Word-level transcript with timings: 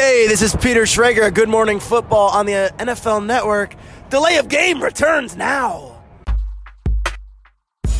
Hey, 0.00 0.28
this 0.28 0.42
is 0.42 0.54
Peter 0.54 0.82
Schrager. 0.82 1.34
Good 1.34 1.48
Morning 1.48 1.80
Football 1.80 2.28
on 2.28 2.46
the 2.46 2.72
NFL 2.78 3.26
Network. 3.26 3.74
Delay 4.10 4.36
of 4.36 4.48
game 4.48 4.80
returns 4.80 5.34
now. 5.34 6.00
Delay 6.14 7.96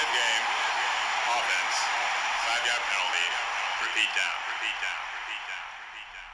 of 0.00 0.08
game. 0.16 0.44
Offense. 1.28 1.76
Five 2.40 2.64
yard 2.64 2.80
penalty. 2.88 3.26
Repeat 3.84 4.10
down. 4.16 4.36
Repeat 4.48 4.76
down. 4.80 4.96
Repeat 5.12 5.44
down. 5.52 5.64
Repeat 5.92 6.08
down. 6.16 6.24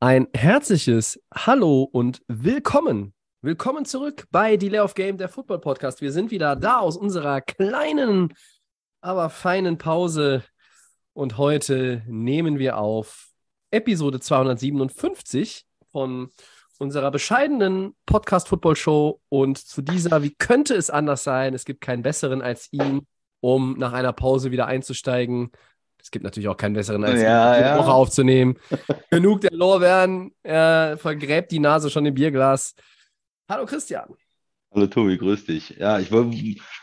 Ein 0.00 0.26
herzliches 0.34 1.20
Hallo 1.32 1.84
und 1.84 2.20
willkommen. 2.26 3.14
Willkommen 3.44 3.84
zurück 3.84 4.26
bei 4.30 4.56
Delay 4.56 4.80
of 4.80 4.94
Game, 4.94 5.18
der 5.18 5.28
Football 5.28 5.58
Podcast. 5.58 6.00
Wir 6.00 6.12
sind 6.12 6.30
wieder 6.30 6.56
da 6.56 6.78
aus 6.78 6.96
unserer 6.96 7.42
kleinen, 7.42 8.32
aber 9.02 9.28
feinen 9.28 9.76
Pause. 9.76 10.42
Und 11.12 11.36
heute 11.36 12.02
nehmen 12.06 12.58
wir 12.58 12.78
auf 12.78 13.28
Episode 13.70 14.18
257 14.18 15.66
von 15.92 16.30
unserer 16.78 17.10
bescheidenen 17.10 17.94
Podcast-Football-Show. 18.06 19.20
Und 19.28 19.58
zu 19.58 19.82
dieser, 19.82 20.22
wie 20.22 20.34
könnte 20.34 20.74
es 20.74 20.88
anders 20.88 21.22
sein? 21.22 21.52
Es 21.52 21.66
gibt 21.66 21.82
keinen 21.82 22.02
besseren 22.02 22.40
als 22.40 22.72
ihn, 22.72 23.06
um 23.40 23.76
nach 23.78 23.92
einer 23.92 24.14
Pause 24.14 24.52
wieder 24.52 24.68
einzusteigen. 24.68 25.50
Es 26.00 26.10
gibt 26.10 26.24
natürlich 26.24 26.48
auch 26.48 26.56
keinen 26.56 26.72
besseren 26.72 27.04
als 27.04 27.20
Ja, 27.20 27.60
ja. 27.60 27.78
Woche 27.78 27.92
aufzunehmen. 27.92 28.56
Genug 29.10 29.42
der 29.42 29.52
Lorbeeren. 29.52 30.32
Er 30.42 30.96
vergräbt 30.96 31.52
die 31.52 31.58
Nase 31.58 31.90
schon 31.90 32.06
im 32.06 32.14
Bierglas. 32.14 32.74
Hallo 33.48 33.66
Christian. 33.66 34.08
Hallo 34.74 34.86
Tobi, 34.86 35.18
grüß 35.18 35.44
dich. 35.44 35.76
Ja, 35.78 35.98
ich 35.98 36.10
war, 36.10 36.24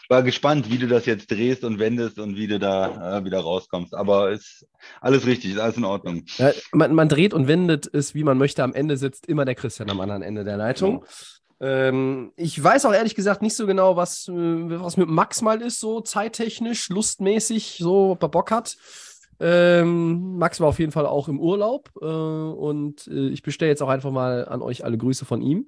war 0.10 0.24
gespannt, 0.24 0.70
wie 0.70 0.78
du 0.78 0.88
das 0.88 1.08
jetzt 1.08 1.32
drehst 1.32 1.64
und 1.64 1.80
wendest 1.80 2.20
und 2.20 2.36
wie 2.38 2.48
du 2.48 2.60
da 2.60 3.18
äh, 3.18 3.26
wieder 3.26 3.40
rauskommst. 3.40 3.96
Aber 3.96 4.32
ist 4.32 4.68
alles 5.02 5.26
richtig, 5.26 5.54
ist 5.54 5.60
alles 5.60 5.78
in 5.78 5.86
Ordnung. 5.86 6.24
Ja, 6.38 6.52
man, 6.72 6.94
man 6.94 7.10
dreht 7.10 7.34
und 7.34 7.48
wendet 7.48 7.90
es, 7.92 8.14
wie 8.14 8.24
man 8.24 8.38
möchte. 8.38 8.64
Am 8.64 8.74
Ende 8.74 8.96
sitzt 8.96 9.26
immer 9.26 9.44
der 9.44 9.56
Christian 9.56 9.90
am 9.90 10.00
anderen 10.00 10.22
Ende 10.22 10.44
der 10.44 10.56
Leitung. 10.56 11.04
Ähm, 11.60 12.32
ich 12.38 12.64
weiß 12.64 12.86
auch 12.86 12.94
ehrlich 12.94 13.16
gesagt 13.16 13.42
nicht 13.42 13.56
so 13.56 13.66
genau, 13.66 13.96
was, 13.96 14.28
äh, 14.28 14.32
was 14.34 14.98
mit 14.98 15.10
Max 15.10 15.42
mal 15.42 15.62
ist, 15.62 15.80
so 15.80 16.00
zeittechnisch, 16.00 16.90
lustmäßig, 16.90 17.78
so 17.80 18.12
ob 18.12 18.24
er 18.24 18.30
Bock 18.30 18.52
hat. 18.52 18.78
Ähm, 19.40 20.38
Max 20.38 20.60
war 20.60 20.68
auf 20.68 20.78
jeden 20.78 20.92
Fall 20.92 21.08
auch 21.08 21.28
im 21.28 21.40
Urlaub 21.40 21.90
äh, 22.00 22.06
und 22.06 23.08
äh, 23.08 23.30
ich 23.30 23.42
bestelle 23.42 23.72
jetzt 23.72 23.82
auch 23.82 23.90
einfach 23.90 24.12
mal 24.12 24.48
an 24.48 24.62
euch 24.62 24.86
alle 24.86 25.00
Grüße 25.00 25.26
von 25.26 25.42
ihm. 25.42 25.66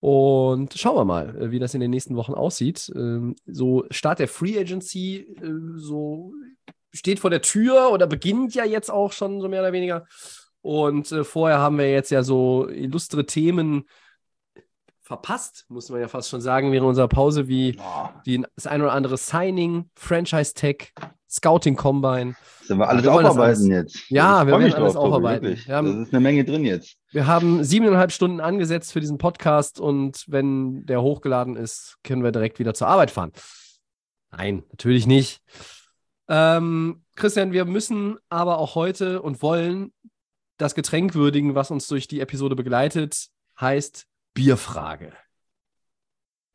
Und 0.00 0.74
schauen 0.78 0.96
wir 0.96 1.04
mal, 1.04 1.36
äh, 1.36 1.50
wie 1.50 1.58
das 1.58 1.74
in 1.74 1.80
den 1.80 1.90
nächsten 1.90 2.16
Wochen 2.16 2.32
aussieht. 2.32 2.90
Ähm, 2.94 3.36
so 3.46 3.84
Start 3.90 4.18
der 4.18 4.28
Free 4.28 4.58
Agency, 4.58 5.36
äh, 5.40 5.76
so 5.76 6.32
steht 6.92 7.20
vor 7.20 7.30
der 7.30 7.42
Tür 7.42 7.90
oder 7.92 8.06
beginnt 8.06 8.54
ja 8.54 8.64
jetzt 8.64 8.90
auch 8.90 9.12
schon 9.12 9.40
so 9.40 9.48
mehr 9.48 9.60
oder 9.60 9.72
weniger. 9.72 10.06
Und 10.62 11.12
äh, 11.12 11.24
vorher 11.24 11.58
haben 11.58 11.78
wir 11.78 11.90
jetzt 11.90 12.10
ja 12.10 12.22
so 12.22 12.68
illustre 12.68 13.26
Themen 13.26 13.84
verpasst, 15.02 15.66
muss 15.68 15.88
man 15.90 16.00
ja 16.00 16.08
fast 16.08 16.28
schon 16.30 16.40
sagen, 16.40 16.72
während 16.72 16.86
unserer 16.86 17.08
Pause, 17.08 17.48
wie 17.48 17.76
die, 18.26 18.44
das 18.54 18.66
ein 18.66 18.80
oder 18.80 18.92
andere 18.92 19.16
Signing, 19.16 19.90
Franchise 19.96 20.54
Tech, 20.54 20.92
Scouting 21.30 21.76
Combine. 21.76 22.34
sollen 22.64 22.80
wir 22.80 22.88
alles 22.88 23.04
wir 23.04 23.12
aufarbeiten 23.12 23.38
alles- 23.40 23.66
jetzt? 23.68 24.10
Ja, 24.10 24.40
Ich 24.42 24.46
wir 24.48 24.58
werden 24.58 24.74
alles 24.74 24.94
drauf, 24.94 25.04
aufarbeiten. 25.04 25.44
wirklich. 25.44 25.68
Wir 25.68 25.76
haben- 25.76 25.98
Das 25.98 26.08
ist 26.08 26.12
eine 26.14 26.20
Menge 26.20 26.44
drin 26.44 26.64
jetzt. 26.64 26.96
Wir 27.12 27.26
haben 27.26 27.62
siebeneinhalb 27.64 28.10
Stunden 28.12 28.40
angesetzt 28.40 28.92
für 28.92 29.00
diesen 29.00 29.18
Podcast 29.18 29.78
und 29.80 30.24
wenn 30.28 30.84
der 30.86 31.02
hochgeladen 31.02 31.56
ist, 31.56 31.98
können 32.04 32.22
wir 32.24 32.32
direkt 32.32 32.58
wieder 32.58 32.74
zur 32.74 32.88
Arbeit 32.88 33.10
fahren. 33.10 33.32
Nein, 34.32 34.64
natürlich 34.70 35.06
nicht. 35.06 35.40
Ähm, 36.28 37.02
Christian, 37.16 37.52
wir 37.52 37.64
müssen 37.64 38.16
aber 38.28 38.58
auch 38.58 38.74
heute 38.76 39.20
und 39.22 39.42
wollen 39.42 39.92
das 40.58 40.74
Getränk 40.74 41.14
würdigen, 41.14 41.54
was 41.54 41.70
uns 41.70 41.88
durch 41.88 42.06
die 42.06 42.20
Episode 42.20 42.54
begleitet, 42.54 43.28
heißt 43.60 44.06
Bierfrage. 44.34 45.12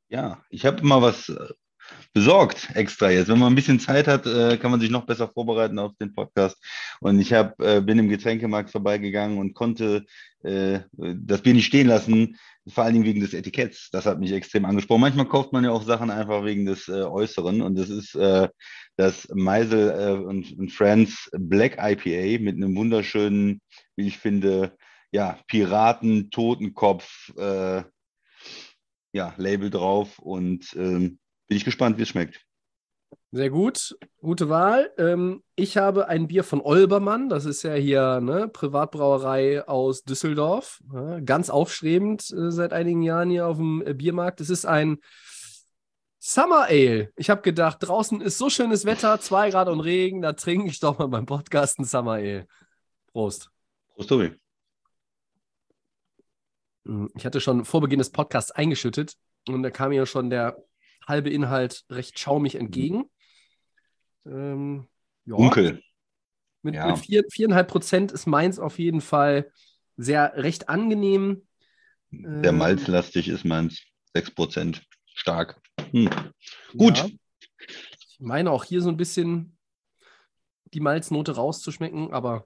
Ja, 0.07 0.39
ich 0.49 0.65
habe 0.65 0.83
mal 0.85 1.01
was 1.01 1.27
äh, 1.29 1.35
besorgt 2.15 2.69
extra 2.75 3.11
jetzt. 3.11 3.27
Wenn 3.27 3.39
man 3.39 3.51
ein 3.51 3.55
bisschen 3.55 3.79
Zeit 3.79 4.07
hat, 4.07 4.25
äh, 4.25 4.57
kann 4.57 4.71
man 4.71 4.79
sich 4.79 4.89
noch 4.89 5.05
besser 5.05 5.27
vorbereiten 5.27 5.77
auf 5.77 5.91
den 5.99 6.13
Podcast. 6.13 6.57
Und 7.01 7.19
ich 7.19 7.33
hab, 7.33 7.59
äh, 7.61 7.81
bin 7.81 7.99
im 7.99 8.07
Getränkemarkt 8.07 8.71
vorbeigegangen 8.71 9.37
und 9.37 9.53
konnte 9.53 10.05
äh, 10.43 10.79
das 10.93 11.41
Bier 11.41 11.53
nicht 11.53 11.65
stehen 11.65 11.87
lassen, 11.87 12.37
vor 12.67 12.85
allen 12.85 12.93
Dingen 12.93 13.05
wegen 13.05 13.19
des 13.19 13.33
Etiketts. 13.33 13.89
Das 13.91 14.05
hat 14.05 14.19
mich 14.19 14.31
extrem 14.31 14.63
angesprochen. 14.63 15.01
Manchmal 15.01 15.27
kauft 15.27 15.51
man 15.51 15.65
ja 15.65 15.71
auch 15.71 15.83
Sachen 15.83 16.09
einfach 16.09 16.45
wegen 16.45 16.65
des 16.65 16.89
Äußeren. 16.89 17.61
Und 17.61 17.75
das 17.75 17.89
ist 17.89 18.15
das 18.95 19.27
Meisel 19.31 20.23
und, 20.25 20.71
Friends 20.71 21.29
Black 21.37 21.77
IPA 21.79 22.41
mit 22.41 22.55
einem 22.55 22.75
wunderschönen, 22.75 23.61
wie 23.95 24.07
ich 24.07 24.17
finde, 24.17 24.75
ja, 25.11 25.37
Piraten, 25.47 26.31
Totenkopf, 26.31 27.31
ja, 27.37 27.85
Label 29.37 29.69
drauf 29.69 30.17
und 30.17 30.75
ähm, 30.75 31.19
bin 31.47 31.57
ich 31.57 31.65
gespannt, 31.65 31.97
wie 31.97 32.03
es 32.03 32.09
schmeckt. 32.09 32.45
Sehr 33.31 33.49
gut, 33.49 33.97
gute 34.21 34.49
Wahl. 34.49 34.91
Ähm, 34.97 35.43
ich 35.55 35.77
habe 35.77 36.07
ein 36.07 36.27
Bier 36.27 36.43
von 36.43 36.61
Olbermann, 36.61 37.27
das 37.29 37.45
ist 37.45 37.63
ja 37.63 37.73
hier 37.73 38.21
ne, 38.21 38.47
Privatbrauerei 38.47 39.67
aus 39.67 40.03
Düsseldorf, 40.03 40.81
ja, 40.93 41.19
ganz 41.19 41.49
aufstrebend 41.49 42.31
äh, 42.31 42.51
seit 42.51 42.71
einigen 42.71 43.01
Jahren 43.01 43.29
hier 43.29 43.47
auf 43.47 43.57
dem 43.57 43.83
äh, 43.85 43.93
Biermarkt. 43.93 44.39
Es 44.41 44.49
ist 44.49 44.65
ein 44.65 44.99
Summer 46.19 46.63
Ale. 46.69 47.11
Ich 47.17 47.29
habe 47.29 47.41
gedacht, 47.41 47.79
draußen 47.81 48.21
ist 48.21 48.37
so 48.37 48.49
schönes 48.49 48.85
Wetter, 48.85 49.19
zwei 49.19 49.49
Grad 49.49 49.67
und 49.67 49.81
Regen, 49.81 50.21
da 50.21 50.33
trinke 50.33 50.67
ich 50.67 50.79
doch 50.79 50.97
mal 50.97 51.07
beim 51.07 51.25
Podcast 51.25 51.77
ein 51.77 51.85
Summer 51.85 52.13
Ale. 52.13 52.47
Prost. 53.11 53.49
Prost, 53.93 54.09
Tobi. 54.09 54.31
Mm, 56.85 57.07
Ich 57.15 57.25
hatte 57.25 57.41
schon 57.41 57.65
vor 57.65 57.81
Beginn 57.81 57.99
des 57.99 58.11
Podcasts 58.11 58.51
eingeschüttet 58.51 59.15
und 59.47 59.61
da 59.61 59.69
kam 59.69 59.89
mir 59.89 60.05
schon 60.05 60.29
der 60.29 60.57
halbe 61.05 61.29
Inhalt 61.29 61.83
recht 61.89 62.19
schaumig 62.19 62.55
entgegen. 62.55 63.05
Ähm, 64.25 64.87
ja. 65.25 65.35
Dunkel. 65.37 65.81
Mit, 66.61 66.75
Ja. 66.75 66.87
mit 66.87 66.99
vier, 66.99 67.23
viereinhalb 67.31 67.67
Prozent 67.67 68.11
ist 68.11 68.25
meins 68.25 68.57
auf 68.59 68.79
jeden 68.79 69.01
Fall 69.01 69.51
sehr 69.97 70.33
recht 70.35 70.67
angenehm. 70.69 71.47
Der 72.11 72.49
Ähm, 72.49 72.57
malzlastig 72.57 73.27
ist 73.27 73.45
meins 73.45 73.81
6% 74.13 74.81
stark. 75.13 75.61
Hm. 75.91 76.09
Gut. 76.77 76.97
Ja. 76.97 77.07
Ich 77.67 78.19
meine 78.19 78.51
auch 78.51 78.63
hier 78.63 78.81
so 78.81 78.89
ein 78.89 78.97
bisschen 78.97 79.57
die 80.73 80.79
Malznote 80.79 81.33
rauszuschmecken, 81.35 82.11
aber 82.11 82.45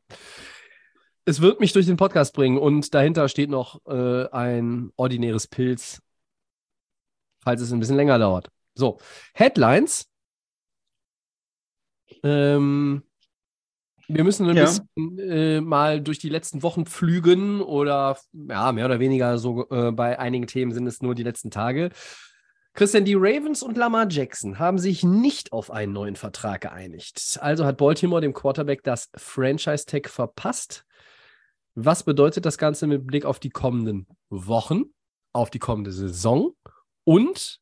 es 1.25 1.41
wird 1.41 1.59
mich 1.59 1.73
durch 1.73 1.85
den 1.85 1.97
Podcast 1.97 2.33
bringen 2.33 2.57
und 2.57 2.93
dahinter 2.93 3.29
steht 3.29 3.49
noch 3.49 3.85
äh, 3.85 4.27
ein 4.31 4.91
ordinäres 4.95 5.47
Pilz, 5.47 6.01
falls 7.39 7.61
es 7.61 7.71
ein 7.71 7.79
bisschen 7.79 7.95
länger 7.95 8.19
dauert. 8.19 8.49
So, 8.75 8.99
Headlines. 9.33 10.07
Ähm, 12.23 13.03
wir 14.07 14.23
müssen 14.23 14.49
ein 14.49 14.57
Ja. 14.57 14.65
bisschen 14.65 15.19
äh, 15.19 15.61
mal 15.61 16.01
durch 16.01 16.17
die 16.19 16.29
letzten 16.29 16.63
Wochen 16.63 16.85
pflügen 16.85 17.61
oder 17.61 18.17
ja, 18.33 18.71
mehr 18.71 18.85
oder 18.85 18.99
weniger 18.99 19.37
so 19.37 19.69
äh, 19.69 19.91
bei 19.91 20.17
einigen 20.17 20.47
Themen 20.47 20.71
sind 20.71 20.87
es 20.87 21.01
nur 21.01 21.13
die 21.15 21.23
letzten 21.23 21.51
Tage. 21.51 21.91
Christian, 22.73 23.05
die 23.05 23.15
Ravens 23.15 23.61
und 23.61 23.77
Lamar 23.77 24.07
Jackson 24.09 24.57
haben 24.57 24.79
sich 24.79 25.03
nicht 25.03 25.51
auf 25.51 25.69
einen 25.71 25.91
neuen 25.91 26.15
Vertrag 26.15 26.61
geeinigt. 26.61 27.37
Also 27.41 27.65
hat 27.65 27.77
Baltimore 27.77 28.21
dem 28.21 28.33
Quarterback 28.33 28.83
das 28.83 29.09
Franchise-Tag 29.15 30.09
verpasst. 30.09 30.85
Was 31.75 32.03
bedeutet 32.03 32.45
das 32.45 32.57
Ganze 32.57 32.87
mit 32.87 33.05
Blick 33.05 33.25
auf 33.25 33.39
die 33.39 33.49
kommenden 33.49 34.07
Wochen, 34.29 34.83
auf 35.33 35.49
die 35.49 35.59
kommende 35.59 35.91
Saison 35.91 36.53
und 37.03 37.59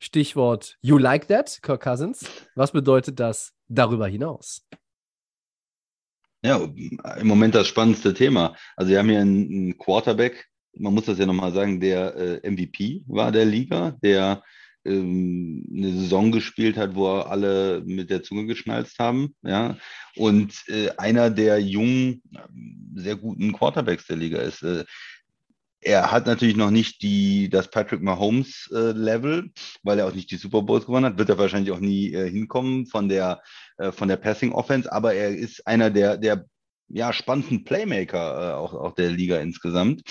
Stichwort 0.00 0.76
You 0.80 0.98
like 0.98 1.28
that, 1.28 1.58
Kirk 1.62 1.82
Cousins. 1.82 2.24
Was 2.54 2.72
bedeutet 2.72 3.18
das 3.18 3.52
darüber 3.68 4.06
hinaus? 4.06 4.64
Ja, 6.42 6.56
im 7.18 7.26
Moment 7.26 7.54
das 7.54 7.66
spannendste 7.66 8.14
Thema. 8.14 8.56
Also 8.76 8.92
wir 8.92 8.98
haben 9.00 9.08
hier 9.08 9.20
einen, 9.20 9.76
Quarterback, 9.76 10.46
man 10.76 10.94
muss 10.94 11.06
das 11.06 11.18
ja 11.18 11.26
nochmal 11.26 11.52
sagen, 11.52 11.80
der 11.80 12.14
äh, 12.44 12.50
MVP 12.50 13.02
war 13.08 13.32
der 13.32 13.44
Liga, 13.44 13.96
der 14.02 14.44
ähm, 14.84 15.66
eine 15.74 15.92
Saison 15.92 16.30
gespielt 16.30 16.76
hat, 16.76 16.94
wo 16.94 17.08
alle 17.08 17.82
mit 17.84 18.10
der 18.10 18.22
Zunge 18.22 18.46
geschnalzt 18.46 19.00
haben, 19.00 19.34
ja, 19.42 19.76
und 20.14 20.54
äh, 20.68 20.90
einer 20.96 21.30
der 21.30 21.60
jungen, 21.60 22.22
sehr 22.94 23.16
guten 23.16 23.52
Quarterbacks 23.52 24.06
der 24.06 24.16
Liga 24.16 24.38
ist. 24.38 24.62
Äh, 24.62 24.84
er 25.80 26.10
hat 26.10 26.26
natürlich 26.26 26.56
noch 26.56 26.70
nicht 26.70 27.02
die, 27.02 27.48
das 27.48 27.70
Patrick 27.70 28.02
Mahomes 28.02 28.68
äh, 28.72 28.92
Level, 28.92 29.50
weil 29.82 29.98
er 29.98 30.06
auch 30.06 30.14
nicht 30.14 30.30
die 30.30 30.36
Super 30.36 30.62
Bowls 30.62 30.86
gewonnen 30.86 31.06
hat, 31.06 31.18
wird 31.18 31.28
er 31.28 31.38
wahrscheinlich 31.38 31.72
auch 31.72 31.80
nie 31.80 32.12
äh, 32.12 32.28
hinkommen 32.30 32.86
von 32.86 33.08
der, 33.08 33.42
äh, 33.78 33.92
von 33.92 34.08
der 34.08 34.16
Passing 34.16 34.52
Offense, 34.52 34.90
aber 34.90 35.14
er 35.14 35.30
ist 35.30 35.66
einer 35.66 35.90
der, 35.90 36.16
der 36.16 36.46
ja, 36.88 37.12
spannendsten 37.12 37.64
Playmaker 37.64 38.52
äh, 38.52 38.54
auch, 38.54 38.74
auch 38.74 38.94
der 38.94 39.10
Liga 39.10 39.38
insgesamt. 39.38 40.02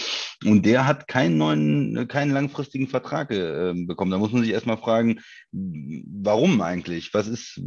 Und 0.46 0.66
der 0.66 0.86
hat 0.86 1.08
keinen 1.08 1.38
neuen, 1.38 2.08
keinen 2.08 2.32
langfristigen 2.32 2.88
Vertrag 2.88 3.32
äh, 3.32 3.74
bekommen. 3.74 4.12
Da 4.12 4.20
muss 4.20 4.32
man 4.32 4.44
sich 4.44 4.52
erstmal 4.52 4.78
fragen, 4.78 5.20
warum 5.52 6.62
eigentlich? 6.62 7.14
Was 7.14 7.28
ist, 7.28 7.60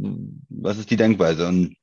was 0.49 0.77
ist 0.77 0.89
die 0.89 0.95
Denkweise? 0.95 1.47
Und 1.47 1.75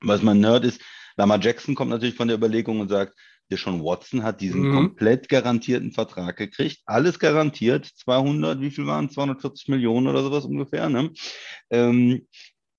was 0.00 0.22
man 0.22 0.44
hört 0.46 0.64
ist, 0.64 0.80
Lamar 1.16 1.40
Jackson 1.40 1.74
kommt 1.74 1.90
natürlich 1.90 2.14
von 2.14 2.28
der 2.28 2.36
Überlegung 2.36 2.80
und 2.80 2.88
sagt, 2.88 3.14
Deshaun 3.50 3.82
Watson 3.82 4.22
hat 4.22 4.40
diesen 4.40 4.68
mhm. 4.68 4.74
komplett 4.74 5.28
garantierten 5.28 5.92
Vertrag 5.92 6.36
gekriegt. 6.36 6.80
Alles 6.86 7.18
garantiert. 7.18 7.86
200, 7.86 8.60
wie 8.60 8.70
viel 8.70 8.86
waren 8.86 9.10
240 9.10 9.68
Millionen 9.68 10.06
oder 10.06 10.22
sowas 10.22 10.44
ungefähr. 10.44 10.88
Ne? 10.88 11.10
Ähm, 11.70 12.26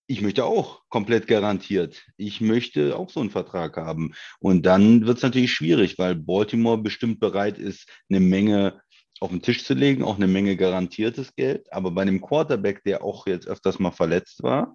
ich 0.08 0.22
möchte 0.22 0.44
auch 0.46 0.82
komplett 0.90 1.28
garantiert. 1.28 2.04
Ich 2.18 2.42
möchte 2.42 2.98
auch 2.98 3.10
so 3.10 3.22
einen 3.22 3.30
Vertrag 3.30 3.78
haben. 3.78 4.14
Und 4.40 4.66
dann 4.66 5.06
wird 5.06 5.18
es 5.18 5.24
natürlich 5.24 5.54
schwierig, 5.54 5.98
weil 5.98 6.16
Baltimore 6.16 6.78
bestimmt 6.78 7.20
bereit 7.20 7.58
ist, 7.58 7.88
eine 8.10 8.20
Menge 8.20 8.82
auf 9.22 9.30
den 9.30 9.42
Tisch 9.42 9.64
zu 9.64 9.74
legen, 9.74 10.04
auch 10.04 10.18
eine 10.18 10.28
Menge 10.28 10.58
garantiertes 10.58 11.36
Geld. 11.36 11.72
Aber 11.72 11.92
bei 11.92 12.02
einem 12.02 12.20
Quarterback, 12.20 12.84
der 12.84 13.04
auch 13.04 13.28
jetzt 13.28 13.48
öfters 13.48 13.80
mal 13.80 13.92
verletzt 13.92 14.44
war, 14.44 14.74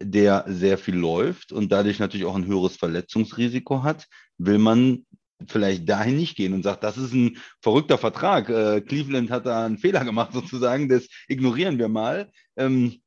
der 0.00 0.44
sehr 0.48 0.78
viel 0.78 0.96
läuft 0.96 1.52
und 1.52 1.70
dadurch 1.70 1.98
natürlich 1.98 2.26
auch 2.26 2.36
ein 2.36 2.46
höheres 2.46 2.76
Verletzungsrisiko 2.76 3.82
hat, 3.82 4.06
will 4.38 4.58
man 4.58 5.04
vielleicht 5.46 5.88
dahin 5.88 6.16
nicht 6.16 6.36
gehen 6.36 6.52
und 6.52 6.62
sagt, 6.62 6.82
das 6.82 6.98
ist 6.98 7.12
ein 7.12 7.38
verrückter 7.60 7.98
Vertrag. 7.98 8.48
Äh, 8.48 8.80
Cleveland 8.80 9.30
hat 9.30 9.46
da 9.46 9.64
einen 9.64 9.78
Fehler 9.78 10.04
gemacht 10.04 10.32
sozusagen, 10.34 10.88
das 10.88 11.06
ignorieren 11.28 11.78
wir 11.78 11.88
mal. 11.88 12.30
Ähm, 12.56 13.00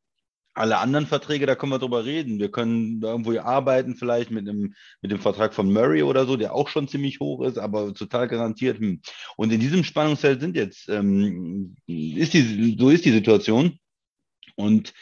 alle 0.54 0.80
anderen 0.80 1.08
Verträge, 1.08 1.46
da 1.46 1.56
können 1.56 1.72
wir 1.72 1.80
drüber 1.80 2.04
reden. 2.04 2.40
Wir 2.40 2.52
können 2.52 3.02
irgendwo 3.02 3.38
arbeiten, 3.40 3.96
vielleicht 3.96 4.32
mit, 4.32 4.48
einem, 4.48 4.74
mit 5.02 5.12
dem 5.12 5.20
Vertrag 5.20 5.54
von 5.54 5.72
Murray 5.72 6.04
oder 6.04 6.26
so, 6.26 6.36
der 6.36 6.54
auch 6.54 6.68
schon 6.68 6.90
ziemlich 6.90 7.20
hoch 7.22 7.42
ist, 7.46 7.58
aber 7.58 7.94
total 7.94 8.28
garantiert. 8.28 8.80
Hm. 8.80 9.02
Und 9.38 9.54
in 9.54 9.62
diesem 9.62 9.84
Spannungsfeld 9.84 10.42
sind 10.42 10.58
jetzt, 10.58 10.90
ähm, 10.90 11.76
ist 11.88 12.34
die, 12.34 12.76
so 12.78 12.90
ist 12.90 13.06
die 13.06 13.12
Situation. 13.12 13.80
Und 14.56 14.94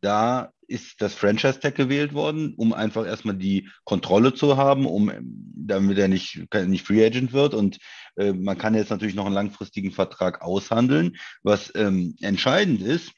da 0.00 0.52
ist 0.68 1.00
das 1.00 1.14
Franchise-Tag 1.14 1.74
gewählt 1.74 2.14
worden, 2.14 2.54
um 2.56 2.72
einfach 2.72 3.06
erstmal 3.06 3.36
die 3.36 3.68
Kontrolle 3.84 4.34
zu 4.34 4.56
haben, 4.56 4.86
um 4.86 5.12
damit 5.54 5.98
er 5.98 6.08
nicht, 6.08 6.46
nicht 6.66 6.86
Free 6.86 7.04
Agent 7.04 7.32
wird. 7.32 7.54
Und 7.54 7.78
äh, 8.16 8.32
man 8.32 8.58
kann 8.58 8.74
jetzt 8.74 8.90
natürlich 8.90 9.14
noch 9.14 9.26
einen 9.26 9.34
langfristigen 9.34 9.92
Vertrag 9.92 10.42
aushandeln. 10.42 11.16
Was 11.42 11.72
ähm, 11.74 12.16
entscheidend 12.20 12.82
ist, 12.82 13.12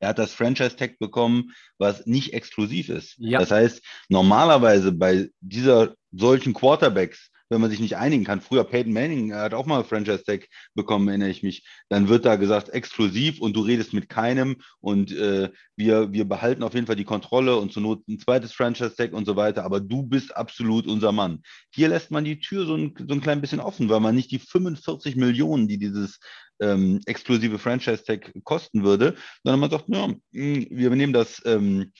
er 0.00 0.08
hat 0.08 0.18
das 0.18 0.34
Franchise-Tag 0.34 0.98
bekommen, 0.98 1.52
was 1.78 2.06
nicht 2.06 2.34
exklusiv 2.34 2.90
ist. 2.90 3.14
Ja. 3.18 3.38
Das 3.38 3.50
heißt, 3.50 3.82
normalerweise 4.08 4.92
bei 4.92 5.30
dieser 5.40 5.94
solchen 6.12 6.52
Quarterbacks 6.52 7.30
wenn 7.54 7.60
man 7.60 7.70
sich 7.70 7.80
nicht 7.80 7.96
einigen 7.96 8.24
kann. 8.24 8.40
Früher 8.40 8.64
Peyton 8.64 8.92
Manning 8.92 9.32
hat 9.32 9.54
auch 9.54 9.64
mal 9.64 9.84
Franchise-Tag 9.84 10.48
bekommen, 10.74 11.08
erinnere 11.08 11.30
ich 11.30 11.42
mich. 11.42 11.64
Dann 11.88 12.08
wird 12.08 12.24
da 12.24 12.36
gesagt, 12.36 12.68
exklusiv 12.70 13.40
und 13.40 13.54
du 13.54 13.60
redest 13.60 13.94
mit 13.94 14.08
keinem 14.08 14.56
und 14.80 15.12
äh, 15.12 15.50
wir, 15.76 16.12
wir 16.12 16.24
behalten 16.24 16.62
auf 16.62 16.74
jeden 16.74 16.86
Fall 16.86 16.96
die 16.96 17.04
Kontrolle 17.04 17.56
und 17.56 17.72
zur 17.72 17.82
Not 17.82 18.06
ein 18.08 18.18
zweites 18.18 18.52
Franchise-Tag 18.52 19.12
und 19.12 19.24
so 19.24 19.36
weiter, 19.36 19.64
aber 19.64 19.80
du 19.80 20.02
bist 20.02 20.36
absolut 20.36 20.86
unser 20.86 21.12
Mann. 21.12 21.42
Hier 21.72 21.88
lässt 21.88 22.10
man 22.10 22.24
die 22.24 22.40
Tür 22.40 22.66
so 22.66 22.76
ein, 22.76 22.94
so 22.98 23.14
ein 23.14 23.20
klein 23.20 23.40
bisschen 23.40 23.60
offen, 23.60 23.88
weil 23.88 24.00
man 24.00 24.14
nicht 24.14 24.32
die 24.32 24.40
45 24.40 25.16
Millionen, 25.16 25.68
die 25.68 25.78
dieses 25.78 26.18
ähm, 26.60 27.00
exklusive 27.06 27.58
Franchise-Tag 27.58 28.32
kosten 28.44 28.84
würde, 28.84 29.14
sondern 29.42 29.60
man 29.60 29.70
sagt, 29.70 29.84
ja, 29.88 30.06
hm, 30.32 30.66
wir 30.70 30.90
nehmen 30.90 31.12
das 31.12 31.42
ähm, 31.44 31.92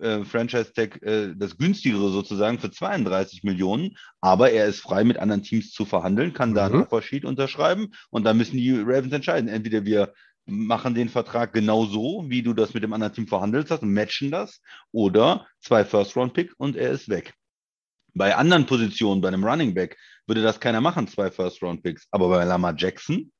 äh, 0.00 0.24
Franchise-Tag 0.24 1.02
äh, 1.02 1.34
das 1.36 1.56
günstigere 1.56 2.10
sozusagen 2.10 2.58
für 2.58 2.70
32 2.70 3.42
Millionen, 3.42 3.96
aber 4.20 4.50
er 4.50 4.66
ist 4.66 4.80
frei 4.80 5.04
mit 5.04 5.18
anderen 5.18 5.42
Teams 5.42 5.72
zu 5.72 5.84
verhandeln, 5.84 6.32
kann 6.32 6.54
da 6.54 6.68
mhm. 6.68 6.74
ein 6.74 6.82
Offersheet 6.82 7.24
unterschreiben 7.24 7.92
und 8.10 8.24
dann 8.24 8.36
müssen 8.36 8.56
die 8.56 8.72
Ravens 8.72 9.12
entscheiden. 9.12 9.48
Entweder 9.48 9.84
wir 9.84 10.12
machen 10.46 10.94
den 10.94 11.08
Vertrag 11.08 11.52
genau 11.52 11.86
so, 11.86 12.24
wie 12.28 12.42
du 12.42 12.52
das 12.52 12.74
mit 12.74 12.82
dem 12.82 12.92
anderen 12.92 13.12
Team 13.12 13.26
verhandelt 13.26 13.70
hast 13.70 13.82
und 13.82 13.92
matchen 13.92 14.30
das 14.30 14.60
oder 14.90 15.46
zwei 15.60 15.84
First-Round-Pick 15.84 16.54
und 16.58 16.76
er 16.76 16.90
ist 16.90 17.08
weg. 17.08 17.34
Bei 18.14 18.36
anderen 18.36 18.66
Positionen, 18.66 19.20
bei 19.20 19.28
einem 19.28 19.44
Running 19.44 19.74
Back, 19.74 19.96
würde 20.26 20.42
das 20.42 20.60
keiner 20.60 20.80
machen, 20.80 21.08
zwei 21.08 21.30
First-Round-Picks. 21.30 22.08
Aber 22.10 22.28
bei 22.28 22.44
Lamar 22.44 22.74
Jackson, 22.76 23.32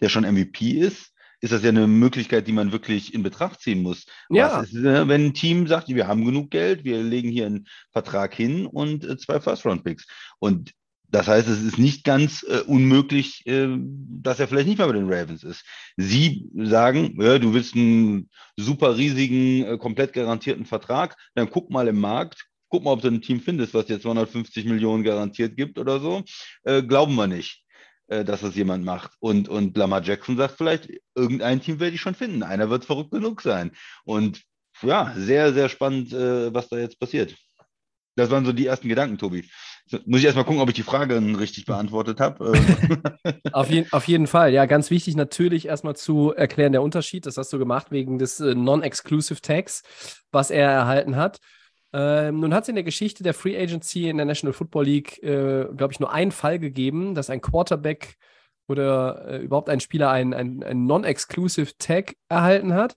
der 0.00 0.08
schon 0.08 0.24
MVP 0.24 0.72
ist, 0.72 1.12
ist 1.40 1.52
das 1.52 1.62
ja 1.62 1.70
eine 1.70 1.86
Möglichkeit, 1.86 2.46
die 2.46 2.52
man 2.52 2.72
wirklich 2.72 3.14
in 3.14 3.22
Betracht 3.22 3.60
ziehen 3.60 3.82
muss. 3.82 4.06
Ja. 4.28 4.60
Ist, 4.60 4.74
äh, 4.74 5.08
wenn 5.08 5.26
ein 5.26 5.34
Team 5.34 5.66
sagt, 5.66 5.88
wir 5.88 6.06
haben 6.06 6.24
genug 6.24 6.50
Geld, 6.50 6.84
wir 6.84 7.02
legen 7.02 7.30
hier 7.30 7.46
einen 7.46 7.66
Vertrag 7.92 8.34
hin 8.34 8.66
und 8.66 9.04
äh, 9.04 9.16
zwei 9.16 9.40
First-Round-Picks. 9.40 10.06
Und 10.38 10.72
das 11.10 11.26
heißt, 11.26 11.48
es 11.48 11.62
ist 11.62 11.78
nicht 11.78 12.04
ganz 12.04 12.44
äh, 12.44 12.60
unmöglich, 12.66 13.44
äh, 13.46 13.68
dass 13.78 14.38
er 14.38 14.48
vielleicht 14.48 14.68
nicht 14.68 14.78
mehr 14.78 14.86
bei 14.86 14.92
den 14.92 15.12
Ravens 15.12 15.42
ist. 15.42 15.64
Sie 15.96 16.48
sagen, 16.54 17.16
ja, 17.20 17.38
du 17.38 17.52
willst 17.52 17.74
einen 17.74 18.30
super 18.56 18.96
riesigen, 18.96 19.64
äh, 19.64 19.78
komplett 19.78 20.12
garantierten 20.12 20.66
Vertrag, 20.66 21.16
dann 21.34 21.50
guck 21.50 21.70
mal 21.70 21.88
im 21.88 21.98
Markt, 21.98 22.46
guck 22.68 22.84
mal, 22.84 22.92
ob 22.92 23.02
du 23.02 23.08
ein 23.08 23.22
Team 23.22 23.40
findest, 23.40 23.74
was 23.74 23.86
dir 23.86 24.00
250 24.00 24.64
Millionen 24.66 25.02
garantiert 25.02 25.56
gibt 25.56 25.78
oder 25.78 25.98
so. 25.98 26.22
Äh, 26.62 26.82
glauben 26.82 27.16
wir 27.16 27.26
nicht. 27.26 27.64
Äh, 28.10 28.24
dass 28.24 28.40
das 28.40 28.56
jemand 28.56 28.84
macht. 28.84 29.12
Und, 29.20 29.48
und 29.48 29.76
Lamar 29.76 30.02
Jackson 30.02 30.36
sagt 30.36 30.56
vielleicht, 30.56 30.88
irgendein 31.14 31.60
Team 31.60 31.78
werde 31.78 31.94
ich 31.94 32.00
schon 32.00 32.16
finden. 32.16 32.42
Einer 32.42 32.68
wird 32.68 32.84
verrückt 32.84 33.12
genug 33.12 33.40
sein. 33.40 33.70
Und 34.02 34.42
ja, 34.82 35.14
sehr, 35.16 35.52
sehr 35.52 35.68
spannend, 35.68 36.12
äh, 36.12 36.52
was 36.52 36.68
da 36.68 36.78
jetzt 36.78 36.98
passiert. 36.98 37.36
Das 38.16 38.28
waren 38.30 38.44
so 38.44 38.52
die 38.52 38.66
ersten 38.66 38.88
Gedanken, 38.88 39.16
Tobi. 39.16 39.48
Muss 40.06 40.18
ich 40.18 40.24
erstmal 40.24 40.44
gucken, 40.44 40.60
ob 40.60 40.68
ich 40.68 40.74
die 40.74 40.82
Frage 40.82 41.20
richtig 41.38 41.66
beantwortet 41.66 42.18
habe. 42.18 42.52
auf, 43.52 43.70
je 43.70 43.86
auf 43.92 44.08
jeden 44.08 44.26
Fall. 44.26 44.52
Ja, 44.52 44.66
ganz 44.66 44.90
wichtig 44.90 45.14
natürlich 45.14 45.66
erstmal 45.66 45.94
zu 45.94 46.32
erklären, 46.32 46.72
der 46.72 46.82
Unterschied. 46.82 47.26
Das 47.26 47.36
hast 47.36 47.52
du 47.52 47.60
gemacht 47.60 47.92
wegen 47.92 48.18
des 48.18 48.40
äh, 48.40 48.56
Non-Exclusive 48.56 49.40
Tags, 49.40 49.84
was 50.32 50.50
er 50.50 50.68
erhalten 50.68 51.14
hat. 51.14 51.38
Ähm, 51.92 52.40
nun 52.40 52.54
hat 52.54 52.64
es 52.64 52.68
in 52.68 52.76
der 52.76 52.84
Geschichte 52.84 53.22
der 53.22 53.34
Free 53.34 53.60
Agency 53.60 54.08
in 54.08 54.16
der 54.16 54.26
National 54.26 54.52
Football 54.52 54.84
League, 54.84 55.22
äh, 55.22 55.66
glaube 55.76 55.92
ich, 55.92 56.00
nur 56.00 56.12
einen 56.12 56.30
Fall 56.30 56.58
gegeben, 56.58 57.14
dass 57.14 57.30
ein 57.30 57.40
Quarterback 57.40 58.16
oder 58.68 59.26
äh, 59.26 59.38
überhaupt 59.38 59.68
ein 59.68 59.80
Spieler 59.80 60.10
einen 60.10 60.62
ein 60.62 60.86
Non-Exclusive 60.86 61.72
Tag 61.78 62.14
erhalten 62.28 62.74
hat, 62.74 62.96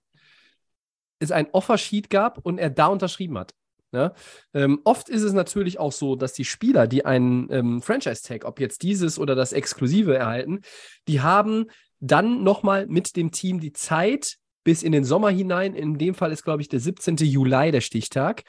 es 1.18 1.32
ein 1.32 1.48
Offersheet 1.52 2.10
gab 2.10 2.38
und 2.38 2.58
er 2.58 2.70
da 2.70 2.86
unterschrieben 2.86 3.36
hat. 3.36 3.52
Ja? 3.92 4.12
Ähm, 4.52 4.80
oft 4.84 5.08
ist 5.08 5.22
es 5.22 5.32
natürlich 5.32 5.80
auch 5.80 5.92
so, 5.92 6.14
dass 6.14 6.32
die 6.32 6.44
Spieler, 6.44 6.86
die 6.86 7.04
einen 7.04 7.48
ähm, 7.50 7.82
Franchise-Tag, 7.82 8.44
ob 8.44 8.60
jetzt 8.60 8.82
dieses 8.82 9.18
oder 9.18 9.34
das 9.34 9.52
Exklusive 9.52 10.16
erhalten, 10.16 10.60
die 11.08 11.20
haben 11.20 11.66
dann 11.98 12.44
nochmal 12.44 12.86
mit 12.86 13.16
dem 13.16 13.32
Team 13.32 13.60
die 13.60 13.72
Zeit 13.72 14.36
bis 14.62 14.82
in 14.82 14.92
den 14.92 15.04
Sommer 15.04 15.30
hinein. 15.30 15.74
In 15.74 15.98
dem 15.98 16.14
Fall 16.14 16.32
ist, 16.32 16.44
glaube 16.44 16.62
ich, 16.62 16.68
der 16.68 16.80
17. 16.80 17.16
Juli 17.16 17.70
der 17.70 17.80
Stichtag 17.80 18.42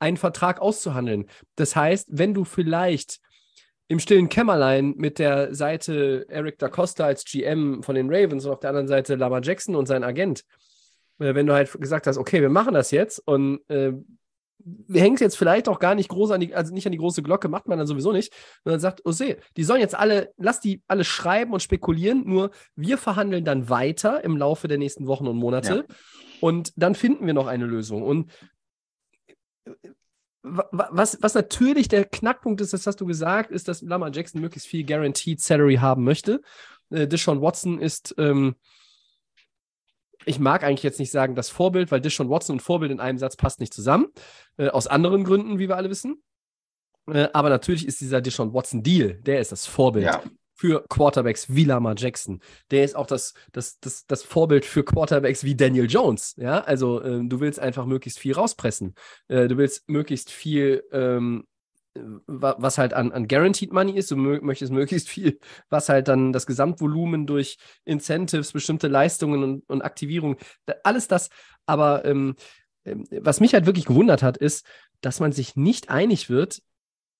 einen 0.00 0.16
Vertrag 0.16 0.60
auszuhandeln. 0.60 1.26
Das 1.56 1.76
heißt, 1.76 2.08
wenn 2.10 2.34
du 2.34 2.44
vielleicht 2.44 3.20
im 3.88 3.98
stillen 3.98 4.28
Kämmerlein 4.28 4.94
mit 4.96 5.18
der 5.18 5.54
Seite 5.54 6.24
Eric 6.28 6.58
Da 6.58 6.68
Costa 6.68 7.04
als 7.04 7.24
GM 7.24 7.82
von 7.82 7.94
den 7.94 8.08
Ravens 8.12 8.44
und 8.44 8.52
auf 8.52 8.60
der 8.60 8.70
anderen 8.70 8.88
Seite 8.88 9.16
Lama 9.16 9.40
Jackson 9.42 9.74
und 9.74 9.86
sein 9.86 10.04
Agent, 10.04 10.44
äh, 11.18 11.34
wenn 11.34 11.46
du 11.46 11.52
halt 11.52 11.72
gesagt 11.80 12.06
hast, 12.06 12.16
okay, 12.16 12.40
wir 12.40 12.50
machen 12.50 12.74
das 12.74 12.90
jetzt 12.92 13.18
und 13.26 13.60
äh, 13.68 13.92
wir 14.64 15.00
hängen 15.00 15.14
es 15.14 15.20
jetzt 15.20 15.38
vielleicht 15.38 15.68
auch 15.68 15.78
gar 15.78 15.94
nicht 15.94 16.08
groß 16.08 16.32
an 16.32 16.40
die, 16.40 16.54
also 16.54 16.72
nicht 16.72 16.86
an 16.86 16.92
die 16.92 16.98
große 16.98 17.22
Glocke, 17.22 17.48
macht 17.48 17.66
man 17.66 17.78
dann 17.78 17.86
sowieso 17.86 18.12
nicht. 18.12 18.32
Dann 18.64 18.78
sagt, 18.78 19.00
oh 19.04 19.10
seh, 19.10 19.36
die 19.56 19.64
sollen 19.64 19.80
jetzt 19.80 19.94
alle, 19.94 20.32
lass 20.36 20.60
die 20.60 20.82
alle 20.86 21.04
schreiben 21.04 21.52
und 21.52 21.60
spekulieren, 21.60 22.24
nur 22.26 22.50
wir 22.76 22.98
verhandeln 22.98 23.44
dann 23.44 23.68
weiter 23.68 24.22
im 24.22 24.36
Laufe 24.36 24.68
der 24.68 24.78
nächsten 24.78 25.06
Wochen 25.06 25.26
und 25.26 25.36
Monate. 25.36 25.86
Ja. 25.88 25.94
Und 26.40 26.72
dann 26.76 26.94
finden 26.94 27.26
wir 27.26 27.34
noch 27.34 27.46
eine 27.46 27.66
Lösung. 27.66 28.02
Und 28.02 28.30
was, 30.42 31.18
was 31.20 31.34
natürlich 31.34 31.88
der 31.88 32.04
Knackpunkt 32.04 32.60
ist, 32.60 32.72
das 32.72 32.86
hast 32.86 33.00
du 33.00 33.06
gesagt, 33.06 33.50
ist, 33.50 33.68
dass 33.68 33.82
Lamar 33.82 34.10
Jackson 34.12 34.40
möglichst 34.40 34.68
viel 34.68 34.84
Guaranteed 34.84 35.40
Salary 35.40 35.76
haben 35.76 36.04
möchte. 36.04 36.40
Äh, 36.90 37.06
Deshaun 37.06 37.42
Watson 37.42 37.78
ist, 37.78 38.14
ähm, 38.18 38.56
ich 40.24 40.38
mag 40.38 40.64
eigentlich 40.64 40.82
jetzt 40.82 40.98
nicht 40.98 41.10
sagen 41.10 41.34
das 41.34 41.50
Vorbild, 41.50 41.90
weil 41.90 42.00
Deshaun 42.00 42.30
Watson 42.30 42.54
und 42.54 42.60
Vorbild 42.60 42.90
in 42.90 43.00
einem 43.00 43.18
Satz 43.18 43.36
passt 43.36 43.60
nicht 43.60 43.74
zusammen. 43.74 44.08
Äh, 44.56 44.68
aus 44.68 44.86
anderen 44.86 45.24
Gründen, 45.24 45.58
wie 45.58 45.68
wir 45.68 45.76
alle 45.76 45.90
wissen. 45.90 46.22
Äh, 47.06 47.28
aber 47.32 47.50
natürlich 47.50 47.86
ist 47.86 48.00
dieser 48.00 48.20
Deshaun 48.20 48.54
Watson 48.54 48.82
Deal, 48.82 49.14
der 49.22 49.40
ist 49.40 49.52
das 49.52 49.66
Vorbild. 49.66 50.06
Ja 50.06 50.22
für 50.60 50.84
Quarterbacks 50.90 51.54
wie 51.54 51.64
Lamar 51.64 51.94
Jackson. 51.96 52.42
Der 52.70 52.84
ist 52.84 52.94
auch 52.94 53.06
das, 53.06 53.32
das, 53.52 53.80
das, 53.80 54.06
das 54.06 54.22
Vorbild 54.22 54.66
für 54.66 54.84
Quarterbacks 54.84 55.42
wie 55.42 55.54
Daniel 55.54 55.88
Jones. 55.88 56.34
Ja, 56.36 56.60
also 56.60 57.00
äh, 57.00 57.22
du 57.24 57.40
willst 57.40 57.58
einfach 57.58 57.86
möglichst 57.86 58.18
viel 58.18 58.34
rauspressen. 58.34 58.94
Äh, 59.28 59.48
du 59.48 59.56
willst 59.56 59.88
möglichst 59.88 60.30
viel, 60.30 60.84
ähm, 60.92 61.46
was 62.26 62.76
halt 62.76 62.92
an, 62.92 63.10
an 63.10 63.26
Guaranteed 63.26 63.72
Money 63.72 63.92
ist. 63.96 64.10
Du 64.10 64.16
möchtest 64.16 64.70
möglichst 64.70 65.08
viel, 65.08 65.40
was 65.70 65.88
halt 65.88 66.08
dann 66.08 66.30
das 66.30 66.46
Gesamtvolumen 66.46 67.26
durch 67.26 67.56
Incentives, 67.86 68.52
bestimmte 68.52 68.88
Leistungen 68.88 69.42
und, 69.42 69.64
und 69.66 69.80
Aktivierung, 69.80 70.36
alles 70.84 71.08
das. 71.08 71.30
Aber 71.64 72.04
ähm, 72.04 72.34
ähm, 72.84 73.06
was 73.10 73.40
mich 73.40 73.54
halt 73.54 73.64
wirklich 73.64 73.86
gewundert 73.86 74.22
hat, 74.22 74.36
ist, 74.36 74.66
dass 75.00 75.20
man 75.20 75.32
sich 75.32 75.56
nicht 75.56 75.88
einig 75.88 76.28
wird, 76.28 76.60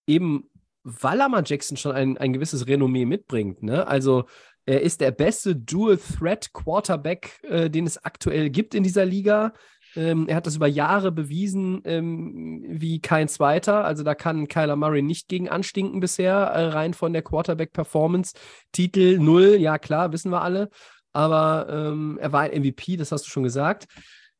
eben 0.06 0.50
weil 0.82 1.18
Lamar 1.18 1.42
Jackson 1.44 1.76
schon 1.76 1.92
ein, 1.92 2.18
ein 2.18 2.32
gewisses 2.32 2.66
Renommee 2.66 3.04
mitbringt. 3.04 3.62
Ne? 3.62 3.86
Also 3.86 4.24
er 4.66 4.82
ist 4.82 5.00
der 5.00 5.10
beste 5.10 5.56
Dual-Threat-Quarterback, 5.56 7.40
äh, 7.42 7.70
den 7.70 7.86
es 7.86 8.04
aktuell 8.04 8.50
gibt 8.50 8.74
in 8.74 8.82
dieser 8.82 9.04
Liga. 9.04 9.52
Ähm, 9.96 10.28
er 10.28 10.36
hat 10.36 10.46
das 10.46 10.56
über 10.56 10.68
Jahre 10.68 11.10
bewiesen 11.10 11.82
ähm, 11.84 12.64
wie 12.68 13.00
kein 13.00 13.28
zweiter. 13.28 13.84
Also 13.84 14.04
da 14.04 14.14
kann 14.14 14.48
Kyler 14.48 14.76
Murray 14.76 15.02
nicht 15.02 15.28
gegen 15.28 15.48
anstinken 15.48 16.00
bisher, 16.00 16.36
äh, 16.36 16.66
rein 16.66 16.94
von 16.94 17.12
der 17.12 17.22
Quarterback-Performance. 17.22 18.34
Titel 18.72 19.18
null, 19.18 19.56
ja 19.56 19.78
klar, 19.78 20.12
wissen 20.12 20.30
wir 20.30 20.42
alle. 20.42 20.70
Aber 21.12 21.66
ähm, 21.68 22.18
er 22.20 22.32
war 22.32 22.42
ein 22.42 22.60
MVP, 22.60 22.96
das 22.96 23.10
hast 23.10 23.26
du 23.26 23.30
schon 23.30 23.42
gesagt. 23.42 23.86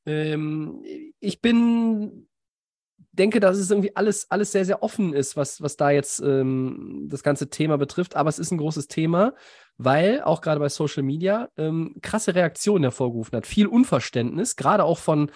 Ähm, 0.07 0.83
ich 1.19 1.41
bin 1.41 2.29
denke, 3.13 3.41
dass 3.41 3.59
es 3.59 3.71
irgendwie 3.71 3.97
alles, 3.97 4.31
alles 4.31 4.53
sehr, 4.53 4.65
sehr 4.65 4.83
offen 4.83 5.13
ist, 5.13 5.37
was, 5.37 5.61
was 5.61 5.77
da 5.77 5.91
jetzt 5.91 6.21
ähm, 6.21 7.07
das 7.09 7.23
ganze 7.23 7.51
Thema 7.51 7.77
betrifft. 7.77 8.17
Aber 8.17 8.29
es 8.29 8.39
ist 8.39 8.53
ein 8.53 8.59
großes 8.59 8.89
Thema, 8.89 9.35
weil 9.79 10.23
auch 10.23 10.41
gerade 10.41 10.61
bei 10.61 10.69
Social 10.69 11.03
Media 11.03 11.49
ähm, 11.57 11.97
krasse 12.03 12.35
Reaktionen 12.35 12.85
hervorgerufen 12.85 13.37
hat. 13.37 13.47
Viel 13.47 13.67
Unverständnis, 13.67 14.57
gerade 14.57 14.85
auch 14.85 14.99
von 14.99 15.31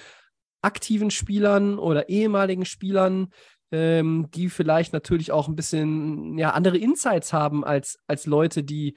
aktiven 0.62 1.11
Spielern 1.11 1.78
oder 1.78 2.09
ehemaligen 2.09 2.64
Spielern, 2.64 3.33
ähm, 3.73 4.28
die 4.33 4.49
vielleicht 4.50 4.93
natürlich 4.93 5.33
auch 5.33 5.49
ein 5.49 5.57
bisschen 5.57 6.38
ja, 6.38 6.50
andere 6.50 6.78
Insights 6.78 7.33
haben 7.33 7.64
als, 7.64 7.99
als 8.07 8.26
Leute, 8.26 8.62
die 8.62 8.97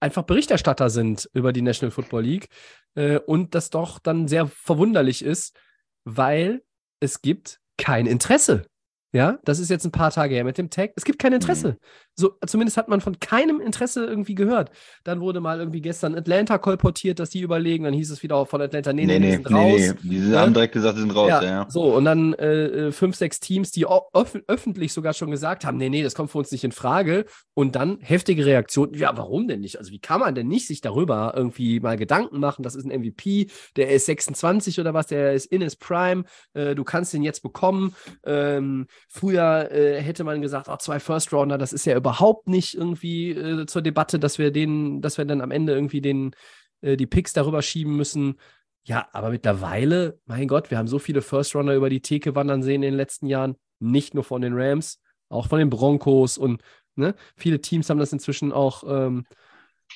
einfach 0.00 0.22
Berichterstatter 0.22 0.90
sind 0.90 1.28
über 1.34 1.52
die 1.52 1.62
National 1.62 1.92
Football 1.92 2.24
League. 2.24 2.48
Äh, 2.94 3.18
und 3.18 3.54
das 3.54 3.70
doch 3.70 3.98
dann 3.98 4.28
sehr 4.28 4.46
verwunderlich 4.46 5.22
ist, 5.22 5.56
weil 6.04 6.62
es 7.00 7.20
gibt 7.20 7.60
kein 7.78 8.06
Interesse. 8.06 8.66
Ja, 9.14 9.38
das 9.44 9.58
ist 9.58 9.68
jetzt 9.68 9.84
ein 9.84 9.92
paar 9.92 10.10
Tage 10.10 10.34
her 10.34 10.44
mit 10.44 10.56
dem 10.56 10.70
Tag. 10.70 10.92
Es 10.96 11.04
gibt 11.04 11.18
kein 11.18 11.34
Interesse. 11.34 11.68
Mhm. 11.68 11.76
So, 12.14 12.32
zumindest 12.46 12.78
hat 12.78 12.88
man 12.88 13.02
von 13.02 13.20
keinem 13.20 13.60
Interesse 13.60 14.06
irgendwie 14.06 14.34
gehört. 14.34 14.70
Dann 15.04 15.20
wurde 15.20 15.40
mal 15.40 15.58
irgendwie 15.58 15.82
gestern 15.82 16.14
Atlanta 16.14 16.56
kolportiert, 16.56 17.18
dass 17.18 17.28
die 17.28 17.40
überlegen. 17.40 17.84
Dann 17.84 17.92
hieß 17.92 18.10
es 18.10 18.22
wieder 18.22 18.44
von 18.46 18.62
Atlanta, 18.62 18.92
nee, 18.94 19.04
nee, 19.04 19.18
nee, 19.18 19.26
die 19.26 19.32
sind 19.32 19.50
nee, 19.50 19.54
raus. 19.54 19.94
Nee, 20.02 20.28
die 20.30 20.36
haben 20.36 20.54
direkt 20.54 20.72
gesagt, 20.72 20.96
sie 20.96 21.02
sind 21.02 21.14
raus. 21.14 21.28
Ja, 21.28 21.42
ja. 21.42 21.66
So, 21.68 21.94
und 21.94 22.06
dann 22.06 22.32
äh, 22.34 22.64
äh 22.88 22.92
fünf, 22.92 23.16
sechs 23.16 23.38
Teams, 23.38 23.70
die 23.70 23.86
öf 23.86 24.38
öffentlich 24.46 24.94
sogar 24.94 25.12
schon 25.12 25.30
gesagt 25.30 25.66
haben, 25.66 25.76
nee, 25.76 25.90
nee, 25.90 26.02
das 26.02 26.14
kommt 26.14 26.30
für 26.30 26.38
uns 26.38 26.50
nicht 26.50 26.64
in 26.64 26.72
Frage. 26.72 27.26
Und 27.52 27.76
dann 27.76 27.98
heftige 28.00 28.46
Reaktionen. 28.46 28.94
Ja, 28.94 29.14
warum 29.16 29.46
denn 29.46 29.60
nicht? 29.60 29.78
Also, 29.78 29.92
wie 29.92 30.00
kann 30.00 30.20
man 30.20 30.34
denn 30.34 30.48
nicht 30.48 30.66
sich 30.66 30.80
darüber 30.80 31.34
irgendwie 31.36 31.80
mal 31.80 31.98
Gedanken 31.98 32.40
machen? 32.40 32.62
Das 32.62 32.74
ist 32.74 32.86
ein 32.86 32.98
MVP, 32.98 33.48
der 33.76 33.90
ist 33.90 34.06
26 34.06 34.80
oder 34.80 34.94
was, 34.94 35.06
der 35.06 35.34
ist 35.34 35.46
in 35.46 35.60
his 35.60 35.76
Prime. 35.76 36.24
Äh, 36.54 36.74
du 36.74 36.84
kannst 36.84 37.12
den 37.12 37.22
jetzt 37.22 37.42
bekommen. 37.42 37.94
Ähm, 38.24 38.86
früher 39.08 39.70
äh, 39.70 40.00
hätte 40.00 40.24
man 40.24 40.42
gesagt, 40.42 40.68
oh, 40.68 40.76
zwei 40.76 41.00
First 41.00 41.32
Rounder, 41.32 41.58
das 41.58 41.72
ist 41.72 41.84
ja 41.84 41.96
überhaupt 41.96 42.48
nicht 42.48 42.74
irgendwie 42.74 43.30
äh, 43.30 43.66
zur 43.66 43.82
Debatte, 43.82 44.18
dass 44.18 44.38
wir 44.38 44.50
den, 44.50 45.00
dass 45.00 45.18
wir 45.18 45.24
dann 45.24 45.40
am 45.40 45.50
Ende 45.50 45.74
irgendwie 45.74 46.00
den, 46.00 46.34
äh, 46.80 46.96
die 46.96 47.06
Picks 47.06 47.32
darüber 47.32 47.62
schieben 47.62 47.96
müssen. 47.96 48.38
Ja, 48.84 49.08
aber 49.12 49.30
mittlerweile, 49.30 50.18
mein 50.26 50.48
Gott, 50.48 50.70
wir 50.70 50.78
haben 50.78 50.88
so 50.88 50.98
viele 50.98 51.22
First 51.22 51.54
Runner 51.54 51.74
über 51.74 51.88
die 51.88 52.00
Theke 52.00 52.34
wandern 52.34 52.62
sehen 52.62 52.82
in 52.82 52.92
den 52.92 52.94
letzten 52.94 53.26
Jahren, 53.26 53.56
nicht 53.78 54.14
nur 54.14 54.24
von 54.24 54.42
den 54.42 54.54
Rams, 54.54 55.00
auch 55.28 55.48
von 55.48 55.58
den 55.58 55.70
Broncos 55.70 56.38
und 56.38 56.62
ne, 56.96 57.14
viele 57.36 57.60
Teams 57.60 57.88
haben 57.90 57.98
das 57.98 58.12
inzwischen 58.12 58.52
auch 58.52 58.84
ähm, 58.86 59.24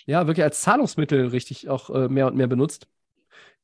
ja 0.07 0.27
wirklich 0.27 0.45
als 0.45 0.61
Zahlungsmittel 0.61 1.29
richtig 1.29 1.69
auch 1.69 1.91
äh, 1.91 2.09
mehr 2.09 2.27
und 2.27 2.37
mehr 2.37 2.47
benutzt. 2.47 2.87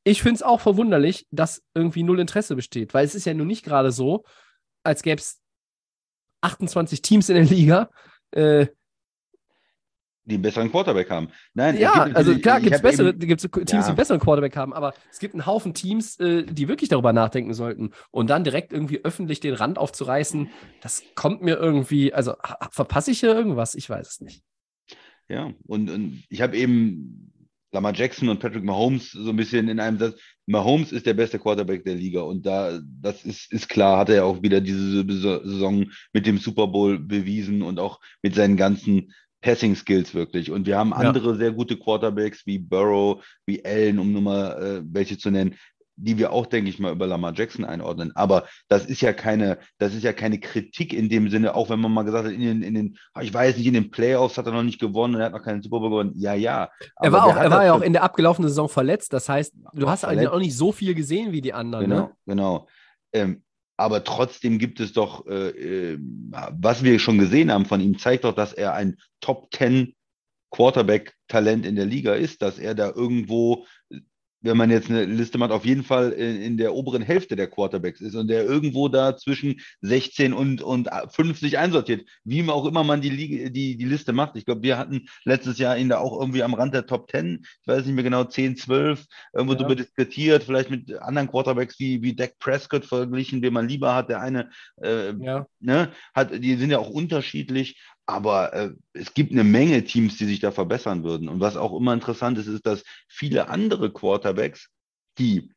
Ich 0.05 0.23
finde 0.23 0.37
es 0.37 0.43
auch 0.43 0.61
verwunderlich, 0.61 1.27
dass 1.31 1.63
irgendwie 1.75 2.03
null 2.03 2.19
Interesse 2.19 2.57
besteht, 2.57 2.93
weil 2.95 3.05
es 3.05 3.15
ist 3.15 3.25
ja 3.25 3.35
nun 3.35 3.47
nicht 3.47 3.65
gerade 3.65 3.93
so, 3.93 4.25
als 4.83 5.03
gäbe 5.03 5.21
es 5.21 5.41
28 6.43 7.03
Teams 7.03 7.29
in 7.29 7.37
der 7.37 7.45
Liga. 7.45 7.91
Äh, 8.33 8.67
die 10.25 10.35
einen 10.35 10.43
besseren 10.43 10.71
Quarterback 10.71 11.11
haben. 11.11 11.29
Nein, 11.53 11.79
ja, 11.79 11.93
also 11.93 12.39
klar, 12.39 12.61
gibt 12.61 12.77
es 12.77 12.83
bessere, 12.83 13.13
gibt's 13.13 13.43
Teams, 13.43 13.73
ja. 13.73 13.81
die 13.81 13.87
einen 13.87 13.97
besseren 13.97 14.21
Quarterback 14.21 14.57
haben, 14.57 14.73
aber 14.73 14.95
es 15.11 15.19
gibt 15.19 15.35
einen 15.35 15.47
Haufen 15.47 15.75
Teams, 15.75 16.19
äh, 16.21 16.45
die 16.45 16.69
wirklich 16.69 16.89
darüber 16.89 17.13
nachdenken 17.13 17.55
sollten. 17.55 17.91
Und 18.13 18.31
dann 18.31 18.45
direkt 18.45 18.73
irgendwie 18.73 19.05
öffentlich 19.05 19.41
den 19.41 19.55
Rand 19.55 19.79
aufzureißen, 19.79 20.49
das 20.81 21.03
kommt 21.17 21.43
mir 21.43 21.57
irgendwie, 21.57 22.15
also 22.15 22.35
verpasse 22.71 23.11
ich 23.11 23.21
hier 23.21 23.35
irgendwas? 23.35 23.75
Ich 23.75 23.91
weiß 23.91 24.09
es 24.09 24.21
nicht. 24.21 24.45
Ja, 25.29 25.53
und, 25.67 25.91
und 25.91 26.23
ich 26.29 26.41
habe 26.41 26.57
eben 26.57 27.32
Lamar 27.73 27.95
Jackson 27.95 28.29
und 28.29 28.39
Patrick 28.39 28.65
Mahomes 28.65 29.13
so 29.13 29.31
ein 29.31 29.37
bisschen 29.37 29.69
in 29.69 29.81
einem 29.81 29.99
Satz. 29.99 30.19
Mahomes 30.47 30.93
ist 30.93 31.07
der 31.07 31.15
beste 31.15 31.39
Quarterback 31.39 31.85
der 31.85 31.95
Liga 31.95 32.21
und 32.21 32.45
da, 32.45 32.81
das 33.01 33.25
ist, 33.25 33.53
ist 33.53 33.69
klar, 33.69 33.99
hat 33.99 34.11
er 34.11 34.17
ja 34.17 34.25
auch 34.25 34.43
wieder 34.43 34.61
diese 34.61 35.05
Saison 35.07 35.87
mit 36.13 36.27
dem 36.27 36.39
Super 36.39 36.67
Bowl 36.67 36.99
bewiesen 36.99 37.63
und 37.63 37.81
auch 37.81 38.01
mit 38.23 38.35
seinen 38.35 38.57
ganzen 38.57 39.13
Passing 39.41 39.75
Skills 39.75 40.15
wirklich. 40.15 40.51
Und 40.51 40.67
wir 40.67 40.79
haben 40.79 40.93
andere 40.93 41.31
ja. 41.33 41.37
sehr 41.37 41.53
gute 41.53 41.77
Quarterbacks 41.77 42.47
wie 42.47 42.59
Burrow, 42.59 43.25
wie 43.45 43.65
Allen, 43.65 43.99
um 43.99 44.13
nur 44.13 44.23
mal 44.23 44.63
äh, 44.63 44.83
welche 44.85 45.19
zu 45.19 45.31
nennen, 45.31 45.57
die 45.97 46.19
wir 46.19 46.33
auch, 46.33 46.47
denke 46.47 46.71
ich 46.71 46.79
mal, 46.79 46.93
über 46.93 47.07
Lamar 47.07 47.35
Jackson 47.35 47.65
einordnen. 47.65 48.13
Aber 48.15 48.47
das 48.69 48.87
ist 48.87 49.01
ja 49.01 49.13
keine, 49.13 49.59
das 49.79 49.95
ist 49.95 50.03
ja 50.03 50.13
keine 50.13 50.41
Kritik 50.41 50.93
in 50.93 51.09
dem 51.09 51.31
Sinne, 51.31 51.55
auch 51.55 51.71
wenn 51.71 51.81
man 51.81 51.93
mal 51.93 52.03
gesagt 52.03 52.27
hat, 52.27 52.33
in 52.33 52.41
den, 52.41 52.63
in 52.63 52.75
den, 52.75 52.99
ich 53.21 53.33
weiß 53.33 53.57
nicht, 53.57 53.67
in 53.67 53.75
den 53.75 53.91
Playoffs 53.91 54.39
hat 54.39 54.47
er 54.47 54.53
noch 54.53 54.63
nicht 54.63 54.81
gewonnen, 54.81 55.17
er 55.17 55.27
hat 55.27 55.33
noch 55.33 55.43
keinen 55.43 55.63
Super 55.63 55.81
Bowl 55.81 55.91
gewonnen. 55.91 56.13
Ja, 56.17 56.35
ja. 56.35 56.71
er 57.01 57.13
war, 57.13 57.27
auch, 57.27 57.37
er 57.37 57.51
war 57.51 57.65
ja 57.65 57.75
auch 57.75 57.83
in 57.83 57.93
der 57.93 58.03
abgelaufenen 58.03 58.49
Saison 58.49 58.69
verletzt. 58.69 59.13
Das 59.13 59.29
heißt, 59.29 59.55
du 59.75 59.89
hast 59.89 60.05
eigentlich 60.05 60.29
auch 60.29 60.39
nicht 60.39 60.57
so 60.57 60.73
viel 60.73 60.95
gesehen 60.95 61.33
wie 61.33 61.41
die 61.41 61.53
anderen. 61.53 61.89
Genau, 61.89 62.03
ne? 62.03 62.13
genau. 62.27 62.69
Ähm, 63.13 63.43
aber 63.77 64.05
trotzdem 64.05 64.59
gibt 64.59 64.81
es 64.81 64.93
doch, 64.93 65.27
äh, 65.27 65.93
äh, 65.93 65.99
was 66.01 66.85
wir 66.85 66.99
schon 66.99 67.19
gesehen 67.19 67.51
haben 67.51 67.67
von 67.67 67.81
ihm, 67.81 67.99
zeigt 67.99 68.25
doch, 68.25 68.35
dass 68.35 68.53
er 68.53 68.75
ein 68.75 68.97
Top 69.21 69.49
10 69.55 69.95
Quarterback-Talent 70.53 71.67
in 71.67 71.77
der 71.77 71.87
Liga 71.87 72.15
ist, 72.15 72.43
dass 72.43 72.59
er 72.59 72.75
da 72.75 72.91
irgendwo 72.91 73.67
wenn 74.43 74.57
man 74.57 74.71
jetzt 74.71 74.91
eine 74.91 75.05
Liste 75.05 75.39
macht, 75.39 75.53
auf 75.53 75.65
jeden 75.65 75.85
Fall 75.85 76.11
in, 76.11 76.43
in, 76.43 76.57
der 76.57 76.75
oberen 76.75 77.03
Hälfte 77.03 77.37
der 77.37 77.49
Quarterbacks 77.49 78.01
ist 78.01 78.15
und 78.15 78.29
der 78.29 78.45
irgendwo 78.45 78.89
da 78.89 79.17
zwischen 79.17 79.61
16 79.81 80.33
und, 80.33 80.63
und 80.63 80.89
50 81.09 81.59
einsortiert, 81.59 82.09
wie 82.25 82.49
auch 82.49 82.67
immer 82.67 82.85
man 82.85 83.01
die, 83.01 83.51
die, 83.53 83.77
die 83.77 83.85
Liste 83.85 84.13
macht. 84.13 84.37
Ich 84.37 84.45
glaube, 84.45 84.63
wir 84.63 84.79
hatten 84.79 85.07
letztes 85.25 85.59
Jahr 85.59 85.77
ihn 85.77 85.89
da 85.89 85.99
auch 85.99 86.19
irgendwie 86.21 86.43
am 86.43 86.55
Rand 86.55 86.75
der 86.75 86.87
Top 86.87 87.11
10, 87.11 87.41
ich 87.43 87.67
weiß 87.67 87.87
nicht 87.87 87.95
mehr 87.95 88.05
genau, 88.05 88.25
10, 88.25 88.57
12, 88.57 89.05
irgendwo 89.33 89.55
ja. 89.55 89.59
darüber 89.61 89.77
diskutiert, 89.77 90.45
vielleicht 90.45 90.71
mit 90.71 90.93
anderen 90.95 91.29
Quarterbacks 91.29 91.79
wie, 91.79 92.03
wie 92.03 92.15
Dak 92.15 92.39
Prescott 92.39 92.85
verglichen, 92.85 93.43
den 93.43 93.53
man 93.53 93.69
lieber 93.69 93.95
hat. 93.95 94.09
Der 94.09 94.21
eine 94.21 94.51
äh, 94.83 95.13
ja. 95.15 95.47
ne, 95.61 95.93
hat, 96.15 96.33
die 96.33 96.57
sind 96.57 96.71
ja 96.71 96.79
auch 96.79 96.91
unterschiedlich. 96.91 97.81
Aber 98.13 98.53
äh, 98.53 98.71
es 98.93 99.15
gibt 99.15 99.33
eine 99.33 99.43
Menge 99.43 99.85
Teams, 99.85 100.19
die 100.19 100.27
sich 100.27 100.41
da 100.41 100.51
verbessern 100.53 101.03
würden. 101.03 101.31
Und 101.31 101.41
was 101.41 101.57
auch 101.57 101.75
immer 101.75 101.95
interessant 101.95 102.37
ist, 102.37 102.47
ist, 102.47 102.67
dass 102.67 102.85
viele 103.09 103.49
andere 103.49 103.91
Quarterbacks, 103.91 104.69
die 105.19 105.51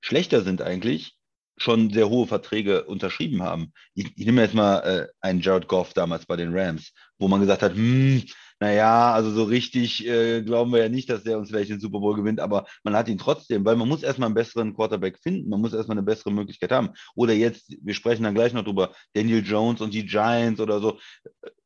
schlechter 0.00 0.40
sind 0.40 0.62
eigentlich, 0.62 1.18
schon 1.58 1.90
sehr 1.90 2.08
hohe 2.08 2.26
Verträge 2.26 2.84
unterschrieben 2.84 3.42
haben. 3.42 3.72
Ich, 3.94 4.06
ich 4.16 4.24
nehme 4.24 4.40
jetzt 4.40 4.54
mal 4.54 4.78
äh, 4.78 5.08
einen 5.20 5.40
Jared 5.40 5.68
Goff 5.68 5.92
damals 5.92 6.24
bei 6.24 6.36
den 6.36 6.56
Rams, 6.56 6.92
wo 7.18 7.28
man 7.28 7.40
gesagt 7.40 7.62
hat, 7.62 7.74
hm, 7.74 8.24
naja, 8.60 9.12
also 9.12 9.30
so 9.30 9.44
richtig 9.44 10.06
äh, 10.06 10.42
glauben 10.42 10.72
wir 10.72 10.80
ja 10.82 10.88
nicht, 10.88 11.08
dass 11.10 11.22
der 11.22 11.38
uns 11.38 11.48
vielleicht 11.48 11.70
den 11.70 11.80
Super 11.80 12.00
Bowl 12.00 12.16
gewinnt, 12.16 12.40
aber 12.40 12.66
man 12.82 12.96
hat 12.96 13.08
ihn 13.08 13.18
trotzdem, 13.18 13.64
weil 13.64 13.76
man 13.76 13.88
muss 13.88 14.02
erstmal 14.02 14.26
einen 14.26 14.34
besseren 14.34 14.74
Quarterback 14.74 15.18
finden, 15.18 15.48
man 15.48 15.60
muss 15.60 15.72
erstmal 15.72 15.96
eine 15.96 16.04
bessere 16.04 16.32
Möglichkeit 16.32 16.72
haben. 16.72 16.90
Oder 17.14 17.34
jetzt, 17.34 17.76
wir 17.80 17.94
sprechen 17.94 18.24
dann 18.24 18.34
gleich 18.34 18.52
noch 18.52 18.64
drüber, 18.64 18.92
Daniel 19.14 19.44
Jones 19.46 19.80
und 19.80 19.94
die 19.94 20.06
Giants 20.06 20.60
oder 20.60 20.80
so. 20.80 20.98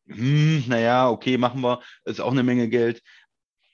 Hm, 0.06 0.64
naja, 0.68 1.08
okay, 1.08 1.38
machen 1.38 1.62
wir, 1.62 1.80
ist 2.04 2.20
auch 2.20 2.32
eine 2.32 2.42
Menge 2.42 2.68
Geld. 2.68 3.02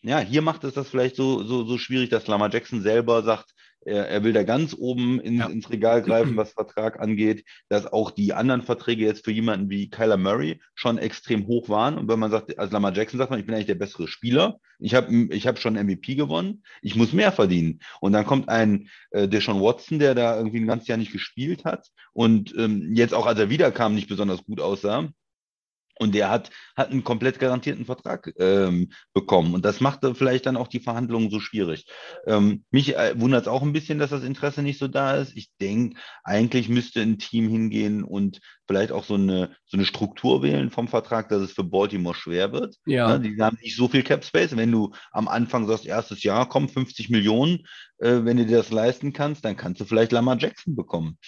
Ja, 0.03 0.21
hier 0.21 0.43
macht 0.43 0.63
es 0.65 0.75
das 0.75 0.89
vielleicht 0.89 1.17
so, 1.17 1.43
so, 1.43 1.65
so 1.65 1.77
schwierig, 1.77 2.11
dass 2.11 2.29
Lamar 2.29 2.53
Jackson 2.53 2.83
selber 2.83 3.23
sagt, 3.23 3.53
er, 3.85 4.09
er 4.09 4.25
will 4.25 4.33
da 4.33 4.43
ganz 4.43 4.75
oben 4.79 5.21
in, 5.21 5.37
ja. 5.37 5.47
ins 5.47 5.71
Regal 5.71 6.03
greifen, 6.03 6.37
was 6.37 6.53
Vertrag 6.53 7.01
angeht, 7.01 7.45
dass 7.69 7.87
auch 7.87 8.11
die 8.11 8.35
anderen 8.35 8.63
Verträge 8.63 9.05
jetzt 9.05 9.25
für 9.25 9.33
jemanden 9.33 9.71
wie 9.71 9.91
Kyler 9.91 10.17
Murray 10.17 10.61
schon 10.75 10.99
extrem 10.99 11.47
hoch 11.47 11.69
waren. 11.69 11.99
Und 11.99 12.09
wenn 12.09 12.19
man 12.19 12.31
sagt, 12.31 12.59
als 12.59 12.73
Lamar 12.73 12.95
Jackson 12.95 13.19
sagt 13.19 13.31
man, 13.31 13.41
ich 13.41 13.47
bin 13.47 13.55
eigentlich 13.55 13.67
der 13.67 13.75
bessere 13.75 14.09
Spieler, 14.09 14.59
ich 14.79 14.95
habe 14.95 15.13
ich 15.31 15.47
hab 15.47 15.59
schon 15.59 15.75
MVP 15.75 16.15
gewonnen, 16.15 16.63
ich 16.83 16.95
muss 16.95 17.13
mehr 17.13 17.33
verdienen. 17.33 17.81
Und 18.01 18.13
dann 18.13 18.27
kommt 18.27 18.49
ein 18.49 18.89
äh, 19.11 19.27
Deshaun 19.29 19.61
Watson, 19.61 19.99
der 19.99 20.15
da 20.15 20.37
irgendwie 20.37 20.61
ein 20.61 20.67
ganzes 20.67 20.89
Jahr 20.89 20.99
nicht 20.99 21.13
gespielt 21.13 21.65
hat 21.65 21.89
und 22.13 22.55
ähm, 22.57 22.95
jetzt 22.95 23.15
auch, 23.15 23.27
als 23.27 23.39
er 23.39 23.51
wiederkam, 23.51 23.95
nicht 23.95 24.09
besonders 24.09 24.45
gut 24.45 24.61
aussah. 24.61 25.09
Und 25.99 26.15
der 26.15 26.31
hat, 26.31 26.51
hat 26.77 26.91
einen 26.91 27.05
komplett 27.05 27.39
garantierten 27.39 27.85
Vertrag 27.85 28.33
ähm, 28.39 28.93
bekommen. 29.13 29.55
Und 29.55 29.65
das 29.65 29.81
macht 29.81 30.01
vielleicht 30.15 30.47
dann 30.47 30.57
auch 30.57 30.69
die 30.69 30.81
Verhandlungen 30.81 31.31
so 31.31 31.41
schwierig. 31.41 31.87
Ähm, 32.27 32.65
mich 32.71 32.97
äh, 32.97 33.19
wundert 33.19 33.43
es 33.43 33.49
auch 33.49 33.63
ein 33.63 33.73
bisschen, 33.73 33.99
dass 33.99 34.11
das 34.11 34.23
Interesse 34.23 34.63
nicht 34.63 34.79
so 34.79 34.89
da 34.89 35.17
ist. 35.17 35.37
Ich 35.37 35.51
denke, 35.61 35.99
eigentlich 36.25 36.69
müsste 36.69 37.01
ein 37.01 37.19
Team 37.19 37.49
hingehen 37.49 38.05
und 38.05 38.41
vielleicht 38.67 38.93
auch 38.93 39.05
so 39.05 39.15
eine, 39.15 39.57
so 39.65 39.77
eine 39.77 39.87
Struktur 39.87 40.43
wählen 40.43 40.71
vom 40.71 40.89
Vertrag, 40.89 41.29
dass 41.31 41.43
es 41.43 41.53
für 41.53 41.65
Baltimore 41.65 42.15
schwer 42.15 42.53
wird. 42.53 42.77
Ja. 42.87 43.19
Ne, 43.19 43.21
die 43.21 43.43
haben 43.43 43.59
nicht 43.63 43.77
so 43.77 43.89
viel 43.89 44.03
Cap 44.03 44.25
Space. 44.25 44.57
Wenn 44.57 44.71
du 44.71 44.93
am 45.11 45.27
Anfang 45.27 45.67
sagst, 45.67 45.87
erstes 45.87 46.23
Jahr, 46.23 46.49
komm, 46.49 46.69
50 46.69 47.09
Millionen, 47.09 47.67
äh, 47.99 48.21
wenn 48.25 48.37
du 48.37 48.47
dir 48.47 48.59
das 48.59 48.71
leisten 48.71 49.13
kannst, 49.13 49.45
dann 49.45 49.57
kannst 49.57 49.81
du 49.81 49.85
vielleicht 49.85 50.13
Lamar 50.13 50.39
Jackson 50.39 50.77
bekommen. 50.77 51.19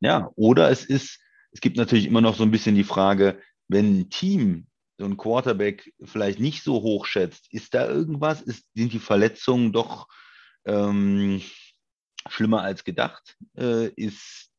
Ja, 0.00 0.30
oder 0.34 0.70
es 0.70 0.84
ist, 0.84 1.20
es 1.52 1.60
gibt 1.60 1.76
natürlich 1.76 2.06
immer 2.06 2.20
noch 2.20 2.36
so 2.36 2.42
ein 2.42 2.50
bisschen 2.50 2.74
die 2.74 2.84
Frage, 2.84 3.38
wenn 3.68 4.00
ein 4.00 4.10
Team 4.10 4.66
so 4.98 5.04
ein 5.04 5.16
Quarterback 5.16 5.92
vielleicht 6.04 6.38
nicht 6.38 6.62
so 6.62 6.82
hoch 6.82 7.06
schätzt, 7.06 7.52
ist 7.52 7.74
da 7.74 7.88
irgendwas? 7.88 8.40
Ist, 8.40 8.66
sind 8.74 8.92
die 8.92 8.98
Verletzungen 8.98 9.72
doch 9.72 10.06
ähm, 10.64 11.42
schlimmer 12.28 12.62
als 12.62 12.84
gedacht? 12.84 13.36
Äh, 13.56 13.88
ist, 13.96 14.50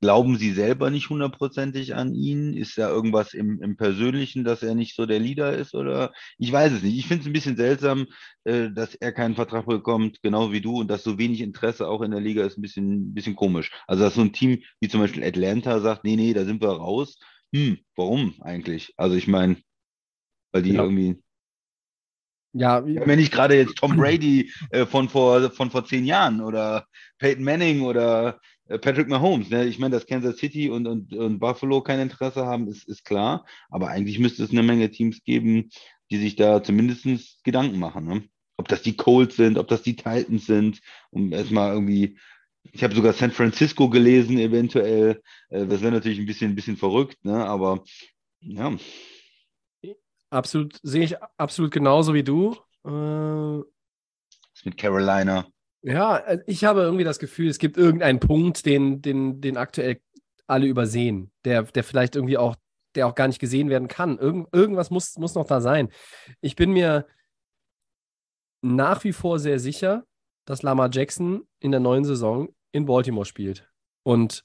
glauben 0.00 0.36
Sie 0.38 0.52
selber 0.52 0.90
nicht 0.90 1.10
hundertprozentig 1.10 1.94
an 1.94 2.14
ihn? 2.14 2.54
Ist 2.54 2.78
da 2.78 2.88
irgendwas 2.88 3.32
im, 3.34 3.62
im 3.62 3.76
Persönlichen, 3.76 4.44
dass 4.44 4.62
er 4.62 4.74
nicht 4.74 4.96
so 4.96 5.06
der 5.06 5.20
Leader 5.20 5.56
ist? 5.56 5.74
Oder 5.74 6.12
ich 6.38 6.50
weiß 6.50 6.72
es 6.72 6.82
nicht. 6.82 6.98
Ich 6.98 7.06
finde 7.06 7.22
es 7.22 7.26
ein 7.28 7.32
bisschen 7.32 7.56
seltsam, 7.56 8.06
äh, 8.44 8.70
dass 8.70 8.94
er 8.94 9.12
keinen 9.12 9.36
Vertrag 9.36 9.66
bekommt, 9.66 10.22
genau 10.22 10.52
wie 10.52 10.60
du, 10.60 10.80
und 10.80 10.88
dass 10.88 11.04
so 11.04 11.18
wenig 11.18 11.42
Interesse 11.42 11.86
auch 11.86 12.02
in 12.02 12.10
der 12.10 12.20
Liga 12.20 12.44
ist 12.44 12.58
ein 12.58 12.62
bisschen, 12.62 13.10
ein 13.10 13.14
bisschen 13.14 13.36
komisch. 13.36 13.70
Also, 13.86 14.02
dass 14.02 14.14
so 14.14 14.22
ein 14.22 14.32
Team 14.32 14.62
wie 14.80 14.88
zum 14.88 15.00
Beispiel 15.00 15.22
Atlanta 15.22 15.80
sagt, 15.80 16.02
nee, 16.02 16.16
nee, 16.16 16.32
da 16.32 16.44
sind 16.44 16.60
wir 16.60 16.70
raus 16.70 17.18
hm, 17.54 17.78
warum 17.96 18.34
eigentlich? 18.40 18.94
Also 18.96 19.16
ich 19.16 19.26
meine, 19.28 19.56
weil 20.52 20.62
die 20.62 20.72
Ja. 20.72 20.82
irgendwie, 20.82 21.16
Ja, 22.52 22.84
wenn 22.84 23.18
nicht 23.18 23.32
gerade 23.32 23.54
jetzt 23.56 23.76
Tom 23.76 23.96
Brady 23.96 24.50
äh, 24.70 24.84
von, 24.84 25.08
vor, 25.08 25.50
von 25.52 25.70
vor 25.70 25.84
zehn 25.84 26.04
Jahren 26.04 26.40
oder 26.40 26.86
Peyton 27.18 27.44
Manning 27.44 27.82
oder 27.82 28.40
äh, 28.66 28.78
Patrick 28.78 29.08
Mahomes. 29.08 29.50
Ne? 29.50 29.66
Ich 29.66 29.78
meine, 29.78 29.94
dass 29.94 30.06
Kansas 30.06 30.38
City 30.38 30.68
und, 30.68 30.86
und, 30.88 31.12
und 31.14 31.38
Buffalo 31.38 31.80
kein 31.80 32.00
Interesse 32.00 32.46
haben, 32.46 32.66
ist, 32.68 32.88
ist 32.88 33.04
klar. 33.04 33.46
Aber 33.68 33.88
eigentlich 33.88 34.18
müsste 34.18 34.42
es 34.42 34.50
eine 34.50 34.64
Menge 34.64 34.90
Teams 34.90 35.22
geben, 35.22 35.70
die 36.10 36.18
sich 36.18 36.34
da 36.34 36.62
zumindest 36.62 37.44
Gedanken 37.44 37.78
machen. 37.78 38.06
Ne? 38.06 38.24
Ob 38.56 38.66
das 38.66 38.82
die 38.82 38.96
Colts 38.96 39.36
sind, 39.36 39.56
ob 39.56 39.68
das 39.68 39.82
die 39.82 39.94
Titans 39.94 40.46
sind, 40.46 40.80
um 41.10 41.32
erstmal 41.32 41.72
irgendwie 41.72 42.18
ich 42.72 42.84
habe 42.84 42.94
sogar 42.94 43.12
San 43.12 43.30
Francisco 43.32 43.88
gelesen, 43.88 44.38
eventuell. 44.38 45.20
Äh, 45.48 45.66
Das 45.66 45.80
wäre 45.82 45.92
natürlich 45.92 46.18
ein 46.18 46.26
bisschen, 46.26 46.52
ein 46.52 46.54
bisschen 46.56 46.76
verrückt, 46.76 47.24
ne? 47.24 47.44
aber 47.44 47.82
ja, 48.40 48.74
absolut, 50.30 50.78
sehe 50.82 51.02
ich 51.04 51.22
absolut 51.36 51.72
genauso 51.72 52.14
wie 52.14 52.22
du. 52.22 52.56
Äh, 52.86 53.60
ist 54.54 54.64
mit 54.64 54.76
Carolina. 54.76 55.46
ja, 55.82 56.18
äh, 56.18 56.38
ich 56.46 56.64
habe 56.64 56.80
irgendwie 56.80 57.04
das 57.04 57.18
Gefühl, 57.18 57.48
es 57.48 57.58
gibt 57.58 57.76
irgendeinen 57.76 58.20
Punkt, 58.20 58.66
den, 58.66 59.02
den, 59.02 59.40
den 59.40 59.56
aktuell 59.56 60.00
alle 60.46 60.66
übersehen, 60.66 61.30
der, 61.44 61.62
der 61.64 61.84
vielleicht 61.84 62.16
irgendwie 62.16 62.38
auch, 62.38 62.56
der 62.94 63.06
auch 63.06 63.14
gar 63.14 63.28
nicht 63.28 63.38
gesehen 63.38 63.70
werden 63.70 63.88
kann. 63.88 64.18
Irgend, 64.18 64.48
irgendwas 64.52 64.90
muss, 64.90 65.16
muss 65.18 65.34
noch 65.34 65.46
da 65.46 65.60
sein. 65.60 65.90
Ich 66.40 66.56
bin 66.56 66.72
mir 66.72 67.06
nach 68.62 69.04
wie 69.04 69.12
vor 69.12 69.38
sehr 69.38 69.58
sicher, 69.58 70.04
dass 70.44 70.62
Lamar 70.62 70.90
Jackson 70.92 71.46
in 71.60 71.70
der 71.70 71.80
neuen 71.80 72.04
Saison 72.04 72.48
in 72.72 72.86
Baltimore 72.86 73.26
spielt. 73.26 73.68
Und 74.02 74.44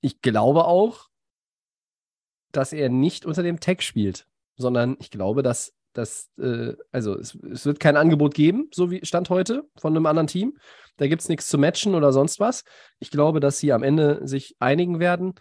ich 0.00 0.22
glaube 0.22 0.64
auch, 0.64 1.08
dass 2.52 2.72
er 2.72 2.88
nicht 2.88 3.26
unter 3.26 3.42
dem 3.42 3.60
Tag 3.60 3.82
spielt, 3.82 4.26
sondern 4.56 4.96
ich 4.98 5.10
glaube, 5.10 5.42
dass, 5.42 5.72
dass 5.92 6.30
äh, 6.38 6.74
also 6.90 7.16
es, 7.16 7.34
es 7.34 7.66
wird 7.66 7.80
kein 7.80 7.96
Angebot 7.96 8.34
geben, 8.34 8.68
so 8.72 8.90
wie 8.90 9.04
Stand 9.04 9.30
heute 9.30 9.68
von 9.76 9.94
einem 9.94 10.06
anderen 10.06 10.26
Team. 10.26 10.58
Da 10.96 11.06
gibt 11.06 11.22
es 11.22 11.28
nichts 11.28 11.48
zu 11.48 11.58
matchen 11.58 11.94
oder 11.94 12.12
sonst 12.12 12.40
was. 12.40 12.64
Ich 12.98 13.10
glaube, 13.10 13.40
dass 13.40 13.58
sie 13.58 13.72
am 13.72 13.82
Ende 13.82 14.26
sich 14.26 14.56
einigen 14.58 15.00
werden. 15.00 15.34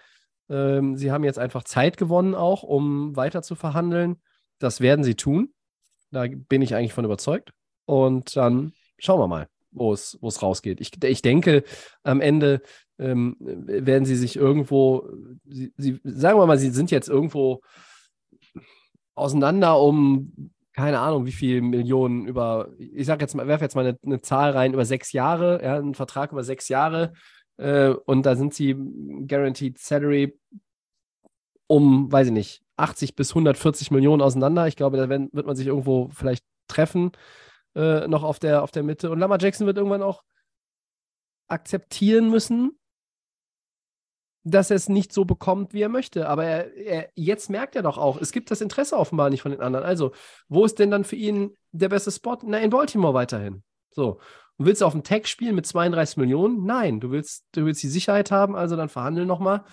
Ähm, 0.49 0.97
sie 0.97 1.11
haben 1.11 1.23
jetzt 1.23 1.39
einfach 1.39 1.63
Zeit 1.63 1.97
gewonnen, 1.97 2.35
auch 2.35 2.63
um 2.63 3.15
weiter 3.15 3.41
zu 3.41 3.55
verhandeln. 3.55 4.21
Das 4.59 4.81
werden 4.81 5.03
sie 5.03 5.15
tun. 5.15 5.53
Da 6.11 6.25
bin 6.27 6.61
ich 6.61 6.75
eigentlich 6.75 6.93
von 6.93 7.05
überzeugt. 7.05 7.51
Und 7.85 8.35
dann 8.35 8.73
schauen 8.97 9.19
wir 9.19 9.27
mal, 9.27 9.47
wo 9.71 9.93
es, 9.93 10.17
wo 10.21 10.27
es 10.27 10.41
rausgeht. 10.41 10.81
Ich, 10.81 10.91
ich 11.03 11.21
denke, 11.21 11.63
am 12.03 12.21
Ende 12.21 12.61
ähm, 12.97 13.35
werden 13.39 14.05
sie 14.05 14.15
sich 14.15 14.35
irgendwo, 14.35 15.09
sie, 15.45 15.73
sie, 15.77 15.99
sagen 16.03 16.39
wir 16.39 16.45
mal, 16.45 16.57
sie 16.57 16.71
sind 16.71 16.91
jetzt 16.91 17.09
irgendwo 17.09 17.61
auseinander 19.15 19.79
um, 19.79 20.51
keine 20.73 20.99
Ahnung, 20.99 21.25
wie 21.25 21.31
viel 21.31 21.61
Millionen 21.61 22.25
über, 22.25 22.69
ich 22.77 23.05
sag 23.05 23.21
jetzt 23.21 23.35
mal, 23.35 23.47
werfe 23.47 23.65
jetzt 23.65 23.75
mal 23.75 23.85
eine, 23.85 23.97
eine 24.03 24.21
Zahl 24.21 24.51
rein, 24.51 24.73
über 24.73 24.85
sechs 24.85 25.11
Jahre, 25.11 25.61
ja, 25.63 25.77
einen 25.77 25.93
Vertrag 25.93 26.31
über 26.31 26.43
sechs 26.43 26.69
Jahre 26.69 27.13
äh, 27.57 27.89
und 27.89 28.25
da 28.25 28.35
sind 28.35 28.53
sie 28.53 28.75
Guaranteed 29.27 29.77
Salary 29.77 30.37
um, 31.67 32.11
weiß 32.11 32.27
ich 32.27 32.33
nicht, 32.33 32.63
80 32.77 33.15
bis 33.15 33.31
140 33.31 33.91
Millionen 33.91 34.21
auseinander. 34.21 34.67
Ich 34.67 34.75
glaube, 34.75 34.97
da 34.97 35.09
werden, 35.09 35.29
wird 35.33 35.45
man 35.45 35.55
sich 35.55 35.67
irgendwo 35.67 36.09
vielleicht 36.11 36.43
treffen, 36.67 37.11
äh, 37.79 38.07
noch 38.07 38.23
auf 38.23 38.39
der, 38.39 38.61
auf 38.61 38.71
der 38.71 38.83
Mitte. 38.83 39.09
Und 39.09 39.19
Lamar 39.19 39.39
Jackson 39.39 39.65
wird 39.65 39.77
irgendwann 39.77 40.03
auch 40.03 40.23
akzeptieren 41.47 42.29
müssen, 42.29 42.77
dass 44.43 44.69
er 44.69 44.75
es 44.75 44.89
nicht 44.89 45.13
so 45.13 45.25
bekommt, 45.25 45.73
wie 45.73 45.81
er 45.81 45.89
möchte. 45.89 46.27
Aber 46.27 46.43
er, 46.43 46.75
er, 46.75 47.09
jetzt 47.15 47.49
merkt 47.49 47.75
er 47.75 47.83
doch 47.83 47.97
auch, 47.97 48.19
es 48.19 48.31
gibt 48.31 48.51
das 48.51 48.61
Interesse 48.61 48.97
offenbar 48.97 49.29
nicht 49.29 49.41
von 49.41 49.51
den 49.51 49.61
anderen. 49.61 49.85
Also, 49.85 50.11
wo 50.49 50.65
ist 50.65 50.79
denn 50.79 50.91
dann 50.91 51.05
für 51.05 51.15
ihn 51.15 51.55
der 51.71 51.89
beste 51.89 52.11
Spot? 52.11 52.37
Na, 52.43 52.59
in 52.59 52.69
Baltimore 52.69 53.13
weiterhin. 53.13 53.63
So. 53.91 54.19
Und 54.57 54.65
willst 54.65 54.81
du 54.81 54.85
auf 54.85 54.93
dem 54.93 55.03
Tag 55.03 55.27
spielen 55.27 55.55
mit 55.55 55.65
32 55.65 56.17
Millionen? 56.17 56.65
Nein, 56.65 56.99
du 56.99 57.11
willst, 57.11 57.45
du 57.53 57.65
willst 57.65 57.81
die 57.81 57.87
Sicherheit 57.87 58.29
haben, 58.29 58.55
also 58.55 58.75
dann 58.75 58.89
verhandeln 58.89 59.27
nochmal. 59.27 59.63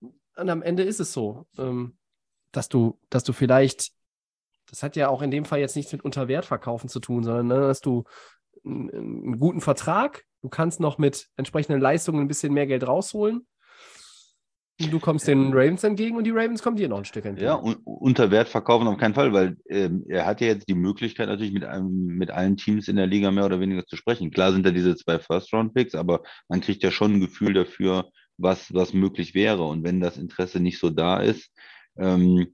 Und 0.00 0.50
am 0.50 0.62
Ende 0.62 0.82
ist 0.82 0.98
es 0.98 1.12
so, 1.12 1.46
ähm, 1.56 1.96
dass 2.50 2.68
du, 2.68 2.98
dass 3.10 3.22
du 3.22 3.32
vielleicht, 3.32 3.92
das 4.74 4.82
hat 4.82 4.96
ja 4.96 5.08
auch 5.08 5.22
in 5.22 5.30
dem 5.30 5.44
Fall 5.44 5.60
jetzt 5.60 5.76
nichts 5.76 5.92
mit 5.92 6.04
Unterwertverkaufen 6.04 6.88
zu 6.88 6.98
tun, 6.98 7.22
sondern 7.22 7.46
ne, 7.46 7.60
dass 7.60 7.80
du 7.80 8.02
einen, 8.64 8.90
einen 8.90 9.38
guten 9.38 9.60
Vertrag, 9.60 10.24
du 10.42 10.48
kannst 10.48 10.80
noch 10.80 10.98
mit 10.98 11.28
entsprechenden 11.36 11.80
Leistungen 11.80 12.20
ein 12.20 12.26
bisschen 12.26 12.52
mehr 12.52 12.66
Geld 12.66 12.84
rausholen. 12.84 13.46
Und 14.82 14.92
du 14.92 14.98
kommst 14.98 15.28
den 15.28 15.52
Ravens 15.52 15.84
entgegen 15.84 16.16
und 16.16 16.24
die 16.24 16.32
Ravens 16.32 16.60
kommen 16.60 16.76
dir 16.76 16.88
noch 16.88 16.98
ein 16.98 17.04
Stück 17.04 17.24
entgegen. 17.24 17.46
Ja, 17.46 17.54
un 17.54 17.76
unter 17.84 18.32
Wert 18.32 18.48
verkaufen 18.48 18.88
auf 18.88 18.96
keinen 18.98 19.14
Fall, 19.14 19.32
weil 19.32 19.56
ähm, 19.68 20.04
er 20.08 20.26
hat 20.26 20.40
ja 20.40 20.48
jetzt 20.48 20.68
die 20.68 20.74
Möglichkeit, 20.74 21.28
natürlich 21.28 21.52
mit, 21.52 21.62
einem, 21.62 22.06
mit 22.06 22.32
allen 22.32 22.56
Teams 22.56 22.88
in 22.88 22.96
der 22.96 23.06
Liga 23.06 23.30
mehr 23.30 23.46
oder 23.46 23.60
weniger 23.60 23.86
zu 23.86 23.94
sprechen. 23.94 24.32
Klar 24.32 24.50
sind 24.50 24.66
da 24.66 24.72
diese 24.72 24.96
zwei 24.96 25.20
First-Round-Picks, 25.20 25.94
aber 25.94 26.24
man 26.48 26.60
kriegt 26.60 26.82
ja 26.82 26.90
schon 26.90 27.14
ein 27.14 27.20
Gefühl 27.20 27.54
dafür, 27.54 28.10
was, 28.36 28.74
was 28.74 28.92
möglich 28.92 29.36
wäre. 29.36 29.62
Und 29.62 29.84
wenn 29.84 30.00
das 30.00 30.16
Interesse 30.18 30.58
nicht 30.58 30.80
so 30.80 30.90
da 30.90 31.20
ist, 31.20 31.52
ähm, 31.96 32.52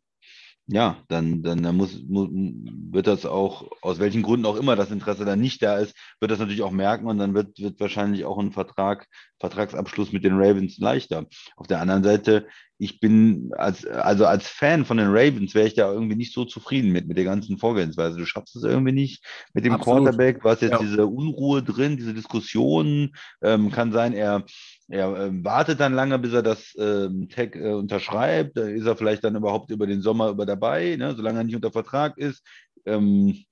ja, 0.73 0.99
dann, 1.09 1.43
dann, 1.43 1.63
dann 1.63 1.77
muss, 1.77 2.01
muss, 2.07 2.29
wird 2.31 3.09
das 3.09 3.27
auch, 3.27 3.71
aus 3.83 3.99
welchen 3.99 4.23
Gründen 4.23 4.47
auch 4.47 4.57
immer 4.57 4.77
das 4.77 4.93
Interesse 4.93 5.25
dann 5.25 5.41
nicht 5.41 5.63
da 5.63 5.79
ist, 5.79 5.97
wird 6.21 6.31
das 6.31 6.39
natürlich 6.39 6.63
auch 6.63 6.71
merken 6.71 7.07
und 7.07 7.19
dann 7.19 7.35
wird, 7.35 7.59
wird 7.59 7.81
wahrscheinlich 7.81 8.25
auch 8.25 8.39
ein 8.39 8.53
Vertrag, 8.53 9.09
Vertragsabschluss 9.41 10.13
mit 10.13 10.23
den 10.23 10.35
Ravens 10.37 10.79
leichter. 10.79 11.27
Auf 11.57 11.67
der 11.67 11.81
anderen 11.81 12.05
Seite, 12.05 12.47
ich 12.81 12.99
bin 13.01 13.51
als, 13.57 13.87
also 13.87 14.27
als 14.27 14.49
Fan 14.49 14.85
von 14.85 14.97
den 14.97 15.09
Ravens 15.09 15.55
wäre 15.55 15.67
ich 15.67 15.75
da 15.75 15.93
irgendwie 15.93 16.17
nicht 16.17 16.33
so 16.33 16.47
zufrieden 16.47 16.93
mit, 16.93 17.09
mit 17.09 17.19
der 17.19 17.25
ganzen 17.25 17.59
Vorgehensweise. 17.59 18.17
Du 18.17 18.25
schaffst 18.25 18.57
es 18.57 18.63
irgendwie 18.63 18.93
nicht 18.93 19.25
mit 19.53 19.67
dem 19.67 19.75
Absolut. 19.75 20.05
Quarterback, 20.05 20.45
was 20.45 20.63
jetzt 20.63 20.73
Ja. 20.73 20.79
diese 20.79 21.07
Unruhe 21.07 21.63
drin, 21.63 21.99
diese 21.99 22.15
Diskussionen, 22.15 23.15
ähm, 23.43 23.71
kann 23.71 23.93
sein, 23.93 24.15
er, 24.15 24.45
er 24.89 25.27
ähm, 25.27 25.45
wartet 25.45 25.79
dann 25.79 25.93
lange, 25.93 26.19
bis 26.19 26.33
er 26.33 26.43
das 26.43 26.75
ähm, 26.79 27.29
Tag 27.29 27.55
äh, 27.55 27.73
unterschreibt. 27.73 28.57
Da 28.57 28.67
ist 28.67 28.87
er 28.87 28.97
vielleicht 28.97 29.25
dann 29.25 29.37
überhaupt 29.37 29.71
über 29.71 29.87
den 29.87 30.01
Sommer 30.01 30.31
über 30.31 30.47
dabei, 30.61 30.97
ne? 30.97 31.15
solange 31.17 31.41
er 31.41 31.45
nicht 31.45 31.57
unter 31.57 31.73
Vertrag 31.73 32.19
ist. 32.19 32.43
Ähm, 32.87 33.45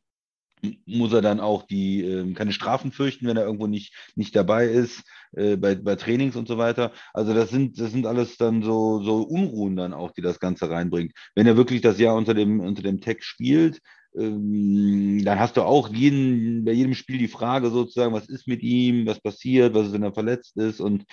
muss 0.86 1.12
er 1.12 1.22
dann 1.22 1.38
auch 1.38 1.62
die 1.62 2.02
ähm, 2.02 2.34
keine 2.34 2.52
Strafen 2.52 2.90
fürchten, 2.90 3.28
wenn 3.28 3.36
er 3.36 3.44
irgendwo 3.44 3.68
nicht, 3.68 3.94
nicht 4.16 4.34
dabei 4.34 4.66
ist, 4.66 5.04
äh, 5.36 5.56
bei, 5.56 5.76
bei 5.76 5.94
Trainings 5.94 6.34
und 6.34 6.48
so 6.48 6.58
weiter. 6.58 6.92
Also 7.14 7.32
das 7.32 7.50
sind, 7.50 7.78
das 7.78 7.92
sind 7.92 8.06
alles 8.06 8.36
dann 8.38 8.62
so, 8.64 9.00
so 9.02 9.22
Unruhen 9.22 9.76
dann 9.76 9.94
auch, 9.94 10.10
die 10.10 10.20
das 10.22 10.40
Ganze 10.40 10.68
reinbringt. 10.68 11.12
Wenn 11.36 11.46
er 11.46 11.56
wirklich 11.56 11.80
das 11.80 12.00
Jahr 12.00 12.16
unter 12.16 12.34
dem, 12.34 12.58
unter 12.58 12.82
dem 12.82 13.00
Tag 13.00 13.22
spielt, 13.22 13.80
ähm, 14.16 15.22
dann 15.24 15.38
hast 15.38 15.56
du 15.56 15.62
auch 15.62 15.90
jeden, 15.90 16.64
bei 16.64 16.72
jedem 16.72 16.94
Spiel 16.94 17.18
die 17.18 17.28
Frage 17.28 17.70
sozusagen, 17.70 18.12
was 18.12 18.28
ist 18.28 18.48
mit 18.48 18.62
ihm, 18.62 19.06
was 19.06 19.20
passiert, 19.20 19.74
was 19.74 19.88
ist, 19.88 19.92
wenn 19.92 20.02
er 20.02 20.12
verletzt 20.14 20.56
ist 20.56 20.80
und 20.80 21.04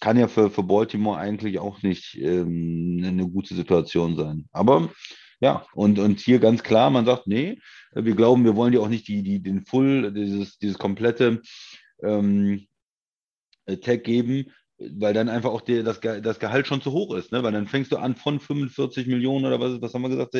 kann 0.00 0.18
ja 0.18 0.28
für, 0.28 0.50
für 0.50 0.62
Baltimore 0.62 1.18
eigentlich 1.18 1.58
auch 1.58 1.82
nicht 1.82 2.16
ähm, 2.20 3.02
eine 3.04 3.28
gute 3.28 3.54
Situation 3.54 4.16
sein. 4.16 4.48
Aber 4.52 4.90
ja, 5.40 5.64
und, 5.74 5.98
und 5.98 6.20
hier 6.20 6.40
ganz 6.40 6.62
klar, 6.62 6.90
man 6.90 7.06
sagt, 7.06 7.26
nee, 7.26 7.60
wir 7.92 8.14
glauben, 8.14 8.44
wir 8.44 8.56
wollen 8.56 8.72
dir 8.72 8.82
auch 8.82 8.88
nicht 8.88 9.06
die, 9.08 9.22
die, 9.22 9.40
den 9.42 9.64
Full, 9.64 10.12
dieses, 10.12 10.58
dieses 10.58 10.78
komplette 10.78 11.42
ähm, 12.02 12.66
Tag 13.82 14.04
geben. 14.04 14.46
weil 14.78 15.14
dann 15.14 15.28
einfach 15.28 15.50
auch 15.50 15.60
der, 15.60 15.82
das, 15.82 16.00
das 16.00 16.38
Gehalt 16.38 16.66
schon 16.66 16.80
zu 16.80 16.92
hoch 16.92 17.14
ist, 17.14 17.32
ne? 17.32 17.42
Weil 17.42 17.52
dann 17.52 17.66
fängst 17.66 17.92
du 17.92 17.96
an 17.96 18.14
von 18.14 18.40
45 18.40 19.06
Millionen 19.06 19.44
oder 19.44 19.60
was, 19.60 19.80
was 19.80 19.92
haben 19.92 20.02
wir 20.02 20.08
gesagt? 20.08 20.34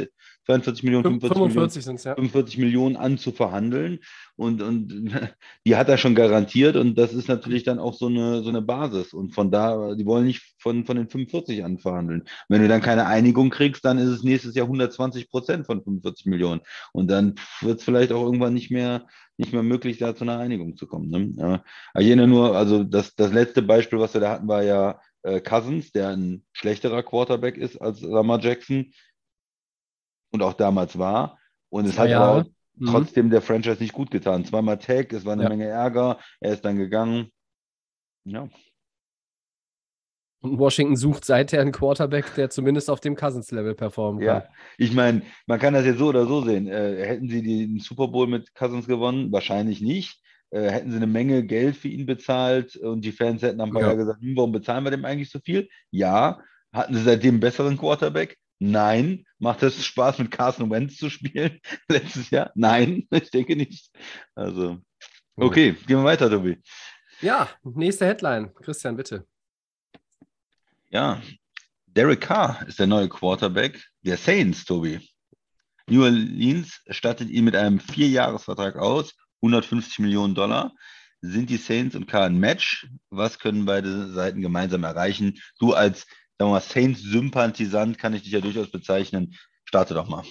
42 0.47 0.85
Millionen, 0.85 1.21
45, 1.21 1.37
45 1.37 1.87
Millionen, 1.87 2.05
ja. 2.05 2.15
45 2.15 2.59
Millionen 2.59 2.97
an 2.97 3.19
zu 3.19 3.33
verhandeln. 3.33 3.99
Und, 4.39 4.63
und 4.63 5.11
die 5.67 5.75
hat 5.75 5.89
er 5.89 5.99
schon 5.99 6.15
garantiert 6.15 6.77
und 6.77 6.97
das 6.97 7.13
ist 7.13 7.29
natürlich 7.29 7.65
dann 7.65 7.81
auch 7.81 7.93
so 7.93 8.07
eine, 8.07 8.41
so 8.45 8.51
eine 8.51 8.63
Basis. 8.63 9.13
Und 9.13 9.35
von 9.35 9.51
da, 9.51 9.97
die 9.97 10.07
wollen 10.07 10.27
nicht 10.27 10.55
von, 10.59 10.87
von 10.87 10.97
den 10.97 11.09
45 11.09 11.65
an 11.65 11.79
verhandeln. 11.79 12.23
Wenn 12.49 12.63
du 12.63 12.69
dann 12.69 12.81
keine 12.81 13.07
Einigung 13.07 13.51
kriegst, 13.51 13.85
dann 13.85 13.99
ist 13.99 14.09
es 14.09 14.23
nächstes 14.23 14.55
Jahr 14.55 14.67
120 14.67 15.29
Prozent 15.29 15.67
von 15.67 15.83
45 15.83 16.27
Millionen. 16.27 16.61
Und 16.93 17.11
dann 17.11 17.35
wird 17.63 17.81
es 17.81 17.85
vielleicht 17.85 18.13
auch 18.13 18.23
irgendwann 18.23 18.55
nicht 18.55 18.71
mehr, 18.71 19.09
nicht 19.39 19.53
mehr 19.53 19.65
möglich, 19.65 19.99
da 19.99 20.15
zu 20.15 20.23
einer 20.23 20.39
Einigung 20.39 20.77
zu 20.77 20.87
kommen. 20.87 21.11
Ne? 21.11 21.33
Ja. 21.37 21.65
Ich 21.99 22.07
erinnere 22.07 22.29
nur, 22.29 22.57
also 22.57 22.85
das, 22.85 23.17
das 23.17 23.33
letzte 23.33 23.63
Beispiel, 23.63 23.99
was 23.99 24.15
wir 24.15 24.21
da 24.21 24.31
hatten, 24.31 24.47
war 24.47 24.63
ja 24.63 25.01
äh, 25.25 25.41
Cousins, 25.41 25.91
der 25.91 26.11
ein 26.11 26.45
schlechterer 26.53 27.03
Quarterback 27.03 27.57
ist 27.57 27.77
als 27.83 28.03
Lamar 28.03 28.39
Jackson 28.39 28.93
und 30.31 30.43
auch 30.43 30.55
damals 30.55 30.97
war. 30.97 31.39
Und 31.71 31.87
es 31.87 31.99
hat 31.99 32.13
aber 32.13 32.47
mhm. 32.81 32.87
trotzdem 32.87 33.31
der 33.31 33.43
Franchise 33.43 33.83
nicht 33.83 33.93
gut 33.93 34.11
getan. 34.11 34.45
Zweimal 34.45 34.79
Tag, 34.79 35.13
es 35.13 35.25
war 35.25 35.35
eine 35.35 35.45
ja. 35.45 35.49
Menge 35.49 35.67
Ärger, 35.67 36.19
er 36.41 36.53
ist 36.53 36.65
dann 36.65 36.77
gegangen. 36.77 37.31
Ja. 38.25 38.49
Und 40.41 40.59
Washington 40.59 40.97
sucht 40.97 41.25
seither 41.25 41.61
einen 41.61 41.73
Quarterback, 41.73 42.35
der 42.37 42.49
zumindest 42.49 42.91
auf 42.91 43.01
dem 43.01 43.17
Cousins-Level 43.17 43.75
performen 43.75 44.25
kann. 44.25 44.43
Ja, 44.43 44.49
ich 44.77 44.93
meine, 44.93 45.23
man 45.47 45.59
kann 45.59 45.75
das 45.75 45.85
jetzt 45.85 45.99
so 45.99 46.09
oder 46.09 46.27
so 46.27 46.43
sehen. 46.43 46.69
Äh, 46.69 47.05
hätten 47.05 47.29
sie 47.29 47.43
den 47.43 47.81
Super 47.81 48.07
Bowl 48.07 48.29
mit 48.29 48.55
Cousins 48.55 48.87
gewonnen? 48.87 49.33
Wahrscheinlich 49.33 49.81
nicht. 49.81 50.23
Äh, 50.51 50.71
hätten 50.71 50.91
sie 50.91 50.97
eine 50.97 51.09
Menge 51.09 51.45
Geld 51.45 51.77
für 51.77 51.89
ihn 51.89 52.07
bezahlt 52.07 52.77
und 52.77 53.05
die 53.05 53.13
Fans 53.13 53.43
hätten 53.43 53.61
am 53.61 53.77
ja. 53.77 53.95
gesagt, 53.95 54.21
hm, 54.21 54.37
warum 54.37 54.53
bezahlen 54.53 54.85
wir 54.85 54.93
dem 54.93 55.05
eigentlich 55.05 55.31
so 55.31 55.41
viel? 55.41 55.69
Ja. 55.91 56.41
Hatten 56.73 56.95
sie 56.95 57.03
seitdem 57.03 57.35
einen 57.35 57.41
besseren 57.41 57.77
Quarterback? 57.77 58.39
Nein. 58.61 59.25
Macht 59.39 59.63
es 59.63 59.85
Spaß, 59.85 60.19
mit 60.19 60.31
Carson 60.31 60.71
Wentz 60.71 60.97
zu 60.97 61.11
spielen 61.11 61.61
letztes 61.89 62.31
Jahr? 62.31 62.51
Nein, 62.55 63.07
ich 63.11 63.31
denke 63.31 63.57
nicht. 63.57 63.91
Also, 64.35 64.79
okay, 65.37 65.73
gehen 65.87 65.99
wir 65.99 66.05
weiter, 66.05 66.29
Tobi. 66.29 66.61
Ja, 67.21 67.49
nächste 67.63 68.07
Headline. 68.07 68.53
Christian, 68.55 68.97
bitte. 68.97 69.27
Ja, 70.91 71.21
Derek 71.87 72.21
Carr 72.21 72.67
ist 72.67 72.79
der 72.79 72.87
neue 72.87 73.09
Quarterback 73.09 73.85
der 74.03 74.17
Saints, 74.17 74.65
Tobi. 74.65 75.01
New 75.89 76.03
Orleans 76.03 76.81
stattet 76.91 77.31
ihn 77.31 77.45
mit 77.45 77.57
einem 77.57 77.81
Vierjahresvertrag 77.81 78.77
aus, 78.77 79.15
150 79.43 80.01
Millionen 80.01 80.35
Dollar. 80.35 80.73
Sind 81.21 81.51
die 81.51 81.57
Saints 81.57 81.97
und 81.97 82.07
Carr 82.07 82.27
ein 82.27 82.39
Match? 82.39 82.89
Was 83.11 83.39
können 83.39 83.65
beide 83.65 84.13
Seiten 84.13 84.41
gemeinsam 84.41 84.85
erreichen? 84.85 85.41
Du 85.59 85.73
als 85.73 86.07
Saints-Sympathisant 86.39 87.99
kann 87.99 88.15
ich 88.15 88.23
dich 88.23 88.33
ja 88.33 88.41
durchaus 88.41 88.71
bezeichnen. 88.71 89.35
Starte 89.65 89.95
doch 89.95 90.09
mal. 90.09 90.25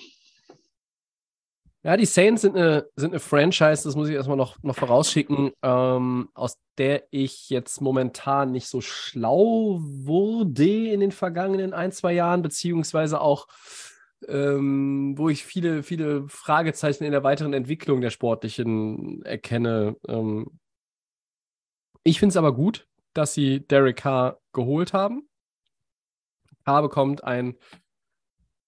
Ja, 1.83 1.95
die 1.95 2.05
Saints 2.05 2.41
sind 2.41 2.57
eine, 2.57 2.85
sind 2.95 3.11
eine 3.11 3.19
Franchise, 3.19 3.83
das 3.83 3.95
muss 3.95 4.09
ich 4.09 4.15
erstmal 4.15 4.35
noch, 4.35 4.61
noch 4.61 4.75
vorausschicken, 4.75 5.51
ähm, 5.61 6.29
aus 6.33 6.57
der 6.77 7.07
ich 7.11 7.49
jetzt 7.49 7.79
momentan 7.81 8.51
nicht 8.51 8.67
so 8.67 8.81
schlau 8.81 9.79
wurde 9.79 10.91
in 10.91 10.99
den 10.99 11.11
vergangenen 11.11 11.73
ein, 11.73 11.91
zwei 11.91 12.13
Jahren, 12.13 12.41
beziehungsweise 12.41 13.21
auch, 13.21 13.47
ähm, 14.27 15.13
wo 15.17 15.29
ich 15.29 15.45
viele, 15.45 15.83
viele 15.83 16.27
Fragezeichen 16.27 17.03
in 17.03 17.11
der 17.11 17.23
weiteren 17.23 17.53
Entwicklung 17.53 18.01
der 18.01 18.09
sportlichen 18.09 19.23
erkenne. 19.23 19.95
Ähm, 20.07 20.59
ich 22.03 22.19
finde 22.19 22.31
es 22.31 22.37
aber 22.37 22.53
gut, 22.53 22.87
dass 23.13 23.33
sie 23.33 23.65
Derek 23.65 23.97
Carr 23.97 24.39
geholt 24.51 24.93
haben. 24.93 25.26
Carr 26.67 26.81
bekommt 26.81 27.23
ein 27.23 27.55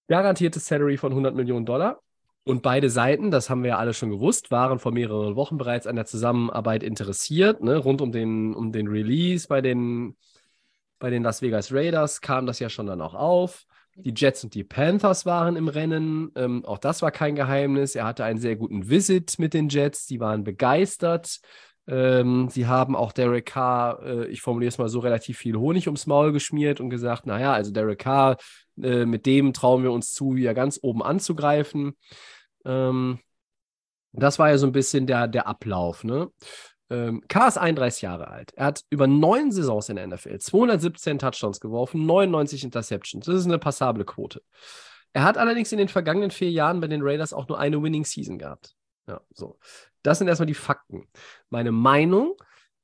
garantiertes 0.08 0.66
Salary 0.66 0.96
von 0.96 1.12
100 1.12 1.34
Millionen 1.34 1.66
Dollar 1.66 2.00
und 2.44 2.62
beide 2.62 2.88
Seiten, 2.88 3.30
das 3.30 3.50
haben 3.50 3.62
wir 3.62 3.70
ja 3.70 3.78
alle 3.78 3.92
schon 3.92 4.08
gewusst, 4.08 4.50
waren 4.50 4.78
vor 4.78 4.90
mehreren 4.90 5.36
Wochen 5.36 5.58
bereits 5.58 5.86
an 5.86 5.96
der 5.96 6.06
Zusammenarbeit 6.06 6.82
interessiert. 6.82 7.62
Ne? 7.62 7.76
Rund 7.76 8.00
um 8.00 8.10
den, 8.10 8.54
um 8.54 8.72
den 8.72 8.88
Release 8.88 9.46
bei 9.46 9.60
den, 9.60 10.16
bei 10.98 11.10
den 11.10 11.22
Las 11.22 11.42
Vegas 11.42 11.74
Raiders 11.74 12.22
kam 12.22 12.46
das 12.46 12.58
ja 12.58 12.70
schon 12.70 12.86
dann 12.86 13.02
auch 13.02 13.12
auf. 13.12 13.66
Die 13.96 14.14
Jets 14.16 14.44
und 14.44 14.54
die 14.54 14.64
Panthers 14.64 15.26
waren 15.26 15.56
im 15.56 15.68
Rennen. 15.68 16.32
Ähm, 16.36 16.64
auch 16.64 16.78
das 16.78 17.02
war 17.02 17.10
kein 17.10 17.34
Geheimnis. 17.34 17.94
Er 17.94 18.06
hatte 18.06 18.24
einen 18.24 18.38
sehr 18.38 18.56
guten 18.56 18.88
Visit 18.88 19.38
mit 19.38 19.52
den 19.52 19.68
Jets. 19.68 20.06
Die 20.06 20.20
waren 20.20 20.42
begeistert. 20.42 21.40
Ähm, 21.90 22.48
sie 22.48 22.68
haben 22.68 22.94
auch 22.94 23.10
Derek 23.10 23.46
Carr, 23.46 24.00
äh, 24.04 24.26
ich 24.28 24.42
formuliere 24.42 24.68
es 24.68 24.78
mal 24.78 24.88
so, 24.88 25.00
relativ 25.00 25.38
viel 25.38 25.56
Honig 25.56 25.88
ums 25.88 26.06
Maul 26.06 26.30
geschmiert 26.30 26.80
und 26.80 26.88
gesagt, 26.88 27.26
naja, 27.26 27.52
also 27.52 27.72
Derek 27.72 27.98
Carr, 27.98 28.36
äh, 28.80 29.04
mit 29.04 29.26
dem 29.26 29.52
trauen 29.52 29.82
wir 29.82 29.90
uns 29.90 30.12
zu, 30.12 30.36
wieder 30.36 30.54
ganz 30.54 30.78
oben 30.82 31.02
anzugreifen. 31.02 31.96
Ähm, 32.64 33.18
das 34.12 34.38
war 34.38 34.50
ja 34.50 34.58
so 34.58 34.66
ein 34.66 34.72
bisschen 34.72 35.08
der, 35.08 35.26
der 35.26 35.48
Ablauf. 35.48 36.04
Ne? 36.04 36.30
Ähm, 36.90 37.22
K 37.26 37.48
ist 37.48 37.58
31 37.58 38.02
Jahre 38.02 38.28
alt. 38.28 38.52
Er 38.54 38.66
hat 38.66 38.82
über 38.90 39.08
neun 39.08 39.50
Saisons 39.50 39.88
in 39.88 39.96
der 39.96 40.06
NFL 40.06 40.38
217 40.38 41.18
Touchdowns 41.18 41.58
geworfen, 41.58 42.06
99 42.06 42.62
Interceptions. 42.62 43.26
Das 43.26 43.34
ist 43.34 43.46
eine 43.46 43.58
passable 43.58 44.04
Quote. 44.04 44.42
Er 45.12 45.24
hat 45.24 45.38
allerdings 45.38 45.72
in 45.72 45.78
den 45.78 45.88
vergangenen 45.88 46.30
vier 46.30 46.50
Jahren 46.52 46.80
bei 46.80 46.86
den 46.86 47.02
Raiders 47.02 47.32
auch 47.32 47.48
nur 47.48 47.58
eine 47.58 47.82
Winning 47.82 48.04
Season 48.04 48.38
gehabt. 48.38 48.76
Ja, 49.10 49.20
so. 49.34 49.58
Das 50.04 50.18
sind 50.18 50.28
erstmal 50.28 50.46
die 50.46 50.54
Fakten. 50.54 51.08
Meine 51.48 51.72
Meinung, 51.72 52.36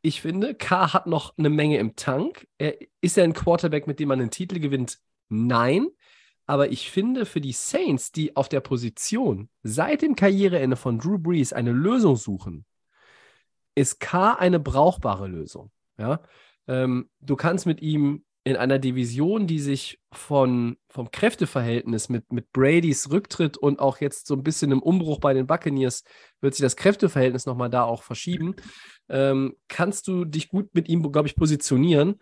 ich 0.03 0.21
finde, 0.21 0.57
K 0.57 0.93
hat 0.93 1.07
noch 1.07 1.39
eine 1.39 1.51
Menge 1.51 1.79
im 1.79 1.95
Tank. 1.95 2.49
Er, 2.59 2.77
ist 3.01 3.17
er 3.17 3.23
ein 3.23 3.33
Quarterback, 3.33 3.87
mit 3.87 4.01
dem 4.01 4.09
man 4.09 4.21
einen 4.21 4.33
Titel 4.33 4.59
gewinnt? 4.59 4.99
Nein. 5.29 5.87
Aber 6.45 6.73
ich 6.73 6.91
finde, 6.91 7.27
für 7.27 7.41
die 7.41 7.53
Saints, 7.53 8.11
die 8.11 8.35
auf 8.35 8.49
der 8.49 8.61
Position 8.61 9.49
seit 9.62 10.03
dem 10.03 10.17
Karriereende 10.17 10.77
von 10.77 10.99
Drew 10.99 11.19
Brees 11.19 11.53
eine 11.53 11.71
Lösung 11.71 12.17
suchen, 12.17 12.65
ist 13.77 14.01
K 14.01 14.35
eine 14.35 14.59
brauchbare 14.59 15.29
Lösung. 15.29 15.71
Ja? 15.99 16.23
Ähm, 16.67 17.09
du 17.21 17.37
kannst 17.37 17.67
mit 17.67 17.81
ihm 17.83 18.25
in 18.47 18.55
einer 18.55 18.79
Division, 18.79 19.49
die 19.49 19.59
sich 19.59 19.99
von, 20.13 20.77
vom 20.89 21.11
Kräfteverhältnis 21.11 22.09
mit, 22.09 22.33
mit 22.33 22.53
Bradys 22.53 23.11
Rücktritt 23.11 23.57
und 23.57 23.81
auch 23.81 24.01
jetzt 24.01 24.29
so 24.29 24.35
ein 24.35 24.45
bisschen 24.45 24.71
im 24.71 24.81
Umbruch 24.81 25.19
bei 25.19 25.35
den 25.35 25.49
Buccaneers, 25.49 26.05
wird 26.41 26.55
sich 26.55 26.63
das 26.63 26.77
Kräfteverhältnis 26.77 27.47
nochmal 27.47 27.71
da 27.71 27.83
auch 27.83 28.05
verschieben, 28.05 28.55
ähm, 29.09 29.57
kannst 29.67 30.07
du 30.07 30.25
dich 30.25 30.49
gut 30.49 30.73
mit 30.75 30.89
ihm, 30.89 31.11
glaube 31.11 31.27
ich, 31.27 31.35
positionieren. 31.35 32.21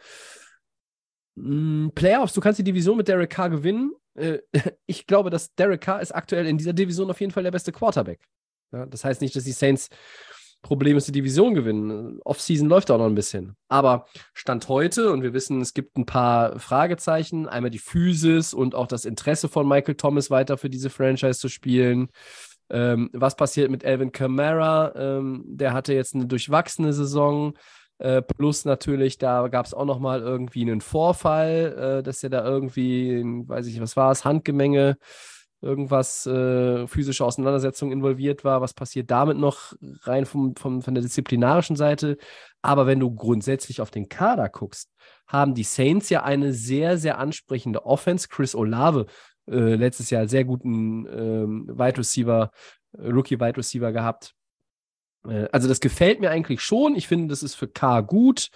Mm, 1.34 1.88
Playoffs, 1.94 2.32
du 2.32 2.40
kannst 2.40 2.58
die 2.58 2.64
Division 2.64 2.96
mit 2.96 3.06
Derek 3.06 3.28
Carr 3.28 3.50
gewinnen. 3.50 3.92
Äh, 4.14 4.38
ich 4.86 5.06
glaube, 5.06 5.28
dass 5.28 5.54
Derek 5.54 5.82
Carr 5.82 6.00
ist 6.00 6.14
aktuell 6.14 6.46
in 6.46 6.56
dieser 6.56 6.72
Division 6.72 7.10
auf 7.10 7.20
jeden 7.20 7.32
Fall 7.32 7.42
der 7.42 7.50
beste 7.50 7.70
Quarterback. 7.70 8.22
Ja, 8.72 8.86
das 8.86 9.04
heißt 9.04 9.20
nicht, 9.20 9.36
dass 9.36 9.44
die 9.44 9.52
Saints 9.52 9.90
Probleme 10.64 10.98
ist, 10.98 11.06
die 11.06 11.12
Division 11.12 11.54
gewinnen. 11.54 12.18
Offseason 12.24 12.68
läuft 12.68 12.90
auch 12.90 12.98
noch 12.98 13.06
ein 13.06 13.14
bisschen. 13.14 13.54
Aber 13.68 14.06
Stand 14.32 14.68
heute, 14.68 15.12
und 15.12 15.22
wir 15.22 15.32
wissen, 15.32 15.60
es 15.60 15.74
gibt 15.74 15.96
ein 15.96 16.06
paar 16.06 16.58
Fragezeichen, 16.58 17.46
einmal 17.46 17.70
die 17.70 17.78
Physis 17.78 18.52
und 18.52 18.74
auch 18.74 18.88
das 18.88 19.04
Interesse 19.04 19.48
von 19.48 19.68
Michael 19.68 19.94
Thomas 19.94 20.30
weiter 20.30 20.58
für 20.58 20.70
diese 20.70 20.90
Franchise 20.90 21.38
zu 21.38 21.48
spielen. 21.48 22.08
Ähm, 22.70 23.10
was 23.12 23.36
passiert 23.36 23.70
mit 23.70 23.84
Alvin 23.84 24.10
Kamara? 24.10 24.92
Ähm, 24.96 25.44
der 25.46 25.74
hatte 25.74 25.92
jetzt 25.94 26.14
eine 26.14 26.26
durchwachsene 26.26 26.92
Saison. 26.92 27.54
Äh, 27.98 28.22
plus 28.22 28.64
natürlich, 28.64 29.18
da 29.18 29.46
gab 29.48 29.66
es 29.66 29.74
auch 29.74 29.84
noch 29.84 30.00
mal 30.00 30.20
irgendwie 30.20 30.62
einen 30.62 30.80
Vorfall, 30.80 31.98
äh, 32.00 32.02
dass 32.02 32.24
er 32.24 32.30
da 32.30 32.44
irgendwie, 32.44 33.22
weiß 33.22 33.66
ich 33.66 33.80
was 33.80 33.96
war 33.96 34.10
es, 34.10 34.24
Handgemenge, 34.24 34.96
irgendwas, 35.64 36.26
äh, 36.26 36.86
physische 36.86 37.24
Auseinandersetzung 37.24 37.90
involviert 37.90 38.44
war. 38.44 38.60
Was 38.60 38.74
passiert 38.74 39.10
damit 39.10 39.38
noch 39.38 39.72
rein 40.02 40.26
vom, 40.26 40.54
vom, 40.54 40.82
von 40.82 40.94
der 40.94 41.02
disziplinarischen 41.02 41.76
Seite? 41.76 42.18
Aber 42.62 42.86
wenn 42.86 43.00
du 43.00 43.14
grundsätzlich 43.14 43.80
auf 43.80 43.90
den 43.90 44.08
Kader 44.08 44.48
guckst, 44.48 44.90
haben 45.26 45.54
die 45.54 45.64
Saints 45.64 46.10
ja 46.10 46.22
eine 46.22 46.52
sehr, 46.52 46.98
sehr 46.98 47.18
ansprechende 47.18 47.84
Offense. 47.84 48.28
Chris 48.28 48.54
Olave 48.54 49.06
äh, 49.46 49.74
letztes 49.74 50.10
Jahr 50.10 50.28
sehr 50.28 50.44
guten 50.44 51.06
ähm, 51.06 51.68
Wide 51.68 51.98
Receiver, 51.98 52.50
äh, 52.96 53.08
Rookie 53.08 53.40
Wide 53.40 53.56
Receiver 53.56 53.92
gehabt. 53.92 54.34
Äh, 55.28 55.48
also 55.52 55.68
das 55.68 55.80
gefällt 55.80 56.20
mir 56.20 56.30
eigentlich 56.30 56.60
schon. 56.60 56.94
Ich 56.94 57.08
finde, 57.08 57.28
das 57.28 57.42
ist 57.42 57.54
für 57.54 57.68
K 57.68 58.00
gut. 58.00 58.48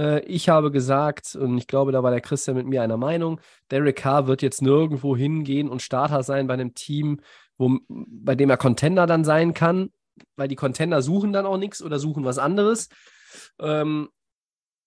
Äh, 0.00 0.20
ich 0.20 0.48
habe 0.48 0.70
gesagt, 0.70 1.34
und 1.36 1.58
ich 1.58 1.66
glaube, 1.66 1.92
da 1.92 2.02
war 2.02 2.10
der 2.10 2.20
Christian 2.20 2.56
mit 2.56 2.66
mir 2.66 2.82
einer 2.82 2.96
Meinung, 2.96 3.40
Derek 3.70 3.96
Carr 3.96 4.26
wird 4.26 4.42
jetzt 4.42 4.62
nirgendwo 4.62 5.16
hingehen 5.16 5.68
und 5.68 5.82
Starter 5.82 6.22
sein 6.22 6.46
bei 6.46 6.54
einem 6.54 6.74
Team, 6.74 7.20
wo, 7.58 7.78
bei 7.88 8.34
dem 8.34 8.50
er 8.50 8.56
Contender 8.56 9.06
dann 9.06 9.24
sein 9.24 9.52
kann, 9.52 9.90
weil 10.36 10.48
die 10.48 10.56
Contender 10.56 11.02
suchen 11.02 11.32
dann 11.32 11.46
auch 11.46 11.58
nichts 11.58 11.82
oder 11.82 11.98
suchen 11.98 12.24
was 12.24 12.38
anderes. 12.38 12.88
Ähm, 13.60 14.08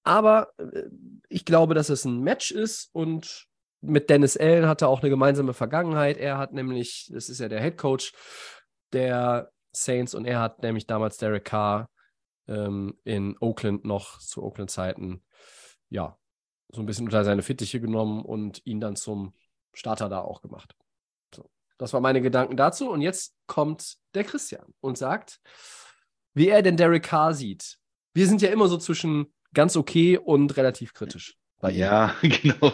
aber 0.03 0.49
äh, 0.57 0.83
ich 1.29 1.45
glaube, 1.45 1.75
dass 1.75 1.89
es 1.89 2.05
ein 2.05 2.21
Match 2.21 2.51
ist 2.51 2.89
und 2.93 3.45
mit 3.81 4.09
Dennis 4.09 4.37
Allen 4.37 4.67
hat 4.67 4.81
er 4.81 4.87
auch 4.87 5.01
eine 5.01 5.09
gemeinsame 5.09 5.53
Vergangenheit. 5.53 6.17
Er 6.17 6.37
hat 6.37 6.53
nämlich, 6.53 7.11
das 7.13 7.29
ist 7.29 7.39
ja 7.39 7.49
der 7.49 7.61
Head 7.61 7.77
Coach 7.77 8.13
der 8.93 9.51
Saints 9.73 10.15
und 10.15 10.25
er 10.25 10.39
hat 10.39 10.63
nämlich 10.63 10.87
damals 10.87 11.17
Derek 11.17 11.45
Carr 11.45 11.89
ähm, 12.47 12.97
in 13.03 13.37
Oakland 13.39 13.85
noch 13.85 14.19
zu 14.19 14.43
Oakland-Zeiten 14.43 15.23
ja, 15.89 16.17
so 16.69 16.81
ein 16.81 16.85
bisschen 16.85 17.05
unter 17.05 17.23
seine 17.23 17.43
Fittiche 17.43 17.79
genommen 17.79 18.25
und 18.25 18.65
ihn 18.65 18.79
dann 18.79 18.95
zum 18.95 19.33
Starter 19.73 20.09
da 20.09 20.21
auch 20.21 20.41
gemacht. 20.41 20.75
So, 21.33 21.49
das 21.77 21.93
waren 21.93 22.01
meine 22.03 22.21
Gedanken 22.21 22.57
dazu. 22.57 22.89
Und 22.89 23.01
jetzt 23.01 23.35
kommt 23.45 23.97
der 24.15 24.23
Christian 24.23 24.73
und 24.81 24.97
sagt, 24.97 25.39
wie 26.33 26.49
er 26.49 26.63
denn 26.63 26.77
Derek 26.77 27.03
Carr 27.03 27.33
sieht. 27.33 27.77
Wir 28.13 28.27
sind 28.27 28.41
ja 28.41 28.49
immer 28.49 28.67
so 28.67 28.77
zwischen 28.77 29.33
ganz 29.53 29.77
okay 29.77 30.17
und 30.17 30.57
relativ 30.57 30.93
kritisch. 30.93 31.37
Ja, 31.71 32.15
genau. 32.21 32.73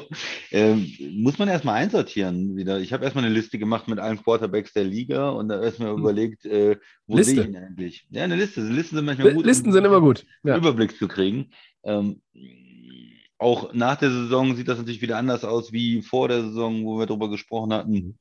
Ähm, 0.52 0.91
muss 1.13 1.38
man 1.38 1.47
erstmal 1.47 1.75
einsortieren 1.75 2.56
wieder. 2.56 2.80
Ich 2.80 2.91
habe 2.93 3.04
erstmal 3.04 3.25
eine 3.25 3.34
Liste 3.34 3.60
gemacht 3.60 3.88
mit 3.88 3.99
allen 3.99 4.21
Quarterbacks 4.23 4.73
der 4.73 4.84
Liga 4.86 5.30
und 5.30 5.49
da 5.49 5.62
erstmal 5.62 5.91
Hm. 5.93 5.99
überlegt, 5.99 6.45
äh, 6.45 6.78
wo 7.08 7.17
Liste. 7.17 7.36
sehe 7.36 7.41
ich 7.43 7.49
ihn 7.49 7.56
eigentlich? 7.58 8.08
Ja, 8.10 8.23
eine 8.23 8.36
Liste. 8.36 8.62
Listen 8.62 8.95
sind 8.95 9.06
manchmal 9.06 9.34
gut. 9.34 9.45
Listen 9.45 9.67
um 9.67 9.73
sind 9.73 9.86
immer 9.86 10.02
gut. 10.02 10.25
Ja. 10.43 10.58
Überblick 10.58 10.97
zu 10.97 11.08
kriegen. 11.08 11.52
Ähm, 11.84 12.21
auch 13.38 13.73
nach 13.73 13.95
der 13.95 14.12
Saison 14.12 14.56
sieht 14.56 14.67
das 14.67 14.78
natürlich 14.80 15.02
wieder 15.02 15.17
anders 15.17 15.45
aus 15.45 15.71
wie 15.71 16.02
vor 16.02 16.28
der 16.28 16.41
Saison, 16.41 16.84
wo 16.86 16.99
wir 16.99 17.06
darüber 17.06 17.30
gesprochen 17.30 17.73
hatten. 17.73 18.17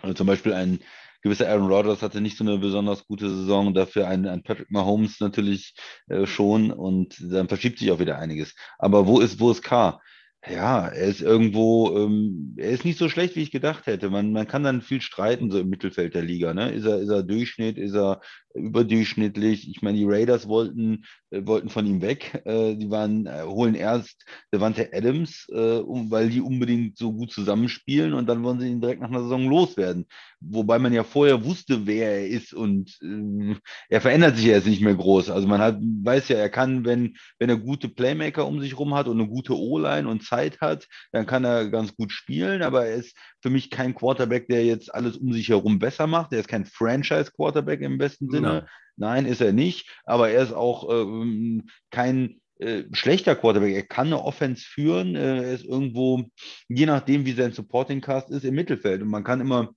Also 0.00 0.14
zum 0.14 0.26
Beispiel 0.26 0.52
ein 0.52 0.80
gewisser 1.22 1.48
Aaron 1.48 1.70
Rodgers 1.70 2.02
hatte 2.02 2.20
nicht 2.20 2.36
so 2.36 2.44
eine 2.44 2.58
besonders 2.58 3.06
gute 3.06 3.28
Saison, 3.28 3.74
dafür 3.74 4.08
ein, 4.08 4.26
ein 4.26 4.42
Patrick 4.42 4.70
Mahomes 4.70 5.20
natürlich 5.20 5.74
äh, 6.08 6.26
schon 6.26 6.70
und 6.70 7.16
dann 7.20 7.48
verschiebt 7.48 7.78
sich 7.78 7.90
auch 7.90 7.98
wieder 7.98 8.18
einiges. 8.18 8.54
Aber 8.78 9.06
wo 9.06 9.20
ist, 9.20 9.40
wo 9.40 9.50
ist 9.50 9.62
K? 9.62 10.00
Ja, 10.46 10.86
er 10.86 11.08
ist 11.08 11.20
irgendwo, 11.20 11.96
ähm, 11.98 12.54
er 12.56 12.70
ist 12.70 12.84
nicht 12.84 12.98
so 12.98 13.08
schlecht, 13.08 13.34
wie 13.34 13.42
ich 13.42 13.50
gedacht 13.50 13.86
hätte. 13.86 14.08
Man, 14.08 14.32
man 14.32 14.46
kann 14.46 14.62
dann 14.62 14.82
viel 14.82 15.00
streiten, 15.00 15.50
so 15.50 15.58
im 15.58 15.68
Mittelfeld 15.68 16.14
der 16.14 16.22
Liga. 16.22 16.54
Ne? 16.54 16.70
Ist 16.70 16.84
er, 16.86 17.00
ist 17.00 17.08
er 17.08 17.24
Durchschnitt, 17.24 17.76
ist 17.76 17.94
er 17.94 18.20
überdurchschnittlich? 18.58 19.68
Ich 19.68 19.82
meine, 19.82 19.98
die 19.98 20.04
Raiders 20.04 20.48
wollten, 20.48 21.04
äh, 21.30 21.46
wollten 21.46 21.68
von 21.68 21.86
ihm 21.86 22.00
weg. 22.00 22.42
Äh, 22.44 22.76
die 22.76 22.90
waren, 22.90 23.26
äh, 23.26 23.42
holen 23.44 23.74
erst 23.74 24.24
Devante 24.52 24.90
Adams, 24.92 25.46
weil 25.48 26.30
die 26.30 26.40
unbedingt 26.40 26.96
so 26.98 27.12
gut 27.12 27.32
zusammenspielen 27.32 28.12
und 28.14 28.28
dann 28.28 28.42
wollen 28.42 28.60
sie 28.60 28.68
ihn 28.68 28.80
direkt 28.80 29.00
nach 29.00 29.08
einer 29.08 29.22
Saison 29.22 29.48
loswerden. 29.48 30.06
Wobei 30.40 30.78
man 30.78 30.92
ja 30.92 31.04
vorher 31.04 31.44
wusste, 31.44 31.86
wer 31.86 32.20
er 32.20 32.28
ist 32.28 32.54
und 32.54 32.96
ähm, 33.02 33.58
er 33.88 34.00
verändert 34.00 34.36
sich 34.36 34.46
ja 34.46 34.54
jetzt 34.54 34.66
nicht 34.66 34.82
mehr 34.82 34.94
groß. 34.94 35.30
Also 35.30 35.48
man 35.48 35.60
hat, 35.60 35.78
weiß 35.80 36.28
ja, 36.28 36.36
er 36.36 36.48
kann, 36.48 36.84
wenn, 36.84 37.16
wenn 37.38 37.50
er 37.50 37.56
gute 37.56 37.88
Playmaker 37.88 38.46
um 38.46 38.60
sich 38.60 38.78
rum 38.78 38.94
hat 38.94 39.08
und 39.08 39.18
eine 39.18 39.28
gute 39.28 39.56
O-Line 39.56 40.08
und 40.08 40.22
Zeit 40.22 40.60
hat, 40.60 40.86
dann 41.12 41.26
kann 41.26 41.44
er 41.44 41.68
ganz 41.70 41.94
gut 41.96 42.12
spielen, 42.12 42.62
aber 42.62 42.86
er 42.86 42.94
ist 42.96 43.16
für 43.42 43.50
mich 43.50 43.70
kein 43.70 43.94
Quarterback, 43.94 44.48
der 44.48 44.64
jetzt 44.64 44.94
alles 44.94 45.16
um 45.16 45.32
sich 45.32 45.48
herum 45.48 45.78
besser 45.78 46.06
macht. 46.06 46.32
Er 46.32 46.40
ist 46.40 46.48
kein 46.48 46.64
Franchise-Quarterback 46.64 47.80
im 47.80 47.98
besten 47.98 48.30
Sinne. 48.30 48.47
Nein. 48.48 48.68
Nein, 49.00 49.26
ist 49.26 49.40
er 49.40 49.52
nicht, 49.52 49.88
aber 50.04 50.30
er 50.30 50.42
ist 50.42 50.52
auch 50.52 50.90
ähm, 50.90 51.68
kein 51.90 52.40
äh, 52.58 52.84
schlechter 52.90 53.36
Quarterback. 53.36 53.72
Er 53.72 53.86
kann 53.86 54.08
eine 54.08 54.22
Offense 54.22 54.64
führen. 54.66 55.14
Äh, 55.14 55.44
er 55.44 55.52
ist 55.52 55.64
irgendwo, 55.64 56.24
je 56.66 56.86
nachdem, 56.86 57.24
wie 57.24 57.32
sein 57.32 57.52
Supporting 57.52 58.00
Cast 58.00 58.30
ist, 58.30 58.44
im 58.44 58.56
Mittelfeld. 58.56 59.02
Und 59.02 59.08
man 59.08 59.22
kann 59.22 59.40
immer, 59.40 59.70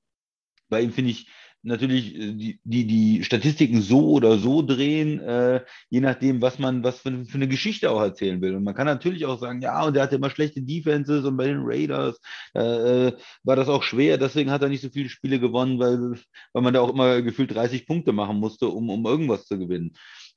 bei 0.69 0.81
ihm 0.81 0.91
finde 0.91 1.12
ich, 1.12 1.29
natürlich 1.63 2.15
äh, 2.15 2.34
die, 2.34 2.60
die, 2.63 2.88
die 2.88 3.24
Statistiken 3.24 3.82
so 3.82 4.10
oder 4.10 4.38
so 4.38 4.62
drehen, 4.62 5.19
äh, 5.19 5.63
je 5.89 6.02
nachdem, 6.02 6.41
was 6.41 6.60
man, 6.60 6.84
was 6.84 7.00
für, 7.00 7.26
für 7.26 7.36
eine 7.36 7.47
Geschichte 7.47 7.91
auch 7.91 8.02
erzählen 8.02 8.41
will. 8.41 8.56
Und 8.56 8.63
man 8.63 8.76
kann 8.76 8.88
natürlich 8.88 9.26
auch 9.26 9.39
sagen, 9.39 9.62
ja, 9.62 9.84
und 9.84 9.95
er 9.95 10.04
hatte 10.04 10.15
immer 10.15 10.30
schlechte 10.30 10.62
Defenses 10.62 11.26
und 11.26 11.38
bei 11.38 11.47
den 11.47 11.62
Raiders 11.63 12.19
äh, 12.54 13.12
war 13.43 13.56
das 13.56 13.69
auch 13.69 13.84
schwer, 13.84 14.17
deswegen 14.17 14.52
hat 14.52 14.62
er 14.62 14.69
nicht 14.69 14.82
so 14.82 14.89
viele 14.89 15.10
Spiele 15.10 15.39
gewonnen, 15.39 15.80
weil, 15.80 16.19
weil 16.54 16.63
man 16.63 16.74
da 16.74 16.82
auch 16.82 16.93
immer 16.93 17.21
gefühlt 17.21 17.54
30 17.54 17.88
Punkte 17.88 18.12
machen 18.13 18.38
musste, 18.38 18.67
um, 18.67 18.89
um 18.89 19.06
irgendwas 19.06 19.45
zu 19.45 19.60
gewinnen. 19.60 19.93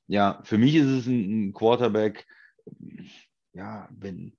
Ja, 0.07 0.41
für 0.43 0.57
mich 0.57 0.75
ist 0.75 0.87
es 0.87 1.07
ein, 1.07 1.49
ein 1.49 1.53
Quarterback, 1.53 2.25
ja, 3.53 3.87
wenn 3.91 4.33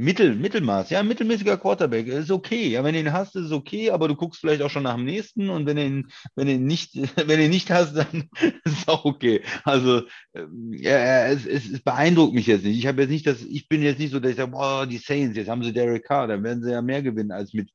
Mittel, 0.00 0.36
Mittelmaß, 0.36 0.90
ja, 0.90 1.02
mittelmäßiger 1.02 1.56
Quarterback, 1.56 2.06
ist 2.06 2.30
okay. 2.30 2.68
Ja, 2.68 2.84
wenn 2.84 2.94
du 2.94 3.00
ihn 3.00 3.12
hast, 3.12 3.34
ist 3.34 3.50
okay, 3.50 3.90
aber 3.90 4.06
du 4.06 4.14
guckst 4.14 4.40
vielleicht 4.40 4.62
auch 4.62 4.70
schon 4.70 4.84
nach 4.84 4.94
dem 4.94 5.04
nächsten 5.04 5.50
und 5.50 5.66
wenn 5.66 5.76
du 5.76 5.84
ihn, 5.84 6.08
wenn 6.36 6.46
du 6.46 6.52
ihn 6.52 6.66
nicht, 6.66 6.94
wenn 7.16 7.26
du 7.26 7.44
ihn 7.44 7.50
nicht 7.50 7.68
hast, 7.72 7.96
dann 7.96 8.28
ist 8.64 8.78
es 8.82 8.86
auch 8.86 9.04
okay. 9.04 9.42
Also, 9.64 10.02
ähm, 10.34 10.72
ja, 10.72 11.26
es, 11.26 11.46
es, 11.46 11.68
es 11.68 11.80
beeindruckt 11.80 12.32
mich 12.32 12.46
jetzt 12.46 12.64
nicht. 12.64 12.78
Ich 12.78 12.86
habe 12.86 13.02
jetzt 13.02 13.10
nicht 13.10 13.26
das, 13.26 13.42
ich 13.42 13.68
bin 13.68 13.82
jetzt 13.82 13.98
nicht 13.98 14.12
so, 14.12 14.20
dass 14.20 14.30
ich 14.30 14.36
sage, 14.36 14.52
boah, 14.52 14.86
die 14.86 14.98
Saints, 14.98 15.36
jetzt 15.36 15.48
haben 15.48 15.64
sie 15.64 15.72
Derek 15.72 16.04
Carr, 16.04 16.28
dann 16.28 16.44
werden 16.44 16.62
sie 16.62 16.70
ja 16.70 16.80
mehr 16.80 17.02
gewinnen 17.02 17.32
als 17.32 17.52
mit, 17.52 17.70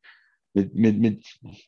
mit, 0.54 0.74
mit, 0.76 1.00
mit 1.02 1.26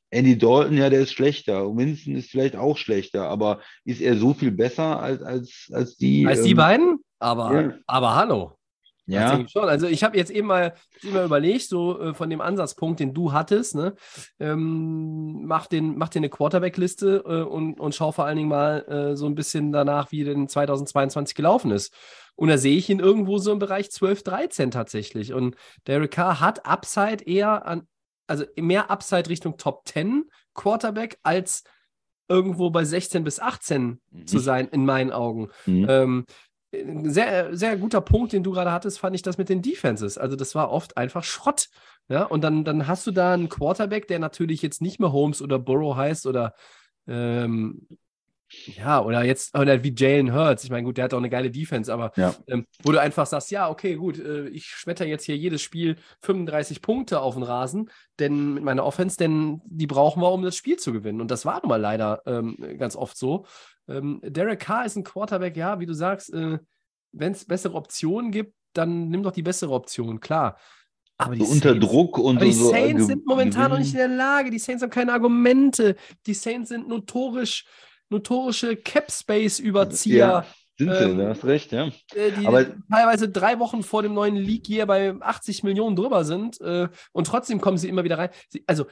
Andy 0.09 0.37
Dalton, 0.37 0.77
ja, 0.77 0.89
der 0.89 1.01
ist 1.01 1.11
schlechter. 1.11 1.75
Winston 1.75 2.15
ist 2.15 2.31
vielleicht 2.31 2.55
auch 2.55 2.77
schlechter, 2.77 3.27
aber 3.27 3.59
ist 3.83 3.99
er 3.99 4.15
so 4.15 4.33
viel 4.33 4.51
besser 4.51 5.01
als, 5.01 5.21
als, 5.21 5.69
als 5.73 5.97
die? 5.97 6.25
Als 6.25 6.43
die 6.43 6.51
ähm, 6.51 6.57
beiden? 6.57 6.99
Aber, 7.19 7.61
ja. 7.61 7.73
aber 7.87 8.15
hallo. 8.15 8.57
Das 9.07 9.15
Ja, 9.15 9.29
denke 9.31 9.45
ich 9.45 9.51
schon. 9.51 9.69
Also 9.69 9.87
ich 9.87 10.03
habe 10.03 10.17
jetzt 10.17 10.31
eben 10.31 10.47
mal, 10.47 10.73
eben 11.03 11.13
mal 11.13 11.25
überlegt, 11.25 11.69
so 11.69 11.99
äh, 11.99 12.13
von 12.13 12.29
dem 12.29 12.41
Ansatzpunkt, 12.41 12.99
den 12.99 13.13
du 13.13 13.33
hattest, 13.33 13.75
ne, 13.75 13.93
ähm, 14.39 15.45
mach, 15.45 15.67
den, 15.67 15.97
mach 15.97 16.09
dir 16.09 16.19
eine 16.19 16.29
Quarterback-Liste 16.29 17.23
äh, 17.25 17.41
und, 17.43 17.79
und 17.79 17.93
schau 17.95 18.11
vor 18.11 18.25
allen 18.25 18.37
Dingen 18.37 18.49
mal 18.49 18.85
äh, 18.87 19.15
so 19.15 19.25
ein 19.27 19.35
bisschen 19.35 19.71
danach, 19.71 20.11
wie 20.11 20.23
denn 20.23 20.47
2022 20.47 21.35
gelaufen 21.35 21.71
ist. 21.71 21.93
Und 22.35 22.49
da 22.49 22.57
sehe 22.57 22.75
ich 22.77 22.89
ihn 22.89 22.99
irgendwo 22.99 23.37
so 23.37 23.51
im 23.51 23.59
Bereich 23.59 23.91
12, 23.91 24.23
13 24.23 24.71
tatsächlich. 24.71 25.33
Und 25.33 25.55
Derek 25.87 26.11
Carr 26.11 26.39
hat 26.41 26.65
Upside 26.65 27.23
eher 27.25 27.65
an, 27.65 27.87
also 28.27 28.43
mehr 28.59 28.89
Upside 28.91 29.29
Richtung 29.29 29.57
Top 29.57 29.87
10 29.87 30.25
Quarterback 30.53 31.17
als 31.23 31.63
irgendwo 32.27 32.71
bei 32.71 32.83
16 32.83 33.23
bis 33.23 33.39
18 33.39 34.01
zu 34.25 34.37
Mhm. 34.37 34.41
sein, 34.41 34.67
in 34.69 34.83
meinen 34.85 35.11
Augen. 35.11 35.49
Mhm. 35.65 35.85
Ähm, 35.87 36.25
sehr, 37.03 37.55
sehr 37.55 37.77
guter 37.77 38.01
Punkt, 38.01 38.33
den 38.33 38.43
du 38.43 38.51
gerade 38.51 38.71
hattest, 38.71 38.99
fand 38.99 39.15
ich 39.15 39.21
das 39.21 39.37
mit 39.37 39.49
den 39.49 39.61
Defenses. 39.61 40.17
Also, 40.17 40.35
das 40.35 40.55
war 40.55 40.71
oft 40.71 40.97
einfach 40.97 41.23
Schrott. 41.23 41.67
Ja, 42.07 42.23
und 42.23 42.43
dann, 42.43 42.63
dann 42.63 42.87
hast 42.87 43.07
du 43.07 43.11
da 43.11 43.33
einen 43.33 43.49
Quarterback, 43.49 44.07
der 44.07 44.19
natürlich 44.19 44.61
jetzt 44.61 44.81
nicht 44.81 44.99
mehr 44.99 45.11
Holmes 45.11 45.41
oder 45.41 45.57
Burrow 45.57 45.95
heißt 45.95 46.27
oder 46.27 46.53
ähm, 47.07 47.87
ja, 48.77 49.01
oder 49.03 49.23
jetzt 49.23 49.57
oder 49.57 49.83
wie 49.83 49.93
Jalen 49.97 50.31
Hurts. 50.33 50.63
Ich 50.63 50.69
meine, 50.69 50.83
gut, 50.83 50.97
der 50.97 51.05
hat 51.05 51.13
auch 51.13 51.17
eine 51.17 51.29
geile 51.31 51.49
Defense, 51.49 51.91
aber 51.91 52.11
Ja. 52.15 52.35
ähm, 52.47 52.65
wo 52.83 52.91
du 52.91 53.01
einfach 53.01 53.25
sagst, 53.25 53.49
ja, 53.51 53.69
okay, 53.69 53.95
gut, 53.95 54.19
äh, 54.19 54.47
ich 54.49 54.65
schmetter 54.67 55.05
jetzt 55.05 55.23
hier 55.25 55.35
jedes 55.35 55.61
Spiel 55.63 55.95
35 56.21 56.81
Punkte 56.81 57.21
auf 57.21 57.33
den 57.33 57.43
Rasen, 57.43 57.89
denn 58.19 58.53
mit 58.53 58.63
meiner 58.63 58.85
Offense, 58.85 59.17
denn 59.17 59.61
die 59.65 59.87
brauchen 59.87 60.21
wir, 60.21 60.31
um 60.31 60.43
das 60.43 60.55
Spiel 60.55 60.77
zu 60.77 60.93
gewinnen. 60.93 61.21
Und 61.21 61.31
das 61.31 61.45
war 61.45 61.59
nun 61.61 61.69
mal 61.69 61.81
leider 61.81 62.21
ähm, 62.27 62.57
ganz 62.77 62.95
oft 62.95 63.17
so. 63.17 63.45
Ähm, 63.87 64.19
Derek 64.23 64.59
Carr 64.61 64.85
ist 64.85 64.95
ein 64.95 65.03
Quarterback, 65.03 65.55
ja, 65.57 65.79
wie 65.79 65.85
du 65.85 65.93
sagst, 65.93 66.33
äh, 66.33 66.59
wenn 67.11 67.31
es 67.31 67.45
bessere 67.45 67.75
Optionen 67.75 68.31
gibt, 68.31 68.53
dann 68.73 69.09
nimm 69.09 69.23
doch 69.23 69.31
die 69.31 69.41
bessere 69.43 69.71
Option, 69.71 70.19
klar. 70.19 70.57
Aber 71.17 71.35
die 71.35 71.45
so 71.45 71.51
unter 71.51 71.69
Saints- 71.69 71.87
Druck 71.87 72.17
und 72.17 72.37
aber 72.37 72.45
die 72.45 72.51
so. 72.51 72.69
Saints 72.71 73.07
sind 73.07 73.25
momentan 73.25 73.71
noch 73.71 73.77
nicht 73.79 73.93
in 73.93 73.99
der 73.99 74.07
Lage. 74.09 74.49
Die 74.51 74.59
Saints 74.59 74.83
haben 74.83 74.89
keine 74.89 75.13
Argumente. 75.13 75.95
Die 76.25 76.33
Saints 76.33 76.69
sind 76.69 76.89
notorisch, 76.89 77.65
notorische 78.09 78.75
Cap-Space-Überzieher. 78.75 80.17
Ja, 80.17 80.45
sind 80.77 80.91
sie, 80.91 81.03
ähm, 81.05 81.17
du 81.17 81.29
hast 81.29 81.45
recht, 81.45 81.71
ja. 81.71 81.87
äh, 82.13 82.31
die 82.37 82.45
Aber- 82.45 82.65
teilweise 82.91 83.29
drei 83.29 83.59
Wochen 83.59 83.81
vor 83.81 84.03
dem 84.03 84.13
neuen 84.13 84.35
League 84.35 84.67
Year 84.67 84.85
bei 84.85 85.15
80 85.21 85.63
Millionen 85.63 85.95
drüber 85.95 86.25
sind 86.25 86.59
äh, 86.59 86.89
und 87.13 87.27
trotzdem 87.27 87.61
kommen 87.61 87.77
sie 87.77 87.87
immer 87.87 88.03
wieder 88.03 88.17
rein. 88.17 88.29
Sie, 88.49 88.63
also 88.67 88.85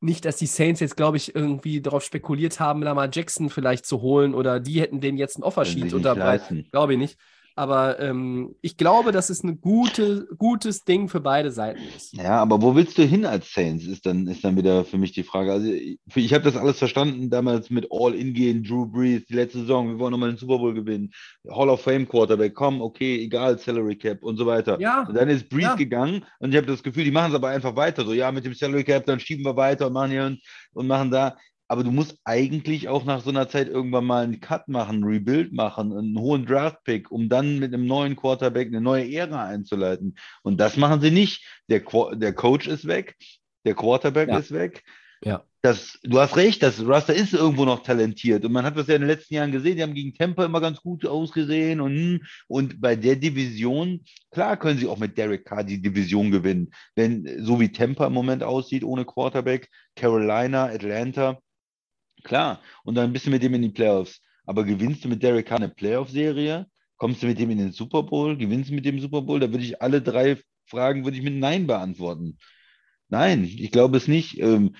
nicht, 0.00 0.24
dass 0.24 0.36
die 0.36 0.46
Saints 0.46 0.80
jetzt, 0.80 0.96
glaube 0.96 1.16
ich, 1.16 1.34
irgendwie 1.34 1.80
darauf 1.80 2.04
spekuliert 2.04 2.60
haben, 2.60 2.82
Lamar 2.82 3.08
Jackson 3.12 3.50
vielleicht 3.50 3.84
zu 3.84 4.00
holen 4.00 4.34
oder 4.34 4.60
die 4.60 4.80
hätten 4.80 5.00
denen 5.00 5.18
jetzt 5.18 5.38
ein 5.38 5.42
Offersheet 5.42 5.92
unterbreitet. 5.92 6.50
leisten. 6.50 6.68
Glaube 6.70 6.92
ich 6.92 6.98
nicht. 6.98 7.18
Aber 7.58 7.98
ähm, 7.98 8.54
ich 8.62 8.76
glaube, 8.76 9.10
dass 9.10 9.30
es 9.30 9.42
ein 9.42 9.60
gute, 9.60 10.28
gutes 10.38 10.84
Ding 10.84 11.08
für 11.08 11.18
beide 11.18 11.50
Seiten 11.50 11.80
ist. 11.96 12.16
Ja, 12.16 12.40
aber 12.40 12.62
wo 12.62 12.76
willst 12.76 12.96
du 12.98 13.02
hin 13.02 13.26
als 13.26 13.52
Saints, 13.52 13.84
ist 13.84 14.06
dann, 14.06 14.28
ist 14.28 14.44
dann 14.44 14.56
wieder 14.56 14.84
für 14.84 14.96
mich 14.96 15.10
die 15.10 15.24
Frage. 15.24 15.50
Also 15.50 15.66
ich, 15.66 15.98
ich 16.14 16.32
habe 16.32 16.44
das 16.44 16.56
alles 16.56 16.78
verstanden 16.78 17.30
damals 17.30 17.68
mit 17.68 17.88
All-In 17.90 18.32
gehen, 18.32 18.62
Drew 18.62 18.86
Brees, 18.86 19.26
die 19.26 19.34
letzte 19.34 19.58
Saison, 19.58 19.88
wir 19.88 19.98
wollen 19.98 20.12
nochmal 20.12 20.30
den 20.30 20.38
Super 20.38 20.58
Bowl 20.58 20.72
gewinnen, 20.72 21.10
Hall 21.50 21.68
of 21.68 21.80
Fame 21.80 22.08
Quarterback, 22.08 22.54
komm, 22.54 22.80
okay, 22.80 23.24
egal, 23.24 23.58
Salary 23.58 23.96
Cap 23.96 24.22
und 24.22 24.36
so 24.36 24.46
weiter. 24.46 24.78
Ja, 24.80 25.02
Und 25.08 25.16
dann 25.16 25.28
ist 25.28 25.48
Brees 25.48 25.64
ja. 25.64 25.74
gegangen 25.74 26.24
und 26.38 26.50
ich 26.50 26.56
habe 26.56 26.68
das 26.68 26.80
Gefühl, 26.80 27.02
die 27.02 27.10
machen 27.10 27.32
es 27.32 27.34
aber 27.34 27.48
einfach 27.48 27.74
weiter. 27.74 28.04
So, 28.04 28.12
ja, 28.12 28.30
mit 28.30 28.44
dem 28.44 28.54
Salary 28.54 28.84
Cap, 28.84 29.04
dann 29.06 29.18
schieben 29.18 29.44
wir 29.44 29.56
weiter 29.56 29.88
und 29.88 29.94
machen 29.94 30.12
hier 30.12 30.26
und, 30.26 30.40
und 30.74 30.86
machen 30.86 31.10
da. 31.10 31.36
Aber 31.68 31.84
du 31.84 31.90
musst 31.90 32.16
eigentlich 32.24 32.88
auch 32.88 33.04
nach 33.04 33.20
so 33.22 33.30
einer 33.30 33.48
Zeit 33.48 33.68
irgendwann 33.68 34.06
mal 34.06 34.24
einen 34.24 34.40
Cut 34.40 34.68
machen, 34.68 34.96
einen 34.96 35.04
Rebuild 35.04 35.52
machen, 35.52 35.96
einen 35.96 36.18
hohen 36.18 36.46
Draft-Pick, 36.46 37.10
um 37.10 37.28
dann 37.28 37.58
mit 37.58 37.74
einem 37.74 37.86
neuen 37.86 38.16
Quarterback 38.16 38.68
eine 38.68 38.80
neue 38.80 39.12
Ära 39.12 39.44
einzuleiten. 39.44 40.16
Und 40.42 40.58
das 40.58 40.76
machen 40.78 41.00
sie 41.02 41.10
nicht. 41.10 41.44
Der, 41.68 41.84
Qua- 41.84 42.14
der 42.14 42.32
Coach 42.32 42.66
ist 42.66 42.86
weg, 42.86 43.16
der 43.66 43.74
Quarterback 43.74 44.28
Ja. 44.30 44.38
ist 44.38 44.50
weg. 44.52 44.82
Ja. 45.22 45.44
Das, 45.60 45.98
du 46.04 46.20
hast 46.20 46.36
recht, 46.36 46.62
das 46.62 46.80
Ruster 46.80 47.12
ist 47.12 47.34
irgendwo 47.34 47.64
noch 47.64 47.82
talentiert. 47.82 48.44
Und 48.44 48.52
man 48.52 48.64
hat 48.64 48.76
das 48.78 48.86
ja 48.86 48.94
in 48.94 49.00
den 49.02 49.08
letzten 49.08 49.34
Jahren 49.34 49.50
gesehen, 49.50 49.76
die 49.76 49.82
haben 49.82 49.92
gegen 49.92 50.14
Tampa 50.14 50.44
immer 50.44 50.60
ganz 50.60 50.80
gut 50.80 51.04
ausgesehen. 51.04 51.80
Und, 51.80 52.20
und 52.46 52.80
bei 52.80 52.94
der 52.94 53.16
Division, 53.16 54.04
klar 54.30 54.56
können 54.56 54.78
sie 54.78 54.86
auch 54.86 54.98
mit 54.98 55.18
Derek 55.18 55.44
Carr 55.44 55.64
die 55.64 55.82
Division 55.82 56.30
gewinnen. 56.30 56.70
Wenn, 56.94 57.44
so 57.44 57.58
wie 57.58 57.72
Tampa 57.72 58.06
im 58.06 58.12
Moment 58.12 58.44
aussieht, 58.44 58.84
ohne 58.84 59.04
Quarterback, 59.04 59.68
Carolina, 59.96 60.66
Atlanta, 60.66 61.40
klar. 62.24 62.60
Und 62.84 62.94
dann 62.94 63.12
bist 63.12 63.26
du 63.26 63.30
mit 63.30 63.42
dem 63.42 63.54
in 63.54 63.62
die 63.62 63.68
Playoffs. 63.70 64.20
Aber 64.46 64.64
gewinnst 64.64 65.04
du 65.04 65.08
mit 65.08 65.22
Derek 65.22 65.46
Carr 65.46 65.58
eine 65.58 65.68
Playoff-Serie? 65.68 66.66
kommst 66.98 67.22
du 67.22 67.26
mit 67.26 67.38
dem 67.38 67.50
in 67.50 67.58
den 67.58 67.72
Super 67.72 68.02
Bowl? 68.02 68.36
Gewinnst 68.36 68.70
du 68.70 68.74
mit 68.74 68.84
dem 68.84 69.00
Super 69.00 69.22
Bowl? 69.22 69.40
Da 69.40 69.50
würde 69.50 69.64
ich 69.64 69.80
alle 69.80 70.02
drei 70.02 70.36
Fragen 70.66 71.04
würde 71.04 71.16
ich 71.16 71.22
mit 71.22 71.34
Nein 71.34 71.66
beantworten. 71.66 72.38
Nein, 73.08 73.44
ich 73.44 73.70
glaube 73.70 73.96
es 73.96 74.06
nicht. 74.06 74.38
Ähm, 74.38 74.76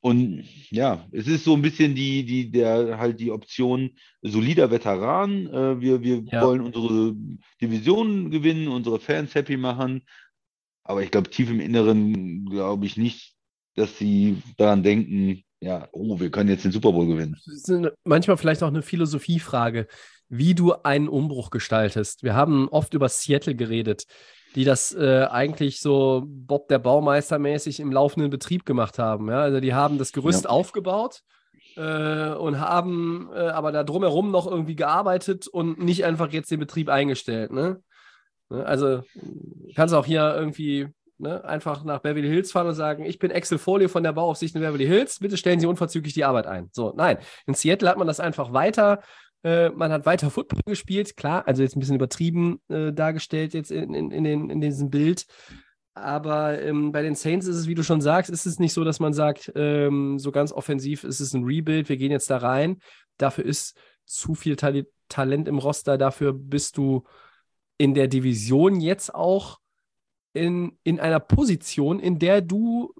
und 0.00 0.44
ja, 0.70 1.08
es 1.12 1.26
ist 1.26 1.44
so 1.44 1.54
ein 1.54 1.62
bisschen 1.62 1.94
die, 1.94 2.24
die, 2.24 2.50
der 2.50 2.98
halt 2.98 3.18
die 3.18 3.30
Option 3.30 3.96
solider 4.20 4.70
Veteran. 4.70 5.46
Äh, 5.46 5.80
wir 5.80 6.02
wir 6.02 6.22
Ja. 6.30 6.42
wollen 6.42 6.60
unsere 6.60 7.14
Division 7.60 8.30
gewinnen, 8.30 8.68
unsere 8.68 9.00
Fans 9.00 9.34
happy 9.34 9.56
machen. 9.56 10.02
Aber 10.84 11.02
ich 11.02 11.10
glaube, 11.10 11.30
tief 11.30 11.50
im 11.50 11.60
Inneren 11.60 12.44
glaube 12.46 12.86
ich 12.86 12.96
nicht, 12.96 13.34
dass 13.74 13.98
sie 13.98 14.36
daran 14.58 14.82
denken, 14.82 15.42
ja, 15.60 15.88
oh, 15.92 16.20
wir 16.20 16.30
können 16.30 16.50
jetzt 16.50 16.64
den 16.64 16.72
Super 16.72 16.92
Bowl 16.92 17.06
gewinnen. 17.06 17.36
Manchmal 18.04 18.36
vielleicht 18.36 18.62
auch 18.62 18.68
eine 18.68 18.82
Philosophiefrage, 18.82 19.86
wie 20.28 20.54
du 20.54 20.74
einen 20.82 21.08
Umbruch 21.08 21.50
gestaltest. 21.50 22.22
Wir 22.22 22.34
haben 22.34 22.68
oft 22.68 22.94
über 22.94 23.08
Seattle 23.08 23.54
geredet, 23.54 24.04
die 24.54 24.64
das 24.64 24.94
äh, 24.94 25.26
eigentlich 25.30 25.80
so 25.80 26.24
Bob 26.26 26.68
der 26.68 26.78
Baumeister 26.78 27.38
mäßig 27.38 27.80
im 27.80 27.92
laufenden 27.92 28.30
Betrieb 28.30 28.64
gemacht 28.66 28.98
haben. 28.98 29.28
Ja? 29.28 29.40
Also 29.40 29.60
die 29.60 29.74
haben 29.74 29.98
das 29.98 30.12
Gerüst 30.12 30.44
Ja. 30.44 30.50
aufgebaut 30.50 31.20
äh, 31.76 32.30
und 32.30 32.58
haben 32.60 33.28
äh, 33.34 33.38
aber 33.48 33.70
da 33.72 33.84
drumherum 33.84 34.30
noch 34.30 34.46
irgendwie 34.46 34.76
gearbeitet 34.76 35.46
und 35.46 35.78
nicht 35.78 36.04
einfach 36.04 36.32
jetzt 36.32 36.50
den 36.50 36.60
Betrieb 36.60 36.88
eingestellt. 36.88 37.52
Ne? 37.52 37.82
Ne, 38.48 38.64
Also 38.64 39.02
du 39.14 39.72
kannst 39.74 39.94
auch 39.94 40.06
hier 40.06 40.34
irgendwie 40.36 40.88
ne, 41.18 41.44
einfach 41.44 41.84
nach 41.84 42.00
Beverly 42.00 42.28
Hills 42.28 42.52
fahren 42.52 42.66
und 42.66 42.74
sagen, 42.74 43.04
ich 43.04 43.18
bin 43.18 43.32
Axel 43.32 43.58
Foley 43.58 43.88
von 43.88 44.02
der 44.02 44.12
Bauaufsicht 44.12 44.54
in 44.54 44.60
Beverly 44.60 44.86
Hills, 44.86 45.18
bitte 45.18 45.36
stellen 45.36 45.60
Sie 45.60 45.66
unverzüglich 45.66 46.14
die 46.14 46.24
Arbeit 46.24 46.46
ein. 46.46 46.68
So, 46.72 46.92
nein. 46.96 47.18
In 47.46 47.54
Seattle 47.54 47.88
hat 47.88 47.98
man 47.98 48.06
das 48.06 48.20
einfach 48.20 48.52
weiter, 48.52 49.00
äh, 49.42 49.70
man 49.70 49.92
hat 49.92 50.06
weiter 50.06 50.30
Football 50.30 50.60
gespielt, 50.66 51.16
klar, 51.16 51.46
also 51.46 51.62
jetzt 51.62 51.76
ein 51.76 51.80
bisschen 51.80 51.96
übertrieben 51.96 52.60
äh, 52.68 52.92
dargestellt 52.92 53.54
jetzt 53.54 53.70
in, 53.70 53.94
in, 53.94 54.10
in, 54.10 54.24
den, 54.24 54.50
in 54.50 54.60
diesem 54.60 54.90
Bild. 54.90 55.26
Aber 55.94 56.60
ähm, 56.60 56.92
bei 56.92 57.00
den 57.00 57.14
Saints 57.14 57.46
ist 57.46 57.56
es, 57.56 57.68
wie 57.68 57.74
du 57.74 57.82
schon 57.82 58.02
sagst, 58.02 58.30
ist 58.30 58.44
es 58.44 58.58
nicht 58.58 58.74
so, 58.74 58.84
dass 58.84 59.00
man 59.00 59.14
sagt, 59.14 59.50
ähm, 59.54 60.18
so 60.18 60.30
ganz 60.30 60.52
offensiv 60.52 61.04
ist 61.04 61.20
es 61.20 61.32
ein 61.32 61.44
Rebuild, 61.44 61.88
wir 61.88 61.96
gehen 61.96 62.10
jetzt 62.10 62.28
da 62.28 62.36
rein. 62.36 62.80
Dafür 63.16 63.46
ist 63.46 63.78
zu 64.04 64.34
viel 64.34 64.56
Tali 64.56 64.86
Talent 65.08 65.48
im 65.48 65.58
Roster, 65.58 65.96
dafür 65.96 66.32
bist 66.32 66.76
du 66.76 67.04
in 67.78 67.94
der 67.94 68.08
Division 68.08 68.80
jetzt 68.80 69.14
auch 69.14 69.58
in, 70.36 70.78
in 70.84 71.00
einer 71.00 71.20
Position, 71.20 71.98
in 71.98 72.18
der 72.18 72.42
du, 72.42 72.92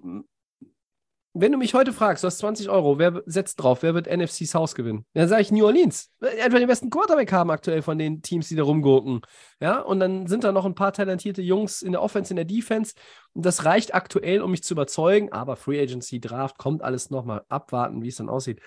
wenn 1.39 1.51
du 1.51 1.57
mich 1.57 1.73
heute 1.73 1.93
fragst, 1.93 2.23
du 2.23 2.27
hast 2.27 2.39
20 2.39 2.69
Euro, 2.69 2.97
wer 2.97 3.21
setzt 3.25 3.61
drauf, 3.61 3.83
wer 3.83 3.93
wird 3.93 4.07
NFC 4.07 4.47
South 4.47 4.73
gewinnen? 4.73 5.05
Dann 5.13 5.27
sage 5.27 5.43
ich 5.43 5.51
New 5.51 5.65
Orleans. 5.65 6.11
Einfach 6.19 6.57
den 6.57 6.67
besten 6.67 6.89
Quarterback 6.89 7.31
haben 7.31 7.51
aktuell 7.51 7.81
von 7.81 7.99
den 7.99 8.21
Teams, 8.21 8.47
die 8.49 8.55
da 8.55 8.63
rumgurken. 8.63 9.21
Ja, 9.59 9.79
und 9.79 9.99
dann 9.99 10.27
sind 10.27 10.43
da 10.43 10.51
noch 10.51 10.65
ein 10.65 10.75
paar 10.75 10.93
talentierte 10.93 11.41
Jungs 11.41 11.81
in 11.81 11.91
der 11.91 12.01
Offense, 12.01 12.31
in 12.31 12.37
der 12.37 12.45
Defense. 12.45 12.95
Und 13.33 13.45
das 13.45 13.65
reicht 13.65 13.93
aktuell, 13.93 14.41
um 14.41 14.51
mich 14.51 14.63
zu 14.63 14.73
überzeugen. 14.73 15.31
Aber 15.31 15.55
Free 15.55 15.79
Agency, 15.79 16.19
Draft, 16.19 16.57
kommt 16.57 16.81
alles 16.81 17.11
nochmal 17.11 17.43
abwarten, 17.49 18.01
wie 18.01 18.07
es 18.07 18.15
dann 18.15 18.29
aussieht. 18.29 18.59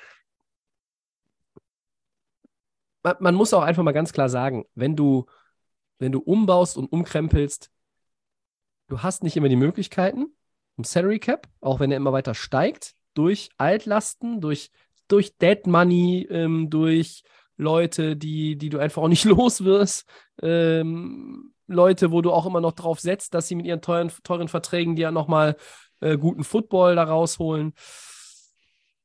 Man, 3.02 3.16
man 3.18 3.34
muss 3.34 3.52
auch 3.52 3.62
einfach 3.62 3.82
mal 3.82 3.92
ganz 3.92 4.12
klar 4.12 4.28
sagen, 4.28 4.64
wenn 4.74 4.94
du, 4.94 5.26
wenn 5.98 6.12
du 6.12 6.20
umbaust 6.20 6.76
und 6.76 6.86
umkrempelst, 6.92 7.70
du 8.90 9.02
hast 9.02 9.22
nicht 9.22 9.36
immer 9.36 9.48
die 9.48 9.56
Möglichkeiten 9.56 10.26
im 10.76 10.84
Salary 10.84 11.18
Cap, 11.18 11.48
auch 11.60 11.80
wenn 11.80 11.90
er 11.90 11.96
immer 11.96 12.12
weiter 12.12 12.34
steigt, 12.34 12.94
durch 13.14 13.50
Altlasten, 13.56 14.40
durch, 14.40 14.70
durch 15.08 15.36
Dead 15.38 15.66
Money, 15.66 16.26
ähm, 16.30 16.68
durch 16.70 17.22
Leute, 17.56 18.16
die, 18.16 18.56
die 18.56 18.68
du 18.68 18.78
einfach 18.78 19.02
auch 19.02 19.08
nicht 19.08 19.24
los 19.26 19.64
wirst, 19.64 20.06
ähm, 20.42 21.52
Leute, 21.66 22.10
wo 22.10 22.20
du 22.20 22.32
auch 22.32 22.46
immer 22.46 22.60
noch 22.60 22.72
drauf 22.72 23.00
setzt, 23.00 23.32
dass 23.34 23.46
sie 23.46 23.54
mit 23.54 23.64
ihren 23.66 23.80
teuren, 23.80 24.10
teuren 24.24 24.48
Verträgen 24.48 24.96
dir 24.96 25.12
nochmal 25.12 25.56
äh, 26.00 26.18
guten 26.18 26.42
Football 26.42 26.96
da 26.96 27.04
rausholen. 27.04 27.74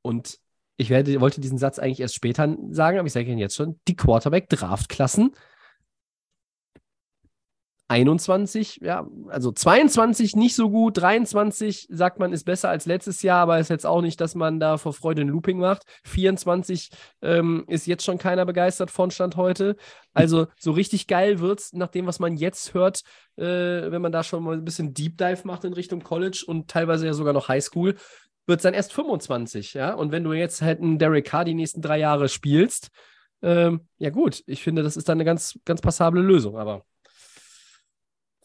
Und 0.01 0.39
ich 0.77 0.89
werde, 0.89 1.21
wollte 1.21 1.41
diesen 1.41 1.59
Satz 1.59 1.77
eigentlich 1.77 1.99
erst 1.99 2.15
später 2.15 2.55
sagen, 2.71 2.97
aber 2.97 3.05
ich 3.05 3.13
sage 3.13 3.27
Ihnen 3.27 3.37
jetzt 3.37 3.55
schon, 3.55 3.79
die 3.87 3.95
Quarterback-Draftklassen 3.95 5.35
21, 7.87 8.79
ja, 8.81 9.07
also 9.27 9.51
22 9.51 10.35
nicht 10.35 10.55
so 10.55 10.71
gut, 10.71 10.97
23 10.97 11.87
sagt 11.91 12.17
man 12.17 12.33
ist 12.33 12.43
besser 12.43 12.69
als 12.69 12.87
letztes 12.87 13.21
Jahr, 13.21 13.41
aber 13.41 13.59
ist 13.59 13.69
jetzt 13.69 13.85
auch 13.85 14.01
nicht, 14.01 14.19
dass 14.19 14.33
man 14.33 14.59
da 14.59 14.77
vor 14.77 14.93
Freude 14.93 15.21
ein 15.21 15.27
Looping 15.27 15.59
macht. 15.59 15.83
24 16.05 16.89
ähm, 17.21 17.63
ist 17.67 17.85
jetzt 17.85 18.03
schon 18.03 18.17
keiner 18.17 18.45
begeistert 18.45 18.89
von 18.89 19.11
Stand 19.11 19.35
heute. 19.35 19.75
Also 20.13 20.47
so 20.59 20.71
richtig 20.71 21.05
geil 21.05 21.39
wird's 21.39 21.73
nach 21.73 21.89
dem, 21.89 22.07
was 22.07 22.19
man 22.19 22.37
jetzt 22.37 22.73
hört, 22.73 23.03
äh, 23.37 23.43
wenn 23.43 24.01
man 24.01 24.11
da 24.11 24.23
schon 24.23 24.43
mal 24.43 24.55
ein 24.55 24.65
bisschen 24.65 24.95
Deep 24.95 25.17
Dive 25.17 25.41
macht 25.43 25.63
in 25.63 25.73
Richtung 25.73 26.01
College 26.01 26.43
und 26.47 26.67
teilweise 26.67 27.05
ja 27.05 27.13
sogar 27.13 27.33
noch 27.33 27.49
Highschool, 27.49 27.95
wird 28.47 28.59
es 28.59 28.63
dann 28.63 28.73
erst 28.73 28.93
25, 28.93 29.75
ja. 29.75 29.93
Und 29.93 30.11
wenn 30.11 30.23
du 30.23 30.33
jetzt 30.33 30.61
halt 30.61 30.79
einen 30.81 30.97
Derek 30.97 31.25
Carr 31.25 31.45
die 31.45 31.53
nächsten 31.53 31.81
drei 31.81 31.99
Jahre 31.99 32.29
spielst, 32.29 32.89
ähm, 33.43 33.81
ja 33.97 34.09
gut, 34.09 34.43
ich 34.47 34.63
finde, 34.63 34.81
das 34.81 34.97
ist 34.97 35.07
dann 35.07 35.17
eine 35.17 35.25
ganz, 35.25 35.59
ganz 35.65 35.81
passable 35.81 36.21
Lösung, 36.21 36.57
aber 36.57 36.83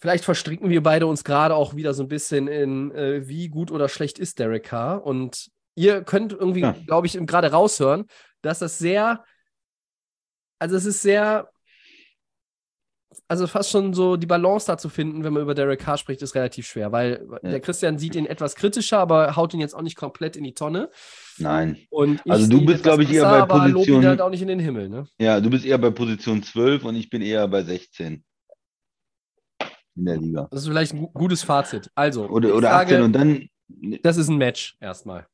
vielleicht 0.00 0.24
verstricken 0.24 0.70
wir 0.70 0.82
beide 0.82 1.06
uns 1.06 1.24
gerade 1.24 1.54
auch 1.54 1.74
wieder 1.76 1.94
so 1.94 2.02
ein 2.02 2.08
bisschen 2.08 2.48
in, 2.48 2.90
äh, 2.92 3.28
wie 3.28 3.48
gut 3.48 3.70
oder 3.70 3.88
schlecht 3.88 4.18
ist 4.18 4.38
Derek 4.38 4.64
Carr. 4.64 5.04
Und 5.04 5.48
ihr 5.76 6.02
könnt 6.02 6.32
irgendwie, 6.32 6.60
Ja. 6.62 6.74
glaube 6.86 7.06
ich, 7.06 7.12
gerade 7.26 7.50
raushören, 7.52 8.06
dass 8.42 8.58
das 8.60 8.78
sehr, 8.78 9.24
also 10.58 10.76
es 10.76 10.84
ist 10.86 11.02
sehr, 11.02 11.50
also 13.26 13.46
fast 13.46 13.70
schon 13.70 13.92
so 13.92 14.16
die 14.16 14.26
Balance 14.26 14.66
da 14.68 14.78
zu 14.78 14.88
finden, 14.88 15.24
wenn 15.24 15.32
man 15.32 15.42
über 15.42 15.54
Derek 15.54 15.80
Carr 15.80 15.98
spricht, 15.98 16.22
ist 16.22 16.34
relativ 16.34 16.66
schwer, 16.66 16.92
weil 16.92 17.26
Ja. 17.42 17.50
der 17.50 17.60
Christian 17.60 17.98
sieht 17.98 18.14
ihn 18.14 18.24
etwas 18.26 18.54
kritischer, 18.54 18.98
aber 18.98 19.34
haut 19.36 19.52
ihn 19.52 19.60
jetzt 19.60 19.74
auch 19.74 19.82
nicht 19.82 19.96
komplett 19.96 20.36
in 20.36 20.44
die 20.44 20.54
Tonne. 20.54 20.90
Nein. 21.38 21.76
Und 21.90 22.20
ich 22.24 22.30
Also 22.32 22.46
du 22.48 22.58
bist, 22.64 22.80
etwas 22.80 22.82
glaub 22.82 23.00
ich, 23.00 23.12
eher 23.12 23.22
besser, 23.24 23.46
bei 23.46 23.54
aber 23.54 23.72
Position- 23.72 24.06
halt 24.06 24.20
auch 24.20 24.30
nicht 24.30 24.42
in 24.42 24.48
den 24.48 24.60
Himmel, 24.60 24.88
ne? 24.88 25.06
Ja, 25.18 25.40
du 25.40 25.50
bist 25.50 25.64
eher 25.64 25.78
bei 25.78 25.90
Position 25.90 26.42
12 26.42 26.84
und 26.84 26.94
ich 26.96 27.10
bin 27.10 27.20
eher 27.20 27.46
bei 27.48 27.62
16 27.62 28.24
in 30.00 30.06
der 30.06 30.16
Liga. 30.18 30.48
Das 30.50 30.62
ist 30.62 30.68
vielleicht 30.68 30.92
ein 30.94 30.98
gu- 31.00 31.10
gutes 31.12 31.42
Fazit. 31.42 31.90
Also, 31.94 32.26
Oder, 32.28 32.54
oder 32.54 32.68
sage, 32.70 32.94
18 32.96 33.02
und 33.02 33.12
dann, 33.12 33.48
das 34.02 34.16
ist 34.16 34.28
ein 34.28 34.36
Match 34.38 34.76
erstmal. 34.80 35.26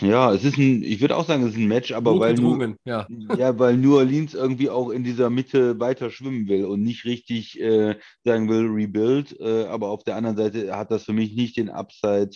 ja, 0.00 0.32
es 0.32 0.44
ist 0.44 0.56
ein, 0.56 0.82
ich 0.82 1.00
würde 1.00 1.16
auch 1.16 1.26
sagen, 1.26 1.42
es 1.42 1.50
ist 1.50 1.58
ein 1.58 1.66
Match, 1.66 1.92
aber 1.92 2.18
weil 2.20 2.34
nur, 2.34 2.76
ja. 2.84 3.06
ja, 3.36 3.58
weil 3.58 3.76
New 3.76 3.96
Orleans 3.96 4.32
irgendwie 4.34 4.70
auch 4.70 4.90
in 4.90 5.02
dieser 5.04 5.30
Mitte 5.30 5.78
weiter 5.80 6.10
schwimmen 6.10 6.48
will 6.48 6.64
und 6.64 6.82
nicht 6.82 7.04
richtig 7.04 7.60
äh, 7.60 7.98
sagen 8.24 8.48
will, 8.48 8.66
rebuild. 8.68 9.38
Äh, 9.40 9.64
aber 9.66 9.88
auf 9.88 10.04
der 10.04 10.16
anderen 10.16 10.36
Seite 10.36 10.74
hat 10.76 10.90
das 10.90 11.04
für 11.04 11.12
mich 11.12 11.34
nicht 11.34 11.56
den 11.56 11.68
Upside 11.70 12.30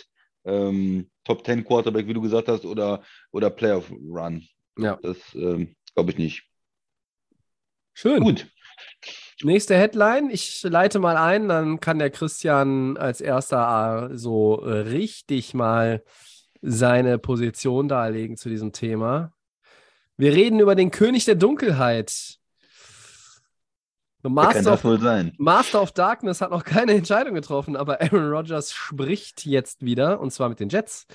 ähm, 0.44 1.08
Top 1.24 1.44
10 1.46 1.64
Quarterback, 1.64 2.06
wie 2.08 2.14
du 2.14 2.20
gesagt 2.20 2.48
hast, 2.48 2.64
oder, 2.64 3.02
oder 3.30 3.50
Playoff 3.50 3.90
Run. 3.90 4.42
Ja. 4.76 4.98
Das 5.02 5.18
ähm, 5.34 5.76
glaube 5.94 6.10
ich 6.10 6.18
nicht. 6.18 6.44
Schön. 7.94 8.22
Gut. 8.22 8.46
Nächste 9.42 9.76
Headline. 9.76 10.30
Ich 10.30 10.62
leite 10.64 10.98
mal 10.98 11.16
ein, 11.16 11.48
dann 11.48 11.78
kann 11.78 11.98
der 11.98 12.10
Christian 12.10 12.96
als 12.96 13.20
erster 13.20 14.10
äh, 14.10 14.16
so 14.16 14.62
äh, 14.64 14.78
richtig 14.80 15.54
mal 15.54 16.02
seine 16.60 17.18
Position 17.18 17.88
darlegen 17.88 18.36
zu 18.36 18.48
diesem 18.48 18.72
Thema. 18.72 19.32
Wir 20.16 20.32
reden 20.32 20.58
über 20.58 20.74
den 20.74 20.90
König 20.90 21.24
der 21.24 21.36
Dunkelheit. 21.36 22.38
Master 24.22 24.72
of, 24.72 24.84
wohl 24.84 25.00
sein? 25.00 25.32
Master 25.38 25.80
of 25.82 25.92
Darkness 25.92 26.40
hat 26.40 26.50
noch 26.50 26.64
keine 26.64 26.92
Entscheidung 26.92 27.34
getroffen, 27.34 27.76
aber 27.76 28.00
Aaron 28.00 28.30
Rodgers 28.30 28.72
spricht 28.72 29.46
jetzt 29.46 29.84
wieder 29.84 30.18
und 30.18 30.32
zwar 30.32 30.48
mit 30.48 30.58
den 30.58 30.68
Jets. 30.68 31.06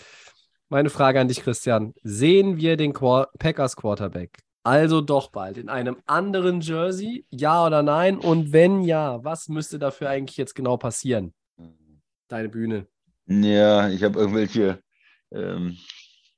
Meine 0.69 0.89
Frage 0.89 1.19
an 1.19 1.27
dich, 1.27 1.41
Christian. 1.41 1.93
Sehen 2.03 2.55
wir 2.57 2.77
den 2.77 2.93
Packers 2.93 3.75
Quarterback 3.75 4.39
also 4.63 5.02
doch 5.02 5.30
bald 5.32 5.58
in 5.58 5.69
einem 5.69 5.97
anderen 6.06 6.62
Jersey? 6.62 7.26
Ja 7.30 7.65
oder 7.65 7.84
nein? 7.84 8.17
Und 8.17 8.52
wenn 8.54 8.82
ja, 8.84 9.23
was 9.23 9.49
müsste 9.49 9.80
dafür 9.80 10.10
eigentlich 10.10 10.38
jetzt 10.38 10.56
genau 10.56 10.78
passieren? 10.78 11.34
Deine 12.28 12.49
Bühne. 12.49 12.88
Ja, 13.28 13.89
ich 13.89 14.04
habe 14.04 14.19
irgendwelche. 14.19 14.80
Ähm, 15.32 15.78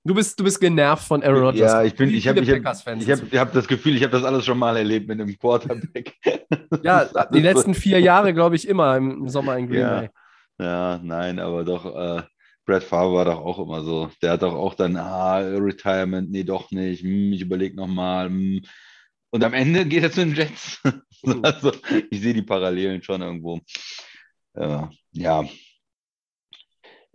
Du 0.07 0.13
bist, 0.13 0.39
du 0.39 0.43
bist 0.43 0.61
genervt 0.61 1.03
von 1.07 1.23
Aaron 1.23 1.41
Rodgers. 1.45 1.71
ja, 1.71 1.83
ich 1.83 1.95
bin, 1.95 2.11
ich 2.13 2.27
habe, 2.27 2.39
ich 2.39 2.47
habe, 2.47 2.61
Packers-Fans 2.61 3.01
ich 3.01 3.07
sind 3.07 3.33
ich 3.33 3.39
habe 3.39 3.49
das 3.51 3.67
Gefühl, 3.67 3.95
ich 3.95 4.03
habe 4.03 4.11
das 4.11 4.23
alles 4.23 4.45
schon 4.45 4.59
mal 4.59 4.77
erlebt 4.77 5.07
mit 5.07 5.19
einem 5.19 5.35
Quarterback. 5.35 6.13
Ja, 6.83 7.09
die 7.33 7.41
letzten 7.41 7.73
vier 7.73 7.99
Jahre, 7.99 8.31
glaube 8.31 8.55
ich, 8.55 8.67
immer 8.67 8.97
im 8.97 9.27
Sommer 9.29 9.57
in 9.57 9.67
Green 9.67 9.79
Ja. 9.79 9.99
Bay. 9.99 10.09
Ja, 10.59 10.99
nein, 11.01 11.39
aber 11.39 11.63
doch, 11.63 11.85
äh, 11.85 12.21
Brad 12.65 12.84
Favre 12.84 13.13
war 13.13 13.25
doch 13.25 13.39
auch 13.39 13.60
immer 13.60 13.84
so. 13.84 14.10
Der 14.21 14.32
hat 14.32 14.41
doch 14.41 14.54
auch 14.56 14.73
dann, 14.75 14.97
ah, 14.97 15.38
Retirement, 15.38 16.32
nee, 16.32 16.43
doch 16.43 16.71
nicht, 16.71 17.04
hm, 17.04 17.34
ich 17.34 17.41
überlege 17.41 17.75
nochmal. 17.75 18.28
Hm. 18.28 18.62
Und 19.32 19.43
am 19.43 19.54
Ende 19.54 19.86
geht 19.86 20.04
er 20.04 20.12
zu 20.12 20.21
den 20.21 20.36
Jets. 20.36 20.82
also, 21.43 21.71
ich 22.10 22.21
sehe 22.21 22.34
die 22.34 22.41
Parallelen 22.41 23.04
schon 23.04 23.21
irgendwo. 23.21 23.59
Äh, 24.53 24.84
ja. 25.11 25.43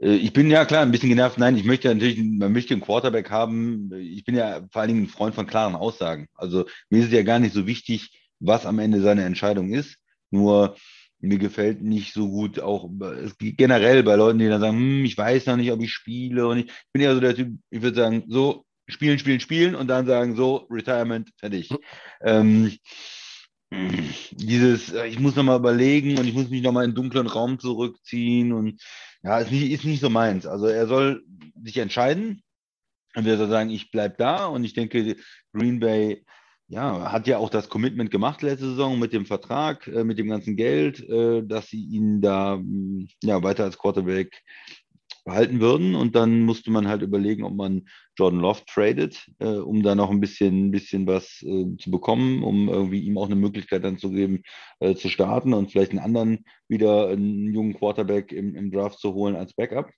Äh, 0.00 0.16
Ich 0.16 0.32
bin 0.32 0.50
ja 0.50 0.64
klar 0.64 0.82
ein 0.82 0.92
bisschen 0.92 1.08
genervt. 1.08 1.38
Nein, 1.38 1.56
ich 1.56 1.64
möchte 1.64 1.88
natürlich, 1.88 2.18
man 2.18 2.52
möchte 2.52 2.74
einen 2.74 2.82
Quarterback 2.82 3.30
haben. 3.30 3.92
Ich 3.94 4.24
bin 4.24 4.36
ja 4.36 4.66
vor 4.70 4.82
allen 4.82 4.88
Dingen 4.88 5.02
ein 5.04 5.08
Freund 5.08 5.34
von 5.34 5.46
klaren 5.46 5.74
Aussagen. 5.74 6.28
Also 6.34 6.66
mir 6.90 7.00
ist 7.00 7.06
es 7.06 7.12
ja 7.12 7.22
gar 7.22 7.38
nicht 7.38 7.54
so 7.54 7.66
wichtig, 7.66 8.10
was 8.38 8.66
am 8.66 8.78
Ende 8.78 9.00
seine 9.00 9.24
Entscheidung 9.24 9.72
ist. 9.72 9.96
Nur 10.30 10.76
mir 11.20 11.38
gefällt 11.38 11.82
nicht 11.82 12.14
so 12.14 12.28
gut 12.28 12.60
auch 12.60 12.88
generell 13.38 14.02
bei 14.02 14.16
Leuten, 14.16 14.38
die 14.38 14.48
dann 14.48 14.60
sagen, 14.60 14.76
hm, 14.76 15.04
ich 15.04 15.16
weiß 15.16 15.46
noch 15.46 15.56
nicht, 15.56 15.72
ob 15.72 15.80
ich 15.80 15.92
spiele. 15.92 16.46
Und 16.46 16.58
ich, 16.58 16.66
ich 16.66 16.92
bin 16.92 17.02
ja 17.02 17.14
so 17.14 17.20
der 17.20 17.34
Typ, 17.34 17.58
ich 17.70 17.82
würde 17.82 17.96
sagen, 17.96 18.24
so 18.28 18.64
spielen, 18.88 19.18
spielen, 19.18 19.40
spielen 19.40 19.74
und 19.74 19.88
dann 19.88 20.06
sagen, 20.06 20.36
so, 20.36 20.66
Retirement, 20.70 21.30
fertig. 21.38 21.70
Ähm, 22.22 22.72
dieses, 24.32 24.92
äh, 24.92 25.06
ich 25.06 25.18
muss 25.20 25.36
nochmal 25.36 25.58
überlegen 25.58 26.18
und 26.18 26.26
ich 26.26 26.34
muss 26.34 26.50
mich 26.50 26.62
nochmal 26.62 26.84
in 26.84 26.90
einen 26.90 26.96
dunklen 26.96 27.26
Raum 27.26 27.58
zurückziehen 27.58 28.52
und 28.52 28.82
ja, 29.22 29.38
ist 29.38 29.52
nicht, 29.52 29.70
ist 29.70 29.84
nicht 29.84 30.00
so 30.00 30.10
meins. 30.10 30.46
Also 30.46 30.66
er 30.66 30.86
soll 30.86 31.22
sich 31.62 31.76
entscheiden. 31.76 32.42
Und 33.16 33.26
er 33.26 33.36
soll 33.36 33.48
sagen, 33.48 33.70
ich 33.70 33.90
bleibe 33.90 34.14
da 34.18 34.46
und 34.46 34.62
ich 34.62 34.72
denke, 34.72 35.16
Green 35.52 35.80
Bay 35.80 36.24
ja, 36.70 37.10
hat 37.10 37.26
ja 37.26 37.38
auch 37.38 37.50
das 37.50 37.68
Commitment 37.68 38.12
gemacht 38.12 38.42
letzte 38.42 38.66
Saison 38.66 38.98
mit 38.98 39.12
dem 39.12 39.26
Vertrag, 39.26 39.88
äh, 39.88 40.04
mit 40.04 40.18
dem 40.18 40.28
ganzen 40.28 40.56
Geld, 40.56 41.00
äh, 41.08 41.42
dass 41.44 41.68
sie 41.68 41.84
ihn 41.84 42.20
da 42.20 42.58
mm, 42.58 43.08
ja, 43.24 43.42
weiter 43.42 43.64
als 43.64 43.76
Quarterback 43.76 44.40
behalten 45.24 45.60
würden. 45.60 45.96
Und 45.96 46.14
dann 46.14 46.42
musste 46.42 46.70
man 46.70 46.86
halt 46.86 47.02
überlegen, 47.02 47.42
ob 47.42 47.54
man 47.54 47.88
Jordan 48.16 48.38
Love 48.40 48.62
tradet, 48.66 49.28
äh, 49.40 49.46
um 49.48 49.82
da 49.82 49.96
noch 49.96 50.10
ein 50.10 50.20
bisschen, 50.20 50.68
ein 50.68 50.70
bisschen 50.70 51.08
was 51.08 51.42
äh, 51.42 51.76
zu 51.76 51.90
bekommen, 51.90 52.44
um 52.44 52.68
irgendwie 52.68 53.00
ihm 53.00 53.18
auch 53.18 53.26
eine 53.26 53.36
Möglichkeit 53.36 53.82
dann 53.82 53.98
zu 53.98 54.12
geben, 54.12 54.42
äh, 54.78 54.94
zu 54.94 55.08
starten 55.08 55.52
und 55.52 55.72
vielleicht 55.72 55.90
einen 55.90 55.98
anderen 55.98 56.44
wieder 56.68 57.08
einen 57.08 57.52
jungen 57.52 57.74
Quarterback 57.74 58.30
im, 58.30 58.54
im 58.54 58.70
Draft 58.70 59.00
zu 59.00 59.12
holen 59.12 59.34
als 59.34 59.54
Backup 59.54 59.90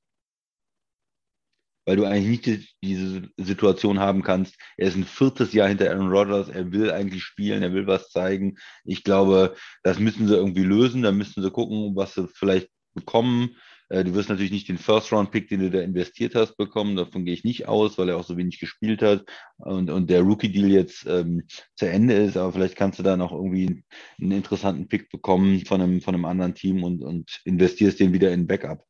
weil 1.85 1.97
du 1.97 2.05
eigentlich 2.05 2.47
nicht 2.47 2.75
diese 2.83 3.23
Situation 3.37 3.99
haben 3.99 4.23
kannst. 4.23 4.57
Er 4.77 4.89
ist 4.89 4.97
ein 4.97 5.05
viertes 5.05 5.53
Jahr 5.53 5.69
hinter 5.69 5.91
Aaron 5.91 6.11
Rodgers, 6.11 6.49
er 6.49 6.73
will 6.73 6.91
eigentlich 6.91 7.23
spielen, 7.23 7.63
er 7.63 7.73
will 7.73 7.87
was 7.87 8.11
zeigen. 8.11 8.57
Ich 8.85 9.05
glaube, 9.05 9.55
das 9.83 9.99
müssen 9.99 10.29
sie 10.29 10.35
irgendwie 10.35 10.65
lösen, 10.65 11.03
da 11.03 11.13
müssen 11.13 11.43
sie 11.43 11.51
gucken, 11.51 11.97
was 11.97 12.15
sie 12.15 12.29
vielleicht 12.29 12.69
bekommen. 12.95 13.57
Äh, 13.93 14.05
du 14.05 14.15
wirst 14.15 14.31
natürlich 14.31 14.53
nicht 14.53 14.69
den 14.69 14.79
First-Round-Pick, 14.79 15.49
den 15.49 15.61
du 15.61 15.71
da 15.71 15.81
investiert 15.81 16.35
hast, 16.35 16.57
bekommen. 16.57 16.97
Davon 16.97 17.27
gehe 17.27 17.35
ich 17.35 17.45
nicht 17.45 17.69
aus, 17.69 17.99
weil 17.99 18.09
er 18.09 18.17
auch 18.17 18.25
so 18.25 18.39
wenig 18.39 18.59
gespielt 18.59 19.03
hat 19.03 19.25
und, 19.59 19.91
und 19.91 20.09
der 20.09 20.23
Rookie-Deal 20.23 20.71
jetzt 20.71 21.07
ähm, 21.07 21.43
zu 21.77 21.87
Ende 21.87 22.15
ist. 22.15 22.39
Aber 22.39 22.53
vielleicht 22.53 22.77
kannst 22.77 22.99
du 22.99 23.03
da 23.03 23.19
noch 23.19 23.33
irgendwie 23.33 23.85
einen 24.21 24.33
interessanten 24.33 24.89
Pick 24.89 25.11
bekommen 25.11 25.67
von 25.67 25.83
einem, 25.83 26.01
von 26.01 26.15
einem 26.15 26.25
anderen 26.25 26.55
Team 26.55 26.85
und, 26.85 27.03
und 27.03 27.41
investierst 27.45 28.01
den 28.01 28.15
wieder 28.15 28.33
in 28.33 28.47
Backup. 28.47 28.83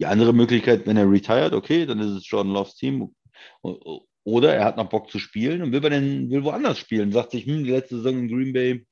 Die 0.00 0.06
andere 0.06 0.32
Möglichkeit, 0.32 0.86
wenn 0.86 0.96
er 0.96 1.10
retired, 1.10 1.52
okay, 1.52 1.84
dann 1.84 2.00
ist 2.00 2.10
es 2.10 2.28
Jordan 2.28 2.54
Loves 2.54 2.74
Team. 2.74 3.14
Oder 4.24 4.54
er 4.54 4.64
hat 4.64 4.76
noch 4.78 4.88
Bock 4.88 5.10
zu 5.10 5.18
spielen 5.18 5.62
und 5.62 5.72
will, 5.72 5.80
bei 5.80 5.90
den, 5.90 6.30
will 6.30 6.42
woanders 6.42 6.78
spielen. 6.78 7.12
Sagt 7.12 7.32
sich, 7.32 7.44
hm, 7.44 7.64
die 7.64 7.70
letzte 7.70 7.96
Saison 7.96 8.18
in 8.18 8.28
Green 8.28 8.52
Bay 8.52 8.86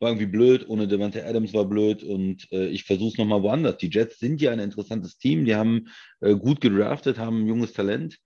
war 0.00 0.10
irgendwie 0.10 0.26
blöd, 0.26 0.68
ohne 0.68 0.86
Devante 0.86 1.24
Adams 1.24 1.54
war 1.54 1.64
blöd 1.64 2.02
und 2.02 2.50
äh, 2.52 2.68
ich 2.68 2.84
versuche 2.84 3.12
es 3.12 3.18
nochmal 3.18 3.42
woanders. 3.42 3.78
Die 3.78 3.90
Jets 3.90 4.18
sind 4.18 4.40
ja 4.40 4.52
ein 4.52 4.60
interessantes 4.60 5.18
Team, 5.18 5.44
die 5.44 5.56
haben 5.56 5.88
äh, 6.20 6.34
gut 6.34 6.60
gedraftet, 6.60 7.18
haben 7.18 7.46
junges 7.46 7.72
Talent, 7.72 8.18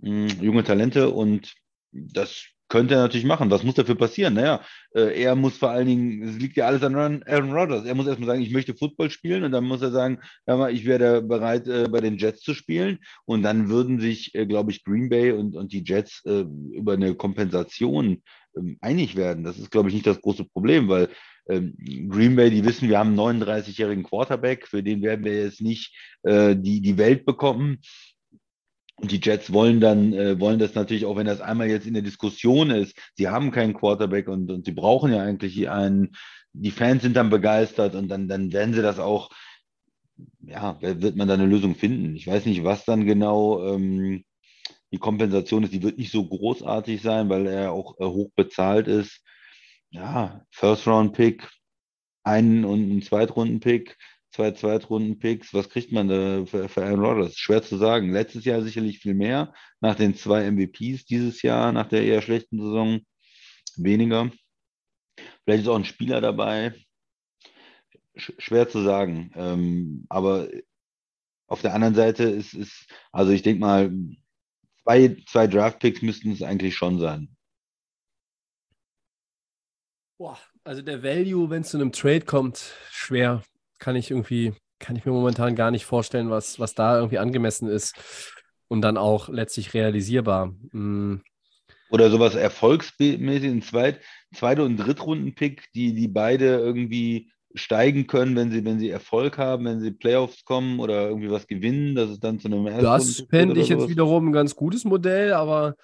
mh, 0.00 0.30
hm, 0.30 0.42
junge 0.42 0.64
Talente 0.64 1.10
und 1.10 1.54
das 1.92 2.44
könnte 2.68 2.94
er 2.94 3.02
natürlich 3.02 3.26
machen. 3.26 3.50
Was 3.50 3.62
muss 3.62 3.74
dafür 3.74 3.94
passieren? 3.94 4.34
Naja, 4.34 4.60
äh, 4.94 5.22
er 5.22 5.36
muss 5.36 5.56
vor 5.56 5.70
allen 5.70 5.86
Dingen, 5.86 6.22
es 6.22 6.36
liegt 6.36 6.56
ja 6.56 6.66
alles 6.66 6.82
an 6.82 6.94
Aaron 6.96 7.52
Rodgers. 7.52 7.84
Er 7.84 7.94
muss 7.94 8.06
erstmal 8.06 8.28
sagen, 8.28 8.42
ich 8.42 8.50
möchte 8.50 8.74
Football 8.74 9.10
spielen 9.10 9.44
und 9.44 9.52
dann 9.52 9.64
muss 9.64 9.82
er 9.82 9.90
sagen, 9.90 10.18
ja, 10.46 10.68
ich 10.68 10.84
wäre 10.84 11.22
bereit, 11.22 11.68
äh, 11.68 11.88
bei 11.88 12.00
den 12.00 12.18
Jets 12.18 12.40
zu 12.40 12.54
spielen. 12.54 12.98
Und 13.24 13.42
dann 13.42 13.68
würden 13.68 14.00
sich, 14.00 14.34
äh, 14.34 14.46
glaube 14.46 14.70
ich, 14.70 14.84
Green 14.84 15.08
Bay 15.08 15.32
und, 15.32 15.56
und 15.56 15.72
die 15.72 15.84
Jets 15.84 16.22
äh, 16.24 16.44
über 16.72 16.94
eine 16.94 17.14
Kompensation 17.14 18.22
ähm, 18.56 18.78
einig 18.80 19.16
werden. 19.16 19.44
Das 19.44 19.58
ist, 19.58 19.70
glaube 19.70 19.88
ich, 19.88 19.94
nicht 19.94 20.06
das 20.06 20.20
große 20.20 20.44
Problem, 20.44 20.88
weil 20.88 21.08
ähm, 21.48 21.74
Green 22.08 22.36
Bay, 22.36 22.50
die 22.50 22.64
wissen, 22.64 22.88
wir 22.88 22.98
haben 22.98 23.18
einen 23.18 23.42
39-jährigen 23.42 24.04
Quarterback, 24.04 24.66
für 24.66 24.82
den 24.82 25.02
werden 25.02 25.24
wir 25.24 25.44
jetzt 25.44 25.60
nicht 25.60 25.94
äh, 26.22 26.56
die, 26.56 26.80
die 26.80 26.98
Welt 26.98 27.24
bekommen. 27.24 27.78
Und 28.96 29.12
die 29.12 29.20
Jets 29.22 29.52
wollen 29.52 29.80
dann, 29.80 30.12
äh, 30.14 30.40
wollen 30.40 30.58
das 30.58 30.74
natürlich 30.74 31.04
auch, 31.04 31.16
wenn 31.16 31.26
das 31.26 31.42
einmal 31.42 31.68
jetzt 31.68 31.86
in 31.86 31.94
der 31.94 32.02
Diskussion 32.02 32.70
ist, 32.70 32.96
sie 33.14 33.28
haben 33.28 33.50
keinen 33.50 33.74
Quarterback 33.74 34.26
und, 34.28 34.50
und 34.50 34.64
sie 34.64 34.72
brauchen 34.72 35.12
ja 35.12 35.22
eigentlich 35.22 35.68
einen, 35.68 36.16
die 36.54 36.70
Fans 36.70 37.02
sind 37.02 37.14
dann 37.14 37.28
begeistert 37.28 37.94
und 37.94 38.08
dann, 38.08 38.26
dann 38.26 38.52
werden 38.52 38.72
sie 38.72 38.80
das 38.80 38.98
auch, 38.98 39.30
ja, 40.40 40.80
wird 40.80 41.16
man 41.16 41.28
da 41.28 41.34
eine 41.34 41.44
Lösung 41.44 41.74
finden. 41.74 42.16
Ich 42.16 42.26
weiß 42.26 42.46
nicht, 42.46 42.64
was 42.64 42.86
dann 42.86 43.04
genau 43.04 43.62
ähm, 43.66 44.24
die 44.92 44.98
Kompensation 44.98 45.64
ist, 45.64 45.74
die 45.74 45.82
wird 45.82 45.98
nicht 45.98 46.12
so 46.12 46.26
großartig 46.26 47.02
sein, 47.02 47.28
weil 47.28 47.46
er 47.46 47.72
auch 47.72 47.98
äh, 48.00 48.04
hoch 48.04 48.30
bezahlt 48.34 48.88
ist. 48.88 49.20
Ja, 49.90 50.44
First-Round-Pick, 50.52 51.48
einen 52.24 52.64
und 52.64 52.82
einen 52.82 53.02
Zweitrunden-Pick 53.02 53.96
zwei 54.36 54.50
Zweitrunden-Picks. 54.50 55.54
Was 55.54 55.70
kriegt 55.70 55.92
man 55.92 56.08
da 56.08 56.44
für, 56.44 56.68
für 56.68 56.84
Aaron 56.84 57.00
Rodgers? 57.00 57.38
Schwer 57.38 57.62
zu 57.62 57.78
sagen. 57.78 58.12
Letztes 58.12 58.44
Jahr 58.44 58.60
sicherlich 58.62 58.98
viel 58.98 59.14
mehr. 59.14 59.54
Nach 59.80 59.94
den 59.94 60.14
zwei 60.14 60.50
MVPs 60.50 61.06
dieses 61.06 61.40
Jahr, 61.42 61.72
nach 61.72 61.88
der 61.88 62.04
eher 62.04 62.20
schlechten 62.20 62.60
Saison 62.60 63.00
weniger. 63.76 64.30
Vielleicht 65.44 65.62
ist 65.62 65.68
auch 65.68 65.76
ein 65.76 65.86
Spieler 65.86 66.20
dabei. 66.20 66.74
Sch 68.14 68.32
schwer 68.38 68.68
zu 68.68 68.82
sagen. 68.82 69.32
Ähm, 69.34 70.04
aber 70.10 70.48
auf 71.46 71.62
der 71.62 71.72
anderen 71.74 71.94
Seite 71.94 72.24
ist 72.24 72.52
es, 72.52 72.86
also 73.12 73.32
ich 73.32 73.42
denke 73.42 73.60
mal, 73.60 73.90
zwei, 74.82 75.16
zwei 75.26 75.46
Draft-Picks 75.46 76.02
müssten 76.02 76.32
es 76.32 76.42
eigentlich 76.42 76.76
schon 76.76 76.98
sein. 76.98 77.34
Boah, 80.18 80.38
also 80.62 80.82
der 80.82 81.02
Value, 81.02 81.48
wenn 81.48 81.62
es 81.62 81.70
zu 81.70 81.78
einem 81.78 81.92
Trade 81.92 82.22
kommt, 82.22 82.74
schwer 82.90 83.42
kann 83.78 83.96
ich 83.96 84.10
irgendwie, 84.10 84.54
kann 84.78 84.96
ich 84.96 85.04
mir 85.04 85.12
momentan 85.12 85.54
gar 85.54 85.70
nicht 85.70 85.84
vorstellen, 85.84 86.30
was, 86.30 86.58
was 86.60 86.74
da 86.74 86.96
irgendwie 86.96 87.18
angemessen 87.18 87.68
ist 87.68 87.94
und 88.68 88.82
dann 88.82 88.96
auch 88.96 89.28
letztlich 89.28 89.74
realisierbar. 89.74 90.52
Mhm. 90.72 91.22
Oder 91.90 92.10
sowas 92.10 92.34
erfolgsmäßig, 92.34 93.50
ein 93.50 93.62
Zweit-, 93.62 94.00
Zweite- 94.34 94.64
und 94.64 94.76
Drittrunden-Pick, 94.76 95.72
die, 95.74 95.94
die 95.94 96.08
beide 96.08 96.56
irgendwie 96.56 97.30
steigen 97.54 98.06
können, 98.06 98.36
wenn 98.36 98.50
sie, 98.50 98.64
wenn 98.64 98.78
sie 98.78 98.90
Erfolg 98.90 99.38
haben, 99.38 99.64
wenn 99.64 99.80
sie 99.80 99.90
Playoffs 99.90 100.44
kommen 100.44 100.78
oder 100.78 101.08
irgendwie 101.08 101.30
was 101.30 101.46
gewinnen, 101.46 101.94
dass 101.94 102.10
es 102.10 102.20
dann 102.20 102.38
zu 102.38 102.48
einem 102.48 102.66
ersten 102.66 102.84
Das 102.84 103.24
fände 103.30 103.60
ich 103.60 103.68
jetzt 103.68 103.88
wiederum 103.88 104.28
ein 104.28 104.32
ganz 104.32 104.54
gutes 104.54 104.84
Modell, 104.84 105.32
aber 105.32 105.76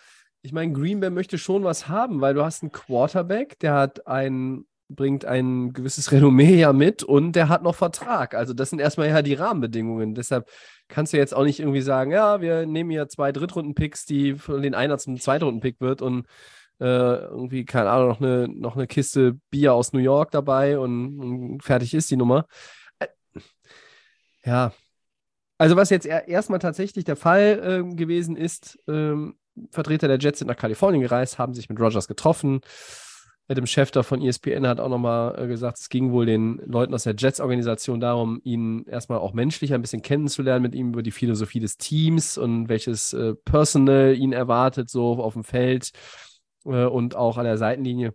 ich 0.42 0.52
meine, 0.52 0.72
Green 0.72 1.00
Bay 1.00 1.10
möchte 1.10 1.38
schon 1.38 1.64
was 1.64 1.88
haben, 1.88 2.20
weil 2.20 2.34
du 2.34 2.44
hast 2.44 2.62
einen 2.62 2.72
Quarterback, 2.72 3.58
der 3.60 3.74
hat 3.74 4.06
einen 4.06 4.66
bringt 4.94 5.24
ein 5.24 5.72
gewisses 5.72 6.12
Renommee 6.12 6.56
ja 6.56 6.72
mit 6.72 7.02
und 7.02 7.32
der 7.32 7.48
hat 7.48 7.62
noch 7.62 7.74
Vertrag. 7.74 8.34
Also 8.34 8.54
das 8.54 8.70
sind 8.70 8.80
erstmal 8.80 9.08
ja 9.08 9.22
die 9.22 9.34
Rahmenbedingungen. 9.34 10.14
Deshalb 10.14 10.48
kannst 10.88 11.12
du 11.12 11.16
jetzt 11.16 11.34
auch 11.34 11.44
nicht 11.44 11.60
irgendwie 11.60 11.80
sagen, 11.80 12.10
ja, 12.10 12.40
wir 12.40 12.66
nehmen 12.66 12.90
hier 12.90 13.08
zwei 13.08 13.32
Drittrunden-Picks, 13.32 14.04
die 14.06 14.34
von 14.34 14.62
den 14.62 14.74
einer 14.74 14.98
zum 14.98 15.18
Zweitrunden-Pick 15.18 15.80
wird 15.80 16.02
und 16.02 16.26
äh, 16.80 16.84
irgendwie, 16.84 17.64
keine 17.64 17.90
Ahnung, 17.90 18.08
noch 18.08 18.20
eine, 18.20 18.48
noch 18.48 18.76
eine 18.76 18.86
Kiste 18.86 19.38
Bier 19.50 19.74
aus 19.74 19.92
New 19.92 20.00
York 20.00 20.30
dabei 20.32 20.78
und, 20.78 21.20
und 21.20 21.62
fertig 21.62 21.94
ist 21.94 22.10
die 22.10 22.16
Nummer. 22.16 22.46
Äh, 22.98 23.06
ja. 24.44 24.72
Also 25.58 25.76
was 25.76 25.90
jetzt 25.90 26.06
erstmal 26.06 26.58
tatsächlich 26.58 27.04
der 27.04 27.14
Fall 27.16 27.84
äh, 27.90 27.94
gewesen 27.94 28.36
ist, 28.36 28.80
ähm, 28.88 29.36
Vertreter 29.70 30.08
der 30.08 30.18
Jets 30.18 30.38
sind 30.40 30.48
nach 30.48 30.56
Kalifornien 30.56 31.02
gereist, 31.02 31.38
haben 31.38 31.54
sich 31.54 31.68
mit 31.68 31.78
Rogers 31.78 32.08
getroffen. 32.08 32.60
Adam 33.52 33.66
Schefter 33.66 34.02
von 34.02 34.22
ESPN 34.22 34.66
hat 34.66 34.80
auch 34.80 34.88
nochmal 34.88 35.38
äh, 35.38 35.46
gesagt, 35.46 35.78
es 35.78 35.90
ging 35.90 36.10
wohl 36.10 36.24
den 36.24 36.56
Leuten 36.64 36.94
aus 36.94 37.04
der 37.04 37.14
Jets-Organisation 37.14 38.00
darum, 38.00 38.40
ihn 38.44 38.86
erstmal 38.86 39.18
auch 39.18 39.34
menschlich 39.34 39.74
ein 39.74 39.82
bisschen 39.82 40.00
kennenzulernen, 40.00 40.62
mit 40.62 40.74
ihm 40.74 40.88
über 40.88 41.02
die 41.02 41.10
Philosophie 41.10 41.60
des 41.60 41.76
Teams 41.76 42.38
und 42.38 42.70
welches 42.70 43.12
äh, 43.12 43.34
Personal 43.34 44.16
ihn 44.16 44.32
erwartet, 44.32 44.88
so 44.88 45.22
auf 45.22 45.34
dem 45.34 45.44
Feld 45.44 45.92
äh, 46.64 46.86
und 46.86 47.14
auch 47.14 47.36
an 47.36 47.44
der 47.44 47.58
Seitenlinie, 47.58 48.14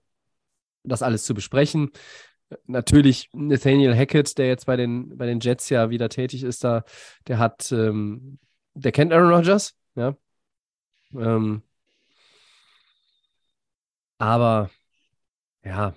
das 0.83 1.03
alles 1.03 1.23
zu 1.23 1.35
besprechen. 1.35 1.91
Natürlich 2.65 3.29
Nathaniel 3.31 3.95
Hackett, 3.95 4.39
der 4.39 4.47
jetzt 4.47 4.65
bei 4.65 4.75
den, 4.75 5.17
bei 5.17 5.27
den 5.27 5.39
Jets 5.39 5.69
ja 5.69 5.91
wieder 5.91 6.09
tätig 6.09 6.43
ist, 6.43 6.63
da, 6.63 6.83
der 7.27 7.37
hat, 7.37 7.71
ähm, 7.71 8.39
der 8.73 8.91
kennt 8.91 9.13
Aaron 9.13 9.33
Rodgers, 9.33 9.75
ja. 9.95 10.15
Ähm, 11.13 11.61
aber 14.17 14.71
ja, 15.67 15.93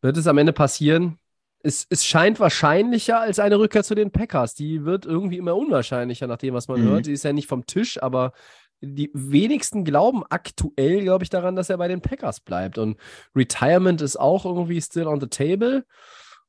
wird 0.00 0.16
es 0.16 0.26
am 0.26 0.38
Ende 0.38 0.52
passieren? 0.52 1.18
Es, 1.64 1.86
es 1.88 2.04
scheint 2.04 2.40
wahrscheinlicher 2.40 3.20
als 3.20 3.38
eine 3.38 3.58
Rückkehr 3.58 3.84
zu 3.84 3.94
den 3.94 4.10
Packers. 4.10 4.54
Die 4.54 4.84
wird 4.84 5.06
irgendwie 5.06 5.38
immer 5.38 5.56
unwahrscheinlicher, 5.56 6.26
nach 6.26 6.38
dem, 6.38 6.54
was 6.54 6.68
man 6.68 6.80
mhm. 6.80 6.88
hört. 6.88 7.04
Sie 7.04 7.12
ist 7.12 7.24
ja 7.24 7.32
nicht 7.32 7.48
vom 7.48 7.66
Tisch, 7.66 8.02
aber 8.02 8.32
die 8.80 9.10
wenigsten 9.14 9.84
glauben 9.84 10.24
aktuell, 10.28 11.02
glaube 11.02 11.22
ich, 11.22 11.30
daran, 11.30 11.54
dass 11.54 11.70
er 11.70 11.78
bei 11.78 11.86
den 11.86 12.00
Packers 12.00 12.40
bleibt. 12.40 12.78
Und 12.78 12.98
Retirement 13.34 14.00
ist 14.00 14.18
auch 14.18 14.44
irgendwie 14.44 14.80
still 14.80 15.06
on 15.06 15.20
the 15.20 15.28
table. 15.28 15.84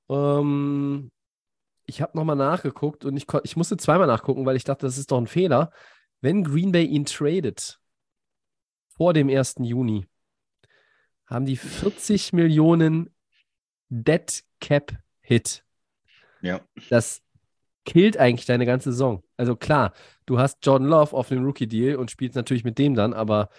Ähm, 0.10 1.12
ich 1.86 2.02
habe 2.02 2.18
nochmal 2.18 2.36
nachgeguckt 2.36 3.06
und 3.06 3.16
ich, 3.18 3.28
ich 3.44 3.56
musste 3.56 3.78
zweimal 3.78 4.08
nachgucken, 4.08 4.46
weil 4.48 4.56
ich 4.56 4.64
dachte, 4.64 4.88
das 4.88 4.98
ist 4.98 5.12
doch 5.12 5.20
ein 5.20 5.28
Fehler. 5.28 5.72
Wenn 6.22 6.44
Green 6.44 6.72
Bay 6.72 6.86
ihn 6.86 7.06
tradet 7.06 7.80
vor 8.96 9.14
dem 9.14 9.30
1. 9.30 9.56
Juni, 9.60 10.08
haben 11.34 11.46
die 11.46 11.58
40 11.58 12.34
Millionen 12.34 13.14
Dead 13.90 14.44
Cap 14.60 14.94
Hit. 15.22 15.64
Ja. 16.42 16.62
Das 16.90 17.22
killt 17.86 18.18
eigentlich 18.18 18.46
deine 18.46 18.66
ganze 18.66 18.92
Saison. 18.92 19.24
Also 19.38 19.56
klar, 19.56 19.94
du 20.26 20.40
hast 20.40 20.66
Jordan 20.66 20.88
Love 20.88 21.16
auf 21.16 21.30
dem 21.30 21.44
Rookie-Deal 21.44 21.96
und 21.96 22.12
spielst 22.12 22.36
natürlich 22.36 22.64
mit 22.64 22.78
dem 22.78 22.96
dann, 22.96 23.14
aber 23.14 23.50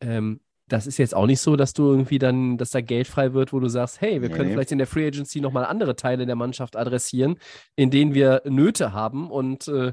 ähm, 0.00 0.40
das 0.68 0.86
ist 0.86 0.98
jetzt 0.98 1.14
auch 1.14 1.26
nicht 1.26 1.40
so, 1.40 1.56
dass 1.56 1.72
du 1.72 1.90
irgendwie 1.90 2.18
dann, 2.18 2.56
dass 2.56 2.70
da 2.70 2.80
Geld 2.80 3.08
frei 3.08 3.32
wird, 3.32 3.52
wo 3.52 3.58
du 3.58 3.68
sagst, 3.68 4.00
hey, 4.00 4.22
wir 4.22 4.28
Nee, 4.28 4.34
können 4.36 4.50
vielleicht 4.50 4.72
in 4.72 4.78
der 4.78 4.86
Free 4.86 5.06
Agency 5.06 5.40
nochmal 5.40 5.64
andere 5.64 5.96
Teile 5.96 6.26
der 6.26 6.36
Mannschaft 6.36 6.76
adressieren, 6.76 7.38
in 7.74 7.90
denen 7.90 8.14
wir 8.14 8.42
Nöte 8.44 8.92
haben 8.92 9.30
und 9.30 9.66
äh, 9.68 9.92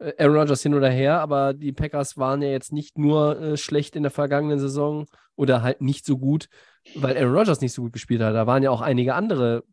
Aaron 0.00 0.36
Rodgers 0.36 0.62
hin 0.62 0.74
oder 0.74 0.90
her, 0.90 1.20
aber 1.20 1.54
die 1.54 1.72
Packers 1.72 2.16
waren 2.16 2.40
ja 2.40 2.48
jetzt 2.48 2.72
nicht 2.72 2.98
nur 2.98 3.40
äh, 3.40 3.56
schlecht 3.56 3.96
in 3.96 4.02
der 4.02 4.12
vergangenen 4.12 4.60
Saison 4.60 5.06
oder 5.34 5.62
halt 5.62 5.80
nicht 5.80 6.06
so 6.06 6.18
gut, 6.18 6.48
weil 6.94 7.16
Aaron 7.16 7.36
Rodgers 7.36 7.60
nicht 7.60 7.72
so 7.72 7.82
gut 7.82 7.92
gespielt 7.92 8.22
hat. 8.22 8.34
Da 8.34 8.46
waren 8.46 8.62
ja 8.62 8.70
auch 8.70 8.80
einige 8.80 9.14
andere 9.14 9.64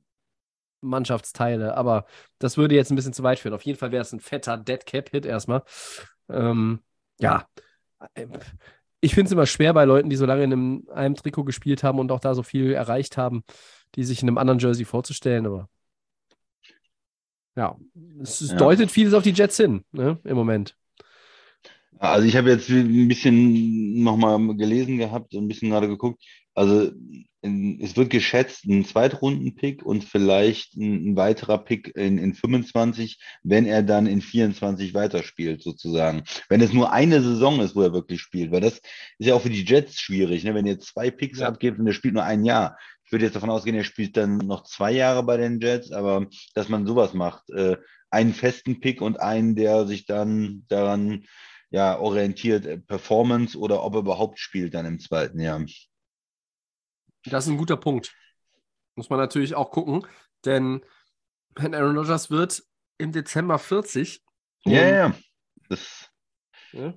Mannschaftsteile, 0.82 1.78
aber 1.78 2.06
das 2.40 2.58
würde 2.58 2.76
jetzt 2.76 2.92
ein 2.92 2.96
bisschen 2.96 3.14
zu 3.14 3.24
weit 3.24 3.40
führen. 3.40 3.54
Auf 3.54 3.64
jeden 3.64 3.78
Fall 3.78 3.92
wäre 3.92 4.02
es 4.02 4.14
ein 4.14 4.20
fetter 4.20 4.58
Dead 4.58 4.86
Cap 4.86 5.10
Hit 5.10 5.26
erstmal. 5.26 5.64
Ähm, 6.30 6.80
ja, 7.20 7.48
ich 9.02 9.14
finde 9.14 9.28
es 9.28 9.32
immer 9.32 9.46
schwer 9.46 9.74
bei 9.74 9.86
Leuten, 9.86 10.10
die 10.10 10.16
so 10.16 10.26
lange 10.26 10.44
in 10.44 10.54
einem, 10.54 10.88
einem 10.94 11.16
Trikot 11.16 11.44
gespielt 11.44 11.84
haben 11.84 12.00
und 12.00 12.12
auch 12.12 12.20
da 12.20 12.34
so 12.34 12.44
viel 12.44 12.74
erreicht 12.74 13.18
haben, 13.18 13.44
die 13.96 14.04
sich 14.04 14.22
in 14.22 14.28
einem 14.28 14.38
anderen 14.38 14.60
Jersey 14.60 14.86
vorzustellen, 14.86 15.46
aber 15.46 15.70
ja, 17.56 17.78
es, 18.22 18.40
Ja. 18.42 18.56
deutet 18.58 18.92
vieles 18.92 19.14
auf 19.14 19.24
die 19.24 19.32
Jets 19.32 19.58
hin, 19.58 19.84
ne, 19.92 20.20
im 20.24 20.36
Moment. 20.36 20.76
Also 21.98 22.28
ich 22.28 22.36
habe 22.36 22.50
jetzt 22.50 22.70
ein 22.70 23.08
bisschen 23.08 24.04
nochmal 24.04 24.38
gelesen 24.58 24.98
gehabt 24.98 25.34
und 25.34 25.46
ein 25.46 25.48
bisschen 25.48 25.70
gerade 25.70 25.88
geguckt. 25.88 26.22
Also 26.54 26.92
in, 27.42 27.80
es 27.82 27.96
wird 27.96 28.10
geschätzt, 28.10 28.66
ein 28.66 28.84
Zweitrunden-Pick 28.86 29.84
und 29.86 30.04
vielleicht 30.04 30.76
ein, 30.76 31.12
ein 31.12 31.16
weiterer 31.16 31.58
Pick 31.60 31.96
in, 31.96 32.18
in 32.18 32.34
25, 32.34 33.20
wenn 33.44 33.66
er 33.66 33.84
dann 33.84 34.08
in 34.08 34.22
24 34.22 34.94
weiterspielt, 34.94 35.62
sozusagen. 35.62 36.24
Wenn 36.50 36.62
es 36.62 36.74
nur 36.74 36.92
eine 36.92 37.22
Saison 37.22 37.60
ist, 37.62 37.76
wo 37.76 37.82
er 37.82 37.94
wirklich 37.94 38.20
spielt, 38.22 38.52
weil 38.52 38.62
das 38.62 38.76
ist 39.20 39.28
ja 39.28 39.36
auch 39.36 39.42
für 39.42 39.50
die 39.50 39.64
Jets 39.66 40.00
schwierig, 40.00 40.44
ne? 40.44 40.54
Wenn 40.54 40.66
ihr 40.66 40.80
zwei 40.80 41.12
Picks 41.12 41.40
Ja. 41.40 41.48
abgebt 41.48 41.80
und 41.80 41.88
er 41.88 41.94
spielt 41.94 42.16
nur 42.16 42.24
ein 42.24 42.44
Jahr. 42.46 42.78
Ich 43.16 43.18
würde 43.18 43.28
jetzt 43.28 43.36
davon 43.38 43.50
ausgehen, 43.50 43.78
er 43.78 43.86
spielt 43.86 44.18
dann 44.18 44.40
noch 44.40 44.64
zwei 44.66 44.92
Jahre 44.92 45.24
bei 45.24 45.38
den 45.38 45.62
Jets, 45.62 45.94
aber 45.94 46.28
dass 46.54 46.68
man 46.68 46.86
sowas 46.86 47.14
macht, 47.14 47.50
äh, 47.52 47.78
einen 48.10 48.34
festen 48.34 48.82
Pick 48.82 49.00
und 49.02 49.22
einen, 49.22 49.56
der 49.56 49.88
sich 49.88 50.06
dann 50.06 50.66
daran 50.68 51.24
ja, 51.70 51.98
orientiert, 51.98 52.66
äh, 52.66 52.78
Performance 52.78 53.58
oder 53.58 53.84
ob 53.86 53.94
er 53.94 54.00
überhaupt 54.02 54.38
spielt 54.38 54.74
dann 54.74 54.86
im 54.86 55.00
zweiten 55.00 55.40
Jahr. 55.40 55.64
Das 57.24 57.46
ist 57.46 57.52
ein 57.52 57.58
guter 57.58 57.78
Punkt. 57.78 58.14
Muss 58.96 59.10
man 59.10 59.18
natürlich 59.18 59.56
auch 59.56 59.72
gucken, 59.72 60.06
denn 60.44 60.84
wenn 61.56 61.74
Aaron 61.74 61.98
Rodgers 61.98 62.30
wird 62.30 62.64
im 62.98 63.14
Dezember 63.14 63.60
40, 63.60 64.22
Ja, 64.66 64.72
und- 64.82 64.88
ja, 64.90 64.90
ja. 64.90 65.16
Das, 65.70 66.12
Ja. 66.74 66.94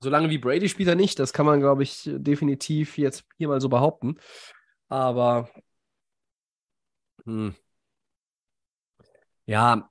Solange 0.00 0.30
wie 0.30 0.38
Brady 0.38 0.68
spielt 0.68 0.88
er 0.88 0.94
nicht, 0.96 1.18
das 1.20 1.32
kann 1.32 1.46
man, 1.46 1.60
glaube 1.60 1.84
ich, 1.84 2.02
definitiv 2.12 2.98
jetzt 2.98 3.24
hier 3.38 3.46
mal 3.46 3.60
so 3.60 3.68
behaupten. 3.68 4.18
Aber 4.88 5.48
hm. 7.24 7.54
ja, 9.46 9.88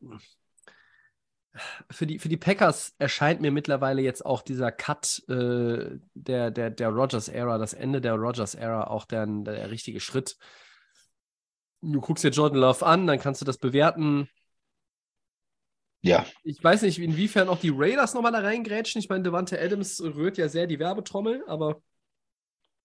für 1.89 2.05
die, 2.05 2.19
für 2.19 2.29
die 2.29 2.37
Packers 2.37 2.93
erscheint 2.97 3.41
mir 3.41 3.51
mittlerweile 3.51 4.01
jetzt 4.01 4.25
auch 4.25 4.41
dieser 4.41 4.71
Cut 4.71 5.23
äh, 5.29 5.97
der, 6.13 6.51
der, 6.51 6.69
der 6.69 6.89
Rogers-Ära, 6.89 7.57
das 7.57 7.73
Ende 7.73 8.01
der 8.01 8.15
Rogers-Ära, 8.15 8.87
auch 8.87 9.05
der, 9.05 9.25
der 9.25 9.71
richtige 9.71 9.99
Schritt. 9.99 10.37
Du 11.81 12.01
guckst 12.01 12.23
dir 12.23 12.29
Jordan 12.29 12.59
Love 12.59 12.85
an, 12.85 13.07
dann 13.07 13.19
kannst 13.19 13.41
du 13.41 13.45
das 13.45 13.57
bewerten. 13.57 14.27
ja, 16.01 16.25
Ich 16.43 16.61
weiß 16.61 16.81
nicht, 16.81 16.99
inwiefern 16.99 17.47
auch 17.47 17.59
die 17.59 17.73
Raiders 17.73 18.13
nochmal 18.13 18.31
da 18.31 18.39
reingrätschen. 18.39 18.99
Ich 18.99 19.09
meine, 19.09 19.23
Devante 19.23 19.59
Adams 19.61 20.01
rührt 20.01 20.37
ja 20.37 20.49
sehr 20.49 20.67
die 20.67 20.79
Werbetrommel, 20.79 21.43
aber 21.47 21.81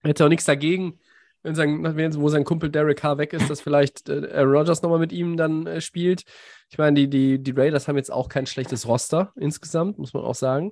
hätte 0.01 0.25
auch 0.25 0.29
nichts 0.29 0.45
dagegen, 0.45 0.99
wenn 1.43 1.55
sein, 1.55 2.15
wo 2.15 2.29
sein 2.29 2.43
Kumpel 2.43 2.69
Derek 2.69 2.99
Carr 2.99 3.17
weg 3.17 3.33
ist, 3.33 3.49
dass 3.49 3.61
vielleicht 3.61 4.09
äh, 4.09 4.29
Aaron 4.33 4.65
nochmal 4.65 4.99
mit 4.99 5.11
ihm 5.11 5.37
dann 5.37 5.65
äh, 5.65 5.81
spielt. 5.81 6.23
Ich 6.69 6.77
meine, 6.77 6.95
die, 6.95 7.09
die, 7.09 7.39
die 7.41 7.51
Raiders 7.51 7.87
haben 7.87 7.97
jetzt 7.97 8.11
auch 8.11 8.29
kein 8.29 8.45
schlechtes 8.45 8.87
Roster 8.87 9.33
insgesamt, 9.35 9.97
muss 9.97 10.13
man 10.13 10.23
auch 10.23 10.35
sagen. 10.35 10.71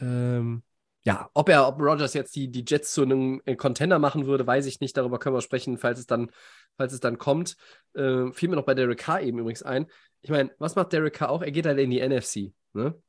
Ähm, 0.00 0.62
ja, 1.04 1.30
ob 1.34 1.48
er, 1.48 1.68
ob 1.68 1.80
Rodgers 1.80 2.14
jetzt 2.14 2.34
die, 2.34 2.50
die 2.50 2.64
Jets 2.66 2.92
zu 2.92 3.02
einem 3.02 3.40
äh, 3.44 3.54
Contender 3.54 4.00
machen 4.00 4.26
würde, 4.26 4.44
weiß 4.44 4.66
ich 4.66 4.80
nicht. 4.80 4.96
Darüber 4.96 5.20
können 5.20 5.36
wir 5.36 5.40
sprechen, 5.40 5.78
falls 5.78 6.00
es 6.00 6.06
dann, 6.06 6.32
falls 6.76 6.92
es 6.92 7.00
dann 7.00 7.16
kommt. 7.16 7.56
Äh, 7.94 8.32
fiel 8.32 8.48
mir 8.48 8.56
noch 8.56 8.64
bei 8.64 8.74
Derek 8.74 8.98
Carr 8.98 9.20
eben 9.20 9.38
übrigens 9.38 9.62
ein. 9.62 9.86
Ich 10.22 10.30
meine, 10.30 10.50
was 10.58 10.74
macht 10.74 10.92
Derek 10.92 11.14
Carr 11.14 11.30
auch? 11.30 11.42
Er 11.42 11.52
geht 11.52 11.64
halt 11.64 11.78
in 11.78 11.90
die 11.90 12.00
NFC. 12.00 12.52
Ne? 12.72 13.00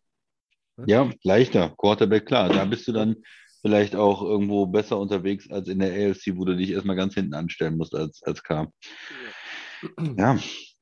ja, 0.86 1.10
leichter. 1.24 1.74
Quarterback, 1.76 2.28
klar. 2.28 2.50
Da 2.50 2.66
bist 2.66 2.88
du 2.88 2.92
dann 2.92 3.16
vielleicht 3.62 3.96
auch 3.96 4.22
irgendwo 4.22 4.66
besser 4.66 5.00
unterwegs 5.00 5.50
als 5.50 5.68
in 5.68 5.80
der 5.80 5.92
AFC, 5.92 6.36
wo 6.36 6.46
du 6.46 6.56
dich 6.56 6.72
erstmal 6.72 6.96
ganz 6.96 7.14
hinten 7.14 7.34
anstellen 7.34 7.78
musst 7.78 7.96
als, 7.96 8.22
als 8.24 8.44
K. 8.44 8.68
Ja, 10.18 10.38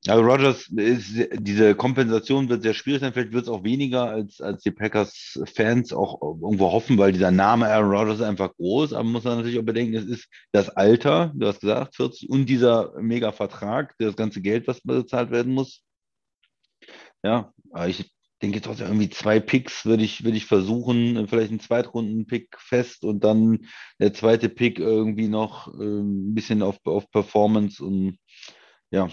also 0.07 0.23
Rogers 0.23 0.67
ist, 0.69 1.28
diese 1.39 1.73
Kompensation 1.73 2.47
wird 2.47 2.61
sehr 2.61 2.76
schwierig 2.76 3.01
sein. 3.01 3.13
Vielleicht 3.13 3.34
wird 3.34 3.43
es 3.43 3.49
auch 3.49 3.63
weniger, 3.63 4.05
als, 4.05 4.39
als 4.39 4.61
die 4.61 4.71
Packers-Fans 4.71 5.93
auch 5.93 6.21
irgendwo 6.21 6.71
hoffen, 6.71 6.97
weil 6.97 7.11
dieser 7.11 7.32
Name 7.32 7.67
Aaron 7.67 7.89
Rodgers 7.89 8.19
ist 8.19 8.26
einfach 8.26 8.53
groß. 8.55 8.93
Aber 8.93 9.03
man 9.03 9.13
muss 9.13 9.23
dann 9.23 9.38
natürlich 9.38 9.59
auch 9.59 9.63
bedenken, 9.63 9.95
es 9.95 10.05
ist 10.05 10.30
das 10.51 10.69
Alter, 10.69 11.32
du 11.36 11.47
hast 11.47 11.61
gesagt, 11.61 11.95
40, 11.95 12.30
und 12.30 12.45
dieser 12.45 12.93
Mega-Vertrag, 12.99 13.95
das 13.97 14.15
ganze 14.15 14.41
Geld, 14.41 14.67
was 14.67 14.82
bezahlt 14.82 15.32
werden 15.32 15.53
muss. 15.53 15.82
Ja, 17.23 17.51
ich 17.88 18.14
denke 18.46 18.62
trotzdem 18.62 18.88
irgendwie 18.88 19.10
zwei 19.10 19.39
Picks 19.39 19.86
würde 19.86 20.04
ich, 20.04 20.24
würde 20.24 20.38
ich 20.38 20.46
versuchen, 20.46 21.28
vielleicht 21.28 21.50
einen 21.50 21.60
Zweitrunden-Pick 21.60 22.58
fest 22.60 23.04
und 23.04 23.24
dann 23.24 23.66
der 24.00 24.14
zweite 24.14 24.50
Pick 24.50 24.78
irgendwie 24.78 25.28
noch 25.28 25.68
äh, 25.80 25.84
ein 25.84 26.36
bisschen 26.36 26.62
auf, 26.62 26.78
auf 26.86 27.10
Performance 27.10 27.84
und 27.84 28.18
ja. 28.91 29.10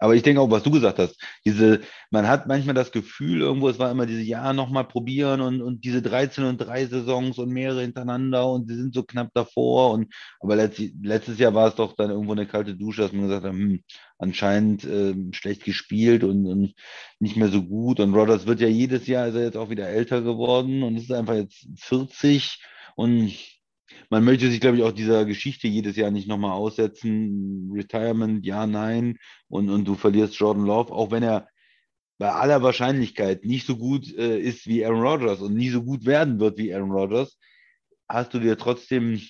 Aber 0.00 0.14
ich 0.14 0.22
denke 0.22 0.40
auch, 0.40 0.50
was 0.50 0.62
du 0.62 0.70
gesagt 0.70 0.98
hast, 0.98 1.22
diese, 1.44 1.80
man 2.10 2.26
hat 2.26 2.46
manchmal 2.46 2.74
das 2.74 2.90
Gefühl, 2.90 3.42
irgendwo, 3.42 3.68
es 3.68 3.78
war 3.78 3.90
immer 3.90 4.06
diese 4.06 4.22
Ja, 4.22 4.54
nochmal 4.54 4.84
probieren 4.88 5.42
und, 5.42 5.60
und 5.60 5.84
diese 5.84 6.00
13 6.00 6.44
und 6.44 6.56
3 6.58 6.86
Saisons 6.86 7.38
und 7.38 7.50
mehrere 7.50 7.82
hintereinander 7.82 8.50
und 8.50 8.66
sie 8.66 8.76
sind 8.76 8.94
so 8.94 9.02
knapp 9.02 9.28
davor. 9.34 9.92
Und 9.92 10.12
aber 10.40 10.56
letztes, 10.56 10.90
letztes 11.02 11.38
Jahr 11.38 11.54
war 11.54 11.68
es 11.68 11.74
doch 11.74 11.94
dann 11.94 12.10
irgendwo 12.10 12.32
eine 12.32 12.46
kalte 12.46 12.74
Dusche, 12.74 13.02
dass 13.02 13.12
man 13.12 13.24
gesagt 13.24 13.44
hat, 13.44 13.52
hm, 13.52 13.82
anscheinend 14.18 14.84
äh, 14.84 15.14
schlecht 15.32 15.64
gespielt 15.64 16.24
und, 16.24 16.46
und 16.46 16.74
nicht 17.18 17.36
mehr 17.36 17.48
so 17.48 17.62
gut. 17.62 18.00
Und 18.00 18.14
Rodgers 18.14 18.46
wird 18.46 18.60
ja 18.60 18.68
jedes 18.68 19.06
Jahr, 19.06 19.28
ist 19.28 19.34
er 19.34 19.44
jetzt 19.44 19.56
auch 19.58 19.68
wieder 19.68 19.88
älter 19.88 20.22
geworden 20.22 20.82
und 20.82 20.96
ist 20.96 21.12
einfach 21.12 21.34
jetzt 21.34 21.66
40 21.76 22.58
und 22.96 23.30
man 24.10 24.24
möchte 24.24 24.50
sich, 24.50 24.60
glaube 24.60 24.76
ich, 24.76 24.82
auch 24.82 24.92
dieser 24.92 25.24
Geschichte 25.24 25.68
jedes 25.68 25.96
Jahr 25.96 26.10
nicht 26.10 26.28
nochmal 26.28 26.52
aussetzen. 26.52 27.70
Retirement, 27.72 28.44
ja, 28.44 28.66
nein. 28.66 29.18
Und, 29.48 29.70
und 29.70 29.86
du 29.86 29.94
verlierst 29.94 30.34
Jordan 30.36 30.66
Love, 30.66 30.92
auch 30.92 31.10
wenn 31.10 31.22
er 31.22 31.48
bei 32.18 32.30
aller 32.32 32.62
Wahrscheinlichkeit 32.62 33.44
nicht 33.44 33.66
so 33.66 33.76
gut 33.76 34.12
äh, 34.16 34.38
ist 34.38 34.66
wie 34.66 34.84
Aaron 34.84 35.00
Rodgers 35.00 35.40
und 35.40 35.54
nie 35.54 35.70
so 35.70 35.82
gut 35.82 36.04
werden 36.04 36.38
wird 36.38 36.58
wie 36.58 36.74
Aaron 36.74 36.90
Rodgers, 36.90 37.38
hast 38.08 38.34
du 38.34 38.40
dir 38.40 38.58
trotzdem, 38.58 39.20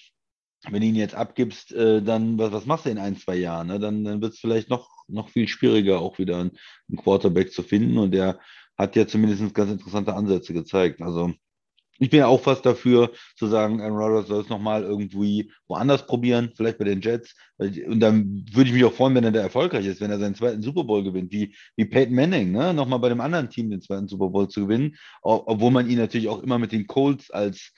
wenn 0.69 0.81
du 0.81 0.89
ihn 0.89 0.97
jetzt 0.97 1.15
abgibst, 1.15 1.73
äh, 1.73 2.03
dann, 2.03 2.39
was, 2.39 2.51
was 2.51 2.67
machst 2.67 2.87
du 2.87 2.91
in 2.91 2.99
ein, 2.99 3.17
zwei 3.17 3.37
Jahren? 3.37 3.69
Ne? 3.69 3.79
Dann, 3.79 4.05
dann 4.05 4.21
wird 4.21 4.33
es 4.33 4.41
vielleicht 4.41 4.71
noch, 4.71 4.89
noch 5.07 5.29
viel 5.29 5.47
schwieriger, 5.47 6.01
auch 6.01 6.19
wieder 6.19 6.39
einen, 6.41 6.59
einen 6.89 6.99
Quarterback 6.99 7.53
zu 7.53 7.63
finden. 7.63 7.97
Und 7.99 8.13
der 8.13 8.41
hat 8.77 8.97
ja 8.97 9.07
zumindest 9.07 9.55
ganz 9.55 9.71
interessante 9.71 10.15
Ansätze 10.15 10.53
gezeigt. 10.53 11.01
Also 11.01 11.33
ich 12.01 12.11
bin 12.11 12.21
ja 12.21 12.27
auch 12.27 12.41
fast 12.41 12.65
dafür, 12.65 13.13
zu 13.37 13.47
sagen, 13.47 13.81
Aaron 13.81 13.99
Rodgers 13.99 14.29
soll 14.29 14.41
es 14.43 14.49
nochmal 14.49 14.83
irgendwie 14.83 15.53
woanders 15.69 16.07
probieren, 16.07 16.51
vielleicht 16.57 16.79
bei 16.79 16.87
den 16.87 17.03
Jets. 17.03 17.37
Und 17.59 18.01
dann 18.01 18.45
würde 18.53 18.71
ich 18.71 18.75
mich 18.75 18.85
auch 18.85 18.93
freuen, 18.93 19.15
wenn 19.15 19.25
er 19.25 19.33
da 19.33 19.41
erfolgreich 19.41 19.85
ist, 19.87 20.01
wenn 20.01 20.11
er 20.11 20.19
seinen 20.19 20.35
zweiten 20.35 20.63
Super 20.63 20.85
Bowl 20.85 21.05
gewinnt, 21.05 21.31
wie, 21.31 21.55
wie 21.77 21.85
Peyton 21.85 22.15
Manning, 22.15 22.53
ne? 22.53 22.73
nochmal 22.73 22.99
bei 22.99 23.11
dem 23.11 23.21
anderen 23.21 23.51
Team 23.51 23.71
den 23.71 23.83
zweiten 23.83 24.09
Super 24.09 24.31
Bowl 24.31 24.49
zu 24.49 24.63
gewinnen, 24.63 24.97
obwohl 25.23 25.71
man 25.71 25.89
ihn 25.91 25.99
natürlich 25.99 26.29
auch 26.29 26.43
immer 26.43 26.59
mit 26.59 26.73
den 26.73 26.87
Colts 26.87 27.31
als 27.31 27.73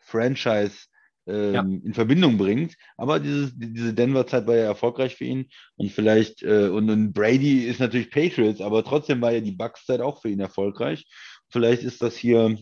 Franchise 0.00 0.86
ähm, 1.26 1.54
Ja. 1.54 1.60
in 1.62 1.94
Verbindung 1.94 2.38
bringt. 2.38 2.74
Aber 2.96 3.20
dieses, 3.20 3.52
diese 3.54 3.94
Denver-Zeit 3.94 4.48
war 4.48 4.56
ja 4.56 4.64
erfolgreich 4.64 5.14
für 5.14 5.26
ihn 5.26 5.48
und 5.76 5.92
vielleicht, 5.92 6.42
äh, 6.42 6.68
und, 6.68 6.90
und 6.90 7.12
Brady 7.12 7.66
ist 7.66 7.78
natürlich 7.78 8.10
Patriots, 8.10 8.60
aber 8.60 8.82
trotzdem 8.82 9.20
war 9.20 9.30
ja 9.30 9.40
die 9.40 9.52
Bucks-Zeit 9.52 10.00
auch 10.00 10.20
für 10.20 10.28
ihn 10.30 10.40
erfolgreich. 10.40 11.04
Vielleicht 11.50 11.84
ist 11.84 12.02
das 12.02 12.16
hier 12.16 12.56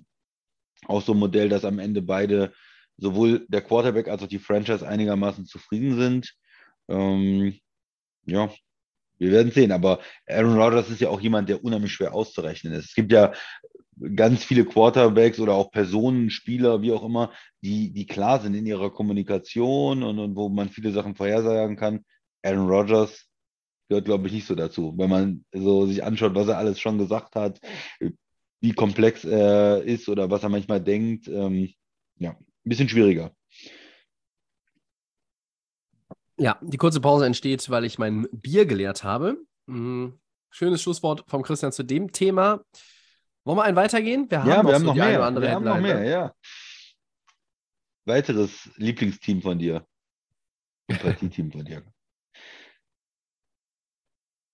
auch 0.86 1.02
so 1.02 1.12
ein 1.12 1.18
Modell, 1.18 1.48
dass 1.48 1.64
am 1.64 1.78
Ende 1.78 2.02
beide, 2.02 2.52
sowohl 2.96 3.46
der 3.48 3.62
Quarterback 3.62 4.08
als 4.08 4.22
auch 4.22 4.28
die 4.28 4.38
Franchise 4.38 4.86
einigermaßen 4.86 5.46
zufrieden 5.46 5.96
sind. 5.96 6.34
Ähm, 6.88 7.58
ja, 8.26 8.50
wir 9.18 9.32
werden 9.32 9.52
sehen. 9.52 9.72
Aber 9.72 10.00
Aaron 10.26 10.58
Rodgers 10.58 10.90
ist 10.90 11.00
ja 11.00 11.08
auch 11.08 11.20
jemand, 11.20 11.48
der 11.48 11.64
unheimlich 11.64 11.92
schwer 11.92 12.14
auszurechnen 12.14 12.72
ist. 12.72 12.86
Es 12.86 12.94
gibt 12.94 13.12
ja 13.12 13.32
ganz 14.14 14.44
viele 14.44 14.64
Quarterbacks 14.64 15.40
oder 15.40 15.54
auch 15.54 15.70
Personen, 15.70 16.30
Spieler, 16.30 16.82
wie 16.82 16.92
auch 16.92 17.04
immer, 17.04 17.32
die, 17.62 17.92
die 17.92 18.06
klar 18.06 18.40
sind 18.40 18.54
in 18.54 18.66
ihrer 18.66 18.92
Kommunikation 18.92 20.02
und, 20.02 20.18
und 20.18 20.36
wo 20.36 20.48
man 20.48 20.68
viele 20.68 20.92
Sachen 20.92 21.16
vorhersagen 21.16 21.76
kann. 21.76 22.04
Aaron 22.42 22.68
Rodgers 22.68 23.26
gehört, 23.88 24.04
glaube 24.04 24.28
ich, 24.28 24.32
nicht 24.32 24.46
so 24.46 24.54
dazu. 24.54 24.94
Wenn 24.96 25.10
man 25.10 25.44
so 25.52 25.86
sich 25.86 26.04
anschaut, 26.04 26.34
was 26.34 26.48
er 26.48 26.58
alles 26.58 26.78
schon 26.78 26.98
gesagt 26.98 27.34
hat, 27.34 27.60
wie 28.60 28.72
komplex 28.72 29.24
er 29.24 29.82
ist 29.82 30.08
oder 30.08 30.30
was 30.30 30.42
er 30.42 30.48
manchmal 30.48 30.80
denkt, 30.80 31.28
ähm, 31.28 31.72
ja, 32.16 32.30
ein 32.30 32.46
bisschen 32.64 32.88
schwieriger. 32.88 33.32
Ja, 36.36 36.58
die 36.62 36.76
kurze 36.76 37.00
Pause 37.00 37.26
entsteht, 37.26 37.68
weil 37.70 37.84
ich 37.84 37.98
mein 37.98 38.28
Bier 38.32 38.66
geleert 38.66 39.02
habe. 39.04 39.38
Mhm. 39.66 40.20
Schönes 40.50 40.82
Schlusswort 40.82 41.24
vom 41.28 41.42
Christian 41.42 41.72
zu 41.72 41.82
dem 41.82 42.12
Thema. 42.12 42.62
Wollen 43.44 43.58
wir 43.58 43.64
einen 43.64 43.76
weitergehen? 43.76 44.30
Wir 44.30 44.40
haben 44.40 44.48
ja, 44.48 44.62
wir 44.64 44.74
haben 44.74 44.80
so 44.80 44.86
noch 44.86 44.94
mehr. 44.94 45.40
wir 45.40 45.50
haben 45.50 45.64
noch 45.64 45.80
mehr, 45.80 46.04
ja. 46.04 46.34
Weiteres 48.04 48.70
Lieblingsteam 48.76 49.42
von 49.42 49.58
dir. 49.58 49.86
Sympathie-Team 50.90 51.52
von 51.52 51.64
dir. 51.64 51.84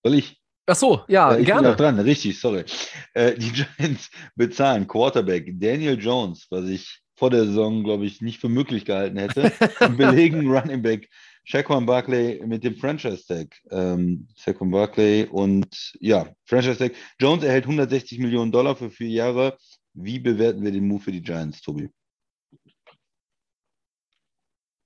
Soll 0.03 0.15
ich? 0.15 0.44
Ach 0.67 0.75
so, 0.75 1.01
ja, 1.07 1.37
ich 1.37 1.45
gerne. 1.45 1.61
Bin 1.61 1.71
auch 1.71 1.77
dran, 1.77 1.99
richtig, 1.99 2.39
sorry. 2.39 2.65
Äh, 3.13 3.35
die 3.35 3.51
Giants 3.77 4.09
bezahlen 4.35 4.87
Quarterback 4.87 5.51
Daniel 5.59 5.99
Jones, 5.99 6.47
was 6.49 6.65
ich 6.65 7.01
vor 7.15 7.29
der 7.29 7.45
Saison, 7.45 7.83
glaube 7.83 8.05
ich, 8.05 8.21
nicht 8.21 8.41
für 8.41 8.49
möglich 8.49 8.85
gehalten 8.85 9.17
hätte, 9.17 9.51
und 9.79 9.97
belegen 9.97 10.49
Running 10.49 10.81
Back 10.81 11.09
Shaquan 11.45 11.85
Barkley 11.85 12.41
mit 12.45 12.63
dem 12.63 12.75
Franchise 12.75 13.25
Tag. 13.27 13.55
Ähm, 13.69 14.27
Shaquan 14.35 14.71
Barkley 14.71 15.27
und 15.29 15.93
ja, 15.99 16.27
Franchise 16.45 16.79
Tag. 16.79 16.93
Jones 17.19 17.43
erhält 17.43 17.65
160 17.65 18.17
Millionen 18.19 18.51
Dollar 18.51 18.75
für 18.75 18.89
vier 18.89 19.09
Jahre. 19.09 19.57
Wie 19.93 20.19
bewerten 20.19 20.63
wir 20.63 20.71
den 20.71 20.87
Move 20.87 21.03
für 21.03 21.11
die 21.11 21.21
Giants, 21.21 21.61
Tobi? 21.61 21.89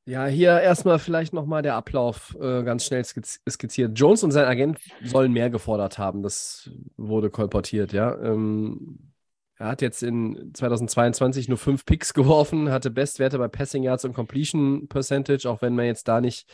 Ja, 0.05 0.25
hier 0.25 0.59
erstmal 0.59 0.97
vielleicht 0.97 1.33
nochmal 1.33 1.61
der 1.61 1.75
Ablauf 1.75 2.35
äh, 2.39 2.63
ganz 2.63 2.85
schnell 2.85 3.05
skizziert. 3.05 3.97
Jones 3.97 4.23
und 4.23 4.31
sein 4.31 4.45
Agent 4.45 4.79
sollen 5.03 5.31
mehr 5.31 5.49
gefordert 5.49 5.97
haben. 5.99 6.23
Das 6.23 6.69
wurde 6.97 7.29
kolportiert, 7.29 7.93
ja. 7.93 8.17
Ähm, 8.19 9.11
er 9.59 9.67
hat 9.67 9.81
jetzt 9.81 10.01
in 10.01 10.51
2022 10.53 11.49
nur 11.49 11.57
fünf 11.57 11.85
Picks 11.85 12.13
geworfen, 12.13 12.71
hatte 12.71 12.89
Bestwerte 12.89 13.37
bei 13.37 13.49
Passing 13.49 13.83
Yards 13.83 14.05
und 14.05 14.13
Completion 14.13 14.87
Percentage, 14.87 15.47
auch 15.49 15.61
wenn 15.61 15.75
man 15.75 15.85
jetzt 15.85 16.07
da 16.07 16.21
nicht 16.21 16.49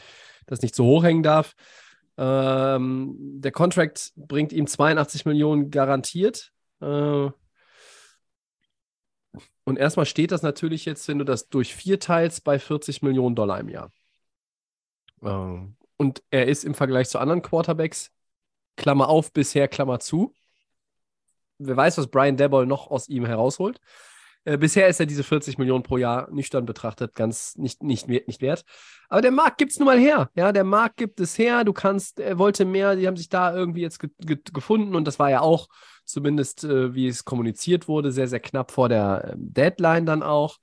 das 0.47 0.61
nicht 0.61 0.75
so 0.75 0.85
hoch 0.85 1.03
hängen 1.03 1.23
darf. 1.23 1.55
Ähm, 2.17 3.15
der 3.17 3.51
Contract 3.51 4.11
bringt 4.15 4.53
ihm 4.53 4.67
82 4.67 5.25
Millionen 5.25 5.69
garantiert. 5.69 6.51
Äh, 6.81 7.29
und 9.63 9.77
erstmal 9.77 10.05
steht 10.05 10.31
das 10.31 10.41
natürlich 10.41 10.85
jetzt, 10.85 11.07
wenn 11.07 11.19
du 11.19 11.25
das 11.25 11.49
durch 11.49 11.75
vier 11.75 11.99
teilst, 11.99 12.43
bei 12.43 12.59
40 12.59 13.01
Millionen 13.01 13.35
Dollar 13.35 13.59
im 13.59 13.69
Jahr. 13.69 13.91
Äh, 15.21 15.57
und 15.97 16.23
er 16.29 16.47
ist 16.47 16.63
im 16.63 16.73
Vergleich 16.73 17.09
zu 17.09 17.19
anderen 17.19 17.41
Quarterbacks, 17.41 18.11
Klammer 18.75 19.07
auf, 19.07 19.31
bisher 19.31 19.67
Klammer 19.67 19.99
zu, 19.99 20.33
wer 21.57 21.77
weiß, 21.77 21.97
was 21.97 22.07
Brian 22.07 22.37
Debol 22.37 22.65
noch 22.65 22.91
aus 22.91 23.07
ihm 23.07 23.25
herausholt. 23.25 23.79
Äh, 24.43 24.57
bisher 24.57 24.87
ist 24.87 24.99
er 24.99 25.05
diese 25.05 25.23
40 25.23 25.57
Millionen 25.57 25.83
pro 25.83 25.97
Jahr 25.97 26.29
nüchtern 26.31 26.65
betrachtet 26.65 27.15
ganz 27.15 27.55
nicht, 27.57 27.81
nicht, 27.83 28.07
nicht 28.07 28.41
wert. 28.41 28.63
Aber 29.09 29.21
der 29.21 29.31
Markt 29.31 29.57
gibt 29.57 29.71
es 29.71 29.79
nun 29.79 29.87
mal 29.87 29.99
her. 29.99 30.29
Ja, 30.35 30.51
der 30.51 30.63
Markt 30.63 30.97
gibt 30.97 31.19
es 31.19 31.37
her. 31.37 31.63
Du 31.63 31.73
kannst, 31.73 32.19
er 32.19 32.37
wollte 32.37 32.65
mehr, 32.65 32.95
die 32.95 33.07
haben 33.07 33.17
sich 33.17 33.29
da 33.29 33.55
irgendwie 33.55 33.81
jetzt 33.81 33.99
ge 33.99 34.09
ge 34.19 34.37
gefunden 34.53 34.95
und 34.95 35.05
das 35.05 35.19
war 35.19 35.29
ja 35.29 35.41
auch, 35.41 35.67
zumindest 36.05 36.63
äh, 36.63 36.93
wie 36.93 37.07
es 37.07 37.25
kommuniziert 37.25 37.87
wurde, 37.87 38.11
sehr, 38.11 38.27
sehr 38.27 38.39
knapp 38.39 38.71
vor 38.71 38.89
der 38.89 39.31
äh, 39.31 39.35
Deadline 39.37 40.05
dann 40.05 40.23
auch. 40.23 40.59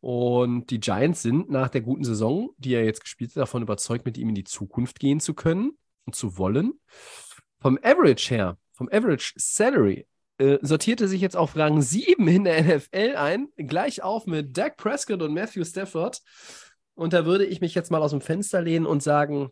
Und 0.00 0.70
die 0.70 0.78
Giants 0.78 1.22
sind 1.22 1.50
nach 1.50 1.68
der 1.68 1.80
guten 1.80 2.04
Saison, 2.04 2.50
die 2.58 2.74
er 2.74 2.84
jetzt 2.84 3.00
gespielt 3.00 3.30
hat, 3.30 3.38
davon 3.38 3.62
überzeugt, 3.62 4.04
mit 4.04 4.18
ihm 4.18 4.28
in 4.28 4.34
die 4.34 4.44
Zukunft 4.44 5.00
gehen 5.00 5.20
zu 5.20 5.34
können 5.34 5.72
und 6.04 6.14
zu 6.14 6.38
wollen. 6.38 6.74
Vom 7.58 7.78
Average 7.82 8.32
her, 8.32 8.58
vom 8.72 8.88
Average 8.92 9.32
Salary 9.36 10.06
äh, 10.38 10.58
sortierte 10.60 11.08
sich 11.08 11.20
jetzt 11.20 11.36
auf 11.36 11.56
Rang 11.56 11.80
7 11.80 12.28
in 12.28 12.44
der 12.44 12.62
NFL 12.76 13.16
ein, 13.16 13.48
gleich 13.56 14.02
auf 14.02 14.26
mit 14.26 14.56
Dak 14.56 14.76
Prescott 14.76 15.22
und 15.22 15.34
Matthew 15.34 15.64
Stafford. 15.64 16.22
Und 16.94 17.12
da 17.12 17.26
würde 17.26 17.44
ich 17.44 17.60
mich 17.60 17.74
jetzt 17.74 17.90
mal 17.90 18.02
aus 18.02 18.10
dem 18.10 18.20
Fenster 18.20 18.62
lehnen 18.62 18.86
und 18.86 19.02
sagen, 19.02 19.50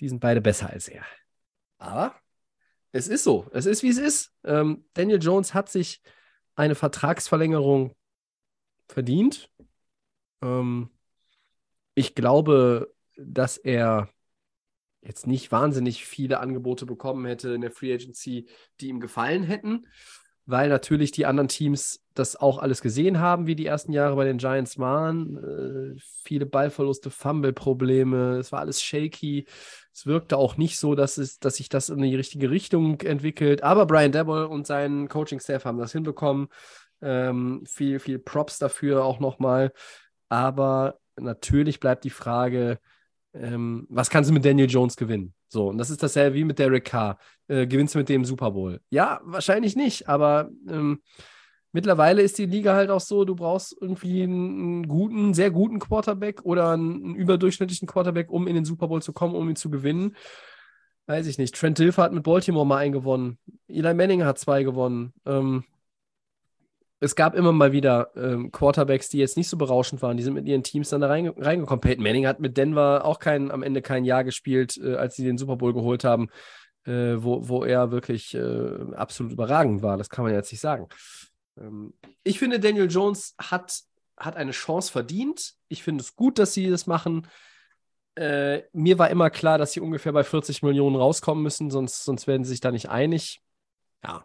die 0.00 0.08
sind 0.08 0.20
beide 0.20 0.40
besser 0.40 0.70
als 0.70 0.88
er. 0.88 1.04
Aber 1.78 2.14
es 2.98 3.08
ist 3.08 3.24
so, 3.24 3.46
es 3.52 3.66
ist 3.66 3.82
wie 3.82 3.88
es 3.88 3.98
ist. 3.98 4.32
Ähm, 4.44 4.84
Daniel 4.94 5.22
Jones 5.22 5.54
hat 5.54 5.68
sich 5.68 6.02
eine 6.56 6.74
Vertragsverlängerung 6.74 7.94
verdient. 8.88 9.50
Ähm, 10.42 10.90
ich 11.94 12.14
glaube, 12.14 12.92
dass 13.16 13.56
er 13.56 14.08
jetzt 15.00 15.26
nicht 15.26 15.52
wahnsinnig 15.52 16.04
viele 16.04 16.40
Angebote 16.40 16.86
bekommen 16.86 17.24
hätte 17.24 17.50
in 17.50 17.60
der 17.60 17.70
Free 17.70 17.94
Agency, 17.94 18.48
die 18.80 18.88
ihm 18.88 19.00
gefallen 19.00 19.44
hätten, 19.44 19.86
weil 20.44 20.68
natürlich 20.68 21.12
die 21.12 21.26
anderen 21.26 21.48
Teams 21.48 22.04
das 22.14 22.34
auch 22.34 22.58
alles 22.58 22.80
gesehen 22.82 23.20
haben, 23.20 23.46
wie 23.46 23.54
die 23.54 23.66
ersten 23.66 23.92
Jahre 23.92 24.16
bei 24.16 24.24
den 24.24 24.38
Giants 24.38 24.78
waren. 24.78 25.36
Äh, 25.96 26.00
viele 26.24 26.46
Ballverluste, 26.46 27.10
Fumble-Probleme, 27.10 28.38
es 28.38 28.50
war 28.50 28.60
alles 28.60 28.82
shaky. 28.82 29.46
Es 29.98 30.06
wirkte 30.06 30.36
auch 30.36 30.56
nicht 30.56 30.78
so, 30.78 30.94
dass, 30.94 31.18
es, 31.18 31.40
dass 31.40 31.56
sich 31.56 31.68
das 31.68 31.88
in 31.88 32.00
die 32.00 32.14
richtige 32.14 32.50
Richtung 32.50 33.00
entwickelt. 33.00 33.64
Aber 33.64 33.84
Brian 33.84 34.12
Dabble 34.12 34.46
und 34.46 34.64
sein 34.64 35.08
Coaching-Staff 35.08 35.64
haben 35.64 35.78
das 35.78 35.90
hinbekommen. 35.90 36.46
Ähm, 37.02 37.64
viel, 37.66 37.98
viel 37.98 38.20
Props 38.20 38.60
dafür 38.60 39.04
auch 39.04 39.18
nochmal. 39.18 39.72
Aber 40.28 41.00
natürlich 41.16 41.80
bleibt 41.80 42.04
die 42.04 42.10
Frage, 42.10 42.78
ähm, 43.34 43.88
was 43.90 44.08
kannst 44.08 44.30
du 44.30 44.34
mit 44.34 44.44
Daniel 44.44 44.70
Jones 44.70 44.94
gewinnen? 44.94 45.34
So, 45.48 45.66
und 45.70 45.78
das 45.78 45.90
ist 45.90 46.00
dasselbe 46.00 46.36
wie 46.36 46.44
mit 46.44 46.60
Derek 46.60 46.84
Carr. 46.84 47.18
Äh, 47.48 47.66
gewinnst 47.66 47.96
du 47.96 47.98
mit 47.98 48.08
dem 48.08 48.24
Super 48.24 48.52
Bowl? 48.52 48.80
Ja, 48.90 49.20
wahrscheinlich 49.24 49.74
nicht, 49.74 50.08
aber 50.08 50.48
ähm, 50.68 51.02
mittlerweile 51.78 52.22
ist 52.22 52.36
die 52.38 52.46
Liga 52.46 52.74
halt 52.74 52.90
auch 52.90 53.00
so, 53.00 53.24
du 53.24 53.36
brauchst 53.36 53.76
irgendwie 53.80 54.24
einen 54.24 54.88
guten, 54.88 55.32
sehr 55.32 55.52
guten 55.52 55.78
Quarterback 55.78 56.44
oder 56.44 56.72
einen, 56.72 57.14
überdurchschnittlichen 57.14 57.86
Quarterback, 57.86 58.32
um 58.32 58.48
in 58.48 58.56
den 58.56 58.64
Super 58.64 58.88
Bowl 58.88 59.00
zu 59.00 59.12
kommen, 59.12 59.36
um 59.36 59.48
ihn 59.48 59.54
zu 59.54 59.70
gewinnen. 59.70 60.16
Weiß 61.06 61.28
ich 61.28 61.38
nicht. 61.38 61.54
Trent 61.54 61.78
Dilfer 61.78 62.02
hat 62.02 62.12
mit 62.12 62.24
Baltimore 62.24 62.66
mal 62.66 62.78
einen 62.78 62.92
gewonnen. 62.92 63.38
Eli 63.68 63.94
Manning 63.94 64.24
hat 64.24 64.40
zwei 64.40 64.64
gewonnen. 64.64 65.12
Ähm, 65.24 65.62
es 66.98 67.14
gab 67.14 67.36
immer 67.36 67.52
mal 67.52 67.70
wieder 67.70 68.10
ähm, 68.16 68.50
Quarterbacks, 68.50 69.08
die 69.08 69.18
jetzt 69.18 69.36
nicht 69.36 69.48
so 69.48 69.56
berauschend 69.56 70.02
waren, 70.02 70.16
die 70.16 70.24
sind 70.24 70.34
mit 70.34 70.48
ihren 70.48 70.64
Teams 70.64 70.88
dann 70.88 71.00
da 71.00 71.06
reinge 71.06 71.32
reingekommen. 71.36 71.80
Peyton 71.80 72.02
Manning 72.02 72.26
hat 72.26 72.40
mit 72.40 72.56
Denver 72.56 73.04
auch 73.04 73.20
kein, 73.20 73.52
am 73.52 73.62
Ende 73.62 73.82
kein 73.82 74.04
Jahr 74.04 74.24
gespielt, 74.24 74.76
äh, 74.82 74.96
als 74.96 75.14
sie 75.14 75.22
den 75.22 75.38
Super 75.38 75.54
Bowl 75.54 75.72
geholt 75.72 76.02
haben, 76.02 76.28
äh, 76.86 77.14
wo, 77.18 77.48
wo 77.48 77.62
er 77.62 77.92
wirklich 77.92 78.34
äh, 78.34 78.94
absolut 78.96 79.30
überragend 79.30 79.80
war. 79.80 79.96
Das 79.96 80.10
kann 80.10 80.24
man 80.24 80.34
jetzt 80.34 80.50
nicht 80.50 80.60
sagen. 80.60 80.88
Ähm, 81.60 81.94
ich 82.24 82.38
finde, 82.38 82.60
Daniel 82.60 82.90
Jones 82.90 83.34
hat, 83.38 83.80
hat 84.16 84.36
eine 84.36 84.52
Chance 84.52 84.90
verdient. 84.90 85.54
Ich 85.68 85.82
finde 85.82 86.02
es 86.02 86.16
gut, 86.16 86.38
dass 86.38 86.54
sie 86.54 86.70
das 86.70 86.86
machen. 86.86 87.26
Äh, 88.14 88.62
mir 88.72 88.98
war 88.98 89.10
immer 89.10 89.30
klar, 89.30 89.58
dass 89.58 89.72
sie 89.72 89.80
ungefähr 89.80 90.12
bei 90.12 90.24
40 90.24 90.62
Millionen 90.62 90.96
rauskommen 90.96 91.42
müssen, 91.42 91.70
sonst, 91.70 92.04
sonst 92.04 92.26
werden 92.26 92.44
sie 92.44 92.50
sich 92.50 92.60
da 92.60 92.70
nicht 92.70 92.88
einig. 92.88 93.40
Ja, 94.02 94.24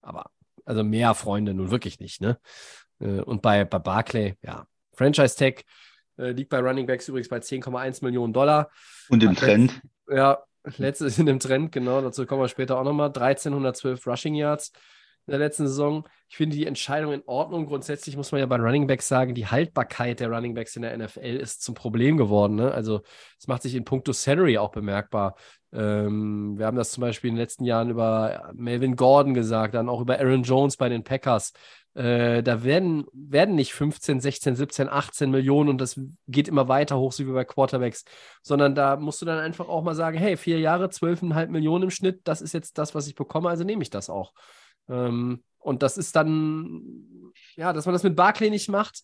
aber 0.00 0.30
also 0.64 0.82
mehr 0.82 1.14
Freunde 1.14 1.54
nun 1.54 1.70
wirklich 1.70 2.00
nicht, 2.00 2.20
ne? 2.20 2.38
Äh, 2.98 3.20
und 3.20 3.42
bei, 3.42 3.64
bei 3.64 3.78
Barclay, 3.78 4.36
ja, 4.42 4.66
Franchise 4.94 5.36
Tag 5.36 5.64
äh, 6.18 6.30
liegt 6.30 6.48
bei 6.48 6.60
Running 6.60 6.86
Backs 6.86 7.08
übrigens 7.08 7.28
bei 7.28 7.38
10,1 7.38 8.02
Millionen 8.02 8.32
Dollar. 8.32 8.70
Und 9.08 9.22
im 9.22 9.36
Trend? 9.36 9.80
ja, 10.08 10.42
letztes 10.78 11.18
in 11.18 11.26
dem 11.26 11.38
Trend, 11.38 11.72
genau, 11.72 12.00
dazu 12.00 12.24
kommen 12.26 12.40
wir 12.40 12.48
später 12.48 12.78
auch 12.78 12.84
nochmal. 12.84 13.08
1312 13.08 14.06
Rushing 14.06 14.34
Yards 14.34 14.72
in 15.26 15.32
der 15.32 15.38
letzten 15.38 15.66
Saison. 15.66 16.06
Ich 16.28 16.36
finde 16.36 16.56
die 16.56 16.66
Entscheidung 16.66 17.12
in 17.12 17.22
Ordnung. 17.26 17.66
Grundsätzlich 17.66 18.16
muss 18.16 18.32
man 18.32 18.40
ja 18.40 18.46
bei 18.46 18.56
Running 18.56 18.86
Backs 18.86 19.08
sagen, 19.08 19.34
die 19.34 19.46
Haltbarkeit 19.46 20.20
der 20.20 20.30
Running 20.30 20.54
Backs 20.54 20.76
in 20.76 20.82
der 20.82 20.96
NFL 20.96 21.36
ist 21.36 21.62
zum 21.62 21.74
Problem 21.74 22.16
geworden. 22.16 22.54
Ne? 22.54 22.70
Also 22.72 23.02
es 23.38 23.46
macht 23.46 23.62
sich 23.62 23.74
in 23.74 23.84
puncto 23.84 24.12
Salary 24.12 24.58
auch 24.58 24.70
bemerkbar. 24.70 25.36
Ähm, 25.72 26.58
wir 26.58 26.66
haben 26.66 26.76
das 26.76 26.92
zum 26.92 27.00
Beispiel 27.00 27.28
in 27.30 27.34
den 27.34 27.42
letzten 27.42 27.64
Jahren 27.64 27.90
über 27.90 28.50
Melvin 28.54 28.96
Gordon 28.96 29.34
gesagt, 29.34 29.74
dann 29.74 29.88
auch 29.88 30.00
über 30.00 30.18
Aaron 30.18 30.42
Jones 30.42 30.76
bei 30.76 30.88
den 30.88 31.04
Packers. 31.04 31.52
Äh, 31.96 32.42
da 32.42 32.62
werden, 32.62 33.06
werden 33.14 33.54
nicht 33.54 33.72
15, 33.72 34.20
16, 34.20 34.54
17, 34.54 34.88
18 34.88 35.30
Millionen 35.30 35.70
und 35.70 35.80
das 35.80 35.98
geht 36.28 36.46
immer 36.46 36.68
weiter 36.68 36.98
hoch, 36.98 37.10
so 37.12 37.26
wie 37.26 37.32
bei 37.32 37.44
Quarterbacks, 37.46 38.04
sondern 38.42 38.74
da 38.74 38.96
musst 38.96 39.22
du 39.22 39.26
dann 39.26 39.38
einfach 39.38 39.68
auch 39.68 39.82
mal 39.82 39.94
sagen, 39.94 40.18
hey, 40.18 40.36
vier 40.36 40.60
Jahre, 40.60 40.88
12,5 40.88 41.46
Millionen 41.48 41.84
im 41.84 41.90
Schnitt, 41.90 42.20
das 42.24 42.42
ist 42.42 42.52
jetzt 42.52 42.76
das, 42.76 42.94
was 42.94 43.06
ich 43.06 43.14
bekomme, 43.14 43.48
also 43.48 43.64
nehme 43.64 43.82
ich 43.82 43.88
das 43.88 44.10
auch. 44.10 44.34
Ähm, 44.88 45.42
und 45.58 45.82
das 45.82 45.98
ist 45.98 46.14
dann, 46.14 47.32
ja, 47.56 47.72
dass 47.72 47.86
man 47.86 47.92
das 47.92 48.02
mit 48.02 48.16
Barclay 48.16 48.50
nicht 48.50 48.68
macht, 48.68 49.02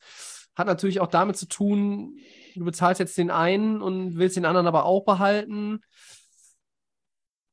hat 0.55 0.67
natürlich 0.67 1.01
auch 1.01 1.09
damit 1.09 1.37
zu 1.37 1.47
tun, 1.47 2.19
du 2.55 2.65
bezahlst 2.65 3.01
jetzt 3.01 3.17
den 3.19 3.31
einen 3.31 3.83
und 3.83 4.17
willst 4.17 4.37
den 4.37 4.45
anderen 4.45 4.67
aber 4.67 4.85
auch 4.85 5.05
behalten. 5.05 5.81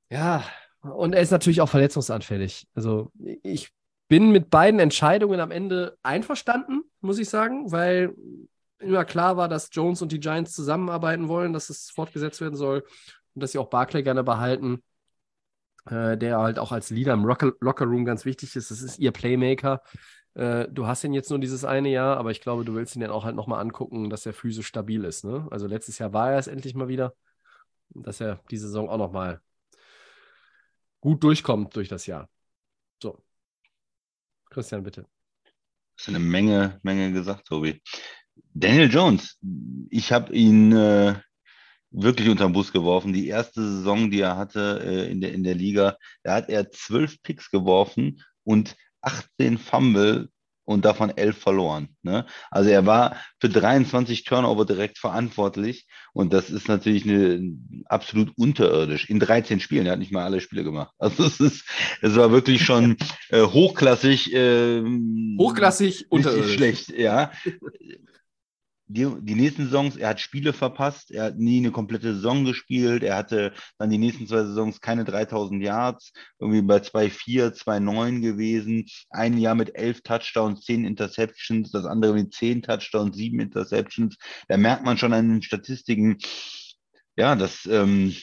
Ja, 0.09 0.43
und 0.81 1.13
er 1.13 1.21
ist 1.21 1.31
natürlich 1.31 1.61
auch 1.61 1.69
verletzungsanfällig. 1.69 2.67
Also 2.73 3.11
ich 3.43 3.71
bin 4.07 4.31
mit 4.31 4.49
beiden 4.49 4.79
Entscheidungen 4.79 5.39
am 5.39 5.51
Ende 5.51 5.97
einverstanden, 6.03 6.83
muss 7.01 7.19
ich 7.19 7.29
sagen, 7.29 7.71
weil 7.71 8.13
immer 8.79 9.05
klar 9.05 9.37
war, 9.37 9.47
dass 9.47 9.69
Jones 9.71 10.01
und 10.01 10.11
die 10.11 10.19
Giants 10.19 10.53
zusammenarbeiten 10.53 11.27
wollen, 11.27 11.53
dass 11.53 11.69
es 11.69 11.89
fortgesetzt 11.89 12.41
werden 12.41 12.55
soll 12.55 12.83
und 13.35 13.43
dass 13.43 13.51
sie 13.51 13.59
auch 13.59 13.69
Barclay 13.69 14.03
gerne 14.03 14.23
behalten, 14.23 14.81
äh, 15.85 16.17
der 16.17 16.39
halt 16.39 16.59
auch 16.59 16.71
als 16.71 16.89
Leader 16.89 17.13
im 17.13 17.25
Locker 17.25 17.85
Room 17.85 18.05
ganz 18.05 18.25
wichtig 18.25 18.55
ist. 18.55 18.71
Das 18.71 18.81
ist 18.81 18.99
ihr 18.99 19.11
Playmaker. 19.11 19.81
Äh, 20.35 20.67
du 20.69 20.87
hast 20.87 21.03
ihn 21.03 21.13
jetzt 21.13 21.29
nur 21.29 21.39
dieses 21.39 21.65
eine 21.65 21.89
Jahr, 21.89 22.17
aber 22.17 22.31
ich 22.31 22.41
glaube, 22.41 22.65
du 22.65 22.73
willst 22.73 22.95
ihn 22.95 23.01
dann 23.01 23.11
auch 23.11 23.25
halt 23.25 23.35
nochmal 23.35 23.61
angucken, 23.61 24.09
dass 24.09 24.25
er 24.25 24.33
physisch 24.33 24.67
stabil 24.67 25.03
ist. 25.03 25.25
Ne? 25.25 25.47
Also 25.51 25.67
letztes 25.67 25.97
Jahr 25.99 26.13
war 26.13 26.31
er 26.31 26.39
es 26.39 26.47
endlich 26.47 26.75
mal 26.75 26.87
wieder, 26.87 27.15
dass 27.89 28.21
er 28.21 28.39
diese 28.51 28.67
Saison 28.67 28.89
auch 28.89 28.97
nochmal 28.97 29.41
gut 31.01 31.23
durchkommt 31.23 31.75
durch 31.75 31.87
das 31.87 32.05
Jahr. 32.05 32.29
So. 33.01 33.21
Christian, 34.49 34.83
bitte. 34.83 35.05
Das 35.95 36.07
ist 36.07 36.09
eine 36.09 36.19
Menge, 36.19 36.79
Menge 36.83 37.11
gesagt, 37.11 37.47
Tobi. 37.47 37.81
Daniel 38.53 38.89
Jones, 38.89 39.37
ich 39.89 40.11
habe 40.11 40.33
ihn 40.33 40.71
äh, 40.71 41.19
wirklich 41.91 42.29
unter 42.29 42.47
den 42.47 42.53
Bus 42.53 42.71
geworfen. 42.71 43.13
Die 43.13 43.27
erste 43.27 43.61
Saison, 43.61 44.11
die 44.11 44.21
er 44.21 44.37
hatte 44.37 44.81
äh, 44.83 45.11
in, 45.11 45.21
der, 45.21 45.33
in 45.33 45.43
der 45.43 45.55
Liga, 45.55 45.97
da 46.23 46.35
hat 46.35 46.49
er 46.49 46.71
zwölf 46.71 47.21
Picks 47.23 47.49
geworfen 47.51 48.21
und 48.43 48.75
18 49.01 49.57
Fumble 49.57 50.29
und 50.69 50.85
davon 50.85 51.09
elf 51.09 51.35
verloren. 51.35 51.89
Ne? 52.03 52.27
Also 52.51 52.69
er 52.69 52.85
war 52.85 53.17
für 53.41 53.49
23 53.49 54.23
Turnover 54.23 54.65
direkt 54.65 54.99
verantwortlich 54.99 55.87
und 56.13 56.31
das 56.31 56.51
ist 56.51 56.67
natürlich 56.67 57.05
eine, 57.05 57.57
absolut 57.85 58.31
unterirdisch. 58.37 59.09
In 59.09 59.19
13 59.19 59.61
Spielen, 59.61 59.87
er 59.87 59.93
hat 59.93 59.99
nicht 59.99 60.11
mal 60.11 60.25
alle 60.25 60.41
Spiele 60.41 60.63
gemacht. 60.63 60.93
Also 60.99 61.25
es 61.25 61.39
ist, 61.39 61.65
es 62.01 62.15
war 62.15 62.31
wirklich 62.31 62.63
schon 62.63 62.97
äh, 63.29 63.41
hochklassig. 63.41 64.31
Äh, 64.31 64.83
hochklassig 65.39 66.11
unterirdisch. 66.11 66.53
Schlecht, 66.53 66.89
ja 66.89 67.31
die, 68.89 69.07
die 69.21 69.35
nächsten 69.35 69.65
Saisons, 69.65 69.97
er 69.97 70.09
hat 70.09 70.19
Spiele 70.19 70.51
verpasst, 70.51 71.11
er 71.11 71.25
hat 71.25 71.37
nie 71.37 71.59
eine 71.59 71.71
komplette 71.71 72.15
Saison 72.15 72.43
gespielt, 72.43 73.03
er 73.03 73.17
hatte 73.17 73.53
dann 73.77 73.91
die 73.91 73.99
nächsten 73.99 74.25
zwei 74.25 74.43
Saisons 74.43 74.81
keine 74.81 75.05
3000 75.05 75.61
Yards, 75.63 76.11
irgendwie 76.39 76.63
bei 76.63 76.77
2,4, 76.77 77.53
2,9 77.53 78.21
gewesen, 78.21 78.87
ein 79.11 79.37
Jahr 79.37 79.53
mit 79.53 79.75
elf 79.75 80.01
Touchdowns, 80.01 80.65
zehn 80.65 80.85
Interceptions, 80.85 81.71
das 81.71 81.85
andere 81.85 82.13
mit 82.13 82.33
zehn 82.33 82.63
Touchdowns, 82.63 83.15
sieben 83.15 83.39
Interceptions. 83.39 84.17
Da 84.47 84.57
merkt 84.57 84.83
man 84.83 84.97
schon 84.97 85.13
an 85.13 85.29
den 85.29 85.41
Statistiken, 85.43 86.17
ja, 87.15 87.35
das 87.35 87.67
ähm, 87.67 88.15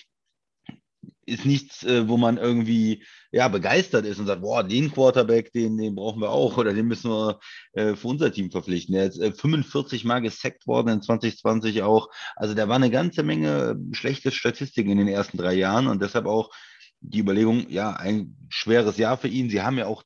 ist 1.26 1.44
nichts, 1.44 1.82
äh, 1.84 2.08
wo 2.08 2.16
man 2.16 2.38
irgendwie 2.38 3.04
ja, 3.32 3.48
begeistert 3.48 4.06
ist 4.06 4.18
und 4.18 4.26
sagt, 4.26 4.42
boah, 4.42 4.62
den 4.62 4.92
Quarterback, 4.92 5.52
den, 5.52 5.76
den 5.76 5.96
brauchen 5.96 6.20
wir 6.20 6.30
auch 6.30 6.56
oder 6.56 6.72
den 6.72 6.86
müssen 6.86 7.10
wir 7.10 7.40
äh, 7.72 7.94
für 7.96 8.08
unser 8.08 8.32
Team 8.32 8.50
verpflichten. 8.50 8.94
Der 8.94 9.06
ist 9.06 9.18
äh, 9.18 9.32
45 9.32 10.04
Mal 10.04 10.20
gesackt 10.20 10.66
worden 10.66 10.88
in 10.88 11.02
2020 11.02 11.82
auch. 11.82 12.08
Also 12.36 12.54
da 12.54 12.68
war 12.68 12.76
eine 12.76 12.90
ganze 12.90 13.24
Menge 13.24 13.76
schlechte 13.92 14.30
Statistiken 14.30 14.90
in 14.90 14.98
den 14.98 15.08
ersten 15.08 15.36
drei 15.36 15.54
Jahren 15.54 15.88
und 15.88 16.00
deshalb 16.00 16.26
auch 16.26 16.50
die 17.00 17.18
Überlegung, 17.18 17.68
ja, 17.68 17.90
ein 17.92 18.36
schweres 18.48 18.96
Jahr 18.96 19.18
für 19.18 19.28
ihn. 19.28 19.50
Sie 19.50 19.62
haben 19.62 19.78
ja 19.78 19.86
auch 19.86 20.02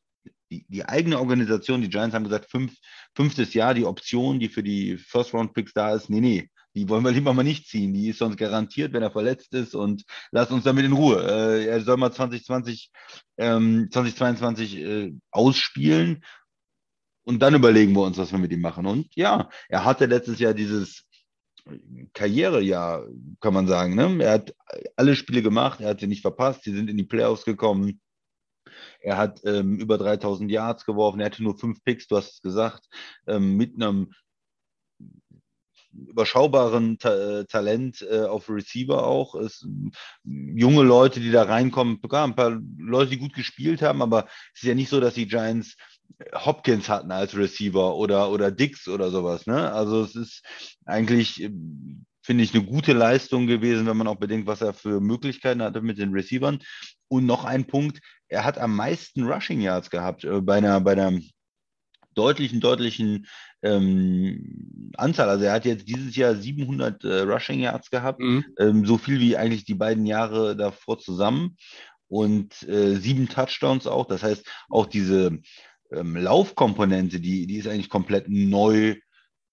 die, 0.51 0.65
die 0.69 0.85
eigene 0.85 1.21
Organisation, 1.21 1.83
die 1.83 1.91
Giants 1.91 2.15
haben 2.15 2.25
gesagt, 2.25 2.51
fünf, 2.51 2.75
fünftes 3.15 3.55
Jahr, 3.55 3.75
die 3.75 3.85
Option, 3.85 4.41
die 4.41 4.49
für 4.49 4.63
die 4.63 4.97
First-Round-Picks 4.97 5.73
da 5.75 5.95
ist, 5.95 6.11
nee, 6.11 6.21
nee, 6.21 6.49
die 6.75 6.89
wollen 6.89 7.05
wir 7.05 7.11
lieber 7.11 7.35
mal 7.35 7.43
nicht 7.43 7.67
ziehen. 7.69 7.93
Die 7.93 8.09
ist 8.09 8.19
sonst 8.19 8.37
garantiert, 8.37 8.93
wenn 8.93 9.03
er 9.03 9.11
verletzt 9.11 9.55
ist 9.55 9.75
und 9.75 10.05
lass 10.31 10.51
uns 10.51 10.65
damit 10.65 10.85
in 10.85 10.93
Ruhe. 10.93 11.23
Äh, 11.23 11.67
er 11.67 11.81
soll 11.81 11.97
mal 11.97 12.13
2020, 12.13 12.91
ähm, 13.39 13.89
2022 13.91 14.77
äh, 14.77 15.13
ausspielen 15.31 16.25
und 17.25 17.41
dann 17.41 17.55
überlegen 17.55 17.93
wir 17.95 18.03
uns, 18.03 18.19
was 18.19 18.33
wir 18.33 18.39
mit 18.39 18.53
ihm 18.53 18.61
machen. 18.61 18.87
Und 18.87 19.15
ja, 19.15 19.49
er 19.69 19.85
hatte 19.85 20.07
letztes 20.07 20.39
Jahr 20.39 20.55
dieses 20.55 21.05
Karrierejahr, 22.15 23.07
kann 23.41 23.55
man 23.55 23.67
sagen. 23.67 23.95
Ne? 23.95 24.25
Er 24.25 24.33
hat 24.33 24.55
alle 24.97 25.17
Spiele 25.17 25.43
gemacht, 25.43 25.81
er 25.81 25.91
hat 25.91 26.01
sie 26.01 26.07
nicht 26.07 26.23
verpasst, 26.23 26.65
sie 26.65 26.75
sind 26.75 26.89
in 26.89 26.97
die 26.97 27.05
Playoffs 27.05 27.45
gekommen. 27.45 28.01
Er 29.01 29.17
hat 29.17 29.41
ähm, 29.45 29.77
über 29.77 29.99
3000 29.99 30.51
Yards 30.51 30.85
geworfen, 30.85 31.21
er 31.21 31.27
hatte 31.27 31.43
nur 31.43 31.59
fünf 31.59 31.83
Picks, 31.85 32.07
du 32.07 32.17
hast 32.17 32.35
es 32.35 32.43
gesagt, 32.43 32.89
ähm, 33.27 33.57
mit 33.57 33.75
einem 33.75 34.13
überschaubaren 35.93 36.99
Ta 36.99 37.41
äh, 37.41 37.45
Talent 37.45 38.07
äh, 38.09 38.25
auf 38.25 38.49
Receiver 38.49 39.07
auch. 39.07 39.35
Es, 39.35 39.67
junge 40.25 40.83
Leute, 40.83 41.21
die 41.21 41.31
da 41.31 41.45
reinkommen, 41.45 41.99
sogar 42.01 42.27
ein 42.27 42.37
paar 42.37 42.61
Leute, 42.79 43.11
die 43.11 43.19
gut 43.19 43.35
gespielt 43.35 43.83
haben, 43.83 44.03
aber 44.03 44.27
es 44.55 44.63
ist 44.63 44.69
ja 44.69 44.75
nicht 44.75 44.89
so, 44.89 45.01
dass 45.01 45.15
die 45.15 45.27
Giants 45.27 45.77
Hopkins 46.35 46.89
hatten 46.89 47.13
als 47.13 47.37
Receiver 47.37 47.95
oder, 47.95 48.31
oder 48.31 48.51
Dix 48.51 48.89
oder 48.89 49.11
sowas. 49.11 49.47
Ne? 49.47 49.73
Also 49.73 50.03
es 50.03 50.15
ist 50.15 50.43
eigentlich, 50.85 51.43
ähm, 51.43 52.05
finde 52.23 52.45
ich, 52.45 52.55
eine 52.55 52.65
gute 52.65 52.93
Leistung 52.93 53.47
gewesen, 53.47 53.87
wenn 53.87 53.97
man 53.97 54.07
auch 54.07 54.17
bedenkt, 54.17 54.47
was 54.47 54.61
er 54.61 54.75
für 54.75 55.01
Möglichkeiten 55.01 55.63
hatte 55.63 55.81
mit 55.81 55.99
den 55.99 56.13
Receivern. 56.13 56.59
Und 57.09 57.27
noch 57.27 57.45
ein 57.45 57.67
Punkt, 57.67 58.01
er 58.29 58.45
hat 58.45 58.59
am 58.59 58.77
meisten 58.77 59.25
Rushing 59.25 59.61
Yards 59.61 59.91
gehabt 59.91 60.25
äh, 60.25 60.41
bei 60.41 60.59
einer, 60.59 60.81
bei 60.81 60.93
einer 60.93 61.19
deutlichen, 62.15 62.61
deutlichen 62.61 63.27
ähm, 63.63 64.93
Anzahl. 64.97 65.29
Also 65.29 65.45
er 65.45 65.53
hat 65.53 65.65
jetzt 65.65 65.89
dieses 65.89 66.17
Jahr 66.17 66.35
700 66.35 67.05
äh, 67.05 67.21
Rushing 67.21 67.61
Yards 67.61 67.91
gehabt, 67.91 68.21
mhm. 68.21 68.45
ähm, 68.59 68.87
so 68.87 68.99
viel 68.99 69.21
wie 69.21 69.37
eigentlich 69.37 69.65
die 69.65 69.75
beiden 69.75 70.07
Jahre 70.07 70.57
davor 70.57 70.99
zusammen 70.99 71.57
und 72.09 72.63
äh, 72.69 72.97
sieben 72.97 73.29
Touchdowns 73.29 73.87
auch. 73.87 74.07
Das 74.07 74.23
heißt, 74.23 74.45
auch 74.69 74.87
diese 74.87 75.39
ähm, 75.93 76.17
Laufkomponente, 76.17 77.21
die, 77.21 77.47
die 77.47 77.57
ist 77.57 77.69
eigentlich 77.69 77.89
komplett 77.89 78.29
neu 78.29 78.97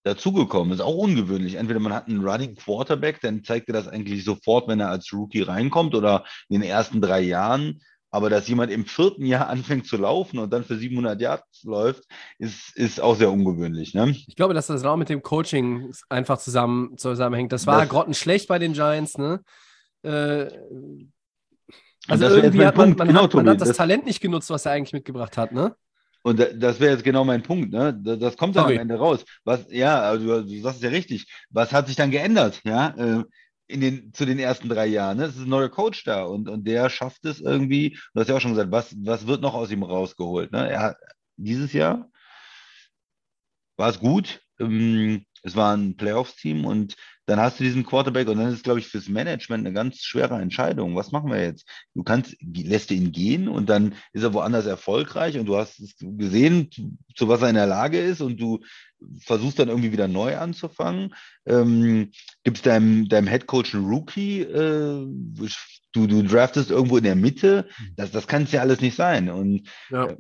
dazugekommen. 0.04 0.74
Ist 0.74 0.82
auch 0.82 0.96
ungewöhnlich. 0.96 1.56
Entweder 1.56 1.80
man 1.80 1.94
hat 1.94 2.08
einen 2.08 2.26
Running 2.26 2.56
Quarterback, 2.56 3.20
dann 3.22 3.44
zeigt 3.44 3.70
er 3.70 3.74
das 3.74 3.88
eigentlich 3.88 4.24
sofort, 4.24 4.68
wenn 4.68 4.80
er 4.80 4.90
als 4.90 5.12
Rookie 5.14 5.42
reinkommt 5.42 5.96
oder 5.96 6.26
in 6.50 6.62
den 6.62 6.70
ersten 6.70 7.02
drei 7.02 7.22
Jahren 7.22 7.82
aber 8.12 8.30
dass 8.30 8.48
jemand 8.48 8.72
im 8.72 8.86
vierten 8.86 9.26
Jahr 9.26 9.48
anfängt 9.50 9.88
zu 9.88 9.98
laufen 9.98 10.40
und 10.40 10.52
dann 10.52 10.64
für 10.64 10.78
700 10.78 11.20
Yards 11.20 11.64
läuft, 11.64 12.04
ist, 12.40 12.76
ist 12.76 13.02
auch 13.02 13.16
sehr 13.16 13.32
ungewöhnlich. 13.32 13.94
Ne? 13.94 14.16
Ich 14.28 14.36
glaube, 14.36 14.54
dass 14.54 14.68
das 14.68 14.84
auch 14.84 14.98
mit 14.98 15.10
dem 15.10 15.22
Coaching 15.22 15.92
einfach 16.10 16.38
zusammen, 16.38 16.98
zusammenhängt. 16.98 17.52
Das 17.52 17.68
war 17.68 17.82
das, 17.82 17.90
grottenschlecht 17.90 18.48
bei 18.48 18.60
den 18.60 18.74
Giants. 18.74 19.18
Ne? 19.18 19.42
Äh, 20.04 20.48
also 22.08 22.26
irgendwie 22.28 22.66
hat 22.66 22.78
man, 22.78 22.96
man, 22.96 23.08
genau, 23.08 23.24
hat, 23.24 23.34
man 23.34 23.50
hat 23.50 23.62
das, 23.62 23.70
das, 23.70 23.78
Talent 23.78 24.06
nicht 24.06 24.22
genutzt, 24.22 24.50
was 24.50 24.66
er 24.66 24.72
eigentlich 24.74 24.94
mitgebracht 24.94 25.36
hat. 25.36 25.52
Ne? 25.52 25.76
Und 26.24 26.40
das 26.40 26.80
wäre 26.80 26.92
jetzt 26.92 27.04
genau 27.04 27.24
mein 27.24 27.42
Punkt, 27.42 27.72
ne? 27.72 27.94
Das 27.94 28.36
kommt 28.36 28.56
dann 28.56 28.64
Sorry. 28.64 28.76
am 28.76 28.82
Ende 28.82 28.96
raus. 28.96 29.24
Was, 29.46 29.66
ja, 29.70 30.02
also 30.02 30.42
du 30.42 30.62
sagst 30.62 30.78
es 30.78 30.84
ja 30.84 30.90
richtig. 30.90 31.32
Was 31.50 31.72
hat 31.72 31.88
sich 31.88 31.96
dann 31.96 32.12
geändert? 32.12 32.62
Ja, 32.66 32.90
äh, 32.98 33.24
in 33.68 33.82
den, 33.82 34.14
zu 34.14 34.26
den 34.26 34.40
ersten 34.40 34.70
drei 34.70 34.88
Jahren. 34.88 35.18
Ne? 35.18 35.26
Es 35.26 35.36
ist 35.36 35.44
ein 35.44 35.50
neuer 35.50 35.70
Coach 35.70 36.04
da 36.04 36.24
und, 36.24 36.50
und 36.50 36.66
der 36.66 36.90
schafft 36.90 37.26
es 37.26 37.42
irgendwie. 37.42 37.98
Du 38.14 38.22
hast 38.22 38.28
ja 38.30 38.36
auch 38.36 38.42
schon 38.42 38.52
gesagt, 38.52 38.72
was, 38.72 38.96
was 39.00 39.28
wird 39.28 39.42
noch 39.42 39.54
aus 39.54 39.72
ihm 39.72 39.84
rausgeholt? 39.84 40.52
Ne? 40.52 40.70
Er 40.70 40.80
hat, 40.82 40.98
dieses 41.36 41.74
Jahr 41.74 42.10
war 43.76 43.90
es 43.90 44.00
gut. 44.00 44.42
Ähm, 44.60 45.26
es 45.44 45.56
war 45.56 45.76
ein 45.76 45.98
Playoffs-Team 45.98 46.66
und 46.66 46.96
dann 47.28 47.40
hast 47.40 47.60
du 47.60 47.64
diesen 47.66 47.86
Quarterback 47.86 48.28
und 48.30 48.38
dann 48.38 48.48
ist 48.48 48.56
es, 48.56 48.64
glaube 48.64 48.80
ich, 48.80 48.88
fürs 48.88 49.10
Management 49.10 49.66
eine 49.66 49.74
ganz 49.74 50.02
schwere 50.02 50.40
Entscheidung. 50.42 50.96
Was 50.96 51.12
machen 51.12 51.30
wir 51.30 51.44
jetzt? 51.44 51.68
Du 51.94 52.04
kannst, 52.04 52.38
lässt 52.42 52.90
du 52.90 52.94
ihn 52.94 53.12
gehen 53.12 53.50
und 53.50 53.70
dann 53.70 53.96
ist 54.14 54.24
er 54.24 54.34
woanders 54.34 54.66
erfolgreich 54.66 55.38
und 55.38 55.46
du 55.46 55.58
hast 55.58 55.82
gesehen, 56.00 56.70
zu 57.16 57.28
was 57.28 57.42
er 57.42 57.50
in 57.50 57.56
der 57.56 57.68
Lage 57.68 58.00
ist 58.00 58.22
und 58.22 58.40
du 58.40 58.62
versuchst 59.20 59.60
dann 59.60 59.68
irgendwie 59.68 59.92
wieder 59.92 60.08
neu 60.08 60.38
anzufangen. 60.38 61.14
Ähm, 61.46 62.12
Gibt 62.44 62.58
es 62.58 62.64
deinem, 62.64 63.10
deinem 63.10 63.28
Head 63.28 63.46
Coach 63.46 63.76
einen 63.76 63.86
Rookie? 63.86 64.42
Äh, 64.42 65.06
du, 65.98 66.08
du 66.08 66.24
draftest 66.24 66.72
irgendwo 66.72 66.98
in 66.98 67.04
der 67.04 67.16
Mitte. 67.16 67.68
Das, 67.96 68.12
das 68.12 68.28
kann 68.28 68.44
es 68.44 68.52
ja 68.52 68.62
alles 68.62 68.82
nicht 68.82 68.96
sein. 68.96 69.30
Und 69.30 69.68
ja. 69.90 70.06
äh, 70.06 70.18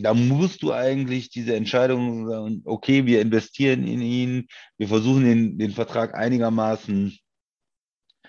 da 0.00 0.14
musst 0.14 0.62
du 0.62 0.72
eigentlich 0.72 1.30
diese 1.30 1.54
Entscheidung 1.54 2.28
sagen, 2.28 2.62
okay, 2.64 3.06
wir 3.06 3.20
investieren 3.20 3.86
in 3.86 4.00
ihn, 4.00 4.48
wir 4.78 4.88
versuchen 4.88 5.24
den, 5.24 5.58
den 5.58 5.72
Vertrag 5.72 6.14
einigermaßen 6.14 6.49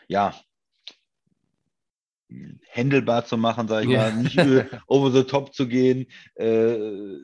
ja, 0.07 0.33
händelbar 2.69 3.25
zu 3.25 3.37
machen, 3.37 3.67
sage 3.67 3.85
ich 3.85 3.91
ja. 3.91 4.09
mal, 4.09 4.15
nicht 4.15 4.37
over 4.87 5.11
the 5.11 5.23
top 5.23 5.53
zu 5.53 5.67
gehen, 5.67 6.05
äh, 6.35 6.77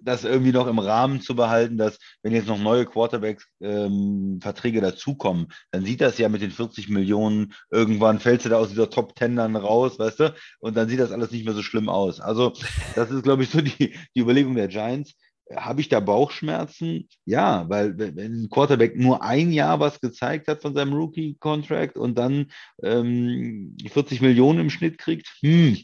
das 0.04 0.24
irgendwie 0.24 0.52
noch 0.52 0.68
im 0.68 0.80
Rahmen 0.80 1.22
zu 1.22 1.36
behalten, 1.36 1.78
dass 1.78 1.98
wenn 2.22 2.34
jetzt 2.34 2.48
noch 2.48 2.60
neue 2.60 2.86
Quarterbacks-Verträge 2.86 4.78
ähm, 4.78 4.84
dazukommen, 4.84 5.48
dann 5.72 5.86
sieht 5.86 6.02
das 6.02 6.18
ja 6.18 6.30
mit 6.30 6.42
den 6.42 6.52
40 6.52 6.90
Millionen, 6.90 7.54
irgendwann 7.72 8.20
fällst 8.20 8.46
du 8.46 8.50
da 8.50 8.58
aus 8.58 8.70
dieser 8.70 8.90
Top 8.90 9.16
Ten 9.16 9.36
dann 9.38 9.56
raus, 9.56 9.98
weißt 9.98 10.20
du, 10.20 10.36
und 10.60 10.76
dann 10.76 10.90
sieht 10.90 11.00
das 11.00 11.12
alles 11.12 11.32
nicht 11.32 11.46
mehr 11.46 11.54
so 11.54 11.64
schlimm 11.64 11.90
aus. 11.90 12.20
Also 12.20 12.54
das 12.96 13.10
ist, 13.12 13.24
glaube 13.24 13.44
ich, 13.44 13.50
so 13.50 13.62
die, 13.62 13.96
die 14.16 14.20
Überlegung 14.20 14.56
der 14.56 14.68
Giants. 14.68 15.16
Habe 15.56 15.82
ich 15.82 15.90
da 15.90 16.00
Bauchschmerzen? 16.00 17.08
Ja, 17.26 17.70
weil 17.70 17.98
wenn 17.98 18.18
ein 18.18 18.50
Quarterback 18.50 18.98
nur 18.98 19.24
ein 19.24 19.52
Jahr 19.52 19.80
was 19.80 20.02
gezeigt 20.02 20.48
hat 20.48 20.62
von 20.62 20.76
seinem 20.76 20.94
Rookie-Contract 20.94 21.98
und 21.98 22.18
dann 22.18 22.52
ähm, 22.84 23.78
40 23.90 24.22
Millionen 24.22 24.60
im 24.60 24.70
Schnitt 24.70 24.98
kriegt, 24.98 25.28
hm, 25.42 25.78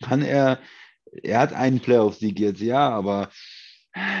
kann 0.00 0.22
er 0.22 0.60
er 1.22 1.40
hat 1.40 1.52
einen 1.52 1.80
Playoff-Sieg 1.80 2.38
jetzt, 2.40 2.60
ja, 2.60 2.88
aber 2.90 3.30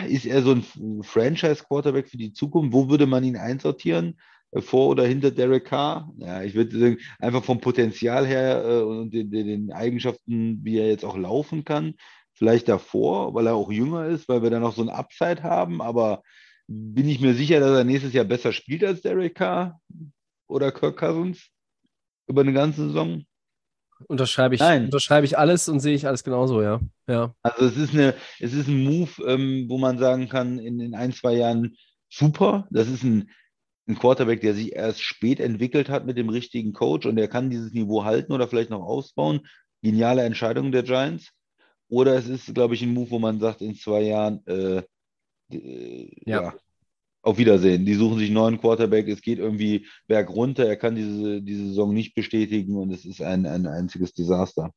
ist 0.08 0.26
er 0.26 0.42
so 0.42 0.52
ein 0.52 1.02
Franchise-Quarterback 1.02 2.08
für 2.08 2.16
die 2.16 2.32
Zukunft? 2.32 2.72
Wo 2.72 2.88
würde 2.88 3.06
man 3.06 3.24
ihn 3.24 3.36
einsortieren? 3.36 4.18
Äh, 4.52 4.62
vor 4.62 4.88
oder 4.88 5.06
hinter 5.06 5.30
Derek 5.30 5.66
Carr? 5.66 6.12
Ja, 6.18 6.42
ich 6.42 6.54
würde 6.54 6.78
sagen, 6.78 6.98
einfach 7.18 7.44
vom 7.44 7.60
Potenzial 7.60 8.26
her 8.26 8.64
äh, 8.64 8.82
und 8.82 9.12
den, 9.12 9.30
den, 9.30 9.72
Eigenschaften, 9.72 10.60
wie 10.64 10.78
er 10.78 10.88
jetzt 10.88 11.04
auch 11.04 11.16
laufen 11.16 11.64
kann, 11.64 11.94
vielleicht 12.36 12.68
davor, 12.68 13.34
weil 13.34 13.46
er 13.46 13.54
auch 13.54 13.70
jünger 13.70 14.06
ist, 14.06 14.28
weil 14.28 14.42
wir 14.42 14.50
da 14.50 14.60
noch 14.60 14.74
so 14.74 14.82
ein 14.82 14.90
Upside 14.90 15.42
haben, 15.42 15.82
aber 15.82 16.22
bin 16.68 17.08
ich 17.08 17.20
mir 17.20 17.34
sicher, 17.34 17.60
dass 17.60 17.76
er 17.76 17.84
nächstes 17.84 18.12
Jahr 18.12 18.24
besser 18.24 18.52
spielt 18.52 18.84
als 18.84 19.00
Derek 19.00 19.34
Carr 19.34 19.80
oder 20.48 20.72
Kirk 20.72 20.98
Cousins 20.98 21.48
über 22.28 22.42
eine 22.42 22.52
ganze 22.52 22.88
Saison? 22.88 23.24
Unterschreibe 24.08 24.54
ich, 24.54 24.60
unterschreibe 24.60 25.24
ich 25.24 25.38
alles 25.38 25.68
und 25.68 25.80
sehe 25.80 25.94
ich 25.94 26.06
alles 26.06 26.22
genauso, 26.22 26.60
ja. 26.60 26.80
ja. 27.08 27.34
Also 27.42 27.64
es 27.64 27.76
ist 27.78 27.94
eine, 27.94 28.14
es 28.40 28.52
ist 28.52 28.68
ein 28.68 28.84
Move, 28.84 29.10
ähm, 29.26 29.66
wo 29.68 29.78
man 29.78 29.98
sagen 29.98 30.28
kann, 30.28 30.58
in, 30.58 30.80
in 30.80 30.94
ein, 30.94 31.12
zwei 31.12 31.34
Jahren 31.34 31.76
super. 32.10 32.68
Das 32.70 32.88
ist 32.88 33.04
ein, 33.04 33.30
ein 33.88 33.98
Quarterback, 33.98 34.42
der 34.42 34.52
sich 34.52 34.74
erst 34.74 35.00
spät 35.00 35.40
entwickelt 35.40 35.88
hat 35.88 36.04
mit 36.04 36.18
dem 36.18 36.28
richtigen 36.28 36.74
Coach 36.74 37.06
und 37.06 37.16
der 37.16 37.28
kann 37.28 37.48
dieses 37.48 37.72
Niveau 37.72 38.04
halten 38.04 38.32
oder 38.32 38.48
vielleicht 38.48 38.70
noch 38.70 38.82
ausbauen. 38.82 39.46
Geniale 39.82 40.24
Entscheidung 40.24 40.72
der 40.72 40.82
Giants. 40.82 41.30
Oder 41.88 42.14
es 42.16 42.28
ist, 42.28 42.52
glaube 42.54 42.74
ich, 42.74 42.82
ein 42.82 42.92
Move, 42.92 43.10
wo 43.10 43.18
man 43.18 43.38
sagt, 43.38 43.60
in 43.60 43.74
zwei 43.74 44.02
Jahren, 44.02 44.44
äh, 44.46 44.82
äh, 45.50 46.10
ja. 46.26 46.42
ja. 46.42 46.54
auf 47.22 47.38
Wiedersehen. 47.38 47.84
Die 47.84 47.94
suchen 47.94 48.18
sich 48.18 48.28
einen 48.28 48.34
neuen 48.34 48.60
Quarterback. 48.60 49.08
Es 49.08 49.22
geht 49.22 49.38
irgendwie 49.38 49.86
bergunter. 50.06 50.66
Er 50.66 50.76
kann 50.76 50.96
diese, 50.96 51.42
diese 51.42 51.68
Saison 51.68 51.94
nicht 51.94 52.14
bestätigen 52.14 52.76
und 52.76 52.92
es 52.92 53.04
ist 53.04 53.22
ein, 53.22 53.46
ein 53.46 53.66
einziges 53.66 54.12
Desaster. 54.12 54.72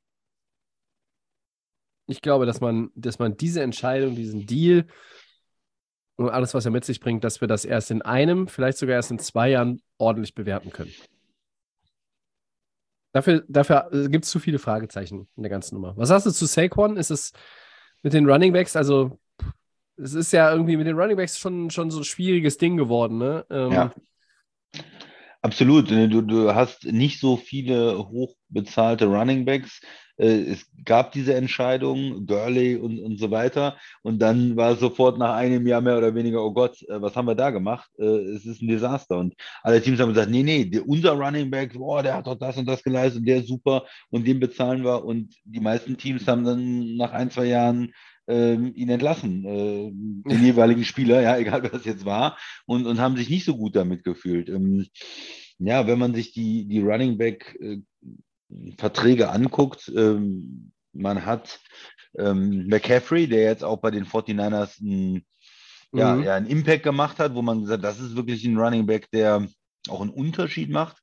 Ich 2.07 2.21
glaube, 2.21 2.45
dass 2.45 2.59
man, 2.59 2.89
dass 2.95 3.19
man 3.19 3.37
diese 3.37 3.61
Entscheidung, 3.61 4.15
diesen 4.15 4.47
Deal 4.47 4.87
und 6.15 6.29
alles, 6.29 6.53
was 6.53 6.65
er 6.65 6.71
mit 6.71 6.83
sich 6.83 6.99
bringt, 6.99 7.23
dass 7.23 7.39
wir 7.39 7.47
das 7.47 7.65
erst 7.65 7.91
in 7.91 8.01
einem, 8.01 8.47
vielleicht 8.47 8.77
sogar 8.77 8.95
erst 8.95 9.11
in 9.11 9.19
zwei 9.19 9.51
Jahren 9.51 9.81
ordentlich 9.97 10.33
bewerten 10.33 10.71
können. 10.71 10.91
Dafür, 13.11 13.43
dafür 13.47 13.89
äh, 13.91 14.09
gibt 14.09 14.25
es 14.25 14.31
zu 14.31 14.39
viele 14.39 14.59
Fragezeichen 14.59 15.27
in 15.35 15.43
der 15.43 15.49
ganzen 15.49 15.75
Nummer. 15.75 15.95
Was 15.97 16.09
sagst 16.09 16.25
du 16.27 16.31
zu 16.31 16.45
Saquon? 16.45 16.97
Ist 16.97 17.09
es 17.09 17.33
mit 18.03 18.13
den 18.13 18.29
Running 18.29 18.53
Backs, 18.53 18.75
also 18.75 19.19
es 19.97 20.13
ist 20.13 20.31
ja 20.31 20.51
irgendwie 20.51 20.77
mit 20.77 20.87
den 20.87 20.97
Running 20.97 21.17
Backs 21.17 21.37
schon, 21.37 21.69
schon 21.69 21.91
so 21.91 21.99
ein 21.99 22.05
schwieriges 22.05 22.57
Ding 22.57 22.77
geworden, 22.77 23.17
ne? 23.17 23.45
Ähm, 23.49 23.71
ja. 23.71 23.93
Absolut. 25.41 25.89
Du, 25.89 26.21
du 26.21 26.53
hast 26.53 26.85
nicht 26.85 27.19
so 27.19 27.37
viele 27.37 27.97
hochbezahlte 27.97 29.05
Running 29.05 29.45
Backs. 29.45 29.81
Es 30.25 30.65
gab 30.85 31.11
diese 31.13 31.33
Entscheidung, 31.33 32.25
Gurley 32.25 32.75
und, 32.75 32.99
und 32.99 33.17
so 33.19 33.31
weiter. 33.31 33.77
Und 34.03 34.19
dann 34.19 34.57
war 34.57 34.71
es 34.71 34.79
sofort 34.79 35.17
nach 35.17 35.35
einem 35.35 35.65
Jahr 35.65 35.81
mehr 35.81 35.97
oder 35.97 36.13
weniger, 36.13 36.43
oh 36.43 36.51
Gott, 36.51 36.81
äh, 36.89 37.01
was 37.01 37.15
haben 37.15 37.27
wir 37.27 37.35
da 37.35 37.49
gemacht? 37.51 37.89
Äh, 37.97 38.03
es 38.03 38.45
ist 38.45 38.61
ein 38.61 38.67
Desaster. 38.67 39.17
Und 39.17 39.35
alle 39.63 39.81
Teams 39.81 39.99
haben 39.99 40.09
gesagt, 40.09 40.29
nee, 40.29 40.43
nee, 40.43 40.79
unser 40.79 41.13
Running 41.13 41.49
Back, 41.49 41.73
boah, 41.73 42.03
der 42.03 42.15
hat 42.15 42.27
doch 42.27 42.35
das 42.35 42.57
und 42.57 42.65
das 42.65 42.83
geleistet, 42.83 43.27
der 43.27 43.37
ist 43.37 43.47
super 43.47 43.85
und 44.09 44.27
den 44.27 44.39
bezahlen 44.39 44.83
wir. 44.83 45.05
Und 45.05 45.35
die 45.45 45.61
meisten 45.61 45.97
Teams 45.97 46.27
haben 46.27 46.43
dann 46.43 46.95
nach 46.97 47.11
ein, 47.11 47.31
zwei 47.31 47.45
Jahren 47.45 47.93
ähm, 48.27 48.73
ihn 48.75 48.89
entlassen, 48.89 49.43
äh, 49.45 49.91
den 50.29 50.45
jeweiligen 50.45 50.83
Spieler, 50.83 51.21
ja, 51.21 51.37
egal 51.39 51.63
wer 51.63 51.71
das 51.71 51.85
jetzt 51.85 52.05
war, 52.05 52.37
und, 52.65 52.85
und 52.85 52.99
haben 52.99 53.17
sich 53.17 53.29
nicht 53.29 53.45
so 53.45 53.57
gut 53.57 53.75
damit 53.75 54.03
gefühlt. 54.03 54.49
Ähm, 54.49 54.85
ja, 55.57 55.87
wenn 55.87 55.99
man 55.99 56.13
sich 56.13 56.31
die, 56.31 56.65
die 56.67 56.79
Running 56.79 57.17
Back 57.17 57.57
äh, 57.59 57.79
Verträge 58.77 59.29
anguckt, 59.29 59.91
ähm, 59.95 60.71
man 60.93 61.25
hat 61.25 61.59
ähm, 62.17 62.67
McCaffrey, 62.67 63.27
der 63.27 63.43
jetzt 63.43 63.63
auch 63.63 63.77
bei 63.77 63.91
den 63.91 64.05
49ers 64.05 64.81
ein, 64.81 65.25
ja, 65.93 66.15
mhm. 66.15 66.23
ja, 66.23 66.35
einen 66.35 66.47
Impact 66.47 66.83
gemacht 66.83 67.19
hat, 67.19 67.35
wo 67.35 67.41
man 67.41 67.61
gesagt 67.61 67.83
das 67.83 67.99
ist 67.99 68.15
wirklich 68.15 68.43
ein 68.45 68.57
Running 68.57 68.85
Back, 68.85 69.09
der 69.11 69.47
auch 69.87 70.01
einen 70.01 70.09
Unterschied 70.09 70.69
macht. 70.69 70.97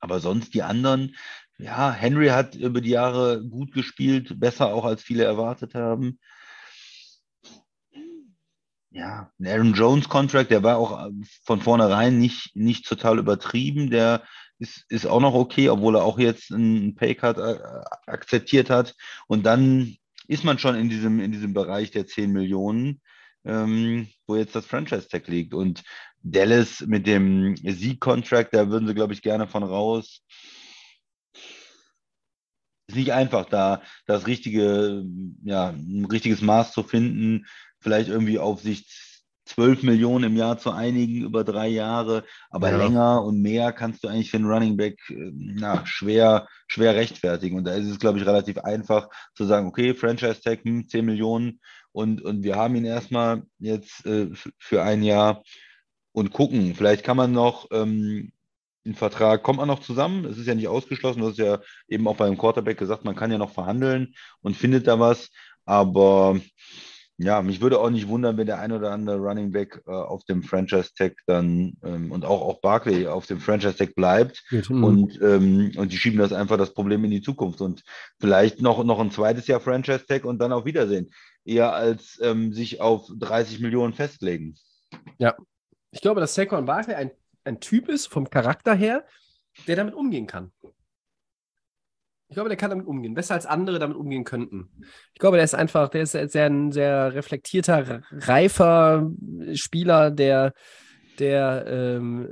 Aber 0.00 0.20
sonst 0.20 0.54
die 0.54 0.62
anderen, 0.62 1.14
ja, 1.58 1.92
Henry 1.92 2.28
hat 2.28 2.56
über 2.56 2.80
die 2.80 2.90
Jahre 2.90 3.42
gut 3.48 3.72
gespielt, 3.72 4.38
besser 4.40 4.74
auch 4.74 4.84
als 4.84 5.02
viele 5.02 5.24
erwartet 5.24 5.74
haben. 5.74 6.18
Ja, 8.90 9.30
ein 9.38 9.46
Aaron 9.46 9.72
Jones 9.72 10.08
Contract, 10.08 10.50
der 10.50 10.62
war 10.62 10.76
auch 10.76 11.08
von 11.44 11.60
vornherein 11.60 12.18
nicht, 12.18 12.54
nicht 12.54 12.86
total 12.86 13.18
übertrieben. 13.18 13.90
Der 13.90 14.22
ist, 14.62 14.84
ist 14.88 15.06
auch 15.06 15.20
noch 15.20 15.34
okay, 15.34 15.68
obwohl 15.68 15.96
er 15.96 16.04
auch 16.04 16.18
jetzt 16.18 16.52
einen 16.52 16.94
Paycard 16.94 17.38
äh, 17.38 17.58
akzeptiert 18.06 18.70
hat. 18.70 18.94
Und 19.26 19.44
dann 19.44 19.96
ist 20.28 20.44
man 20.44 20.58
schon 20.58 20.76
in 20.76 20.88
diesem, 20.88 21.20
in 21.20 21.32
diesem 21.32 21.52
Bereich 21.52 21.90
der 21.90 22.06
10 22.06 22.32
Millionen, 22.32 23.00
ähm, 23.44 24.08
wo 24.26 24.36
jetzt 24.36 24.54
das 24.54 24.66
Franchise-Tag 24.66 25.28
liegt. 25.28 25.52
Und 25.52 25.82
Dallas 26.22 26.80
mit 26.80 27.06
dem 27.06 27.56
Sieg-Contract, 27.56 28.54
da 28.54 28.70
würden 28.70 28.86
sie, 28.86 28.94
glaube 28.94 29.12
ich, 29.12 29.22
gerne 29.22 29.48
von 29.48 29.64
raus 29.64 30.22
ist 32.92 32.96
nicht 32.96 33.12
einfach, 33.12 33.46
da 33.46 33.82
das 34.06 34.26
richtige, 34.26 35.04
ja, 35.44 35.70
ein 35.70 36.06
richtiges 36.10 36.42
Maß 36.42 36.72
zu 36.72 36.82
finden, 36.82 37.46
vielleicht 37.80 38.08
irgendwie 38.08 38.38
auf 38.38 38.60
sich 38.60 38.86
12 39.46 39.82
Millionen 39.82 40.24
im 40.24 40.36
Jahr 40.36 40.58
zu 40.58 40.70
einigen 40.70 41.22
über 41.22 41.44
drei 41.44 41.68
Jahre, 41.68 42.24
aber 42.50 42.70
ja. 42.70 42.76
länger 42.76 43.22
und 43.24 43.42
mehr 43.42 43.72
kannst 43.72 44.04
du 44.04 44.08
eigentlich 44.08 44.30
für 44.30 44.36
einen 44.36 44.50
Running 44.50 44.76
Back 44.76 44.98
äh, 45.10 45.32
na, 45.34 45.84
schwer, 45.84 46.48
schwer 46.68 46.94
rechtfertigen. 46.94 47.56
Und 47.56 47.64
da 47.64 47.74
ist 47.74 47.88
es, 47.88 47.98
glaube 47.98 48.18
ich, 48.18 48.26
relativ 48.26 48.58
einfach 48.58 49.08
zu 49.34 49.44
sagen, 49.44 49.66
okay, 49.66 49.94
Franchise 49.94 50.40
Tag, 50.40 50.64
hm, 50.64 50.88
10 50.88 51.04
Millionen 51.04 51.60
und, 51.92 52.22
und 52.22 52.42
wir 52.42 52.56
haben 52.56 52.76
ihn 52.76 52.84
erstmal 52.84 53.42
jetzt 53.58 54.06
äh, 54.06 54.30
für 54.58 54.82
ein 54.82 55.02
Jahr 55.02 55.42
und 56.12 56.32
gucken. 56.32 56.74
Vielleicht 56.74 57.04
kann 57.04 57.16
man 57.16 57.32
noch 57.32 57.66
ähm, 57.72 58.32
ein 58.84 58.94
Vertrag 58.94 59.42
kommt 59.42 59.58
man 59.58 59.68
noch 59.68 59.80
zusammen. 59.80 60.24
Es 60.24 60.38
ist 60.38 60.46
ja 60.46 60.54
nicht 60.54 60.68
ausgeschlossen. 60.68 61.20
Du 61.20 61.28
hast 61.28 61.38
ja 61.38 61.60
eben 61.88 62.06
auch 62.08 62.16
beim 62.16 62.36
Quarterback 62.36 62.78
gesagt, 62.78 63.04
man 63.04 63.14
kann 63.14 63.30
ja 63.30 63.38
noch 63.38 63.52
verhandeln 63.52 64.14
und 64.40 64.56
findet 64.56 64.86
da 64.86 64.98
was. 64.98 65.30
Aber 65.64 66.40
ja, 67.18 67.42
mich 67.42 67.60
würde 67.60 67.78
auch 67.78 67.90
nicht 67.90 68.08
wundern, 68.08 68.36
wenn 68.36 68.46
der 68.46 68.58
ein 68.58 68.72
oder 68.72 68.90
andere 68.90 69.18
Running 69.18 69.52
Back 69.52 69.82
äh, 69.86 69.90
auf 69.90 70.24
dem 70.24 70.42
Franchise-Tag 70.42 71.14
dann 71.26 71.74
ähm, 71.84 72.10
und 72.10 72.24
auch, 72.24 72.42
auch 72.42 72.60
Barkley 72.60 73.06
auf 73.06 73.26
dem 73.26 73.40
Franchise-Tag 73.40 73.94
bleibt. 73.94 74.42
Mhm. 74.50 74.84
Und, 74.84 75.20
ähm, 75.22 75.72
und 75.76 75.92
die 75.92 75.96
schieben 75.96 76.18
das 76.18 76.32
einfach 76.32 76.58
das 76.58 76.74
Problem 76.74 77.04
in 77.04 77.10
die 77.10 77.22
Zukunft. 77.22 77.60
Und 77.60 77.82
vielleicht 78.18 78.60
noch, 78.60 78.82
noch 78.84 78.98
ein 79.00 79.10
zweites 79.10 79.46
Jahr 79.46 79.60
Franchise-Tag 79.60 80.24
und 80.24 80.38
dann 80.38 80.52
auf 80.52 80.64
Wiedersehen. 80.64 81.10
Eher 81.44 81.72
als 81.72 82.20
ähm, 82.22 82.52
sich 82.52 82.80
auf 82.80 83.08
30 83.18 83.60
Millionen 83.60 83.92
festlegen. 83.92 84.56
Ja, 85.18 85.34
ich 85.90 86.00
glaube, 86.00 86.20
dass 86.20 86.34
Saquon 86.34 86.66
Barkley 86.66 86.94
ein 86.94 87.10
ein 87.44 87.60
Typ 87.60 87.88
ist, 87.88 88.06
vom 88.06 88.30
Charakter 88.30 88.74
her, 88.74 89.04
der 89.66 89.76
damit 89.76 89.94
umgehen 89.94 90.26
kann. 90.26 90.52
Ich 92.32 92.34
glaube, 92.34 92.48
der 92.48 92.56
kann 92.56 92.70
damit 92.70 92.86
umgehen, 92.86 93.12
besser 93.12 93.34
als 93.34 93.44
andere 93.44 93.78
damit 93.78 93.94
umgehen 93.94 94.24
könnten. 94.24 94.70
Ich 95.12 95.18
glaube, 95.20 95.36
der 95.36 95.44
ist 95.44 95.54
einfach, 95.54 95.90
der 95.90 96.00
ist 96.00 96.12
sehr, 96.12 96.46
ein 96.46 96.72
sehr 96.72 97.12
reflektierter, 97.12 98.00
reifer 98.10 99.10
Spieler, 99.52 100.10
der, 100.10 100.54
der 101.18 101.66
ähm, 101.68 102.26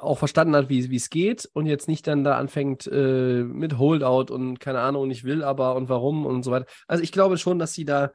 auch 0.00 0.16
verstanden 0.16 0.56
hat, 0.56 0.70
wie 0.70 0.96
es 0.96 1.10
geht 1.10 1.50
und 1.52 1.66
jetzt 1.66 1.86
nicht 1.86 2.06
dann 2.06 2.24
da 2.24 2.38
anfängt 2.38 2.86
äh, 2.90 3.42
mit 3.42 3.76
Holdout 3.76 4.32
und 4.32 4.58
keine 4.58 4.80
Ahnung, 4.80 5.10
ich 5.10 5.24
will 5.24 5.44
aber 5.44 5.76
und 5.76 5.90
warum 5.90 6.24
und 6.24 6.42
so 6.42 6.50
weiter. 6.50 6.64
Also 6.86 7.02
ich 7.02 7.12
glaube 7.12 7.36
schon, 7.36 7.58
dass 7.58 7.74
sie 7.74 7.84
da, 7.84 8.12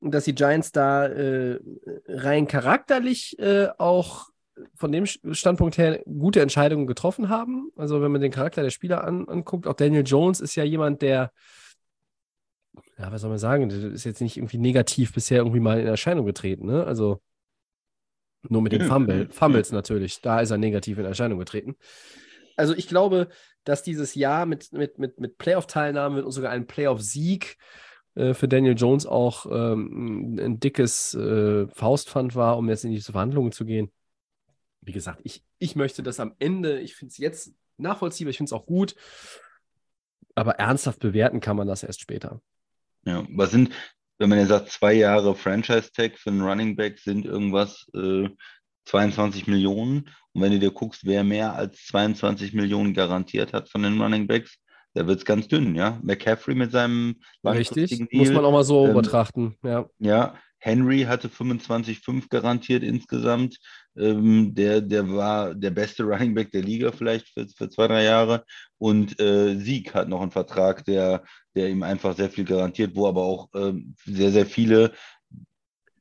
dass 0.00 0.24
die 0.24 0.34
Giants 0.34 0.72
da 0.72 1.06
äh, 1.06 1.60
rein 2.08 2.48
charakterlich 2.48 3.38
äh, 3.38 3.68
auch 3.78 4.31
von 4.74 4.92
dem 4.92 5.06
Standpunkt 5.06 5.78
her 5.78 6.02
gute 6.04 6.40
Entscheidungen 6.40 6.86
getroffen 6.86 7.28
haben. 7.28 7.70
Also 7.76 8.02
wenn 8.02 8.12
man 8.12 8.20
den 8.20 8.32
Charakter 8.32 8.62
der 8.62 8.70
Spieler 8.70 9.04
an, 9.04 9.28
anguckt, 9.28 9.66
auch 9.66 9.74
Daniel 9.74 10.04
Jones 10.06 10.40
ist 10.40 10.54
ja 10.56 10.64
jemand, 10.64 11.02
der, 11.02 11.32
ja, 12.98 13.10
was 13.10 13.22
soll 13.22 13.30
man 13.30 13.38
sagen, 13.38 13.68
der 13.68 13.92
ist 13.92 14.04
jetzt 14.04 14.20
nicht 14.20 14.36
irgendwie 14.36 14.58
negativ 14.58 15.12
bisher 15.12 15.38
irgendwie 15.38 15.60
mal 15.60 15.80
in 15.80 15.86
Erscheinung 15.86 16.26
getreten. 16.26 16.66
Ne? 16.66 16.84
Also 16.84 17.20
nur 18.48 18.62
mit 18.62 18.72
den 18.72 18.82
Fumble, 18.82 19.28
Fumbles 19.30 19.72
natürlich, 19.72 20.20
da 20.20 20.40
ist 20.40 20.50
er 20.50 20.58
negativ 20.58 20.98
in 20.98 21.04
Erscheinung 21.04 21.38
getreten. 21.38 21.76
Also 22.56 22.74
ich 22.74 22.88
glaube, 22.88 23.28
dass 23.64 23.82
dieses 23.82 24.14
Jahr 24.14 24.46
mit, 24.46 24.72
mit, 24.72 24.98
mit, 24.98 25.20
mit 25.20 25.38
Playoff-Teilnahme 25.38 26.24
und 26.24 26.32
sogar 26.32 26.50
einem 26.50 26.66
Playoff-Sieg 26.66 27.56
äh, 28.16 28.34
für 28.34 28.48
Daniel 28.48 28.74
Jones 28.76 29.06
auch 29.06 29.46
ähm, 29.46 30.38
ein 30.38 30.60
dickes 30.60 31.14
äh, 31.14 31.66
Faustpfand 31.68 32.34
war, 32.34 32.58
um 32.58 32.68
jetzt 32.68 32.84
in 32.84 32.90
diese 32.90 33.12
Verhandlungen 33.12 33.52
zu 33.52 33.64
gehen 33.64 33.90
wie 34.82 34.92
gesagt, 34.92 35.20
ich, 35.24 35.42
ich 35.58 35.76
möchte 35.76 36.02
das 36.02 36.20
am 36.20 36.34
Ende, 36.38 36.80
ich 36.80 36.94
finde 36.94 37.12
es 37.12 37.18
jetzt 37.18 37.54
nachvollziehbar, 37.78 38.30
ich 38.30 38.36
finde 38.36 38.48
es 38.48 38.52
auch 38.52 38.66
gut, 38.66 38.94
aber 40.34 40.56
ernsthaft 40.56 41.00
bewerten 41.00 41.40
kann 41.40 41.56
man 41.56 41.66
das 41.66 41.82
erst 41.82 42.00
später. 42.00 42.40
Ja, 43.04 43.24
was 43.30 43.50
sind, 43.50 43.70
wenn 44.18 44.28
man 44.28 44.38
ja 44.38 44.46
sagt, 44.46 44.70
zwei 44.70 44.92
Jahre 44.92 45.34
Franchise-Tag 45.34 46.18
für 46.18 46.30
einen 46.30 46.42
Running 46.42 46.76
Back 46.76 46.98
sind 46.98 47.24
irgendwas 47.24 47.86
äh, 47.94 48.28
22 48.86 49.46
Millionen. 49.46 50.10
Und 50.32 50.42
wenn 50.42 50.52
du 50.52 50.58
dir 50.58 50.70
guckst, 50.70 51.04
wer 51.04 51.24
mehr 51.24 51.54
als 51.54 51.86
22 51.86 52.54
Millionen 52.54 52.94
garantiert 52.94 53.52
hat 53.52 53.68
von 53.68 53.82
den 53.82 54.00
Running 54.00 54.26
Backs, 54.26 54.58
da 54.94 55.06
wird 55.06 55.18
es 55.18 55.24
ganz 55.24 55.48
dünn, 55.48 55.74
ja. 55.74 55.98
McCaffrey 56.02 56.54
mit 56.54 56.70
seinem 56.70 57.16
Richtig, 57.44 58.06
muss 58.12 58.30
man 58.30 58.44
auch 58.44 58.52
mal 58.52 58.64
so 58.64 58.86
ähm, 58.88 58.94
betrachten, 58.94 59.56
ja. 59.62 59.88
Ja, 59.98 60.34
Henry 60.58 61.02
hatte 61.02 61.28
25,5 61.28 62.28
garantiert 62.28 62.82
insgesamt. 62.82 63.58
Ähm, 63.96 64.54
der, 64.54 64.80
der 64.80 65.08
war 65.10 65.54
der 65.54 65.70
beste 65.70 66.04
Running 66.04 66.34
Back 66.34 66.50
der 66.50 66.62
Liga 66.62 66.92
vielleicht 66.92 67.28
für, 67.28 67.46
für 67.48 67.68
zwei, 67.68 67.88
drei 67.88 68.04
Jahre. 68.04 68.44
Und 68.78 69.20
äh, 69.20 69.56
Sieg 69.56 69.94
hat 69.94 70.08
noch 70.08 70.22
einen 70.22 70.30
Vertrag, 70.30 70.84
der, 70.84 71.22
der 71.54 71.68
ihm 71.68 71.82
einfach 71.82 72.16
sehr 72.16 72.30
viel 72.30 72.44
garantiert, 72.44 72.94
wo 72.94 73.06
aber 73.06 73.22
auch 73.22 73.52
äh, 73.54 73.74
sehr, 74.04 74.30
sehr 74.30 74.46
viele 74.46 74.92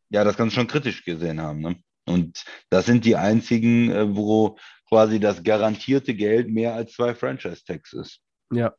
ja 0.09 0.23
das 0.23 0.37
Ganze 0.37 0.55
schon 0.55 0.67
kritisch 0.67 1.03
gesehen 1.03 1.41
haben. 1.41 1.61
Ne? 1.61 1.75
Und 2.05 2.43
das 2.69 2.85
sind 2.85 3.05
die 3.05 3.15
einzigen, 3.15 3.91
äh, 3.91 4.15
wo 4.15 4.57
quasi 4.87 5.19
das 5.19 5.43
garantierte 5.43 6.13
Geld 6.13 6.49
mehr 6.49 6.73
als 6.75 6.93
zwei 6.93 7.15
Franchise-Tags 7.15 7.93
ist. 7.93 8.19
Ja, 8.51 8.73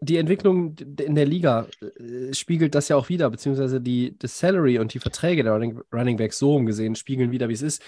die 0.00 0.16
Entwicklung 0.16 0.76
in 0.78 1.14
der 1.14 1.26
Liga 1.26 1.66
äh, 1.80 2.32
spiegelt 2.34 2.74
das 2.74 2.88
ja 2.88 2.96
auch 2.96 3.08
wieder, 3.08 3.30
beziehungsweise 3.30 3.80
die, 3.80 4.16
das 4.18 4.38
Salary 4.38 4.78
und 4.78 4.94
die 4.94 4.98
Verträge 4.98 5.42
der 5.42 5.52
Running, 5.52 5.80
Running 5.92 6.16
Backs 6.16 6.38
so 6.38 6.54
umgesehen 6.54 6.94
spiegeln 6.94 7.30
wieder, 7.30 7.48
wie 7.48 7.54
es 7.54 7.62
ist. 7.62 7.82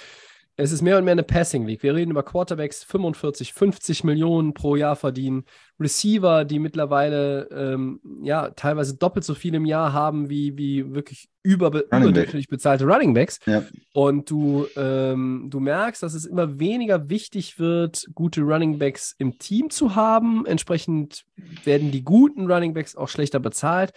Es 0.57 0.70
ist 0.70 0.82
mehr 0.82 0.98
und 0.98 1.05
mehr 1.05 1.12
eine 1.12 1.22
Passing 1.22 1.66
League. 1.66 1.82
Wir 1.82 1.94
reden 1.94 2.11
über 2.11 2.22
Quarterbacks, 2.22 2.84
45, 2.84 3.55
50 3.55 4.05
Millionen 4.05 4.53
pro 4.53 4.76
Jahr 4.76 4.96
verdienen. 4.96 5.44
Receiver, 5.80 6.44
die 6.44 6.59
mittlerweile 6.59 7.48
ähm, 7.50 8.00
ja 8.22 8.50
teilweise 8.50 8.96
doppelt 8.96 9.24
so 9.24 9.34
viel 9.34 9.55
im 9.55 9.64
Jahr 9.64 9.94
haben 9.94 10.28
wie, 10.28 10.59
wie 10.59 10.94
wirklich 10.94 11.30
über, 11.42 11.68
überdurchschnittlich 11.68 12.48
bezahlte 12.48 12.84
Running 12.84 13.14
Backs. 13.14 13.40
Ja. 13.46 13.64
Und 13.94 14.30
du, 14.30 14.66
ähm, 14.76 15.48
du 15.50 15.59
merkst, 15.59 16.03
dass 16.03 16.12
es 16.12 16.26
immer 16.26 16.59
weniger 16.59 17.09
wichtig 17.09 17.59
wird, 17.59 18.07
gute 18.14 18.42
Running 18.42 18.78
Backs 18.78 19.14
im 19.18 19.38
Team 19.38 19.70
zu 19.70 19.94
haben. 19.94 20.44
Entsprechend 20.44 21.24
werden 21.64 21.90
die 21.90 22.05
guten 22.05 22.50
Running 22.50 22.74
Backs 22.74 22.94
auch 22.94 23.09
schlechter 23.09 23.40
bezahlt 23.40 23.92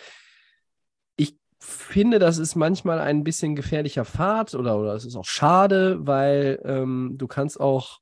finde, 1.65 2.19
das 2.19 2.37
ist 2.37 2.55
manchmal 2.55 2.99
ein 2.99 3.23
bisschen 3.23 3.55
gefährlicher 3.55 4.05
Pfad 4.05 4.55
oder, 4.55 4.77
oder 4.77 4.93
es 4.93 5.05
ist 5.05 5.15
auch 5.15 5.25
schade, 5.25 6.05
weil 6.05 6.61
ähm, 6.63 7.15
du 7.17 7.27
kannst 7.27 7.59
auch, 7.59 7.99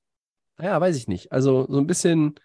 naja, 0.57 0.80
weiß 0.80 0.95
ich 0.95 1.07
nicht, 1.07 1.32
also 1.32 1.66
so 1.70 1.78
ein 1.78 1.88
bisschen, 1.88 2.36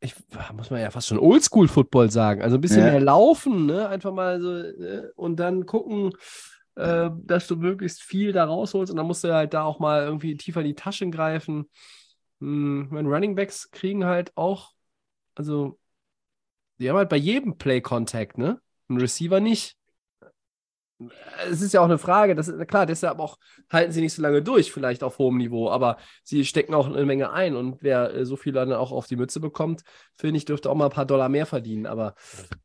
ich 0.00 0.14
muss 0.52 0.70
man 0.70 0.80
ja 0.80 0.90
fast 0.90 1.08
schon 1.08 1.18
Oldschool-Football 1.18 2.10
sagen, 2.10 2.42
also 2.42 2.56
ein 2.56 2.60
bisschen 2.60 2.84
ja. 2.84 2.92
mehr 2.92 3.00
laufen, 3.00 3.66
ne? 3.66 3.88
einfach 3.88 4.12
mal 4.12 4.40
so 4.40 4.56
äh, 4.56 5.10
und 5.16 5.36
dann 5.36 5.66
gucken, 5.66 6.12
äh, 6.76 7.10
dass 7.22 7.46
du 7.46 7.56
möglichst 7.56 8.02
viel 8.02 8.32
da 8.32 8.44
rausholst 8.44 8.90
und 8.90 8.96
dann 8.96 9.06
musst 9.06 9.24
du 9.24 9.32
halt 9.32 9.54
da 9.54 9.62
auch 9.62 9.78
mal 9.78 10.02
irgendwie 10.02 10.36
tiefer 10.36 10.60
in 10.60 10.66
die 10.66 10.74
Taschen 10.74 11.10
greifen. 11.10 11.70
Hm, 12.40 12.88
meine 12.90 13.08
Running 13.08 13.34
Backs 13.34 13.70
kriegen 13.70 14.04
halt 14.04 14.36
auch, 14.36 14.72
also 15.34 15.78
die 16.78 16.90
haben 16.90 16.96
halt 16.96 17.08
bei 17.08 17.16
jedem 17.16 17.56
Play-Contact, 17.56 18.36
ne? 18.36 18.60
Ein 18.88 18.98
Receiver 18.98 19.40
nicht 19.40 19.78
es 21.50 21.62
ist 21.62 21.72
ja 21.72 21.80
auch 21.80 21.86
eine 21.86 21.98
Frage, 21.98 22.34
das 22.34 22.52
klar, 22.66 22.86
deshalb 22.86 23.18
auch 23.18 23.38
halten 23.70 23.92
sie 23.92 24.00
nicht 24.00 24.12
so 24.12 24.22
lange 24.22 24.42
durch, 24.42 24.72
vielleicht 24.72 25.02
auf 25.02 25.18
hohem 25.18 25.38
Niveau, 25.38 25.70
aber 25.70 25.96
sie 26.22 26.44
stecken 26.44 26.74
auch 26.74 26.86
eine 26.86 27.04
Menge 27.04 27.32
ein 27.32 27.56
und 27.56 27.82
wer 27.82 28.14
äh, 28.14 28.24
so 28.24 28.36
viel 28.36 28.52
dann 28.52 28.72
auch 28.72 28.92
auf 28.92 29.06
die 29.06 29.16
Mütze 29.16 29.40
bekommt, 29.40 29.82
finde 30.16 30.38
ich, 30.38 30.44
dürfte 30.44 30.70
auch 30.70 30.74
mal 30.74 30.86
ein 30.86 30.90
paar 30.90 31.06
Dollar 31.06 31.28
mehr 31.28 31.46
verdienen. 31.46 31.86
Aber 31.86 32.14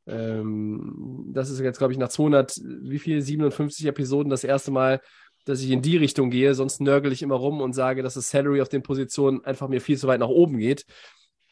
ähm, 0.08 1.30
das 1.34 1.50
ist 1.50 1.60
jetzt, 1.60 1.78
glaube 1.78 1.94
ich, 1.94 2.00
nach 2.00 2.10
200, 2.10 2.60
wie 2.64 3.00
viel, 3.00 3.22
57 3.22 3.86
Episoden 3.86 4.30
das 4.30 4.44
erste 4.44 4.72
Mal, 4.72 5.02
dass 5.46 5.62
ich 5.62 5.72
in 5.72 5.82
die 5.82 5.98
Richtung 5.98 6.30
gehe, 6.30 6.54
sonst 6.54 6.82
nörgel 6.82 7.12
ich 7.12 7.22
immer 7.22 7.36
rum 7.36 7.62
und 7.62 7.74
sage, 7.74 8.04
dass 8.04 8.14
das 8.14 8.30
Salary 8.30 8.62
auf 8.62 8.70
den 8.70 8.84
Positionen 8.84 9.44
einfach 9.46 9.68
mir 9.68 9.82
viel 9.82 9.98
zu 9.98 10.08
weit 10.08 10.20
nach 10.20 10.28
oben 10.28 10.58
geht. 10.58 10.86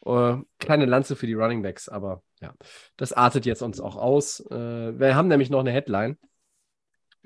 Äh, 0.04 0.36
kleine 0.58 0.86
Lanze 0.86 1.16
für 1.16 1.26
die 1.26 1.34
Running 1.34 1.62
Backs, 1.62 1.88
aber 1.88 2.22
ja, 2.40 2.54
das 2.96 3.12
artet 3.12 3.46
jetzt 3.46 3.62
uns 3.62 3.80
auch 3.80 3.96
aus. 3.96 4.40
Äh, 4.50 4.98
wir 4.98 5.14
haben 5.14 5.28
nämlich 5.28 5.50
noch 5.50 5.60
eine 5.60 5.72
Headline. 5.72 6.16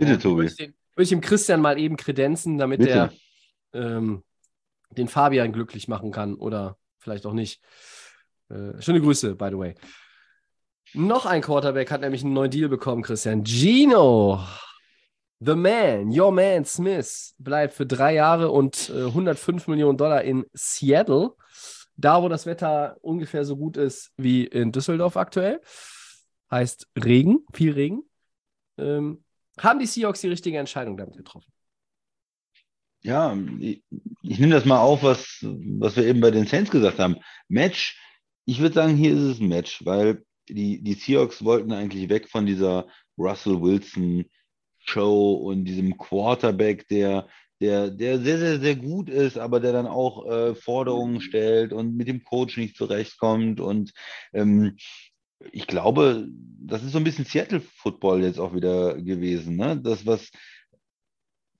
Bitte, 0.05 0.19
Tobi. 0.19 0.37
Würde 0.37 0.47
ich, 0.51 0.57
den, 0.57 0.75
würde 0.95 1.03
ich 1.03 1.09
dem 1.09 1.21
Christian 1.21 1.61
mal 1.61 1.79
eben 1.79 1.97
kredenzen, 1.97 2.59
damit 2.59 2.81
Bitte. 2.81 2.93
er 2.93 3.13
ähm, 3.73 4.23
den 4.91 5.09
Fabian 5.09 5.53
glücklich 5.53 5.89
machen 5.89 6.11
kann 6.11 6.35
oder 6.35 6.77
vielleicht 6.99 7.27
auch 7.27 7.33
nicht. 7.33 7.63
Äh, 8.51 8.81
schöne 8.81 9.01
Grüße, 9.01 9.35
by 9.35 9.49
the 9.51 9.59
way. 9.59 9.75
Noch 10.95 11.25
ein 11.25 11.41
Quarterback 11.41 11.91
hat 11.91 12.03
nämlich 12.03 12.23
einen 12.23 12.35
neuen 12.35 12.51
Deal 12.51 12.69
bekommen, 12.69 13.03
Christian. 13.03 13.45
Gino, 13.45 14.41
the 15.41 15.55
man, 15.55 16.09
your 16.09 16.31
man 16.31 16.65
Smith, 16.65 17.35
bleibt 17.39 17.75
für 17.75 17.87
drei 17.87 18.15
Jahre 18.15 18.51
und 18.51 18.91
äh, 18.91 19.07
105 19.07 19.69
Millionen 19.69 19.97
Dollar 19.97 20.23
in 20.23 20.45
Seattle. 20.53 21.31
Da, 21.97 22.23
wo 22.23 22.29
das 22.29 22.47
Wetter 22.47 22.97
ungefähr 23.01 23.45
so 23.45 23.57
gut 23.57 23.77
ist 23.77 24.13
wie 24.17 24.45
in 24.45 24.73
Düsseldorf 24.73 25.17
aktuell. 25.17 25.61
Heißt 26.51 26.89
Regen, 27.03 27.47
viel 27.53 27.73
Regen. 27.73 28.03
Ähm, 28.79 29.25
haben 29.59 29.79
die 29.79 29.87
Seahawks 29.87 30.21
die 30.21 30.29
richtige 30.29 30.59
Entscheidung 30.59 30.97
damit 30.97 31.17
getroffen? 31.17 31.53
Ja, 33.03 33.37
ich, 33.59 33.83
ich 34.23 34.39
nehme 34.39 34.55
das 34.55 34.65
mal 34.65 34.79
auf, 34.81 35.03
was, 35.03 35.39
was 35.43 35.97
wir 35.97 36.05
eben 36.05 36.21
bei 36.21 36.31
den 36.31 36.47
Saints 36.47 36.71
gesagt 36.71 36.99
haben. 36.99 37.17
Match, 37.49 37.99
ich 38.45 38.61
würde 38.61 38.75
sagen, 38.75 38.97
hier 38.97 39.13
ist 39.13 39.23
es 39.23 39.41
ein 39.41 39.49
Match, 39.49 39.85
weil 39.85 40.25
die, 40.49 40.83
die 40.83 40.95
Seahawks 40.95 41.45
wollten 41.45 41.73
eigentlich 41.73 42.09
weg 42.09 42.29
von 42.29 42.47
dieser 42.47 42.87
Russell 43.19 43.61
Wilson 43.61 44.25
Show 44.79 45.35
und 45.35 45.65
diesem 45.65 45.97
Quarterback, 45.97 46.89
der, 46.89 47.29
der, 47.61 47.91
der 47.91 48.21
sehr, 48.21 48.39
sehr, 48.39 48.61
sehr 48.61 48.77
gut 48.77 49.09
ist, 49.09 49.39
aber 49.39 49.61
der 49.61 49.73
dann 49.73 49.87
auch 49.87 50.27
äh, 50.27 50.55
Forderungen 50.55 51.21
stellt 51.21 51.73
und 51.73 51.97
mit 51.97 52.09
dem 52.09 52.25
Coach 52.25 52.57
nicht 52.57 52.77
zurechtkommt. 52.77 53.61
Und 53.61 53.93
ähm, 54.33 54.77
ich 55.51 55.67
glaube, 55.67 56.29
das 56.65 56.83
ist 56.83 56.93
so 56.93 56.99
ein 56.99 57.05
bisschen 57.05 57.25
Seattle-Football 57.25 58.23
jetzt 58.23 58.39
auch 58.39 58.55
wieder 58.55 58.95
gewesen. 59.01 59.57
Ne? 59.57 59.81
Das, 59.83 60.07
was 60.07 60.31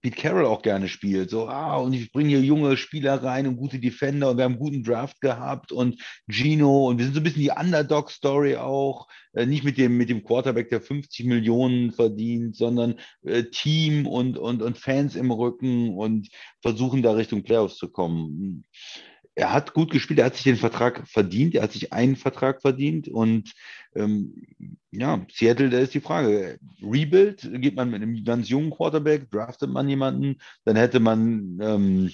Pete 0.03 0.17
Carroll 0.17 0.47
auch 0.47 0.63
gerne 0.63 0.89
spielt. 0.89 1.31
So, 1.31 1.49
ah, 1.49 1.77
und 1.77 1.93
ich 1.93 2.11
bringe 2.11 2.31
hier 2.31 2.41
junge 2.41 2.77
Spieler 2.77 3.23
rein 3.23 3.47
und 3.47 3.57
gute 3.57 3.79
Defender 3.79 4.31
und 4.31 4.37
wir 4.37 4.45
haben 4.45 4.53
einen 4.53 4.61
guten 4.61 4.83
Draft 4.83 5.21
gehabt 5.21 5.71
und 5.71 6.03
Gino 6.29 6.89
und 6.89 6.99
wir 6.99 7.05
sind 7.05 7.15
so 7.15 7.21
ein 7.21 7.23
bisschen 7.23 7.43
die 7.43 7.51
Underdog-Story 7.51 8.57
auch. 8.57 9.07
Äh, 9.33 9.47
nicht 9.47 9.63
mit 9.63 9.79
dem, 9.79 9.97
mit 9.97 10.11
dem 10.11 10.25
Quarterback, 10.25 10.71
der 10.71 10.81
50 10.81 11.27
Millionen 11.27 11.93
verdient, 11.93 12.57
sondern 12.57 12.97
äh, 13.25 13.45
Team 13.45 14.07
und, 14.07 14.37
und, 14.37 14.61
und 14.61 14.77
Fans 14.77 15.15
im 15.15 15.31
Rücken 15.31 15.97
und 15.97 16.29
versuchen 16.61 17.03
da 17.03 17.13
Richtung 17.13 17.45
Playoffs 17.45 17.77
zu 17.77 17.89
kommen 17.89 18.65
er 19.35 19.53
hat 19.53 19.73
gut 19.73 19.91
gespielt, 19.91 20.19
er 20.19 20.27
hat 20.27 20.35
sich 20.35 20.45
den 20.45 20.57
Vertrag 20.57 21.07
verdient, 21.09 21.55
er 21.55 21.63
hat 21.63 21.73
sich 21.73 21.93
einen 21.93 22.17
Vertrag 22.17 22.61
verdient 22.61 23.09
und 23.09 23.53
ähm, 23.95 24.45
ja, 24.91 25.25
Seattle, 25.33 25.71
da 25.71 25.79
ist 25.79 25.95
die 25.95 26.01
Frage, 26.01 26.59
Rebuild, 26.83 27.49
geht 27.61 27.77
man 27.77 27.91
mit 27.91 28.03
einem 28.03 28.25
ganz 28.25 28.49
jungen 28.49 28.71
Quarterback, 28.71 29.31
draftet 29.31 29.71
man 29.71 29.89
jemanden, 29.89 30.37
dann 30.65 30.77
hätte 30.77 31.01
man 31.01 31.59
ähm, 31.63 32.11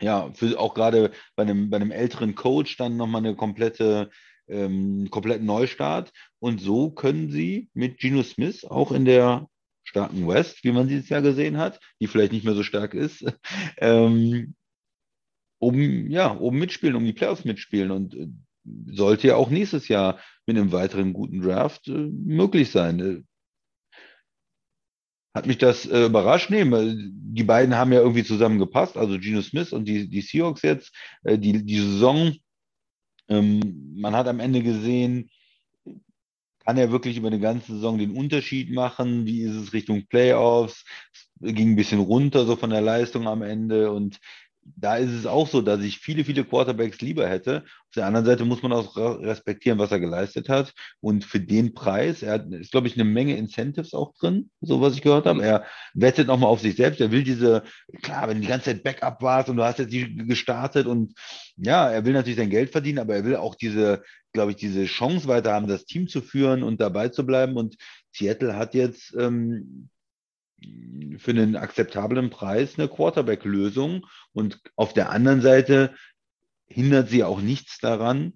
ja, 0.00 0.32
für, 0.32 0.58
auch 0.58 0.74
gerade 0.74 1.12
bei 1.36 1.44
einem, 1.44 1.70
bei 1.70 1.76
einem 1.76 1.92
älteren 1.92 2.34
Coach 2.34 2.76
dann 2.76 2.96
nochmal 2.96 3.24
eine 3.24 3.36
komplette 3.36 4.10
ähm, 4.48 5.08
kompletten 5.10 5.46
Neustart. 5.46 6.12
Und 6.38 6.60
so 6.60 6.90
können 6.90 7.30
sie 7.30 7.70
mit 7.74 7.98
Geno 7.98 8.22
Smith 8.22 8.64
auch 8.64 8.92
in 8.92 9.04
der 9.04 9.48
starken 9.84 10.28
West, 10.28 10.64
wie 10.64 10.72
man 10.72 10.88
sie 10.88 10.96
jetzt 10.96 11.08
ja 11.08 11.20
gesehen 11.20 11.58
hat, 11.58 11.80
die 12.00 12.06
vielleicht 12.06 12.32
nicht 12.32 12.44
mehr 12.44 12.54
so 12.54 12.62
stark 12.62 12.94
ist, 12.94 13.24
ähm, 13.78 14.54
um, 15.62 16.10
ja, 16.10 16.26
um 16.26 16.58
mitspielen, 16.58 16.96
um 16.96 17.04
die 17.04 17.12
Playoffs 17.12 17.44
mitspielen 17.44 17.92
und 17.92 18.14
äh, 18.14 18.26
sollte 18.86 19.28
ja 19.28 19.36
auch 19.36 19.48
nächstes 19.48 19.86
Jahr 19.86 20.18
mit 20.44 20.56
einem 20.56 20.72
weiteren 20.72 21.12
guten 21.12 21.40
Draft 21.40 21.86
äh, 21.86 21.92
möglich 21.92 22.72
sein. 22.72 23.00
Äh, 23.00 23.22
hat 25.34 25.46
mich 25.46 25.58
das 25.58 25.86
äh, 25.86 26.06
überrascht? 26.06 26.50
Nee, 26.50 26.64
die 26.64 27.44
beiden 27.44 27.76
haben 27.76 27.92
ja 27.92 28.00
irgendwie 28.00 28.24
zusammengepasst, 28.24 28.96
also 28.96 29.18
Geno 29.20 29.40
Smith 29.40 29.72
und 29.72 29.86
die, 29.86 30.08
die 30.08 30.20
Seahawks 30.20 30.62
jetzt. 30.62 30.92
Äh, 31.22 31.38
die, 31.38 31.64
die 31.64 31.78
Saison, 31.78 32.34
ähm, 33.28 33.94
man 33.94 34.16
hat 34.16 34.26
am 34.26 34.40
Ende 34.40 34.64
gesehen, 34.64 35.30
kann 36.64 36.76
er 36.76 36.90
wirklich 36.90 37.16
über 37.16 37.28
eine 37.28 37.40
ganze 37.40 37.74
Saison 37.74 37.98
den 37.98 38.16
Unterschied 38.16 38.72
machen? 38.72 39.26
Wie 39.26 39.42
ist 39.42 39.54
es 39.54 39.72
Richtung 39.72 40.06
Playoffs? 40.06 40.84
Es 41.40 41.54
ging 41.54 41.70
ein 41.70 41.76
bisschen 41.76 42.00
runter 42.00 42.46
so 42.46 42.56
von 42.56 42.70
der 42.70 42.80
Leistung 42.80 43.28
am 43.28 43.42
Ende 43.42 43.92
und 43.92 44.18
da 44.64 44.96
ist 44.96 45.10
es 45.10 45.26
auch 45.26 45.48
so, 45.48 45.60
dass 45.60 45.80
ich 45.80 45.98
viele, 45.98 46.24
viele 46.24 46.44
Quarterbacks 46.44 47.00
lieber 47.00 47.28
hätte. 47.28 47.64
Auf 47.88 47.94
der 47.96 48.06
anderen 48.06 48.26
Seite 48.26 48.44
muss 48.44 48.62
man 48.62 48.72
auch 48.72 48.96
respektieren, 48.96 49.78
was 49.78 49.90
er 49.90 50.00
geleistet 50.00 50.48
hat. 50.48 50.72
Und 51.00 51.24
für 51.24 51.40
den 51.40 51.74
Preis, 51.74 52.22
er 52.22 52.34
hat, 52.34 52.52
ist, 52.52 52.70
glaube 52.70 52.86
ich, 52.86 52.94
eine 52.94 53.04
Menge 53.04 53.36
Incentives 53.36 53.92
auch 53.92 54.12
drin, 54.14 54.50
so 54.60 54.80
was 54.80 54.94
ich 54.94 55.02
gehört 55.02 55.26
habe. 55.26 55.42
Er 55.42 55.64
wettet 55.94 56.28
nochmal 56.28 56.50
auf 56.50 56.60
sich 56.60 56.76
selbst. 56.76 57.00
Er 57.00 57.10
will 57.10 57.24
diese, 57.24 57.64
klar, 58.02 58.28
wenn 58.28 58.36
du 58.36 58.42
die 58.42 58.48
ganze 58.48 58.66
Zeit 58.66 58.82
Backup 58.84 59.20
warst 59.22 59.48
und 59.48 59.56
du 59.56 59.64
hast 59.64 59.78
jetzt 59.78 59.92
die 59.92 60.14
gestartet 60.14 60.86
und 60.86 61.14
ja, 61.56 61.90
er 61.90 62.04
will 62.04 62.12
natürlich 62.12 62.38
sein 62.38 62.50
Geld 62.50 62.70
verdienen, 62.70 62.98
aber 62.98 63.16
er 63.16 63.24
will 63.24 63.36
auch 63.36 63.54
diese, 63.54 64.02
glaube 64.32 64.52
ich, 64.52 64.56
diese 64.56 64.84
Chance 64.84 65.28
weiter 65.28 65.52
haben, 65.52 65.66
das 65.66 65.84
Team 65.84 66.08
zu 66.08 66.22
führen 66.22 66.62
und 66.62 66.80
dabei 66.80 67.08
zu 67.08 67.26
bleiben. 67.26 67.56
Und 67.56 67.76
Seattle 68.12 68.56
hat 68.56 68.74
jetzt 68.74 69.14
ähm, 69.18 69.88
für 71.18 71.30
einen 71.30 71.56
akzeptablen 71.56 72.30
Preis 72.30 72.78
eine 72.78 72.88
Quarterback-Lösung. 72.88 74.06
Und 74.32 74.60
auf 74.76 74.92
der 74.92 75.10
anderen 75.10 75.40
Seite 75.40 75.94
hindert 76.66 77.08
sie 77.08 77.24
auch 77.24 77.40
nichts 77.40 77.78
daran, 77.78 78.34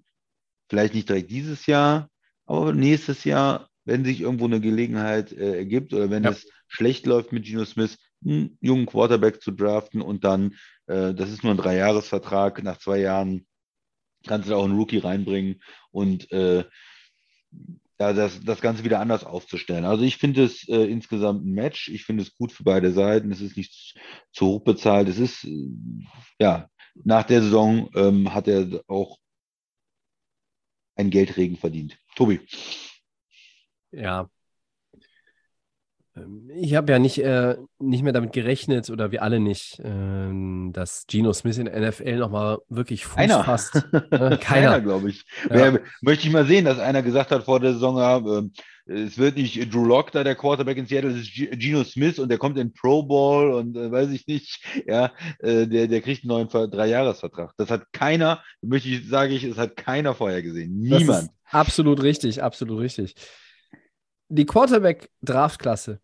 vielleicht 0.69 0.93
nicht 0.93 1.09
direkt 1.09 1.31
dieses 1.31 1.65
Jahr, 1.65 2.09
aber 2.45 2.73
nächstes 2.73 3.23
Jahr, 3.23 3.69
wenn 3.85 4.05
sich 4.05 4.21
irgendwo 4.21 4.45
eine 4.45 4.61
Gelegenheit 4.61 5.31
äh, 5.31 5.57
ergibt 5.57 5.93
oder 5.93 6.09
wenn 6.09 6.23
Ja. 6.23 6.31
es 6.31 6.47
schlecht 6.67 7.05
läuft 7.05 7.31
mit 7.31 7.45
Geno 7.45 7.65
Smith, 7.65 7.97
einen 8.23 8.57
jungen 8.61 8.85
Quarterback 8.85 9.41
zu 9.41 9.51
draften 9.51 10.01
und 10.01 10.23
dann, 10.23 10.55
äh, 10.87 11.13
das 11.13 11.29
ist 11.31 11.43
nur 11.43 11.53
ein 11.53 11.57
Dreijahresvertrag, 11.57 12.63
nach 12.63 12.77
zwei 12.79 12.99
Jahren 12.99 13.45
kannst 14.25 14.47
du 14.47 14.51
da 14.51 14.57
auch 14.57 14.65
einen 14.65 14.77
Rookie 14.77 14.97
reinbringen 14.97 15.61
und 15.91 16.31
äh, 16.31 16.65
ja, 17.99 18.13
das, 18.13 18.39
das 18.43 18.61
Ganze 18.61 18.83
wieder 18.83 18.99
anders 18.99 19.23
aufzustellen. 19.23 19.85
Also 19.85 20.03
ich 20.03 20.17
finde 20.17 20.43
es 20.43 20.67
äh, 20.69 20.83
insgesamt 20.83 21.45
ein 21.45 21.53
Match. 21.53 21.89
Ich 21.89 22.05
finde 22.05 22.23
es 22.23 22.35
gut 22.35 22.51
für 22.51 22.63
beide 22.63 22.91
Seiten. 22.91 23.31
Es 23.31 23.41
ist 23.41 23.57
nicht 23.57 23.97
zu 24.31 24.45
hoch 24.45 24.63
bezahlt. 24.63 25.07
Es 25.07 25.17
ist, 25.17 25.43
äh, 25.45 25.69
ja, 26.39 26.69
nach 27.03 27.23
der 27.23 27.41
Saison 27.41 27.89
ähm, 27.95 28.33
hat 28.33 28.47
er 28.47 28.83
auch 28.87 29.17
einen 30.95 31.09
Geldregen 31.09 31.57
verdient. 31.57 31.97
Tobi. 32.15 32.39
Ja. 33.91 34.29
Ähm, 36.17 36.49
Ich 36.55 36.75
habe 36.75 36.91
ja 36.91 36.99
nicht, 36.99 37.19
äh, 37.19 37.55
nicht 37.79 38.03
mehr 38.03 38.13
damit 38.13 38.33
gerechnet, 38.33 38.89
oder 38.89 39.11
wir 39.11 39.21
alle 39.23 39.39
nicht, 39.39 39.81
ähm, 39.83 40.71
dass 40.73 41.05
Geno 41.07 41.33
Smith 41.33 41.57
in 41.57 41.65
der 41.65 41.75
NFL 41.91 42.17
nochmal 42.17 42.57
wirklich 42.69 43.05
Fuß 43.05 43.17
Einer. 43.17 43.43
fasst. 43.43 43.75
Äh, 43.93 44.37
Keiner, 44.37 44.37
keiner. 44.37 44.81
glaube 44.81 45.09
ich. 45.09 45.25
Ja. 45.49 45.55
Wer, 45.73 45.81
möchte 46.01 46.27
ich 46.27 46.33
mal 46.33 46.45
sehen, 46.45 46.65
dass 46.65 46.79
einer 46.79 47.01
gesagt 47.03 47.31
hat 47.31 47.43
vor 47.43 47.59
der 47.59 47.73
Saison, 47.73 47.97
ja, 47.97 48.17
ähm, 48.17 48.51
es 48.89 49.17
wird 49.17 49.35
nicht 49.35 49.73
Drew 49.73 49.83
Lock 49.85 50.11
da 50.13 50.23
der 50.23 50.35
Quarterback 50.35 50.77
in 50.77 50.85
Seattle, 50.85 51.11
es 51.11 51.17
ist 51.27 51.33
Geno 51.59 51.83
Smith 51.83 52.19
und 52.19 52.29
der 52.29 52.37
kommt 52.37 52.57
in 52.57 52.71
Pro 52.73 53.03
Bowl 53.03 53.51
und 53.53 53.75
äh, 53.75 53.91
weiß 53.91 54.09
ich 54.11 54.25
nicht, 54.27 54.63
ja, 54.87 55.11
äh, 55.39 55.67
der, 55.67 55.87
der 55.87 56.01
kriegt 56.01 56.23
einen 56.23 56.29
neuen 56.29 56.49
Ver- 56.49 56.67
Dreijahresvertrag. 56.69 57.51
Das 57.57 57.69
hat 57.69 57.83
keiner, 57.91 58.41
möchte 58.61 58.87
ich, 58.89 59.07
sage 59.09 59.33
ich, 59.33 59.43
es 59.43 59.57
hat 59.57 59.75
keiner 59.75 60.15
vorher 60.15 60.41
gesehen. 60.41 60.79
Niemand. 60.79 61.29
absolut 61.51 62.01
richtig, 62.01 62.41
absolut 62.41 62.79
richtig. 62.79 63.13
Die 64.29 64.45
Quarterback-Draftklasse 64.45 65.99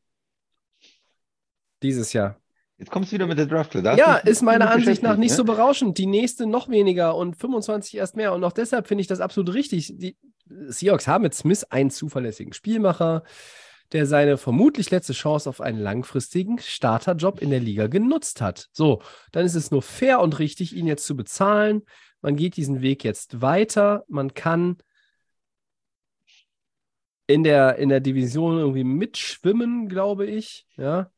dieses 1.83 2.13
Jahr. 2.13 2.39
Jetzt 2.77 2.91
kommst 2.91 3.11
du 3.11 3.15
wieder 3.15 3.27
mit 3.27 3.37
der 3.37 3.45
Draft. 3.45 3.75
Ja, 3.75 4.15
ist 4.17 4.41
meiner 4.41 4.69
Ansicht 4.71 5.03
nach 5.03 5.15
nicht 5.15 5.31
ne? 5.31 5.37
so 5.37 5.43
berauschend. 5.43 5.97
Die 5.97 6.05
nächste 6.05 6.47
noch 6.47 6.69
weniger 6.69 7.15
und 7.15 7.35
25 7.35 7.95
erst 7.95 8.15
mehr. 8.15 8.33
Und 8.33 8.43
auch 8.43 8.51
deshalb 8.51 8.87
finde 8.87 9.01
ich 9.01 9.07
das 9.07 9.21
absolut 9.21 9.53
richtig. 9.53 9.93
Die 9.95 10.17
Seahawks 10.47 11.07
haben 11.07 11.21
mit 11.21 11.33
Smith 11.33 11.63
einen 11.65 11.91
zuverlässigen 11.91 12.51
Spielmacher, 12.51 13.23
der 13.91 14.05
seine 14.05 14.37
vermutlich 14.37 14.89
letzte 14.91 15.13
Chance 15.13 15.47
auf 15.47 15.61
einen 15.61 15.79
langfristigen 15.79 16.57
Starterjob 16.59 17.41
in 17.41 17.51
der 17.51 17.59
Liga 17.59 17.87
genutzt 17.87 18.41
hat. 18.41 18.69
So, 18.71 19.01
dann 19.31 19.45
ist 19.45 19.55
es 19.55 19.71
nur 19.71 19.83
fair 19.83 20.19
und 20.19 20.39
richtig, 20.39 20.75
ihn 20.75 20.87
jetzt 20.87 21.05
zu 21.05 21.15
bezahlen. 21.15 21.83
Man 22.21 22.35
geht 22.35 22.57
diesen 22.57 22.81
Weg 22.81 23.03
jetzt 23.03 23.41
weiter. 23.41 24.03
Man 24.07 24.33
kann 24.33 24.77
in 27.27 27.43
der, 27.43 27.77
in 27.77 27.89
der 27.89 27.99
Division 27.99 28.57
irgendwie 28.57 28.83
mitschwimmen, 28.83 29.87
glaube 29.87 30.25
ich. 30.25 30.65
Ja. 30.75 31.12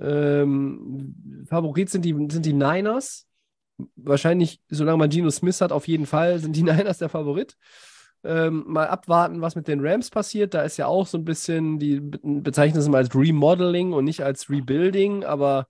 Ähm, 0.00 1.44
Favorit 1.48 1.90
sind 1.90 2.04
die, 2.04 2.14
sind 2.30 2.46
die 2.46 2.52
Niners. 2.52 3.26
Wahrscheinlich, 3.96 4.60
solange 4.68 4.98
man 4.98 5.10
Geno 5.10 5.30
Smith 5.30 5.60
hat, 5.60 5.72
auf 5.72 5.88
jeden 5.88 6.06
Fall 6.06 6.38
sind 6.38 6.56
die 6.56 6.62
Niners 6.64 6.98
der 6.98 7.08
Favorit. 7.08 7.56
Ähm, 8.24 8.64
mal 8.68 8.86
abwarten, 8.86 9.40
was 9.40 9.56
mit 9.56 9.66
den 9.66 9.84
Rams 9.84 10.10
passiert. 10.10 10.54
Da 10.54 10.62
ist 10.62 10.76
ja 10.76 10.86
auch 10.86 11.06
so 11.06 11.18
ein 11.18 11.24
bisschen, 11.24 11.78
die 11.80 11.98
be- 12.00 12.20
bezeichnen 12.22 12.80
es 12.80 12.88
mal 12.88 12.98
als 12.98 13.14
Remodeling 13.14 13.92
und 13.92 14.04
nicht 14.04 14.22
als 14.22 14.48
Rebuilding, 14.48 15.24
aber 15.24 15.66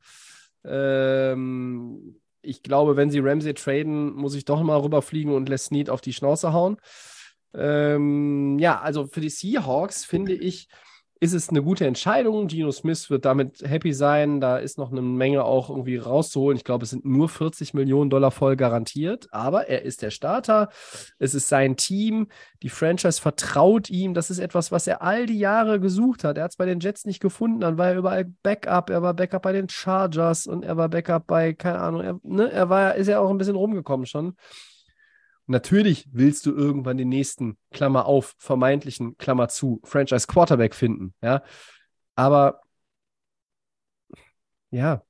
ähm, 0.64 2.20
ich 2.42 2.62
glaube, 2.62 2.96
wenn 2.96 3.10
sie 3.10 3.20
Ramsey 3.20 3.54
traden, 3.54 4.12
muss 4.14 4.34
ich 4.34 4.44
doch 4.44 4.62
mal 4.62 4.78
rüberfliegen 4.78 5.32
und 5.32 5.48
Les 5.48 5.66
Snead 5.66 5.88
auf 5.88 6.00
die 6.02 6.12
Schnauze 6.12 6.52
hauen. 6.52 6.76
Ähm, 7.54 8.58
ja, 8.58 8.80
also 8.80 9.06
für 9.06 9.20
die 9.20 9.30
Seahawks 9.30 10.04
finde 10.04 10.34
ich, 10.34 10.68
ist 11.22 11.34
es 11.34 11.50
eine 11.50 11.62
gute 11.62 11.86
Entscheidung. 11.86 12.48
Geno 12.48 12.72
Smith 12.72 13.08
wird 13.08 13.24
damit 13.24 13.62
happy 13.62 13.92
sein. 13.92 14.40
Da 14.40 14.56
ist 14.56 14.76
noch 14.76 14.90
eine 14.90 15.02
Menge 15.02 15.44
auch 15.44 15.70
irgendwie 15.70 15.96
rauszuholen. 15.96 16.56
Ich 16.56 16.64
glaube, 16.64 16.82
es 16.82 16.90
sind 16.90 17.04
nur 17.04 17.28
40 17.28 17.74
Millionen 17.74 18.10
Dollar 18.10 18.32
voll 18.32 18.56
garantiert, 18.56 19.28
aber 19.30 19.68
er 19.68 19.82
ist 19.82 20.02
der 20.02 20.10
Starter. 20.10 20.68
Es 21.20 21.34
ist 21.34 21.48
sein 21.48 21.76
Team. 21.76 22.26
Die 22.64 22.70
Franchise 22.70 23.20
vertraut 23.20 23.88
ihm. 23.88 24.14
Das 24.14 24.30
ist 24.30 24.40
etwas, 24.40 24.72
was 24.72 24.88
er 24.88 25.00
all 25.02 25.26
die 25.26 25.38
Jahre 25.38 25.78
gesucht 25.78 26.24
hat. 26.24 26.38
Er 26.38 26.42
hat 26.42 26.50
es 26.50 26.56
bei 26.56 26.66
den 26.66 26.80
Jets 26.80 27.04
nicht 27.04 27.20
gefunden. 27.20 27.60
Dann 27.60 27.78
war 27.78 27.90
er 27.90 27.98
überall 27.98 28.24
Backup. 28.24 28.90
Er 28.90 29.02
war 29.02 29.14
Backup 29.14 29.42
bei 29.42 29.52
den 29.52 29.68
Chargers 29.68 30.48
und 30.48 30.64
er 30.64 30.76
war 30.76 30.88
Backup 30.88 31.28
bei, 31.28 31.52
keine 31.52 31.78
Ahnung, 31.78 32.00
er, 32.00 32.18
ne, 32.24 32.50
er 32.50 32.68
war, 32.68 32.96
ist 32.96 33.06
ja 33.06 33.20
auch 33.20 33.30
ein 33.30 33.38
bisschen 33.38 33.54
rumgekommen 33.54 34.06
schon. 34.06 34.34
Natürlich 35.46 36.08
willst 36.12 36.46
du 36.46 36.54
irgendwann 36.54 36.96
den 36.96 37.08
nächsten, 37.08 37.58
Klammer 37.70 38.06
auf, 38.06 38.34
vermeintlichen, 38.38 39.16
Klammer 39.18 39.48
zu, 39.48 39.80
Franchise 39.84 40.26
Quarterback 40.26 40.74
finden, 40.74 41.14
ja. 41.22 41.42
Aber 42.14 42.60
ja, 44.70 45.02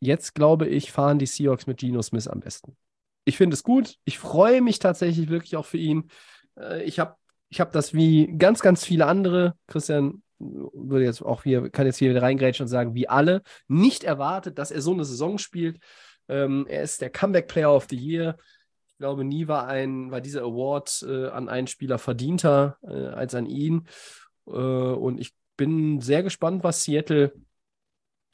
jetzt 0.00 0.34
glaube 0.34 0.66
ich, 0.66 0.92
fahren 0.92 1.18
die 1.18 1.26
Seahawks 1.26 1.66
mit 1.66 1.78
Geno 1.78 2.02
Smith 2.02 2.28
am 2.28 2.40
besten. 2.40 2.76
Ich 3.24 3.36
finde 3.36 3.54
es 3.54 3.62
gut. 3.62 3.96
Ich 4.04 4.18
freue 4.18 4.62
mich 4.62 4.78
tatsächlich 4.78 5.28
wirklich 5.28 5.56
auch 5.56 5.66
für 5.66 5.78
ihn. 5.78 6.10
Äh, 6.58 6.84
Ich 6.84 6.98
habe 6.98 7.16
ich 7.50 7.60
hab 7.60 7.72
das 7.72 7.94
wie 7.94 8.26
ganz, 8.36 8.60
ganz 8.60 8.84
viele 8.84 9.06
andere, 9.06 9.54
Christian 9.66 10.22
würde 10.38 11.04
jetzt 11.04 11.22
auch 11.22 11.42
hier, 11.42 11.68
kann 11.70 11.86
jetzt 11.86 11.98
hier 11.98 12.10
wieder 12.10 12.22
reingrätschen 12.22 12.64
und 12.64 12.68
sagen, 12.68 12.94
wie 12.94 13.08
alle, 13.08 13.42
nicht 13.66 14.04
erwartet, 14.04 14.58
dass 14.58 14.70
er 14.70 14.80
so 14.80 14.92
eine 14.92 15.04
Saison 15.04 15.38
spielt. 15.38 15.78
Ähm, 16.28 16.66
er 16.68 16.82
ist 16.82 17.00
der 17.00 17.10
Comeback 17.10 17.48
Player 17.48 17.74
of 17.74 17.86
the 17.90 17.96
Year. 17.96 18.36
Glaube, 18.98 19.24
nie 19.24 19.46
war, 19.46 19.68
ein, 19.68 20.10
war 20.10 20.20
dieser 20.20 20.42
Award 20.42 21.06
äh, 21.08 21.28
an 21.28 21.48
einen 21.48 21.68
Spieler 21.68 21.98
verdienter 21.98 22.78
äh, 22.82 23.06
als 23.06 23.34
an 23.34 23.46
ihn. 23.46 23.86
Äh, 24.46 24.50
und 24.50 25.20
ich 25.20 25.34
bin 25.56 26.00
sehr 26.00 26.24
gespannt, 26.24 26.64
was 26.64 26.82
Seattle, 26.82 27.32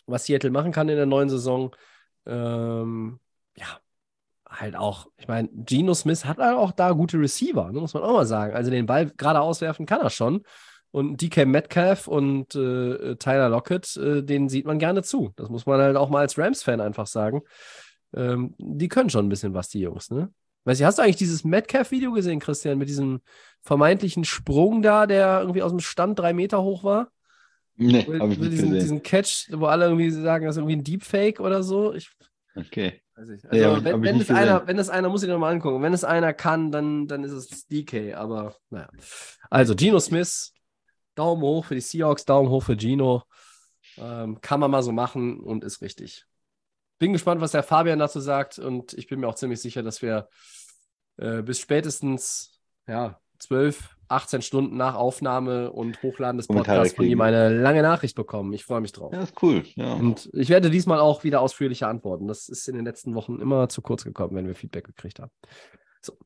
was 0.06 0.24
Seattle 0.24 0.50
machen 0.50 0.72
kann 0.72 0.88
in 0.88 0.96
der 0.96 1.06
neuen 1.06 1.28
Saison. 1.28 1.74
Ähm, 2.24 3.20
ja, 3.56 3.66
halt 4.48 4.76
auch, 4.76 5.08
ich 5.18 5.28
meine, 5.28 5.48
Geno 5.52 5.92
Smith 5.92 6.24
hat 6.24 6.38
halt 6.38 6.56
auch 6.56 6.72
da 6.72 6.92
gute 6.92 7.18
Receiver, 7.18 7.70
ne, 7.70 7.80
muss 7.80 7.92
man 7.92 8.02
auch 8.02 8.12
mal 8.12 8.26
sagen. 8.26 8.54
Also 8.54 8.70
den 8.70 8.86
Ball 8.86 9.10
gerade 9.10 9.40
auswerfen 9.40 9.84
kann 9.84 10.00
er 10.00 10.10
schon. 10.10 10.44
Und 10.92 11.20
DK 11.20 11.44
Metcalf 11.44 12.06
und 12.06 12.54
äh, 12.54 13.16
Tyler 13.16 13.48
Lockett, 13.48 13.96
äh, 13.96 14.22
denen 14.22 14.48
sieht 14.48 14.64
man 14.64 14.78
gerne 14.78 15.02
zu. 15.02 15.32
Das 15.36 15.48
muss 15.50 15.66
man 15.66 15.80
halt 15.80 15.96
auch 15.96 16.08
mal 16.08 16.20
als 16.20 16.38
Rams-Fan 16.38 16.80
einfach 16.80 17.06
sagen. 17.06 17.42
Ähm, 18.14 18.54
die 18.58 18.88
können 18.88 19.10
schon 19.10 19.26
ein 19.26 19.28
bisschen 19.28 19.54
was, 19.54 19.68
die 19.68 19.80
Jungs, 19.80 20.10
ne? 20.10 20.32
Weißt 20.64 20.80
du, 20.80 20.84
hast 20.86 20.98
du 20.98 21.02
eigentlich 21.02 21.16
dieses 21.16 21.44
Metcalf-Video 21.44 22.12
gesehen, 22.12 22.40
Christian, 22.40 22.78
mit 22.78 22.88
diesem 22.88 23.20
vermeintlichen 23.62 24.24
Sprung 24.24 24.82
da, 24.82 25.06
der 25.06 25.40
irgendwie 25.40 25.62
aus 25.62 25.70
dem 25.72 25.80
Stand 25.80 26.18
drei 26.18 26.32
Meter 26.32 26.62
hoch 26.62 26.84
war? 26.84 27.10
Nee, 27.76 28.06
Mit- 28.08 28.20
habe 28.20 28.32
ich 28.32 28.38
nicht 28.38 28.52
diesen, 28.52 28.70
gesehen. 28.70 28.80
diesen 28.80 29.02
Catch, 29.02 29.48
wo 29.52 29.66
alle 29.66 29.86
irgendwie 29.86 30.10
sagen, 30.10 30.46
das 30.46 30.54
ist 30.56 30.58
irgendwie 30.58 30.76
ein 30.76 30.84
Deepfake 30.84 31.40
oder 31.40 31.62
so. 31.62 31.92
Ich 31.92 32.10
Okay. 32.56 33.02
weiß 33.16 33.28
Also, 33.28 33.32
ich- 33.32 33.44
wenn, 33.84 34.16
ich 34.20 34.28
wenn, 34.28 34.36
einer, 34.36 34.66
wenn 34.66 34.78
es 34.78 34.88
einer, 34.88 35.08
muss 35.08 35.22
ich 35.22 35.28
nochmal 35.28 35.52
angucken. 35.52 35.82
Wenn 35.82 35.92
es 35.92 36.04
einer 36.04 36.32
kann, 36.32 36.70
dann, 36.70 37.08
dann 37.08 37.24
ist 37.24 37.32
es 37.32 37.66
DK. 37.66 38.14
Aber 38.14 38.54
naja. 38.70 38.88
Also, 39.50 39.74
Geno 39.74 39.98
Smith, 39.98 40.52
Daumen 41.16 41.42
hoch 41.42 41.64
für 41.66 41.74
die 41.74 41.80
Seahawks, 41.80 42.24
Daumen 42.24 42.48
hoch 42.48 42.62
für 42.62 42.76
Geno. 42.76 43.24
Ähm, 43.96 44.40
kann 44.40 44.60
man 44.60 44.70
mal 44.70 44.82
so 44.82 44.92
machen 44.92 45.40
und 45.40 45.64
ist 45.64 45.82
richtig. 45.82 46.24
Bin 47.00 47.12
gespannt, 47.12 47.40
was 47.40 47.50
der 47.52 47.64
Fabian 47.64 47.98
dazu 47.98 48.20
sagt. 48.20 48.60
Und 48.60 48.92
ich 48.94 49.08
bin 49.08 49.18
mir 49.20 49.28
auch 49.28 49.34
ziemlich 49.34 49.60
sicher, 49.60 49.82
dass 49.82 50.00
wir 50.00 50.28
äh, 51.16 51.42
bis 51.42 51.60
spätestens 51.60 52.60
ja, 52.86 53.20
12, 53.38 53.96
18 54.08 54.42
Stunden 54.42 54.76
nach 54.76 54.94
Aufnahme 54.94 55.72
und 55.72 56.02
Hochladen 56.02 56.38
des 56.38 56.46
Podcasts 56.46 56.94
von 56.94 57.06
ihm 57.06 57.20
eine 57.20 57.48
lange 57.48 57.82
Nachricht 57.82 58.16
bekommen. 58.16 58.52
Ich 58.52 58.64
freue 58.64 58.80
mich 58.80 58.92
drauf. 58.92 59.12
Ja, 59.12 59.22
ist 59.22 59.42
cool. 59.42 59.64
Ja. 59.74 59.94
Und 59.94 60.30
ich 60.32 60.50
werde 60.50 60.70
diesmal 60.70 61.00
auch 61.00 61.24
wieder 61.24 61.40
ausführlicher 61.40 61.88
antworten. 61.88 62.28
Das 62.28 62.48
ist 62.48 62.68
in 62.68 62.76
den 62.76 62.84
letzten 62.84 63.14
Wochen 63.14 63.40
immer 63.40 63.68
zu 63.68 63.82
kurz 63.82 64.04
gekommen, 64.04 64.34
wenn 64.34 64.46
wir 64.46 64.54
Feedback 64.54 64.84
gekriegt 64.84 65.20
haben. 65.20 65.30
So. 66.00 66.16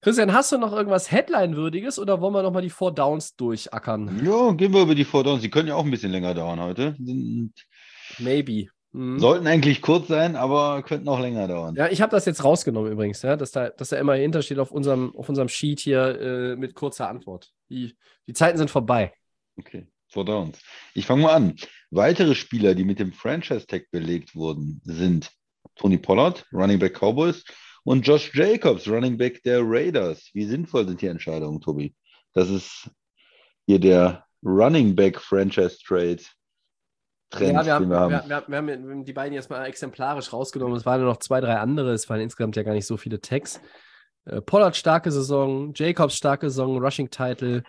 Christian, 0.00 0.32
hast 0.32 0.52
du 0.52 0.58
noch 0.58 0.72
irgendwas 0.72 1.10
Headline-würdiges 1.10 1.98
oder 1.98 2.20
wollen 2.20 2.34
wir 2.34 2.42
nochmal 2.42 2.62
die 2.62 2.70
Four 2.70 2.94
Downs 2.94 3.34
durchackern? 3.34 4.24
ja, 4.24 4.52
gehen 4.52 4.72
wir 4.72 4.82
über 4.82 4.94
die 4.94 5.04
Vordowns. 5.04 5.42
Die 5.42 5.50
können 5.50 5.68
ja 5.68 5.74
auch 5.74 5.84
ein 5.84 5.90
bisschen 5.90 6.12
länger 6.12 6.34
dauern 6.34 6.60
heute. 6.60 6.96
Maybe. 8.18 8.68
Mhm. 8.92 9.18
Sollten 9.18 9.46
eigentlich 9.46 9.82
kurz 9.82 10.08
sein, 10.08 10.36
aber 10.36 10.82
könnten 10.82 11.08
auch 11.08 11.20
länger 11.20 11.46
dauern. 11.46 11.74
Ja, 11.76 11.88
ich 11.88 12.00
habe 12.00 12.10
das 12.10 12.24
jetzt 12.24 12.42
rausgenommen 12.42 12.90
übrigens, 12.90 13.22
ja, 13.22 13.36
dass 13.36 13.52
da, 13.52 13.68
dass 13.70 13.90
da 13.90 13.98
immer 13.98 14.14
hinter 14.14 14.42
steht 14.42 14.58
auf 14.58 14.70
unserem, 14.70 15.14
auf 15.14 15.28
unserem 15.28 15.48
Sheet 15.48 15.80
hier 15.80 16.20
äh, 16.20 16.56
mit 16.56 16.74
kurzer 16.74 17.08
Antwort. 17.08 17.52
Die, 17.68 17.96
die 18.26 18.32
Zeiten 18.32 18.56
sind 18.56 18.70
vorbei. 18.70 19.12
Okay, 19.58 19.86
Downs. 20.14 20.58
Ich 20.94 21.06
fange 21.06 21.22
mal 21.22 21.34
an. 21.34 21.56
Weitere 21.90 22.34
Spieler, 22.34 22.74
die 22.74 22.84
mit 22.84 22.98
dem 22.98 23.12
Franchise-Tag 23.12 23.90
belegt 23.90 24.34
wurden, 24.34 24.80
sind 24.84 25.30
Tony 25.76 25.98
Pollard, 25.98 26.46
Running 26.52 26.78
Back 26.78 26.98
Cowboys, 26.98 27.44
und 27.84 28.06
Josh 28.06 28.34
Jacobs, 28.34 28.88
Running 28.88 29.16
Back 29.16 29.42
der 29.42 29.60
Raiders. 29.62 30.30
Wie 30.34 30.44
sinnvoll 30.44 30.86
sind 30.86 31.00
die 31.00 31.06
Entscheidungen, 31.06 31.60
Tobi? 31.60 31.94
Das 32.34 32.50
ist 32.50 32.90
hier 33.66 33.78
der 33.78 34.24
Running 34.42 34.94
Back 34.94 35.20
Franchise 35.20 35.78
Trade 35.86 36.22
Trend, 37.30 37.52
ja, 37.52 37.66
wir 37.66 37.74
haben, 37.74 37.90
wir 37.90 37.98
haben. 37.98 38.10
wir, 38.10 38.44
wir, 38.48 38.66
wir 38.66 38.74
haben 38.74 39.04
die 39.04 39.12
beiden 39.12 39.34
jetzt 39.34 39.50
mal 39.50 39.64
exemplarisch 39.66 40.32
rausgenommen. 40.32 40.76
Es 40.76 40.86
waren 40.86 41.00
nur 41.00 41.10
noch 41.10 41.18
zwei, 41.18 41.40
drei 41.40 41.56
andere. 41.58 41.92
Es 41.92 42.08
waren 42.08 42.20
insgesamt 42.20 42.56
ja 42.56 42.62
gar 42.62 42.72
nicht 42.72 42.86
so 42.86 42.96
viele 42.96 43.20
Tags. 43.20 43.60
Äh, 44.24 44.40
Pollard 44.40 44.76
starke 44.76 45.10
Saison, 45.10 45.72
Jacobs 45.74 46.16
starke 46.16 46.48
Saison, 46.48 46.78
Rushing 46.78 47.10
Title. 47.10 47.62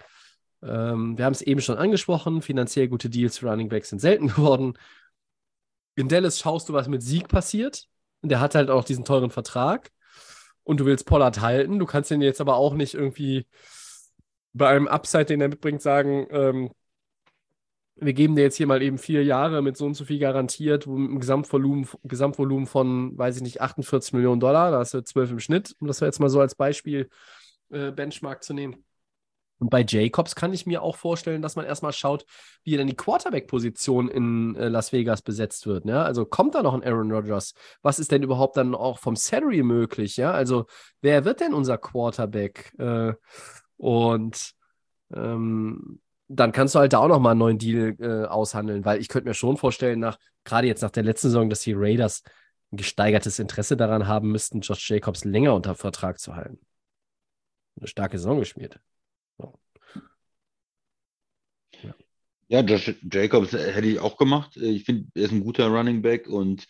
Ähm, 0.61 1.17
wir 1.17 1.25
haben 1.25 1.33
es 1.33 1.41
eben 1.41 1.61
schon 1.61 1.77
angesprochen, 1.77 2.41
finanziell 2.41 2.87
gute 2.87 3.09
Deals 3.09 3.37
für 3.37 3.49
Running 3.49 3.69
Backs 3.69 3.89
sind 3.89 3.99
selten 3.99 4.27
geworden. 4.35 4.77
In 5.95 6.07
Dallas 6.07 6.39
schaust 6.39 6.69
du, 6.69 6.73
was 6.73 6.87
mit 6.87 7.03
Sieg 7.03 7.27
passiert. 7.27 7.85
Und 8.21 8.29
der 8.29 8.39
hat 8.39 8.55
halt 8.55 8.69
auch 8.69 8.83
diesen 8.83 9.05
teuren 9.05 9.31
Vertrag. 9.31 9.91
Und 10.63 10.79
du 10.79 10.85
willst 10.85 11.05
Pollard 11.05 11.41
halten. 11.41 11.79
Du 11.79 11.85
kannst 11.85 12.11
ihn 12.11 12.21
jetzt 12.21 12.41
aber 12.41 12.55
auch 12.55 12.73
nicht 12.73 12.93
irgendwie 12.93 13.45
bei 14.53 14.69
einem 14.69 14.87
Upside, 14.87 15.25
den 15.25 15.41
er 15.41 15.49
mitbringt, 15.49 15.81
sagen, 15.81 16.27
ähm, 16.31 16.71
wir 18.01 18.13
geben 18.13 18.35
dir 18.35 18.43
jetzt 18.43 18.55
hier 18.55 18.67
mal 18.67 18.81
eben 18.81 18.97
vier 18.97 19.23
Jahre 19.23 19.61
mit 19.61 19.77
so 19.77 19.85
und 19.85 19.93
so 19.93 20.05
viel 20.05 20.19
garantiert, 20.19 20.87
mit 20.87 20.97
einem 20.97 21.19
Gesamtvolumen, 21.19 21.87
Gesamtvolumen 22.03 22.67
von, 22.67 23.17
weiß 23.17 23.37
ich 23.37 23.41
nicht, 23.41 23.61
48 23.61 24.13
Millionen 24.13 24.39
Dollar, 24.39 24.71
da 24.71 24.79
hast 24.79 24.93
du 24.93 25.03
12 25.03 25.31
im 25.31 25.39
Schnitt, 25.39 25.75
um 25.79 25.87
das 25.87 25.99
jetzt 25.99 26.19
mal 26.19 26.29
so 26.29 26.39
als 26.39 26.55
Beispiel 26.55 27.09
äh, 27.69 27.91
Benchmark 27.91 28.43
zu 28.43 28.53
nehmen. 28.53 28.83
Und 29.59 29.69
bei 29.69 29.83
Jacobs 29.85 30.35
kann 30.35 30.53
ich 30.53 30.65
mir 30.65 30.81
auch 30.81 30.95
vorstellen, 30.95 31.41
dass 31.41 31.57
man 31.57 31.65
erstmal 31.65 31.91
schaut, 31.91 32.25
wie 32.63 32.77
dann 32.77 32.87
die 32.87 32.95
Quarterback-Position 32.95 34.07
in 34.07 34.55
äh, 34.55 34.69
Las 34.69 34.93
Vegas 34.93 35.21
besetzt 35.21 35.67
wird. 35.67 35.85
Ja? 35.85 36.03
Also 36.03 36.25
kommt 36.25 36.55
da 36.55 36.63
noch 36.63 36.73
ein 36.73 36.83
Aaron 36.83 37.11
Rodgers? 37.11 37.53
Was 37.81 37.99
ist 37.99 38.11
denn 38.11 38.23
überhaupt 38.23 38.55
dann 38.55 38.73
auch 38.73 38.99
vom 38.99 39.17
Salary 39.17 39.63
möglich? 39.63 40.15
Ja? 40.15 40.31
Also 40.31 40.65
wer 41.01 41.25
wird 41.25 41.41
denn 41.41 41.53
unser 41.53 41.77
Quarterback? 41.77 42.73
Äh, 42.77 43.13
und 43.75 44.53
ähm, 45.13 45.99
dann 46.29 46.51
kannst 46.51 46.75
du 46.75 46.79
halt 46.79 46.93
da 46.93 46.99
auch 46.99 47.07
nochmal 47.07 47.31
einen 47.31 47.39
neuen 47.39 47.57
Deal 47.57 47.95
äh, 47.99 48.25
aushandeln, 48.27 48.85
weil 48.85 49.01
ich 49.01 49.09
könnte 49.09 49.27
mir 49.27 49.33
schon 49.33 49.57
vorstellen, 49.57 49.99
nach, 49.99 50.19
gerade 50.43 50.67
jetzt 50.67 50.81
nach 50.81 50.91
der 50.91 51.03
letzten 51.03 51.29
Saison, 51.29 51.49
dass 51.49 51.61
die 51.61 51.73
Raiders 51.75 52.23
ein 52.71 52.77
gesteigertes 52.77 53.39
Interesse 53.39 53.75
daran 53.75 54.07
haben 54.07 54.31
müssten, 54.31 54.61
Josh 54.61 54.89
Jacobs 54.89 55.25
länger 55.25 55.55
unter 55.55 55.73
Vertrag 55.73 56.19
zu 56.19 56.35
halten. 56.35 56.59
Eine 57.77 57.87
starke 57.87 58.19
Saison 58.19 58.37
gespielt. 58.39 58.79
So. 59.39 59.59
Ja. 61.81 61.95
ja, 62.47 62.59
Josh 62.61 62.95
Jacobs 63.11 63.53
hätte 63.53 63.87
ich 63.87 63.99
auch 63.99 64.15
gemacht. 64.15 64.55
Ich 64.55 64.83
finde, 64.83 65.09
er 65.15 65.23
ist 65.23 65.31
ein 65.31 65.43
guter 65.43 65.67
Running 65.67 66.03
Back 66.03 66.27
und 66.27 66.67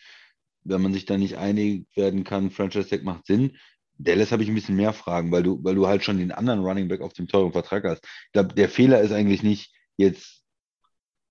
wenn 0.64 0.82
man 0.82 0.94
sich 0.94 1.06
da 1.06 1.18
nicht 1.18 1.38
einig 1.38 1.86
werden 1.96 2.24
kann, 2.24 2.50
Franchise 2.50 2.88
Tag 2.88 3.04
macht 3.04 3.26
Sinn. 3.26 3.58
Dallas 4.00 4.32
habe 4.32 4.44
ich 4.44 4.50
ein 4.50 4.56
bisschen 4.56 4.78
mehr 4.78 4.94
Fragen, 4.94 5.32
weil 5.32 5.44
du, 5.44 5.64
weil 5.64 5.76
du 5.76 5.88
halt 5.88 6.04
schon 6.04 6.18
den 6.18 6.32
anderen 6.32 6.62
Running 6.62 6.88
Back 6.88 7.02
auf 7.02 7.14
dem 7.14 7.28
teuren 7.28 7.52
Vertrag 7.52 7.84
hast. 7.84 8.04
Ich 8.04 8.32
glaube, 8.32 8.56
der 8.56 8.70
Fehler 8.70 9.02
ist 9.02 9.12
eigentlich 9.12 9.44
nicht, 9.44 9.74
jetzt 9.98 10.40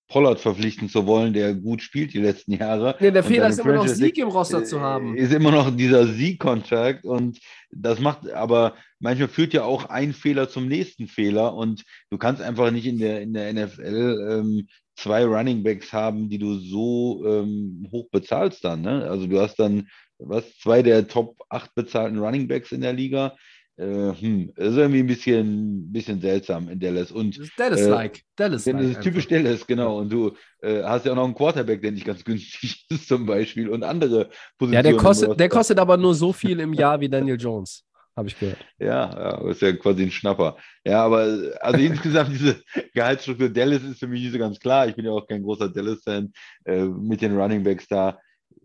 Pollard 0.09 0.41
verpflichten 0.41 0.89
zu 0.89 1.07
wollen, 1.07 1.35
der 1.35 1.55
gut 1.55 1.83
spielt 1.83 2.15
die 2.15 2.21
letzten 2.21 2.53
Jahre. 2.53 2.97
Nee, 2.99 3.11
der 3.11 3.25
Fehler 3.25 3.49
ist 3.49 3.61
immer 3.61 3.75
noch 3.75 3.87
Sieg 3.87 4.17
im 4.19 4.29
Roster 4.29 4.65
zu 4.65 4.81
haben. 4.81 5.17
Ist 5.17 5.33
immer 5.33 5.51
noch 5.51 5.75
dieser 5.75 6.07
Sieg-Contract 6.07 7.05
und 7.05 7.39
das 7.71 8.01
macht, 8.01 8.31
aber 8.31 8.75
manchmal 9.01 9.29
führt 9.29 9.53
ja 9.53 9.65
auch 9.65 9.87
ein 9.87 10.15
Fehler 10.15 10.49
zum 10.49 10.67
nächsten 10.67 11.09
Fehler 11.09 11.55
und 11.55 11.85
du 12.11 12.17
kannst 12.17 12.41
einfach 12.41 12.71
nicht 12.71 12.87
in 12.87 12.99
der, 12.99 13.21
in 13.21 13.35
der 13.35 13.53
NFL 13.53 14.29
ähm, 14.31 14.69
zwei 14.97 15.25
Running 15.25 15.63
Backs 15.63 15.93
haben, 15.93 16.29
die 16.31 16.39
du 16.39 16.55
so 16.55 17.25
ähm, 17.27 17.87
hoch 17.93 18.09
bezahlst 18.11 18.65
dann. 18.65 18.81
Ne? 18.81 19.07
Also 19.09 19.27
du 19.27 19.39
hast 19.41 19.57
dann 19.59 19.89
was, 20.19 20.59
zwei 20.59 20.83
der 20.83 21.07
Top 21.09 21.37
8 21.49 21.75
bezahlten 21.75 22.19
Running 22.19 22.49
Backs 22.49 22.73
in 22.73 22.81
der 22.81 22.93
Liga. 22.93 23.37
Äh, 23.77 24.13
hm, 24.19 24.53
ist 24.57 24.77
irgendwie 24.77 24.99
ein 24.99 25.07
bisschen, 25.07 25.93
bisschen 25.93 26.21
seltsam 26.21 26.69
in 26.69 26.81
Dallas. 26.81 27.13
Und, 27.13 27.39
das 27.39 27.45
ist 27.47 27.59
Dallas-like. 27.59 28.19
Äh, 28.19 28.23
Dallas 28.35 28.65
das 28.65 28.83
ist 28.83 29.03
typisch 29.03 29.29
Dallas, 29.29 29.65
genau. 29.67 29.99
Und 30.01 30.13
du 30.13 30.33
äh, 30.63 30.83
hast 30.83 31.07
ja 31.07 31.13
auch 31.13 31.17
noch 31.17 31.25
einen 31.25 31.35
Quarterback, 31.35 31.81
der 31.81 31.93
nicht 31.93 32.05
ganz 32.05 32.25
günstig 32.25 32.87
ist, 32.91 33.07
zum 33.07 33.25
Beispiel. 33.25 33.69
Und 33.69 33.85
andere 33.85 34.31
Positionen. 34.59 34.73
Ja, 34.73 34.83
der 34.83 34.97
kostet, 34.97 35.39
der 35.39 35.49
kostet 35.49 35.79
aber 35.79 35.97
nur 35.97 36.15
so 36.15 36.33
viel 36.33 36.59
im 36.59 36.73
Jahr 36.73 37.01
wie 37.01 37.09
Daniel 37.09 37.41
Jones 37.41 37.85
habe 38.19 38.29
ich 38.29 38.39
gehört. 38.39 38.59
Ja, 38.81 39.11
ja, 39.11 39.37
das 39.37 39.57
ist 39.57 39.63
ja 39.63 39.73
quasi 39.73 40.03
ein 40.03 40.11
Schnapper. 40.11 40.57
Ja, 40.85 41.05
aber 41.05 41.53
also 41.61 41.79
insgesamt 41.79 42.31
diese 42.33 42.61
Gehaltsstruktur 42.93 43.49
Dallas 43.49 43.85
ist 43.85 44.01
für 44.01 44.09
mich 44.09 44.23
nicht 44.23 44.33
so 44.33 44.39
ganz 44.41 44.59
klar. 44.59 44.89
Ich 44.89 44.97
bin 44.97 45.05
ja 45.05 45.13
auch 45.13 45.27
kein 45.27 45.45
großer 45.45 45.69
Dallas-Fan 45.69 46.33
äh, 46.65 46.85
mit 46.85 47.23
den 47.23 47.39
Running 47.39 47.63
Backs 47.63 47.87
da 47.87 48.19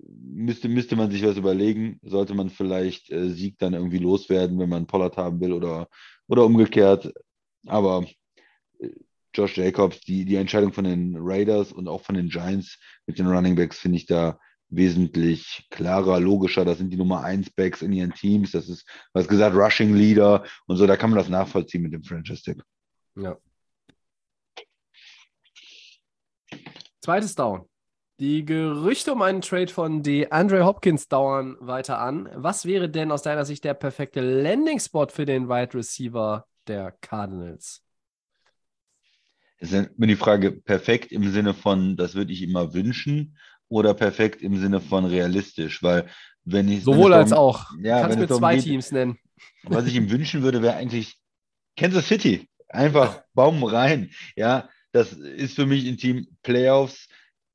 müsste, 0.08 0.70
müsste 0.70 0.96
man 0.96 1.12
sich 1.12 1.24
was 1.24 1.38
überlegen. 1.38 2.00
Sollte 2.04 2.34
man 2.34 2.50
vielleicht 2.50 3.12
äh, 3.12 3.30
Sieg 3.30 3.58
dann 3.60 3.74
irgendwie 3.74 4.00
loswerden, 4.00 4.60
wenn 4.60 4.70
man 4.70 4.88
Pollard 4.88 5.18
haben 5.18 5.40
will 5.40 5.54
oder, 5.54 5.88
oder 6.28 6.46
umgekehrt. 6.46 7.14
Aber 7.66 8.06
äh, 8.80 8.90
Josh 9.34 9.58
Jacobs, 9.58 10.02
die, 10.02 10.26
die 10.26 10.36
Entscheidung 10.36 10.74
von 10.74 10.84
den 10.84 11.16
Raiders 11.18 11.72
und 11.72 11.88
auch 11.88 12.02
von 12.02 12.16
den 12.16 12.30
Giants 12.30 12.78
mit 13.08 13.18
den 13.18 13.28
Running 13.28 13.56
Backs 13.56 13.80
finde 13.80 13.98
ich 13.98 14.06
da 14.06 14.40
wesentlich 14.70 15.68
klarer, 15.70 16.20
logischer. 16.20 16.66
Das 16.66 16.78
sind 16.78 16.90
die 16.90 16.98
Nummer 16.98 17.24
1 17.24 17.52
Backs 17.52 17.82
in 17.82 17.94
ihren 17.94 18.14
Teams. 18.14 18.52
Das 18.52 18.70
ist, 18.70 18.86
was 19.14 19.28
gesagt, 19.28 19.56
Rushing 19.56 19.96
Leader 19.96 20.44
und 20.68 20.78
so. 20.78 20.88
Da 20.88 20.98
kann 20.98 21.10
man 21.10 21.20
das 21.20 21.30
nachvollziehen 21.30 21.84
mit 21.84 21.94
dem 21.94 22.04
Franchise-Tag. 22.04 22.64
Ja. 23.16 23.38
Zweites 27.02 27.36
Down. 27.36 27.68
Die 28.19 28.45
Gerüchte 28.45 29.11
um 29.11 29.23
einen 29.23 29.41
Trade 29.41 29.69
von 29.69 30.03
DeAndre 30.03 30.65
Hopkins 30.65 31.07
dauern 31.07 31.57
weiter 31.60 31.99
an. 31.99 32.30
Was 32.35 32.65
wäre 32.65 32.88
denn 32.88 33.11
aus 33.11 33.23
deiner 33.23 33.44
Sicht 33.44 33.64
der 33.64 33.73
perfekte 33.73 34.22
Landing-Spot 34.22 35.07
für 35.07 35.26
den 35.26 35.49
Wide 35.49 35.73
Receiver 35.73 36.45
der 36.68 36.91
Cardinals? 37.02 37.81
Es 39.57 39.72
ist 39.72 39.91
immer 39.98 40.07
die 40.07 40.15
Frage, 40.15 40.52
perfekt 40.52 41.11
im 41.11 41.31
Sinne 41.31 41.53
von, 41.53 41.98
das 41.98 42.14
würde 42.14 42.34
ich 42.34 42.44
immer 42.44 42.73
wünschen, 42.73 43.38
oder 43.68 43.95
perfekt 43.95 44.44
im 44.44 44.57
Sinne 44.57 44.80
von 44.80 45.06
realistisch, 45.06 45.81
weil 45.81 46.07
wenn 46.44 46.69
ich. 46.69 46.84
Sowohl 46.84 47.11
wenn 47.11 47.19
als 47.19 47.34
auch. 47.34 47.72
Ja, 47.81 48.02
Kannst 48.02 48.19
mir 48.19 48.27
zwei 48.27 48.56
geht, 48.56 48.65
Teams 48.65 48.91
nennen. 48.91 49.18
Was 49.64 49.88
ich 49.88 49.95
ihm 49.95 50.11
wünschen 50.11 50.44
würde, 50.44 50.61
wäre 50.61 50.76
eigentlich 50.76 51.18
Kansas 51.76 52.07
City. 52.07 52.48
Einfach 52.68 53.23
Baum 53.34 53.64
rein. 53.64 54.11
Ja, 54.35 54.69
das 54.91 55.14
ist 55.14 55.56
für 55.56 55.65
mich 55.65 55.88
ein 55.88 55.98
Team 55.98 56.27
Playoffs 56.44 57.07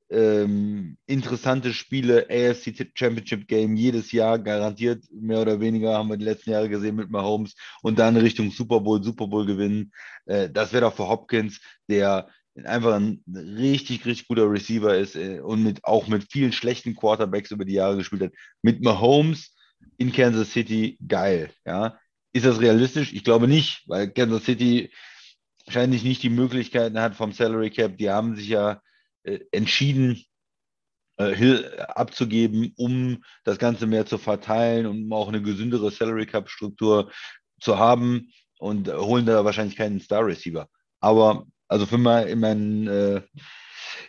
ähm, 0.09 0.97
interessante 1.05 1.73
Spiele, 1.73 2.27
AFC 2.29 2.91
Championship 2.95 3.47
Game 3.47 3.75
jedes 3.75 4.11
Jahr 4.11 4.39
garantiert, 4.39 5.03
mehr 5.11 5.41
oder 5.41 5.59
weniger, 5.59 5.93
haben 5.93 6.09
wir 6.09 6.17
die 6.17 6.25
letzten 6.25 6.51
Jahre 6.51 6.69
gesehen 6.69 6.95
mit 6.95 7.11
Mahomes 7.11 7.55
und 7.81 7.99
dann 7.99 8.17
Richtung 8.17 8.51
Super 8.51 8.79
Bowl, 8.79 9.03
Super 9.03 9.27
Bowl 9.27 9.45
gewinnen. 9.45 9.91
Äh, 10.25 10.49
das 10.49 10.73
wäre 10.73 10.85
doch 10.85 10.95
für 10.95 11.07
Hopkins, 11.07 11.61
der 11.87 12.27
einfach 12.65 12.95
ein 12.95 13.23
richtig, 13.27 14.05
richtig 14.05 14.27
guter 14.27 14.49
Receiver 14.49 14.97
ist 14.97 15.15
äh, 15.15 15.39
und 15.39 15.63
mit, 15.63 15.83
auch 15.85 16.07
mit 16.07 16.31
vielen 16.31 16.51
schlechten 16.51 16.95
Quarterbacks 16.95 17.51
über 17.51 17.65
die 17.65 17.73
Jahre 17.73 17.97
gespielt 17.97 18.23
hat. 18.23 18.33
Mit 18.61 18.81
Mahomes 18.83 19.55
in 19.97 20.11
Kansas 20.11 20.51
City, 20.51 20.97
geil. 21.07 21.51
Ja. 21.65 21.99
Ist 22.33 22.45
das 22.45 22.61
realistisch? 22.61 23.13
Ich 23.13 23.23
glaube 23.23 23.47
nicht, 23.47 23.83
weil 23.87 24.09
Kansas 24.09 24.45
City 24.45 24.91
wahrscheinlich 25.65 26.03
nicht 26.03 26.23
die 26.23 26.29
Möglichkeiten 26.29 26.99
hat 26.99 27.15
vom 27.15 27.31
Salary 27.31 27.69
Cap. 27.69 27.97
Die 27.97 28.09
haben 28.09 28.35
sich 28.35 28.49
ja 28.49 28.81
entschieden, 29.51 30.23
äh, 31.17 31.35
Hill 31.35 31.79
abzugeben, 31.79 32.73
um 32.77 33.23
das 33.43 33.57
Ganze 33.57 33.87
mehr 33.87 34.05
zu 34.05 34.17
verteilen 34.17 34.85
und 34.85 35.03
um 35.03 35.13
auch 35.13 35.27
eine 35.27 35.41
gesündere 35.41 35.91
Salary 35.91 36.25
Cap 36.25 36.49
Struktur 36.49 37.11
zu 37.59 37.77
haben 37.77 38.31
und 38.57 38.87
holen 38.87 39.25
da 39.25 39.43
wahrscheinlich 39.43 39.75
keinen 39.75 39.99
Star 39.99 40.25
Receiver. 40.25 40.67
Aber 41.01 41.45
also 41.67 41.85
für 41.85 41.97
mal 41.97 42.27
in, 42.27 42.39
meinen, 42.39 42.87
äh, 42.87 43.21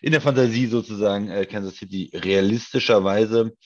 in 0.03 0.13
der 0.13 0.21
Fantasie 0.21 0.67
sozusagen 0.67 1.29
äh, 1.29 1.47
Kansas 1.47 1.77
City 1.77 2.11
realistischerweise 2.15 3.57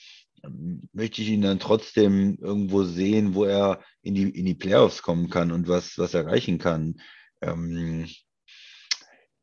ähm, 0.43 0.89
möchte 0.91 1.21
ich 1.21 1.29
ihn 1.29 1.41
dann 1.41 1.59
trotzdem 1.59 2.37
irgendwo 2.41 2.83
sehen, 2.83 3.35
wo 3.35 3.45
er 3.45 3.79
in 4.01 4.15
die, 4.15 4.29
in 4.29 4.45
die 4.45 4.55
Playoffs 4.55 5.01
kommen 5.01 5.29
kann 5.29 5.51
und 5.51 5.67
was, 5.67 5.97
was 5.97 6.13
erreichen 6.13 6.57
kann. 6.57 6.99
Ähm, 7.41 8.07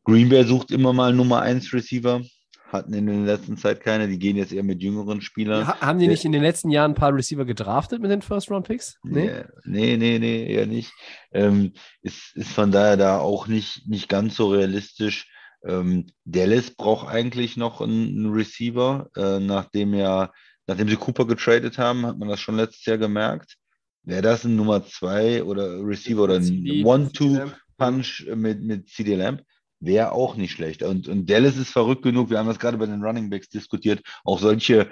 Green 0.04 0.28
Bay 0.28 0.44
sucht 0.44 0.70
immer 0.70 0.92
mal 0.92 1.12
Nummer 1.12 1.42
1 1.42 1.72
Receiver. 1.72 2.22
Hatten 2.68 2.94
in 2.94 3.06
der 3.06 3.36
letzten 3.36 3.58
Zeit 3.58 3.82
keine. 3.82 4.08
Die 4.08 4.18
gehen 4.18 4.36
jetzt 4.36 4.52
eher 4.52 4.62
mit 4.62 4.82
jüngeren 4.82 5.20
Spielern. 5.20 5.60
Ja, 5.60 5.80
haben 5.80 5.98
die 5.98 6.08
nicht 6.08 6.24
in 6.24 6.32
den 6.32 6.42
letzten 6.42 6.70
Jahren 6.70 6.92
ein 6.92 6.94
paar 6.96 7.14
Receiver 7.14 7.44
gedraftet 7.44 8.00
mit 8.00 8.10
den 8.10 8.22
First-Round-Picks? 8.22 8.98
Nee? 9.02 9.44
nee, 9.64 9.98
nee, 9.98 10.18
nee, 10.18 10.46
eher 10.46 10.66
nicht. 10.66 10.90
Ähm, 11.32 11.72
ist, 12.00 12.34
ist 12.34 12.50
von 12.50 12.72
daher 12.72 12.96
da 12.96 13.18
auch 13.18 13.46
nicht, 13.46 13.86
nicht 13.86 14.08
ganz 14.08 14.36
so 14.36 14.48
realistisch. 14.48 15.28
Ähm, 15.64 16.06
Dallas 16.24 16.70
braucht 16.70 17.08
eigentlich 17.08 17.58
noch 17.58 17.82
einen, 17.82 18.08
einen 18.08 18.32
Receiver, 18.32 19.10
äh, 19.16 19.38
nachdem 19.38 19.92
ja, 19.94 20.32
nachdem 20.66 20.88
sie 20.88 20.96
Cooper 20.96 21.26
getradet 21.26 21.76
haben, 21.76 22.06
hat 22.06 22.18
man 22.18 22.28
das 22.28 22.40
schon 22.40 22.56
letztes 22.56 22.86
Jahr 22.86 22.98
gemerkt. 22.98 23.56
Wäre 24.04 24.22
das 24.22 24.44
ein 24.44 24.56
Nummer 24.56 24.84
2 24.84 25.44
oder 25.44 25.78
Receiver 25.86 26.22
oder 26.22 26.36
ein 26.36 26.84
One-Two-Punch 26.84 28.26
mit, 28.34 28.62
mit 28.62 28.88
CD 28.88 29.14
Lamp? 29.14 29.42
Wäre 29.82 30.12
auch 30.12 30.36
nicht 30.36 30.52
schlecht. 30.52 30.82
Und, 30.82 31.08
und 31.08 31.28
Dallas 31.28 31.56
ist 31.56 31.70
verrückt 31.70 32.02
genug, 32.02 32.30
wir 32.30 32.38
haben 32.38 32.46
das 32.46 32.58
gerade 32.58 32.78
bei 32.78 32.86
den 32.86 33.02
Running 33.02 33.30
Backs 33.30 33.48
diskutiert, 33.48 34.02
auch 34.24 34.38
solche 34.38 34.90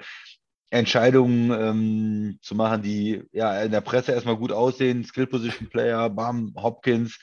Entscheidungen 0.69 1.51
ähm, 1.51 2.39
zu 2.41 2.55
machen, 2.55 2.81
die 2.81 3.23
ja 3.31 3.61
in 3.61 3.71
der 3.71 3.81
Presse 3.81 4.11
erstmal 4.11 4.37
gut 4.37 4.51
aussehen, 4.51 5.03
Skill 5.03 5.27
Position 5.27 5.69
Player, 5.69 6.09
Bam, 6.09 6.53
Hopkins, 6.55 7.19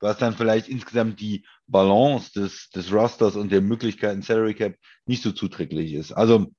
was 0.00 0.18
dann 0.18 0.34
vielleicht 0.34 0.68
insgesamt 0.68 1.20
die 1.20 1.46
Balance 1.66 2.32
des, 2.32 2.70
des 2.70 2.92
Rosters 2.92 3.36
und 3.36 3.50
der 3.50 3.60
Möglichkeiten 3.60 4.22
Salary 4.22 4.54
Cap 4.54 4.76
nicht 5.06 5.22
so 5.22 5.32
zuträglich 5.32 5.92
ist. 5.94 6.12
Also 6.12 6.52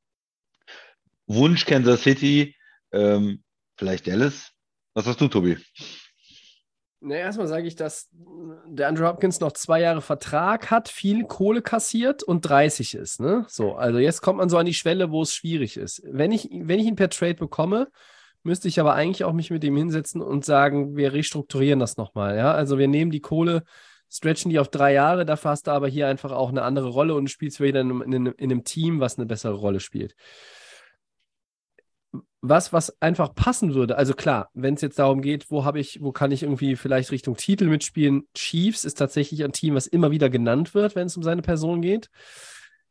Wunsch 1.28 1.66
Kansas 1.66 2.02
City, 2.04 2.56
ähm, 2.91 3.44
vielleicht 3.78 4.08
Dallas, 4.08 4.54
Was 4.95 5.08
hast 5.08 5.22
du, 5.22 5.28
Tobi? 5.28 5.58
Na, 7.06 7.16
erstmal 7.16 7.48
sage 7.48 7.68
ich, 7.68 7.76
dass 7.76 8.10
der 8.66 8.88
Andrew 8.88 9.06
Hopkins 9.06 9.42
noch 9.42 9.52
zwei 9.52 9.82
Jahre 9.82 10.02
Vertrag 10.02 10.72
hat, 10.72 10.88
viel 10.88 11.26
Kohle 11.26 11.62
kassiert 11.62 12.24
und 12.24 12.42
30 12.42 12.96
ist. 12.96 13.20
Ne? 13.20 13.46
So, 13.50 13.76
also 13.76 14.00
jetzt 14.00 14.22
kommt 14.22 14.38
man 14.38 14.48
so 14.48 14.58
an 14.58 14.66
die 14.66 14.74
Schwelle, 14.74 15.12
wo 15.12 15.22
es 15.22 15.36
schwierig 15.36 15.76
ist. 15.76 16.02
Wenn 16.06 16.32
ich, 16.32 16.50
wenn 16.50 16.80
ich 16.80 16.86
ihn 16.86 16.96
per 16.96 17.10
Trade 17.10 17.34
bekomme, 17.34 17.90
müsste 18.44 18.70
ich 18.70 18.80
aber 18.80 18.94
eigentlich 18.94 19.26
auch 19.26 19.34
mich 19.34 19.52
mit 19.52 19.66
ihm 19.66 19.76
hinsetzen 19.76 20.22
und 20.22 20.46
sagen, 20.46 20.96
wir 20.96 21.12
restrukturieren 21.12 21.80
das 21.80 21.98
nochmal. 21.98 22.38
Ja? 22.38 22.54
Also 22.54 22.78
wir 22.78 22.88
nehmen 22.88 23.12
die 23.12 23.22
Kohle, 23.22 23.64
stretchen 24.10 24.50
die 24.50 24.60
auf 24.60 24.70
drei 24.70 24.94
Jahre, 24.94 25.26
dafür 25.26 25.52
hast 25.52 25.68
du 25.68 25.72
aber 25.72 25.90
hier 25.90 26.08
einfach 26.08 26.32
auch 26.32 26.50
eine 26.50 26.62
andere 26.62 26.88
Rolle 26.88 27.16
und 27.16 27.30
spielst 27.30 27.60
wieder 27.60 27.82
in 27.82 28.00
in, 28.02 28.28
in 28.28 28.52
einem 28.52 28.64
Team, 28.64 29.02
was 29.02 29.18
eine 29.18 29.26
bessere 29.26 29.56
Rolle 29.56 29.82
spielt 29.82 30.16
was, 32.45 32.74
was 32.74 33.02
einfach 33.02 33.34
passen 33.34 33.74
würde. 33.74 33.98
Also 33.98 34.14
klar, 34.14 34.49
wenn 34.53 34.74
es 34.74 34.82
jetzt 34.82 34.99
darum 34.99 35.22
geht, 35.22 35.49
wo 35.49 35.64
habe 35.64 35.80
ich, 35.80 36.03
wo 36.03 36.11
kann 36.11 36.30
ich 36.32 36.44
irgendwie 36.44 36.76
vielleicht 36.76 37.10
Richtung 37.11 37.38
Titel 37.38 37.68
mitspielen? 37.68 38.28
Chiefs 38.34 38.84
ist 38.84 38.95
tatsächlich 38.95 39.45
ein 39.45 39.53
Team, 39.53 39.76
was 39.76 39.88
immer 39.88 40.11
wieder 40.11 40.30
genannt 40.30 40.76
wird, 40.76 40.94
wenn 40.95 41.07
es 41.07 41.15
um 41.15 41.24
seine 41.24 41.41
Person 41.41 41.82
geht. 41.82 42.10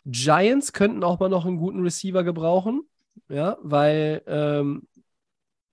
Giants 0.07 0.73
könnten 0.73 1.05
auch 1.05 1.21
mal 1.21 1.29
noch 1.29 1.45
einen 1.45 1.59
guten 1.59 1.83
Receiver 1.83 2.25
gebrauchen, 2.25 2.81
ja, 3.29 3.59
weil 3.61 4.23
ähm, 4.27 4.89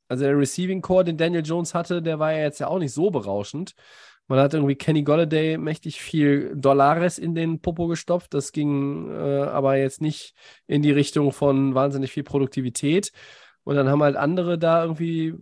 also 0.09 0.25
der 0.25 0.37
Receiving 0.37 0.81
Core, 0.81 1.05
den 1.05 1.17
Daniel 1.17 1.45
Jones 1.45 1.73
hatte, 1.73 2.01
der 2.01 2.19
war 2.19 2.33
ja 2.33 2.39
jetzt 2.39 2.59
ja 2.59 2.67
auch 2.67 2.79
nicht 2.79 2.93
so 2.93 3.11
berauschend. 3.11 3.75
Man 4.27 4.39
hat 4.39 4.53
irgendwie 4.53 4.75
Kenny 4.75 5.03
Golladay 5.03 5.57
mächtig 5.57 6.01
viel 6.01 6.53
Dollares 6.53 7.17
in 7.17 7.33
den 7.33 7.61
Popo 7.61 7.87
gestopft. 7.87 8.33
Das 8.33 8.51
ging 8.51 9.09
äh, 9.09 9.43
aber 9.43 9.77
jetzt 9.77 10.01
nicht 10.01 10.35
in 10.67 10.81
die 10.81 10.91
Richtung 10.91 11.31
von 11.31 11.75
wahnsinnig 11.75 12.11
viel 12.11 12.23
Produktivität. 12.23 13.13
Und 13.69 13.75
dann 13.75 13.87
haben 13.87 14.01
halt 14.01 14.15
andere 14.15 14.57
da 14.57 14.81
irgendwie, 14.81 15.35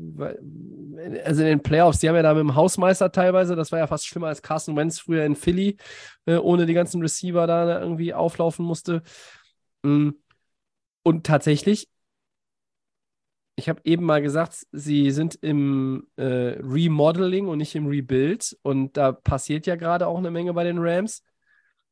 also 1.24 1.42
in 1.44 1.48
den 1.48 1.64
Playoffs, 1.64 2.00
die 2.00 2.10
haben 2.10 2.18
ja 2.18 2.24
da 2.24 2.34
mit 2.34 2.42
dem 2.42 2.56
Hausmeister 2.56 3.10
teilweise, 3.10 3.56
das 3.56 3.72
war 3.72 3.80
ja 3.80 3.88
fast 3.88 4.06
schlimmer 4.06 4.28
als 4.28 4.42
Carson 4.42 4.76
Wentz 4.76 5.00
früher 5.00 5.24
in 5.24 5.34
Philly, 5.34 5.78
äh, 6.26 6.36
ohne 6.36 6.66
die 6.66 6.74
ganzen 6.74 7.02
Receiver 7.02 7.48
da 7.48 7.80
irgendwie 7.80 8.14
auflaufen 8.14 8.66
musste. 8.66 9.02
Mm. 9.84 10.10
Und 11.04 11.26
tatsächlich, 11.26 11.88
ich 13.56 13.70
habe 13.70 13.80
eben 13.86 14.04
mal 14.04 14.22
gesagt, 14.22 14.68
sie 14.74 15.12
sind 15.12 15.36
im 15.36 16.06
äh, 16.18 16.60
Remodeling 16.60 17.48
und 17.48 17.60
nicht 17.60 17.76
im 17.76 17.88
Rebuild. 17.88 18.58
Und 18.62 18.98
da 18.98 19.14
passiert 19.14 19.68
ja 19.68 19.78
gerade 19.78 20.06
auch 20.06 20.18
eine 20.18 20.32
Menge 20.32 20.54
bei 20.54 20.66
den 20.66 20.80
Rams. 20.80 21.24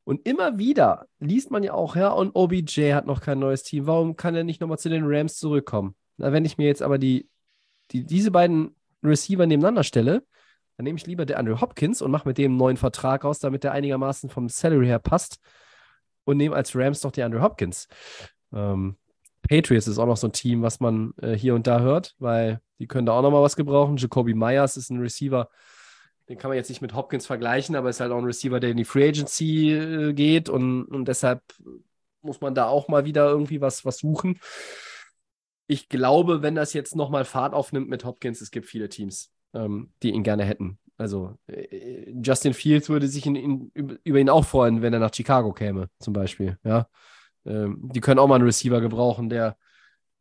Und 0.04 0.28
immer 0.28 0.58
wieder 0.58 1.08
liest 1.20 1.50
man 1.50 1.64
ja 1.64 1.74
auch, 1.74 1.96
ja, 1.96 2.10
und 2.10 2.36
OBJ 2.36 2.92
hat 2.92 3.06
noch 3.06 3.22
kein 3.22 3.40
neues 3.40 3.64
Team. 3.64 3.88
Warum 3.88 4.18
kann 4.18 4.36
er 4.36 4.44
nicht 4.44 4.60
nochmal 4.60 4.80
zu 4.80 4.90
den 4.90 5.06
Rams 5.06 5.38
zurückkommen? 5.38 5.96
Na, 6.18 6.32
wenn 6.32 6.46
ich 6.46 6.58
mir 6.58 6.68
jetzt 6.68 6.82
aber 6.82 6.98
die, 6.98 7.30
die, 7.92 8.06
diese 8.06 8.32
beiden 8.32 8.76
Receiver 9.04 9.46
nebeneinander 9.46 9.84
stelle, 9.84 10.24
dann 10.78 10.84
nehme 10.84 10.98
ich 10.98 11.08
lieber 11.08 11.26
der 11.26 11.40
Andrew 11.40 11.62
Hopkins 11.62 12.02
und 12.02 12.12
mache 12.12 12.28
mit 12.28 12.38
dem 12.38 12.52
einen 12.52 12.58
neuen 12.58 12.78
Vertrag 12.78 13.24
aus, 13.24 13.40
damit 13.40 13.64
der 13.64 13.72
einigermaßen 13.72 14.30
vom 14.30 14.50
Salary 14.50 14.88
her 14.88 15.00
passt 15.00 15.40
und 16.26 16.38
nehme 16.38 16.56
als 16.56 16.76
Rams 16.76 17.02
doch 17.02 17.12
die 17.12 17.24
Andrew 17.24 17.42
Hopkins. 17.42 17.88
Ähm, 18.54 18.98
Patriots 19.48 19.88
ist 19.88 20.00
auch 20.00 20.08
noch 20.08 20.18
so 20.18 20.28
ein 20.28 20.34
Team, 20.34 20.64
was 20.64 20.80
man 20.80 21.14
äh, 21.22 21.34
hier 21.34 21.56
und 21.56 21.68
da 21.68 21.80
hört, 21.80 22.16
weil 22.20 22.60
die 22.80 22.88
können 22.88 23.06
da 23.06 23.14
auch 23.14 23.22
noch 23.22 23.32
mal 23.32 23.44
was 23.44 23.56
gebrauchen. 23.56 23.98
Jacoby 23.98 24.34
Myers 24.34 24.76
ist 24.76 24.90
ein 24.90 25.00
Receiver, 25.00 25.50
den 26.28 26.38
kann 26.38 26.50
man 26.50 26.58
jetzt 26.58 26.70
nicht 26.70 26.82
mit 26.82 26.96
Hopkins 26.96 27.28
vergleichen, 27.28 27.76
aber 27.76 27.90
ist 27.90 28.00
halt 28.00 28.12
auch 28.12 28.18
ein 28.18 28.26
Receiver, 28.26 28.60
der 28.60 28.72
in 28.72 28.78
die 28.78 28.86
Free 28.86 29.08
Agency 29.08 29.72
äh, 29.72 30.14
geht 30.14 30.50
und, 30.50 30.86
und 30.86 31.08
deshalb 31.08 31.42
muss 32.22 32.42
man 32.42 32.56
da 32.56 32.66
auch 32.66 32.88
mal 32.88 33.06
wieder 33.06 33.30
irgendwie 33.30 33.62
was, 33.62 33.86
was 33.86 34.00
suchen 34.00 34.40
ich 35.68 35.90
glaube, 35.90 36.42
wenn 36.42 36.56
das 36.56 36.74
jetzt 36.74 36.96
nochmal 36.96 37.26
Fahrt 37.26 37.54
aufnimmt 37.54 37.90
mit 37.90 38.06
Hopkins, 38.06 38.42
es 38.42 38.52
gibt 38.52 38.68
viele 38.68 38.90
Teams, 38.90 39.32
ähm, 39.54 39.92
die 40.04 40.12
ihn 40.12 40.24
gerne 40.24 40.46
hätten. 40.46 40.80
Also 40.98 41.38
äh, 41.48 42.12
Justin 42.24 42.54
Fields 42.54 42.90
würde 42.90 43.08
sich 43.08 43.26
in, 43.26 43.36
in, 43.36 43.72
über 44.04 44.20
ihn 44.20 44.30
auch 44.30 44.46
freuen, 44.46 44.82
wenn 44.82 44.94
er 44.94 45.00
nach 45.00 45.14
Chicago 45.14 45.54
käme, 45.54 45.90
zum 46.00 46.14
Beispiel. 46.14 46.58
Ja, 46.64 46.88
ähm, 47.46 47.90
die 47.94 48.02
können 48.02 48.20
auch 48.20 48.28
mal 48.28 48.36
einen 48.36 48.46
Receiver 48.46 48.82
gebrauchen, 48.82 49.30
der, 49.30 49.58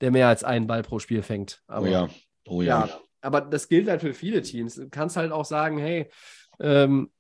der 0.01 0.11
mehr 0.11 0.29
als 0.29 0.45
einen 0.45 0.67
Ball 0.67 0.83
pro 0.83 0.99
Spiel 0.99 1.23
fängt. 1.23 1.63
Aber, 1.67 1.87
oh 1.87 1.91
ja, 1.91 2.09
oh 2.47 2.63
ja. 2.63 2.87
ja. 2.87 3.01
Aber 3.21 3.41
das 3.41 3.69
gilt 3.69 3.89
halt 3.89 4.01
für 4.01 4.13
viele 4.13 4.43
Teams. 4.43 4.75
Du 4.75 4.89
kannst 4.91 5.17
halt 5.17 5.33
auch 5.33 5.47
sagen, 5.47 5.79
hey, 5.79 6.11
ähm, 6.61 7.11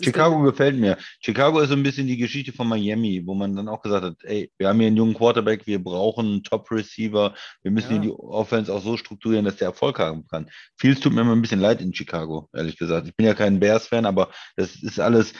Chicago 0.00 0.42
gefällt 0.42 0.76
mir. 0.76 0.96
Chicago 1.20 1.60
ist 1.60 1.68
so 1.68 1.74
ein 1.74 1.82
bisschen 1.82 2.06
die 2.06 2.16
Geschichte 2.16 2.52
von 2.52 2.68
Miami, 2.68 3.22
wo 3.24 3.34
man 3.34 3.54
dann 3.54 3.68
auch 3.68 3.82
gesagt 3.82 4.04
hat, 4.04 4.16
ey, 4.24 4.50
wir 4.58 4.68
haben 4.68 4.78
hier 4.78 4.88
einen 4.88 4.96
jungen 4.96 5.14
Quarterback, 5.14 5.66
wir 5.66 5.82
brauchen 5.82 6.26
einen 6.26 6.42
Top-Receiver, 6.42 7.34
wir 7.62 7.70
müssen 7.70 7.96
ja. 7.96 7.98
die 8.00 8.10
Offense 8.10 8.72
auch 8.72 8.82
so 8.82 8.96
strukturieren, 8.96 9.44
dass 9.44 9.56
der 9.56 9.68
Erfolg 9.68 9.98
haben 9.98 10.26
kann. 10.26 10.50
Vieles 10.76 11.00
tut 11.00 11.12
mir 11.12 11.20
immer 11.20 11.34
ein 11.36 11.42
bisschen 11.42 11.60
leid 11.60 11.80
in 11.80 11.94
Chicago, 11.94 12.48
ehrlich 12.54 12.78
gesagt. 12.78 13.08
Ich 13.08 13.16
bin 13.16 13.26
ja 13.26 13.34
kein 13.34 13.60
Bears-Fan, 13.60 14.06
aber 14.06 14.30
das 14.56 14.76
ist 14.76 14.98
alles, 14.98 15.32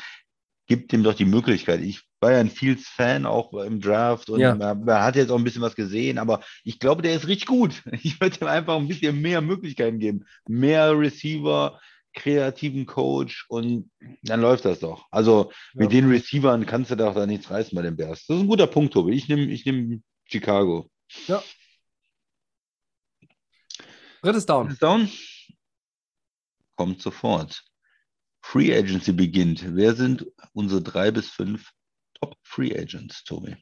gibt 0.66 0.92
ihm 0.92 1.02
doch 1.02 1.14
die 1.14 1.24
Möglichkeit. 1.24 1.80
Ich 1.80 2.02
war 2.20 2.32
ja 2.32 2.38
ein 2.38 2.50
Fields-Fan 2.50 3.26
auch 3.26 3.52
im 3.54 3.80
Draft 3.80 4.30
und 4.30 4.40
ja. 4.40 4.56
er 4.56 5.04
hat 5.04 5.16
jetzt 5.16 5.30
auch 5.30 5.38
ein 5.38 5.44
bisschen 5.44 5.62
was 5.62 5.76
gesehen, 5.76 6.18
aber 6.18 6.40
ich 6.64 6.78
glaube, 6.78 7.02
der 7.02 7.14
ist 7.14 7.28
richtig 7.28 7.46
gut. 7.46 7.82
Ich 8.02 8.20
würde 8.20 8.38
ihm 8.40 8.46
einfach 8.46 8.76
ein 8.76 8.88
bisschen 8.88 9.20
mehr 9.20 9.40
Möglichkeiten 9.40 9.98
geben. 9.98 10.24
Mehr 10.48 10.96
Receiver, 10.98 11.80
kreativen 12.16 12.86
Coach 12.86 13.46
und 13.48 13.90
dann 14.22 14.40
läuft 14.40 14.64
das 14.64 14.80
doch. 14.80 15.06
Also 15.12 15.52
ja. 15.74 15.82
mit 15.82 15.92
den 15.92 16.08
Receivern 16.10 16.66
kannst 16.66 16.90
du 16.90 16.96
doch 16.96 17.14
da 17.14 17.26
nichts 17.26 17.50
reißen 17.50 17.76
bei 17.76 17.82
den 17.82 17.96
Bears. 17.96 18.26
Das 18.26 18.36
ist 18.36 18.42
ein 18.42 18.48
guter 18.48 18.66
Punkt, 18.66 18.94
Tobi. 18.94 19.12
Ich 19.12 19.28
nehme 19.28 19.44
ich 19.44 19.64
nehm 19.64 20.02
Chicago. 20.24 20.90
Ja. 21.28 21.42
Drittes 24.22 24.46
Down. 24.46 24.66
Drittes 24.66 24.80
Down. 24.80 25.08
Kommt 26.74 27.00
sofort. 27.00 27.62
Free 28.42 28.76
Agency 28.76 29.12
beginnt. 29.12 29.64
Wer 29.76 29.94
sind 29.94 30.26
unsere 30.52 30.82
drei 30.82 31.10
bis 31.10 31.28
fünf 31.28 31.70
Top 32.14 32.36
Free 32.42 32.76
Agents, 32.76 33.22
Tobi? 33.24 33.56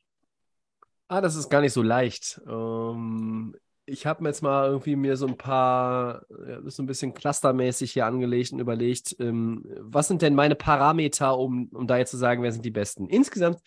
Ah, 1.08 1.20
das 1.20 1.34
ist 1.34 1.50
gar 1.50 1.60
nicht 1.60 1.72
so 1.72 1.82
leicht. 1.82 2.40
Ähm, 2.46 3.54
ich 3.86 4.06
habe 4.06 4.22
mir 4.22 4.30
jetzt 4.30 4.42
mal 4.42 4.66
irgendwie 4.66 4.96
mir 4.96 5.16
so 5.16 5.26
ein 5.26 5.36
paar, 5.36 6.24
so 6.64 6.82
ein 6.82 6.86
bisschen 6.86 7.12
clustermäßig 7.14 7.92
hier 7.92 8.06
angelegt 8.06 8.52
und 8.52 8.58
überlegt, 8.58 9.16
ähm, 9.20 9.64
was 9.78 10.08
sind 10.08 10.22
denn 10.22 10.34
meine 10.34 10.54
Parameter, 10.54 11.38
um, 11.38 11.68
um 11.72 11.86
da 11.86 11.98
jetzt 11.98 12.10
zu 12.10 12.16
sagen, 12.16 12.42
wer 12.42 12.52
sind 12.52 12.64
die 12.64 12.70
besten? 12.70 13.06
Insgesamt 13.08 13.60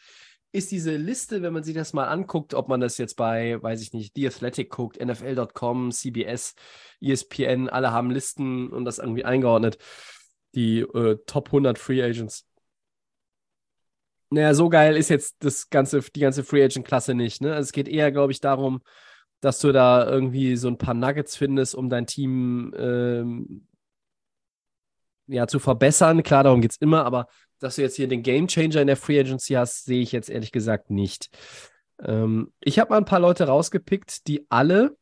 ist 0.51 0.71
diese 0.71 0.95
Liste, 0.95 1.41
wenn 1.41 1.53
man 1.53 1.63
sich 1.63 1.75
das 1.75 1.93
mal 1.93 2.07
anguckt, 2.07 2.53
ob 2.53 2.67
man 2.67 2.79
das 2.79 2.97
jetzt 2.97 3.15
bei, 3.15 3.61
weiß 3.61 3.81
ich 3.81 3.93
nicht, 3.93 4.13
The 4.15 4.27
Athletic 4.27 4.69
guckt, 4.69 5.03
NFL.com, 5.03 5.91
CBS, 5.91 6.55
ESPN, 7.01 7.69
alle 7.69 7.91
haben 7.91 8.09
Listen 8.09 8.69
und 8.69 8.85
das 8.85 8.97
irgendwie 8.97 9.25
eingeordnet, 9.25 9.77
die 10.55 10.79
äh, 10.79 11.17
Top 11.27 11.49
100 11.49 11.77
Free 11.77 12.01
Agents. 12.01 12.45
Naja, 14.29 14.53
so 14.53 14.67
geil 14.69 14.97
ist 14.97 15.09
jetzt 15.09 15.37
das 15.39 15.69
ganze, 15.69 16.01
die 16.01 16.19
ganze 16.19 16.43
Free 16.43 16.63
Agent-Klasse 16.63 17.13
nicht. 17.13 17.41
Ne? 17.41 17.53
Also 17.53 17.67
es 17.67 17.71
geht 17.71 17.87
eher, 17.87 18.11
glaube 18.11 18.31
ich, 18.31 18.41
darum, 18.41 18.81
dass 19.41 19.59
du 19.59 19.71
da 19.71 20.07
irgendwie 20.09 20.55
so 20.55 20.67
ein 20.67 20.77
paar 20.77 20.93
Nuggets 20.93 21.35
findest, 21.35 21.75
um 21.75 21.89
dein 21.89 22.07
Team 22.07 22.73
ähm, 22.77 23.67
ja, 25.27 25.47
zu 25.47 25.59
verbessern. 25.59 26.23
Klar, 26.23 26.43
darum 26.43 26.61
geht 26.61 26.71
es 26.71 26.77
immer, 26.77 27.05
aber 27.05 27.27
dass 27.59 27.75
du 27.75 27.81
jetzt 27.81 27.95
hier 27.95 28.07
den 28.07 28.23
Game 28.23 28.47
Changer 28.47 28.81
in 28.81 28.87
der 28.87 28.97
Free 28.97 29.19
Agency 29.19 29.53
hast, 29.53 29.85
sehe 29.85 30.01
ich 30.01 30.11
jetzt 30.11 30.29
ehrlich 30.29 30.51
gesagt 30.51 30.89
nicht. 30.89 31.29
Ähm, 32.03 32.51
ich 32.59 32.79
habe 32.79 32.91
mal 32.91 32.97
ein 32.97 33.05
paar 33.05 33.19
Leute 33.19 33.45
rausgepickt, 33.45 34.27
die 34.27 34.45
alle 34.49 34.97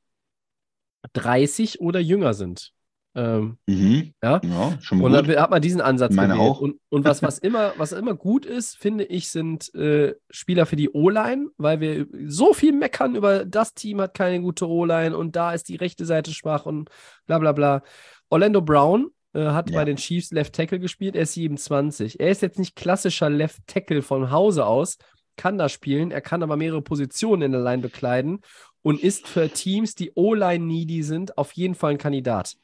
30 1.13 1.81
oder 1.81 1.99
jünger 1.99 2.33
sind. 2.33 2.74
Ähm, 3.15 3.57
mhm. 3.65 4.13
Ja, 4.21 4.41
ja 4.43 4.77
schon 4.81 5.01
und 5.01 5.13
dann 5.13 5.27
hat 5.37 5.49
man 5.49 5.61
diesen 5.61 5.79
Ansatz 5.79 6.13
Meine 6.13 6.33
gewählt. 6.33 6.49
auch. 6.49 6.59
Und, 6.59 6.79
und 6.89 7.05
was, 7.05 7.23
was, 7.23 7.39
immer, 7.39 7.73
was 7.77 7.93
immer 7.93 8.13
gut 8.13 8.45
ist, 8.45 8.77
finde 8.77 9.05
ich, 9.05 9.29
sind 9.29 9.73
äh, 9.73 10.15
Spieler 10.29 10.65
für 10.65 10.75
die 10.75 10.89
O-Line, 10.89 11.47
weil 11.57 11.79
wir 11.79 12.07
so 12.27 12.53
viel 12.53 12.73
meckern 12.73 13.15
über 13.15 13.45
das 13.45 13.73
Team 13.73 14.01
hat 14.01 14.13
keine 14.13 14.41
gute 14.41 14.67
O-Line 14.67 15.17
und 15.17 15.35
da 15.35 15.53
ist 15.53 15.69
die 15.69 15.77
rechte 15.77 16.05
Seite 16.05 16.31
schwach 16.33 16.65
und 16.65 16.89
bla 17.25 17.39
bla 17.39 17.53
bla. 17.53 17.83
Orlando 18.29 18.61
Brown 18.61 19.11
äh, 19.33 19.45
hat 19.45 19.69
ja. 19.69 19.79
bei 19.79 19.85
den 19.85 19.95
Chiefs 19.95 20.31
Left 20.31 20.53
Tackle 20.53 20.79
gespielt, 20.79 21.15
er 21.15 21.23
ist 21.23 21.33
27. 21.33 22.19
Er 22.19 22.29
ist 22.29 22.41
jetzt 22.41 22.59
nicht 22.59 22.75
klassischer 22.75 23.29
Left 23.29 23.65
Tackle 23.65 24.01
von 24.01 24.29
Hause 24.29 24.65
aus, 24.65 24.97
kann 25.37 25.57
da 25.57 25.69
spielen, 25.69 26.11
er 26.11 26.21
kann 26.21 26.43
aber 26.43 26.57
mehrere 26.57 26.81
Positionen 26.81 27.43
in 27.43 27.51
der 27.53 27.61
Line 27.61 27.81
bekleiden 27.81 28.41
und 28.81 29.01
ist 29.01 29.27
für 29.27 29.49
Teams, 29.49 29.95
die 29.95 30.11
O-Line 30.15 30.63
needy 30.63 31.01
sind, 31.01 31.37
auf 31.37 31.53
jeden 31.53 31.75
Fall 31.75 31.91
ein 31.91 31.97
Kandidat. 31.97 32.55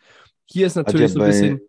Hier 0.51 0.67
ist 0.67 0.75
natürlich 0.75 1.11
so 1.11 1.21
ein 1.21 1.27
bisschen, 1.27 1.61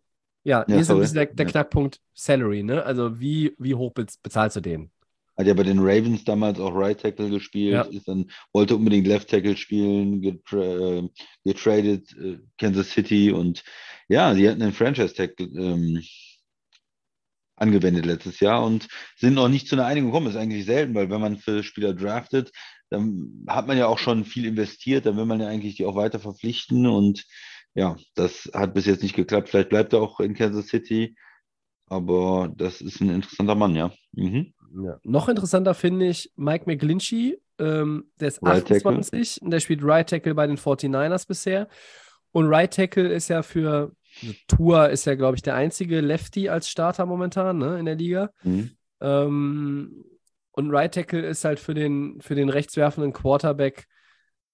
ja, 0.45 0.65
hier 0.67 0.77
ja, 0.77 0.81
ist 0.81 0.91
ein 0.91 0.99
bisschen 0.99 1.17
der, 1.17 1.27
der 1.27 1.47
Knackpunkt 1.47 2.01
Salary, 2.15 2.63
ne? 2.63 2.85
Also 2.85 3.21
wie, 3.21 3.55
wie 3.59 3.75
hoch 3.75 3.93
bezahlst 3.93 4.57
du 4.57 4.61
den? 4.61 4.91
Hat 5.37 5.47
ja 5.47 5.55
bei 5.55 5.63
den 5.63 5.79
Ravens 5.79 6.25
damals 6.25 6.61
auch 6.61 6.75
Right 6.75 7.01
Tackle 7.01 7.31
gespielt, 7.31 7.73
ja. 7.73 7.83
ist 7.83 8.07
dann, 8.07 8.31
wollte 8.53 8.77
unbedingt 8.77 9.07
Left 9.07 9.31
Tackle 9.31 9.57
spielen, 9.57 10.21
getra 10.21 10.99
äh, 10.99 11.09
getradet 11.45 12.15
äh, 12.19 12.39
Kansas 12.59 12.91
City 12.91 13.33
und 13.33 13.63
ja, 14.09 14.35
sie 14.35 14.49
hatten 14.49 14.61
den 14.61 14.73
Franchise 14.73 15.15
Tackle 15.15 15.47
ähm, 15.47 16.03
angewendet 17.57 18.05
letztes 18.05 18.41
Jahr 18.41 18.65
und 18.65 18.89
sind 19.17 19.35
noch 19.35 19.49
nicht 19.49 19.69
zu 19.69 19.77
einer 19.77 19.87
Einigung 19.87 20.11
gekommen. 20.11 20.27
Das 20.27 20.35
ist 20.35 20.41
eigentlich 20.41 20.67
selten, 20.67 20.95
weil 20.95 21.09
wenn 21.09 21.21
man 21.21 21.39
für 21.39 21.63
Spieler 21.63 21.95
draftet, 21.95 22.51
dann 22.91 23.45
hat 23.49 23.67
man 23.67 23.79
ja 23.79 23.87
auch 23.87 23.99
schon 23.99 24.25
viel 24.25 24.45
investiert, 24.45 25.07
dann 25.07 25.17
will 25.17 25.25
man 25.25 25.41
ja 25.41 25.49
eigentlich 25.49 25.77
die 25.77 25.87
auch 25.87 25.97
weiter 25.97 26.19
verpflichten 26.19 26.87
und 26.87 27.25
ja, 27.75 27.97
das 28.15 28.51
hat 28.53 28.75
bis 28.75 28.87
jetzt 28.87 29.03
nicht 29.03 29.17
geklappt. 29.17 29.49
Vielleicht 29.49 29.71
bleibt 29.71 29.93
er 29.93 30.01
auch 30.01 30.21
in 30.21 30.35
Kansas 30.35 30.69
City, 30.69 31.17
aber 31.87 32.53
das 32.57 32.81
ist 32.81 33.01
ein 33.01 33.11
interessanter 33.11 33.55
Mann, 33.55 33.75
ja. 33.75 33.93
Mhm. 34.13 34.53
ja. 34.85 34.99
Noch 35.05 35.29
interessanter 35.29 35.75
finde 35.75 36.07
ich 36.09 36.33
Mike 36.37 36.65
McGlinchey, 36.67 37.39
ähm, 37.59 38.11
der 38.21 38.29
ist 38.29 38.43
Right 38.43 38.63
28 38.63 39.43
und 39.43 39.51
der 39.51 39.61
spielt 39.61 39.83
Right 39.83 40.09
Tackle 40.09 40.35
bei 40.35 40.47
den 40.47 40.59
49ers 40.59 41.27
bisher. 41.27 41.69
Und 42.33 42.47
Right 42.47 42.73
Tackle 42.73 43.09
ist 43.13 43.29
ja 43.29 43.43
für 43.43 43.93
also 44.21 44.35
Tour 44.49 44.91
ist 44.91 45.07
ja, 45.07 45.15
glaube 45.15 45.37
ich, 45.37 45.43
der 45.43 45.55
einzige 45.55 46.01
Lefty 46.01 46.49
als 46.49 46.69
Starter 46.69 47.07
momentan 47.07 47.59
ne, 47.59 47.79
in 47.79 47.87
der 47.87 47.95
Liga. 47.95 48.31
Mhm. 48.43 48.71
Ähm, 49.01 50.05
und 50.53 50.71
Right 50.71 50.93
Tackle 50.93 51.27
ist 51.27 51.45
halt 51.45 51.59
für 51.59 51.75
den, 51.75 52.21
für 52.21 52.35
den 52.35 52.49
rechtswerfenden 52.49 53.13
Quarterback 53.13 53.87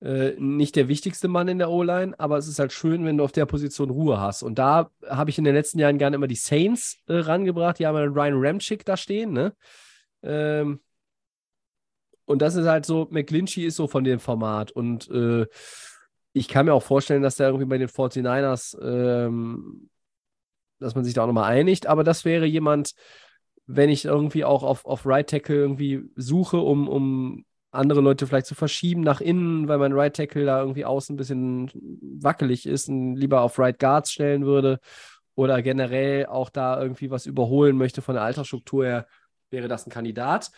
äh, 0.01 0.33
nicht 0.39 0.77
der 0.77 0.89
wichtigste 0.89 1.29
Mann 1.29 1.49
in 1.49 1.59
der 1.59 1.71
O-Line, 1.71 2.15
aber 2.19 2.39
es 2.39 2.47
ist 2.47 2.59
halt 2.59 2.73
schön, 2.73 3.05
wenn 3.05 3.19
du 3.19 3.25
auf 3.25 3.33
der 3.33 3.47
Position 3.47 3.91
Ruhe 3.91 4.21
hast. 4.21 4.43
Und 4.43 4.59
da 4.59 4.91
habe 5.09 5.31
ich 5.31 5.39
in 5.39 5.45
den 5.45 5.55
letzten 5.55 5.79
Jahren 5.79 5.99
gerne 5.99 6.17
immer 6.17 6.29
die 6.29 6.37
Saints 6.37 6.99
äh, 7.07 7.15
rangebracht. 7.15 7.79
Die 7.79 7.87
haben 7.87 7.97
einen 7.97 8.13
Ryan 8.13 8.35
Ramchick 8.37 8.85
da 8.85 8.97
stehen, 8.97 9.33
ne? 9.33 9.55
Ähm, 10.23 10.81
und 12.27 12.43
das 12.43 12.55
ist 12.55 12.67
halt 12.67 12.85
so, 12.85 13.09
McGlinchey 13.11 13.65
ist 13.65 13.77
so 13.77 13.89
von 13.89 14.05
dem 14.05 14.21
Format. 14.21 14.71
Und 14.71 15.11
äh, 15.11 15.47
ich 16.33 16.47
kann 16.47 16.67
mir 16.67 16.75
auch 16.75 16.83
vorstellen, 16.83 17.23
dass 17.23 17.37
der 17.37 17.49
irgendwie 17.49 17.67
bei 17.67 17.79
den 17.79 17.89
49ers, 17.89 18.79
ähm, 18.81 19.89
dass 20.79 20.95
man 20.95 21.05
sich 21.05 21.15
da 21.15 21.23
auch 21.23 21.27
nochmal 21.27 21.51
einigt. 21.51 21.87
Aber 21.87 22.05
das 22.05 22.25
wäre 22.25 22.45
jemand, 22.45 22.93
wenn 23.67 23.89
ich 23.89 24.05
irgendwie 24.05 24.45
auch 24.45 24.63
auf, 24.63 24.85
auf 24.85 25.07
Right 25.07 25.29
Tackle 25.29 25.57
irgendwie 25.57 26.03
suche, 26.17 26.59
um, 26.59 26.87
um 26.89 27.45
andere 27.71 28.01
Leute 28.01 28.27
vielleicht 28.27 28.47
zu 28.47 28.55
verschieben 28.55 29.03
nach 29.03 29.21
innen, 29.21 29.69
weil 29.69 29.79
mein 29.79 29.93
Right 29.93 30.15
Tackle 30.17 30.45
da 30.45 30.61
irgendwie 30.61 30.85
außen 30.85 31.15
ein 31.15 31.17
bisschen 31.19 31.71
wackelig 32.23 32.67
ist 32.67 32.89
und 32.89 33.17
lieber 33.17 33.43
auf 33.43 33.59
Right 33.59 33.79
Guards 33.79 34.11
stellen 34.11 34.47
würde 34.47 34.81
oder 35.35 35.63
generell 35.63 36.27
auch 36.27 36.51
da 36.51 36.81
irgendwie 36.81 37.11
was 37.11 37.27
überholen 37.27 37.77
möchte 37.77 38.03
von 38.03 38.15
der 38.15 38.25
Altersstruktur 38.25 38.85
her, 38.85 39.07
wäre 39.51 39.69
das 39.69 39.87
ein 39.87 39.91
Kandidat. 39.91 40.51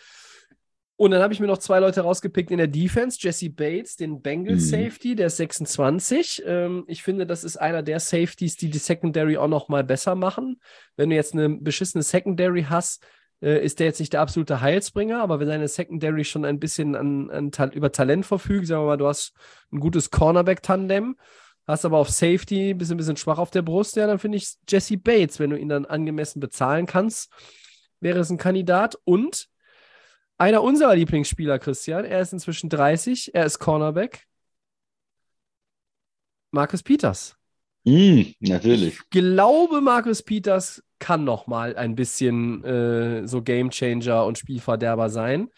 Und 0.97 1.13
dann 1.13 1.23
habe 1.23 1.33
ich 1.33 1.41
mir 1.41 1.47
noch 1.47 1.59
zwei 1.59 1.81
Leute 1.81 2.03
rausgepickt 2.03 2.51
in 2.51 2.59
der 2.59 2.67
Defense. 2.67 3.17
Jesse 3.19 3.49
Bates, 3.49 3.97
den 3.97 4.21
Bengals 4.21 4.67
Mhm. 4.67 4.85
Safety, 4.91 5.15
der 5.15 5.29
ist 5.29 5.39
26. 5.39 6.43
Ähm, 6.45 6.85
ich 6.89 7.03
finde, 7.03 7.27
das 7.27 7.43
ist 7.43 7.57
einer 7.57 7.83
der 7.83 8.01
Safeties, 8.01 8.57
die 8.57 8.69
die 8.69 8.77
Secondary 8.79 9.39
auch 9.39 9.49
noch 9.49 9.69
mal 9.71 9.83
besser 9.83 10.15
machen. 10.15 10.61
Wenn 10.97 11.09
du 11.09 11.17
jetzt 11.17 11.33
eine 11.33 11.49
beschissene 11.49 12.03
Secondary 12.03 12.67
hast, 12.69 13.03
äh, 13.43 13.65
ist 13.65 13.79
der 13.79 13.87
jetzt 13.87 14.01
nicht 14.01 14.13
der 14.13 14.21
absolute 14.21 14.61
Heilsbringer, 14.61 15.21
aber 15.21 15.41
wenn 15.41 15.49
deine 15.49 15.69
Secondary 15.69 16.25
schon 16.25 16.45
ein 16.45 16.61
bisschen 16.61 16.95
an, 16.95 17.31
an 17.31 17.53
Ta 17.53 17.67
über 17.69 17.93
Talent 17.93 18.27
verfügt, 18.27 18.67
sagen 18.67 18.83
wir 18.83 18.87
mal, 18.87 18.97
du 18.97 19.07
hast 19.07 19.33
ein 19.73 19.81
gutes 19.81 20.11
Cornerback-Tandem, 20.11 21.17
hast 21.67 21.85
aber 21.85 21.99
auf 21.99 22.11
Safety 22.11 22.71
ein 22.71 22.79
bisschen, 22.79 22.97
bisschen 22.97 23.17
schwach 23.17 23.39
auf 23.39 23.51
der 23.51 23.63
Brust, 23.63 23.97
ja, 23.97 24.07
dann 24.07 24.19
finde 24.19 24.39
ich 24.39 24.55
Jesse 24.69 24.97
Bates, 24.97 25.39
wenn 25.39 25.51
du 25.51 25.59
ihn 25.59 25.69
dann 25.69 25.87
angemessen 25.87 26.41
bezahlen 26.41 26.87
kannst, 26.87 27.31
wäre 28.01 28.19
es 28.19 28.31
ein 28.31 28.39
Kandidat. 28.39 28.99
Und 29.05 29.49
einer 30.39 30.63
unserer 30.63 30.95
Lieblingsspieler, 30.95 31.59
Christian, 31.59 32.05
er 32.05 32.21
ist 32.21 32.33
inzwischen 32.33 32.71
30, 32.71 33.35
er 33.35 33.45
ist 33.45 33.59
Cornerback. 33.59 34.27
Marcus 36.51 36.83
Peters. 36.83 37.37
Mhm, 37.85 38.35
natürlich. 38.41 38.95
Ich 38.95 39.11
glaube, 39.11 39.81
Marcus 39.81 40.23
Peters 40.23 40.83
kann 41.01 41.25
noch 41.25 41.49
mal 41.49 41.75
ein 41.75 41.97
bisschen 41.97 42.63
äh, 42.65 43.27
so 43.27 43.43
Gamechanger 43.43 44.25
und 44.25 44.39
Spielverderber 44.39 45.11
sein. 45.11 45.49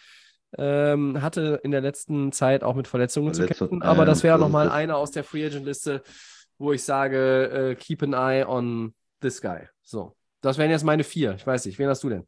Ähm, 0.56 1.20
hatte 1.23 1.60
in 1.62 1.70
der 1.70 1.81
letzten 1.81 2.31
Zeit 2.32 2.62
auch 2.62 2.74
mit 2.74 2.86
Verletzungen 2.86 3.32
zu 3.32 3.43
Verletzung, 3.43 3.69
kämpfen, 3.69 3.82
aber 3.82 4.01
ja, 4.01 4.05
das 4.05 4.23
wäre 4.23 4.35
das 4.35 4.40
noch 4.40 4.48
ist 4.48 4.52
mal 4.52 4.66
das. 4.66 4.74
einer 4.74 4.97
aus 4.97 5.10
der 5.10 5.24
Free 5.24 5.47
Agent 5.47 5.64
Liste, 5.64 6.02
wo 6.59 6.73
ich 6.73 6.85
sage, 6.85 7.70
äh, 7.70 7.74
keep 7.74 8.02
an 8.02 8.12
eye 8.12 8.47
on 8.47 8.94
this 9.20 9.40
guy. 9.40 9.60
So, 9.82 10.14
das 10.43 10.59
wären 10.59 10.70
jetzt 10.70 10.85
meine 10.85 11.05
vier. 11.05 11.35
Ich 11.36 11.47
weiß 11.47 11.64
nicht, 11.64 11.78
wen 11.78 11.89
hast 11.89 12.02
du 12.02 12.10
denn? 12.10 12.24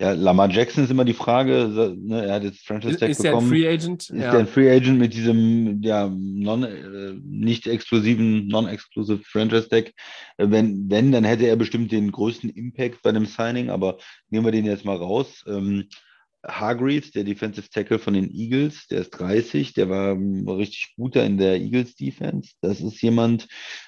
Ja, 0.00 0.12
Lamar 0.12 0.50
Jackson 0.50 0.84
ist 0.84 0.90
immer 0.90 1.04
die 1.04 1.12
Frage, 1.12 1.94
ne, 2.00 2.24
er 2.24 2.36
hat 2.36 2.42
jetzt 2.42 2.66
Franchise 2.66 2.94
Ist, 2.94 3.00
Tag 3.00 3.10
ist 3.10 3.22
der 3.22 3.32
ein 3.32 3.34
bekommen. 3.34 3.50
Free 3.50 3.68
Agent? 3.68 4.08
Ist 4.08 4.12
der 4.12 4.38
ein 4.38 4.46
Free 4.46 4.70
Agent 4.70 4.98
mit 4.98 5.12
diesem 5.12 5.82
ja, 5.82 6.10
non, 6.10 6.62
äh, 6.62 7.12
nicht 7.22 7.66
exklusiven, 7.66 8.48
non-exclusive 8.48 9.20
Franchise 9.24 9.68
Tag? 9.68 9.92
Äh, 10.38 10.46
wenn, 10.48 10.90
wenn, 10.90 11.12
dann 11.12 11.24
hätte 11.24 11.46
er 11.46 11.56
bestimmt 11.56 11.92
den 11.92 12.10
größten 12.12 12.48
Impact 12.48 13.02
bei 13.02 13.12
dem 13.12 13.26
Signing, 13.26 13.68
aber 13.68 13.98
nehmen 14.30 14.46
wir 14.46 14.52
den 14.52 14.64
jetzt 14.64 14.86
mal 14.86 14.96
raus. 14.96 15.44
Ähm, 15.46 15.84
Hargreaves, 16.46 17.10
der 17.10 17.24
Defensive 17.24 17.68
Tackle 17.68 17.98
von 17.98 18.14
den 18.14 18.30
Eagles, 18.30 18.86
der 18.86 19.00
ist 19.00 19.10
30, 19.10 19.74
der 19.74 19.88
war 19.88 20.12
ähm, 20.12 20.48
richtig 20.48 20.94
guter 20.96 21.24
in 21.24 21.38
der 21.38 21.60
Eagles 21.60 21.96
Defense. 21.96 22.52
Das 22.60 22.80
ist 22.80 23.02
jemand, 23.02 23.46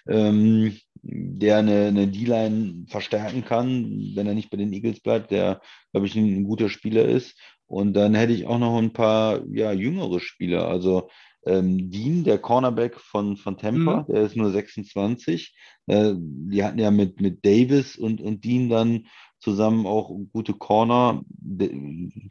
ähm, 0.08 0.76
der 1.02 1.58
eine, 1.58 1.86
eine 1.86 2.08
D-Line 2.08 2.86
verstärken 2.88 3.44
kann, 3.44 4.12
wenn 4.14 4.26
er 4.26 4.34
nicht 4.34 4.50
bei 4.50 4.56
den 4.56 4.72
Eagles 4.72 5.00
bleibt, 5.00 5.30
der, 5.30 5.60
glaube 5.92 6.06
ich, 6.06 6.14
ein, 6.14 6.26
ein 6.26 6.44
guter 6.44 6.68
Spieler 6.68 7.06
ist. 7.06 7.38
Und 7.66 7.94
dann 7.94 8.14
hätte 8.14 8.34
ich 8.34 8.46
auch 8.46 8.58
noch 8.58 8.76
ein 8.76 8.92
paar 8.92 9.42
ja, 9.50 9.72
jüngere 9.72 10.20
Spieler. 10.20 10.68
Also 10.68 11.08
ähm, 11.46 11.90
Dean, 11.90 12.22
der 12.22 12.38
Cornerback 12.38 13.00
von, 13.00 13.36
von 13.36 13.56
Tampa, 13.56 14.06
der 14.08 14.22
ist 14.22 14.36
nur 14.36 14.50
26. 14.50 15.54
Äh, 15.86 16.14
die 16.16 16.62
hatten 16.62 16.78
ja 16.78 16.90
mit, 16.90 17.20
mit 17.20 17.44
Davis 17.44 17.96
und, 17.96 18.20
und 18.20 18.44
Dean 18.44 18.68
dann 18.68 19.06
zusammen 19.42 19.86
auch 19.86 20.10
gute 20.32 20.54
Corner. 20.54 21.22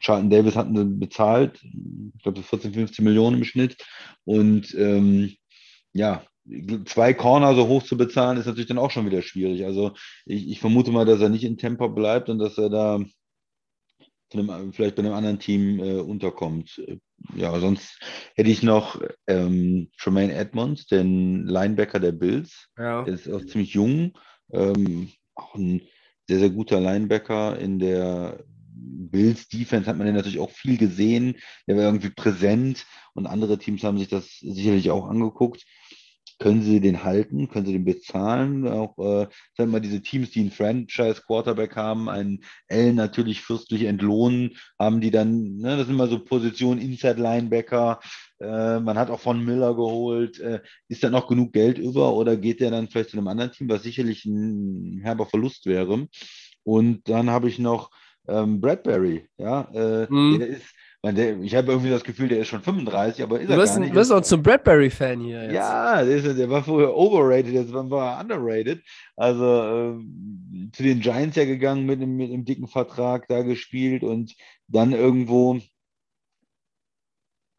Charlton 0.00 0.30
Davis 0.30 0.56
hatten 0.56 0.76
sie 0.76 0.84
bezahlt, 0.84 1.62
ich 1.62 2.22
glaube 2.22 2.42
14, 2.42 2.72
15 2.72 3.04
Millionen 3.04 3.38
im 3.38 3.44
Schnitt. 3.44 3.76
Und 4.24 4.74
ähm, 4.74 5.34
ja, 5.92 6.24
zwei 6.86 7.14
Corner 7.14 7.54
so 7.54 7.68
hoch 7.68 7.82
zu 7.82 7.96
bezahlen, 7.96 8.38
ist 8.38 8.46
natürlich 8.46 8.68
dann 8.68 8.78
auch 8.78 8.90
schon 8.90 9.06
wieder 9.06 9.22
schwierig. 9.22 9.64
Also 9.64 9.92
ich, 10.24 10.48
ich 10.48 10.60
vermute 10.60 10.90
mal, 10.90 11.04
dass 11.04 11.20
er 11.20 11.28
nicht 11.28 11.44
in 11.44 11.58
Tampa 11.58 11.86
bleibt 11.86 12.28
und 12.28 12.38
dass 12.38 12.58
er 12.58 12.70
da 12.70 13.00
einem, 14.34 14.72
vielleicht 14.72 14.96
bei 14.96 15.02
einem 15.02 15.12
anderen 15.12 15.38
Team 15.38 15.78
äh, 15.78 16.00
unterkommt. 16.00 16.80
Ja, 17.36 17.58
sonst 17.60 18.00
hätte 18.34 18.50
ich 18.50 18.62
noch 18.62 19.00
ähm, 19.26 19.90
Tremaine 19.98 20.34
Edmonds, 20.34 20.86
den 20.86 21.46
Linebacker 21.46 22.00
der 22.00 22.12
Bills. 22.12 22.68
Ja. 22.78 23.04
Der 23.04 23.14
ist 23.14 23.30
auch 23.30 23.44
ziemlich 23.44 23.74
jung. 23.74 24.18
Ähm, 24.52 25.10
auch 25.34 25.54
ein 25.54 25.82
sehr, 26.28 26.38
sehr 26.38 26.50
guter 26.50 26.80
Linebacker 26.80 27.58
in 27.58 27.78
der 27.78 28.44
Bills 28.74 29.48
Defense 29.48 29.88
hat 29.88 29.98
man 29.98 30.06
ja 30.06 30.12
natürlich 30.12 30.40
auch 30.40 30.50
viel 30.50 30.78
gesehen. 30.78 31.36
Der 31.66 31.76
war 31.76 31.84
irgendwie 31.84 32.10
präsent 32.10 32.86
und 33.14 33.26
andere 33.26 33.58
Teams 33.58 33.84
haben 33.84 33.98
sich 33.98 34.08
das 34.08 34.38
sicherlich 34.38 34.90
auch 34.90 35.06
angeguckt. 35.08 35.64
Können 36.38 36.62
sie 36.62 36.80
den 36.80 37.04
halten? 37.04 37.48
Können 37.48 37.66
sie 37.66 37.72
den 37.72 37.84
bezahlen? 37.84 38.66
Auch, 38.66 38.98
äh, 38.98 39.22
sagen 39.22 39.30
wir 39.56 39.66
mal, 39.66 39.80
diese 39.80 40.02
Teams, 40.02 40.30
die 40.30 40.40
einen 40.40 40.50
Franchise-Quarterback 40.50 41.76
haben, 41.76 42.08
einen 42.08 42.40
L 42.68 42.92
natürlich 42.94 43.40
fürstlich 43.42 43.84
entlohnen, 43.84 44.56
haben 44.78 45.00
die 45.00 45.10
dann, 45.10 45.56
ne, 45.56 45.76
das 45.76 45.86
sind 45.86 45.94
immer 45.94 46.08
so 46.08 46.18
Positionen, 46.24 46.80
Inside-Linebacker. 46.80 48.00
Äh, 48.40 48.80
man 48.80 48.98
hat 48.98 49.10
auch 49.10 49.20
von 49.20 49.44
Miller 49.44 49.74
geholt. 49.74 50.40
Äh, 50.40 50.60
ist 50.88 51.04
da 51.04 51.10
noch 51.10 51.28
genug 51.28 51.52
Geld 51.52 51.78
über 51.78 52.14
oder 52.14 52.36
geht 52.36 52.60
der 52.60 52.70
dann 52.70 52.88
vielleicht 52.88 53.10
zu 53.10 53.18
einem 53.18 53.28
anderen 53.28 53.52
Team, 53.52 53.68
was 53.68 53.82
sicherlich 53.82 54.24
ein 54.24 55.00
herber 55.02 55.26
Verlust 55.26 55.66
wäre? 55.66 56.08
Und 56.64 57.08
dann 57.08 57.30
habe 57.30 57.48
ich 57.48 57.58
noch 57.58 57.90
ähm, 58.28 58.60
Bradbury, 58.60 59.28
ja, 59.36 59.62
äh, 59.74 60.06
Mhm. 60.08 60.38
der 60.38 60.48
ist, 60.48 60.66
der, 61.10 61.40
ich 61.40 61.56
habe 61.56 61.72
irgendwie 61.72 61.90
das 61.90 62.04
Gefühl, 62.04 62.28
der 62.28 62.38
ist 62.38 62.46
schon 62.46 62.62
35, 62.62 63.24
aber 63.24 63.40
ist 63.40 63.48
Du 63.48 63.54
er 63.54 63.58
wirst, 63.58 63.72
gar 63.72 63.76
ein- 63.78 63.82
nicht. 63.82 63.94
wirst 63.96 64.12
auch 64.12 64.20
zum 64.20 64.40
Bradbury-Fan 64.42 65.20
hier 65.20 65.42
jetzt. 65.44 65.54
Ja, 65.54 66.04
der, 66.04 66.16
ist, 66.16 66.38
der 66.38 66.48
war 66.48 66.62
vorher 66.62 66.94
overrated, 66.96 67.52
jetzt 67.52 67.72
war 67.72 68.14
er 68.16 68.20
underrated. 68.20 68.82
Also 69.16 69.44
ähm, 69.44 70.70
zu 70.72 70.84
den 70.84 71.00
Giants 71.00 71.34
ja 71.36 71.44
gegangen 71.44 71.86
mit 71.86 72.00
einem, 72.00 72.16
mit 72.16 72.30
einem 72.32 72.44
dicken 72.44 72.68
Vertrag 72.68 73.26
da 73.26 73.42
gespielt 73.42 74.04
und 74.04 74.34
dann 74.68 74.92
irgendwo, 74.92 75.58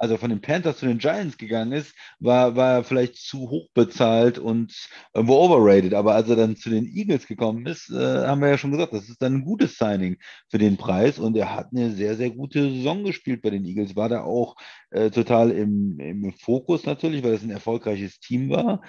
also 0.03 0.17
von 0.17 0.29
den 0.29 0.41
Panthers 0.41 0.79
zu 0.79 0.85
den 0.85 0.97
Giants 0.97 1.37
gegangen 1.37 1.71
ist, 1.71 1.95
war, 2.19 2.57
war 2.57 2.73
er 2.73 2.83
vielleicht 2.83 3.15
zu 3.15 3.49
hoch 3.49 3.69
bezahlt 3.73 4.37
und 4.37 4.89
irgendwo 5.13 5.35
overrated. 5.35 5.93
Aber 5.93 6.13
als 6.13 6.27
er 6.27 6.35
dann 6.35 6.57
zu 6.57 6.69
den 6.69 6.85
Eagles 6.85 7.25
gekommen 7.25 7.65
ist, 7.65 7.89
äh, 7.89 8.27
haben 8.27 8.41
wir 8.41 8.49
ja 8.49 8.57
schon 8.57 8.71
gesagt, 8.71 8.91
das 8.91 9.07
ist 9.07 9.21
dann 9.21 9.35
ein 9.35 9.45
gutes 9.45 9.77
Signing 9.77 10.17
für 10.49 10.57
den 10.57 10.75
Preis 10.75 11.19
und 11.19 11.37
er 11.37 11.55
hat 11.55 11.69
eine 11.71 11.91
sehr, 11.91 12.17
sehr 12.17 12.31
gute 12.31 12.69
Saison 12.69 13.05
gespielt 13.05 13.41
bei 13.41 13.49
den 13.49 13.63
Eagles. 13.63 13.95
War 13.95 14.09
da 14.09 14.23
auch 14.23 14.57
äh, 14.91 15.09
total 15.09 15.51
im, 15.51 15.97
im 16.01 16.33
Fokus 16.33 16.85
natürlich, 16.85 17.23
weil 17.23 17.35
es 17.35 17.43
ein 17.43 17.49
erfolgreiches 17.49 18.19
Team 18.19 18.49
war. 18.49 18.81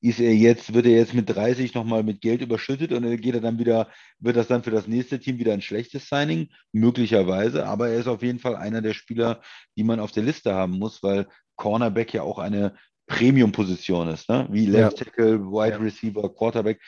Ist 0.00 0.20
er 0.20 0.34
jetzt, 0.34 0.74
wird 0.74 0.86
er 0.86 0.92
jetzt 0.92 1.14
mit 1.14 1.28
30 1.28 1.74
nochmal 1.74 2.02
mit 2.04 2.20
Geld 2.20 2.40
überschüttet 2.40 2.92
und 2.92 3.20
geht 3.20 3.34
er 3.34 3.40
dann 3.40 3.58
wieder, 3.58 3.88
wird 4.20 4.36
das 4.36 4.46
dann 4.46 4.62
für 4.62 4.70
das 4.70 4.86
nächste 4.86 5.18
Team 5.18 5.38
wieder 5.38 5.52
ein 5.52 5.60
schlechtes 5.62 6.08
Signing? 6.08 6.48
Möglicherweise, 6.72 7.66
aber 7.66 7.88
er 7.88 7.98
ist 7.98 8.06
auf 8.06 8.22
jeden 8.22 8.38
Fall 8.38 8.54
einer 8.54 8.80
der 8.80 8.94
Spieler, 8.94 9.40
die 9.76 9.82
man 9.84 9.98
auf 9.98 10.12
der 10.12 10.22
Liste 10.22 10.54
haben 10.54 10.78
muss, 10.78 11.02
weil 11.02 11.26
Cornerback 11.56 12.14
ja 12.14 12.22
auch 12.22 12.38
eine 12.38 12.76
Premium-Position 13.08 14.08
ist, 14.08 14.28
ne? 14.28 14.46
Wie 14.50 14.66
Left 14.66 14.98
Tackle, 14.98 15.40
Wide. 15.40 15.80
Receiver, 15.80 16.32
Quarterback. 16.32 16.80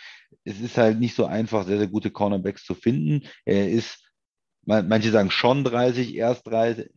Es 0.45 0.61
ist 0.61 0.77
halt 0.77 1.01
nicht 1.01 1.17
so 1.17 1.25
einfach, 1.25 1.67
sehr, 1.67 1.79
sehr 1.79 1.89
gute 1.89 2.11
Cornerbacks 2.11 2.65
zu 2.65 2.75
finden. 2.75 3.27
Er 3.45 3.71
ist, 3.71 4.07
man- 4.65 4.87
manche 4.87 5.11
sagen 5.11 5.31
schon 5.31 5.65
30, 5.65 6.15
erst 6.15 6.47
30, 6.47 6.91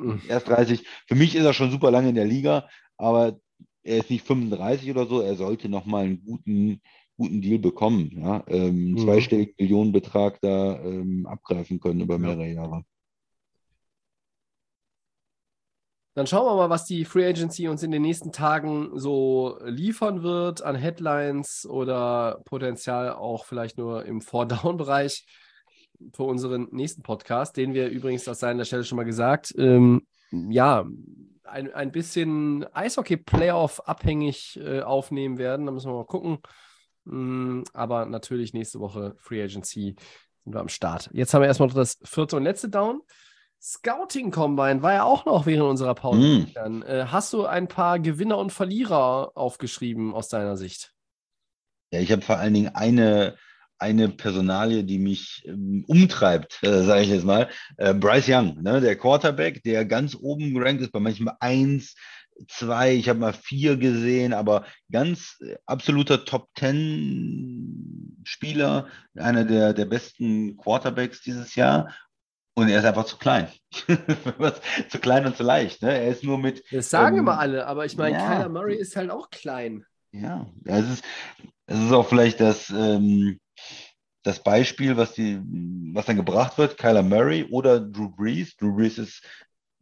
Mhm. 0.00 0.22
Erst 0.28 0.46
30. 0.48 0.86
Für 1.08 1.16
mich 1.16 1.34
ist 1.34 1.44
er 1.44 1.52
schon 1.52 1.72
super 1.72 1.90
lange 1.90 2.10
in 2.10 2.14
der 2.14 2.24
Liga, 2.24 2.68
aber 2.96 3.40
er 3.82 3.98
ist 3.98 4.10
nicht 4.10 4.26
35 4.26 4.90
oder 4.90 5.06
so. 5.06 5.20
Er 5.20 5.36
sollte 5.36 5.68
nochmal 5.68 6.04
einen 6.04 6.24
guten, 6.24 6.80
guten 7.16 7.40
Deal 7.40 7.58
bekommen. 7.58 8.10
Ja? 8.16 8.44
Ähm, 8.48 8.92
Mhm. 8.92 8.98
Zweistelligen 8.98 9.54
Millionenbetrag 9.58 10.40
da 10.40 10.80
ähm, 10.82 11.26
abgreifen 11.26 11.80
können 11.80 12.00
über 12.00 12.18
mehrere 12.18 12.48
Jahre. 12.48 12.84
Dann 16.14 16.26
schauen 16.26 16.46
wir 16.46 16.56
mal, 16.56 16.68
was 16.70 16.84
die 16.84 17.04
Free 17.04 17.26
Agency 17.26 17.68
uns 17.68 17.84
in 17.84 17.92
den 17.92 18.02
nächsten 18.02 18.32
Tagen 18.32 18.90
so 18.98 19.56
liefern 19.64 20.24
wird 20.24 20.62
an 20.62 20.74
Headlines 20.74 21.64
oder 21.64 22.40
Potenzial 22.44 23.12
auch 23.12 23.44
vielleicht 23.44 23.78
nur 23.78 24.04
im 24.04 24.20
Four-Down-Bereich 24.20 25.24
für 26.12 26.24
unseren 26.24 26.66
nächsten 26.72 27.02
Podcast, 27.02 27.56
den 27.56 27.72
wir 27.72 27.88
übrigens, 27.88 28.24
das 28.24 28.40
sei 28.40 28.50
an 28.50 28.58
der 28.58 28.64
Stelle 28.64 28.82
schon 28.82 28.96
mal 28.96 29.04
gesagt, 29.04 29.54
ähm, 29.58 30.02
ja, 30.30 30.84
ein, 31.50 31.72
ein 31.72 31.92
bisschen 31.92 32.64
Eishockey-Playoff 32.74 33.80
abhängig 33.80 34.58
äh, 34.62 34.80
aufnehmen 34.82 35.38
werden. 35.38 35.66
Da 35.66 35.72
müssen 35.72 35.90
wir 35.90 35.96
mal 35.96 36.06
gucken. 36.06 36.38
Mm, 37.04 37.62
aber 37.72 38.06
natürlich 38.06 38.52
nächste 38.52 38.80
Woche 38.80 39.14
Free 39.18 39.42
Agency 39.42 39.96
sind 40.44 40.54
wir 40.54 40.60
am 40.60 40.68
Start. 40.68 41.10
Jetzt 41.12 41.34
haben 41.34 41.42
wir 41.42 41.48
erstmal 41.48 41.68
noch 41.68 41.74
das 41.74 41.98
vierte 42.04 42.36
und 42.36 42.44
letzte 42.44 42.68
Down. 42.68 43.00
Scouting 43.60 44.30
Combine 44.30 44.82
war 44.82 44.92
ja 44.92 45.02
auch 45.02 45.24
noch 45.24 45.46
während 45.46 45.68
unserer 45.68 45.94
Pause. 45.94 46.46
Mm. 46.54 46.82
Äh, 46.82 47.06
hast 47.06 47.32
du 47.32 47.44
ein 47.44 47.66
paar 47.66 47.98
Gewinner 47.98 48.38
und 48.38 48.52
Verlierer 48.52 49.32
aufgeschrieben 49.34 50.14
aus 50.14 50.28
deiner 50.28 50.56
Sicht? 50.56 50.94
Ja, 51.90 52.00
ich 52.00 52.12
habe 52.12 52.22
vor 52.22 52.36
allen 52.36 52.54
Dingen 52.54 52.74
eine, 52.74 53.36
eine 53.78 54.08
Personalie, 54.08 54.84
die 54.84 54.98
mich 54.98 55.44
ähm, 55.46 55.84
umtreibt, 55.86 56.58
äh, 56.62 56.82
sage 56.82 57.02
ich 57.02 57.08
jetzt 57.08 57.24
mal. 57.24 57.48
Äh, 57.76 57.94
Bryce 57.94 58.28
Young, 58.28 58.62
ne, 58.62 58.80
der 58.80 58.96
Quarterback, 58.96 59.62
der 59.62 59.84
ganz 59.84 60.14
oben 60.14 60.54
gerankt 60.54 60.82
ist, 60.82 60.92
bei 60.92 61.00
manchmal 61.00 61.36
eins, 61.40 61.94
zwei, 62.46 62.94
ich 62.94 63.08
habe 63.08 63.18
mal 63.18 63.32
vier 63.32 63.76
gesehen, 63.76 64.32
aber 64.32 64.64
ganz 64.90 65.36
äh, 65.40 65.56
absoluter 65.66 66.24
Top 66.24 66.48
Ten 66.54 68.18
Spieler, 68.24 68.86
einer 69.16 69.44
der, 69.44 69.72
der 69.72 69.86
besten 69.86 70.56
Quarterbacks 70.56 71.22
dieses 71.22 71.54
Jahr. 71.54 71.94
Und 72.54 72.68
er 72.68 72.80
ist 72.80 72.84
einfach 72.84 73.04
zu 73.04 73.16
klein. 73.16 73.48
zu 74.88 74.98
klein 74.98 75.26
und 75.26 75.36
zu 75.36 75.44
leicht. 75.44 75.80
Ne? 75.80 75.96
Er 75.96 76.08
ist 76.08 76.24
nur 76.24 76.38
mit 76.38 76.64
Das 76.72 76.90
sagen 76.90 77.16
Ähm, 77.16 77.22
immer 77.22 77.38
alle, 77.38 77.66
aber 77.66 77.86
ich 77.86 77.96
meine, 77.96 78.16
ja. 78.16 78.26
Kyler 78.26 78.48
Murray 78.48 78.76
ist 78.76 78.96
halt 78.96 79.10
auch 79.10 79.30
klein. 79.30 79.84
Ja, 80.10 80.46
es 80.64 80.90
ist, 80.90 81.04
es 81.66 81.78
ist 81.78 81.92
auch 81.92 82.08
vielleicht 82.08 82.40
das, 82.40 82.70
ähm, 82.70 83.38
das 84.28 84.42
Beispiel, 84.42 84.96
was, 84.98 85.14
die, 85.14 85.40
was 85.94 86.04
dann 86.04 86.16
gebracht 86.16 86.58
wird, 86.58 86.76
Kyler 86.76 87.02
Murray 87.02 87.44
oder 87.50 87.80
Drew 87.80 88.10
Brees. 88.10 88.54
Drew 88.56 88.76
Brees 88.76 88.98
ist 88.98 89.22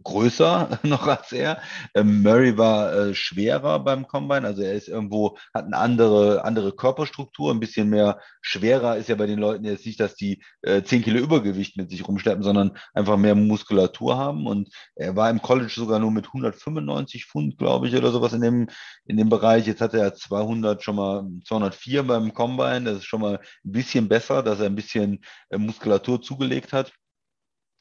größer 0.03 0.81
noch 0.85 1.07
als 1.07 1.33
er. 1.33 1.61
Ähm, 1.95 2.23
Murray 2.23 2.57
war 2.57 2.93
äh, 2.93 3.15
schwerer 3.15 3.81
beim 3.81 4.07
Combine, 4.07 4.47
also 4.47 4.63
er 4.63 4.75
ist 4.75 4.89
irgendwo, 4.89 5.37
hat 5.55 5.67
eine 5.67 5.77
andere, 5.77 6.45
andere 6.45 6.73
Körperstruktur, 6.73 7.53
ein 7.53 7.61
bisschen 7.61 7.91
mehr 7.91 8.21
schwerer 8.41 8.97
ist 8.97 9.09
ja 9.09 9.15
bei 9.15 9.27
den 9.27 9.39
Leuten 9.39 9.65
jetzt 9.65 9.87
nicht, 9.87 10.01
dass 10.01 10.15
die 10.15 10.43
äh, 10.63 10.83
10 10.83 11.03
Kilo 11.03 11.19
Übergewicht 11.19 11.77
mit 11.77 11.91
sich 11.91 12.07
rumschleppen, 12.07 12.43
sondern 12.43 12.77
einfach 12.95 13.17
mehr 13.17 13.35
Muskulatur 13.35 14.17
haben 14.17 14.47
und 14.47 14.69
er 14.95 15.17
war 15.17 15.31
im 15.31 15.43
College 15.43 15.73
sogar 15.75 15.99
nur 15.99 16.11
mit 16.11 16.27
195 16.27 17.27
Pfund, 17.27 17.59
glaube 17.59 17.89
ich, 17.89 17.97
oder 17.97 18.11
sowas 18.13 18.33
in 18.33 18.41
dem, 18.41 18.69
in 19.07 19.17
dem 19.17 19.29
Bereich. 19.29 19.67
Jetzt 19.67 19.81
hat 19.81 19.95
er 19.95 20.15
200 20.15 20.83
schon 20.83 20.97
mal 20.97 21.27
204 21.45 22.03
beim 22.05 22.33
Combine. 22.35 22.85
Das 22.85 22.99
ist 22.99 23.05
schon 23.05 23.21
mal 23.21 23.37
ein 23.37 23.73
bisschen 23.73 24.09
besser, 24.09 24.43
dass 24.43 24.61
er 24.61 24.67
ein 24.67 24.75
bisschen 24.77 25.25
äh, 25.51 25.59
Muskulatur 25.59 26.23
zugelegt 26.23 26.73
hat. 26.73 26.93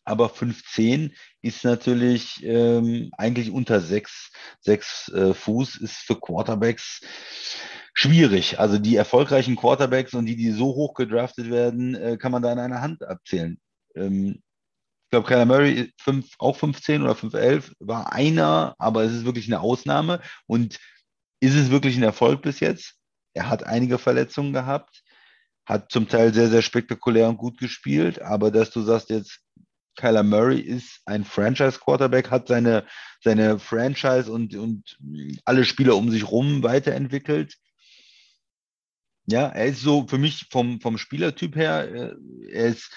Aber 0.06 0.30
510 0.30 1.14
ist 1.42 1.64
natürlich 1.64 2.44
ähm, 2.44 3.10
eigentlich 3.18 3.52
unter 3.52 3.82
6, 3.82 4.32
6 4.62 5.10
äh, 5.10 5.34
Fuß, 5.34 5.78
ist 5.78 5.98
für 5.98 6.20
Quarterbacks 6.20 7.02
schwierig. 7.94 8.60
Also 8.60 8.78
die 8.78 8.96
erfolgreichen 8.96 9.56
Quarterbacks 9.56 10.14
und 10.14 10.28
die, 10.28 10.36
die 10.36 10.52
so 10.52 10.68
hoch 10.68 10.94
gedraftet 10.94 11.50
werden, 11.50 11.96
äh, 11.96 12.18
kann 12.18 12.32
man 12.32 12.44
da 12.44 12.52
in 12.52 12.60
einer 12.60 12.82
Hand 12.82 13.04
abzählen. 13.04 13.58
Ähm, 13.96 14.42
ich 15.06 15.10
glaube, 15.12 15.28
Kyler 15.28 15.46
Murray, 15.46 15.94
fünf, 16.00 16.30
auch 16.40 16.58
15 16.58 17.04
oder 17.04 17.16
511, 17.16 17.74
war 17.80 18.12
einer, 18.12 18.76
aber 18.80 19.04
es 19.04 19.14
ist 19.14 19.26
wirklich 19.26 19.48
eine 19.48 19.62
Ausnahme. 19.62 20.22
Und 20.46 20.80
ist 21.40 21.56
es 21.56 21.70
wirklich 21.72 21.96
ein 21.96 22.04
Erfolg 22.04 22.42
bis 22.42 22.60
jetzt? 22.60 22.96
Er 23.34 23.50
hat 23.50 23.64
einige 23.64 23.98
Verletzungen 23.98 24.54
gehabt, 24.54 25.04
hat 25.66 25.92
zum 25.92 26.08
Teil 26.08 26.34
sehr, 26.34 26.50
sehr 26.50 26.62
spektakulär 26.62 27.30
und 27.30 27.38
gut 27.38 27.58
gespielt, 27.60 28.22
aber 28.22 28.52
dass 28.52 28.72
du 28.72 28.82
sagst 28.82 29.10
jetzt, 29.10 29.42
Kyler 29.96 30.24
Murray 30.24 30.60
ist 30.60 31.02
ein 31.06 31.24
Franchise-Quarterback, 31.24 32.30
hat 32.32 32.48
seine, 32.48 32.86
seine 33.24 33.60
Franchise 33.60 34.32
und, 34.32 34.56
und 34.56 34.98
alle 35.46 35.66
Spieler 35.66 35.96
um 35.96 36.12
sich 36.12 36.30
rum 36.30 36.64
weiterentwickelt. 36.64 37.56
Ja, 39.28 39.48
er 39.48 39.66
ist 39.68 39.82
so 39.82 40.06
für 40.08 40.18
mich 40.18 40.46
vom, 40.52 40.80
vom 40.80 40.98
Spielertyp 40.98 41.56
her, 41.56 41.92
äh, 41.92 42.16
er 42.52 42.68
ist 42.68 42.92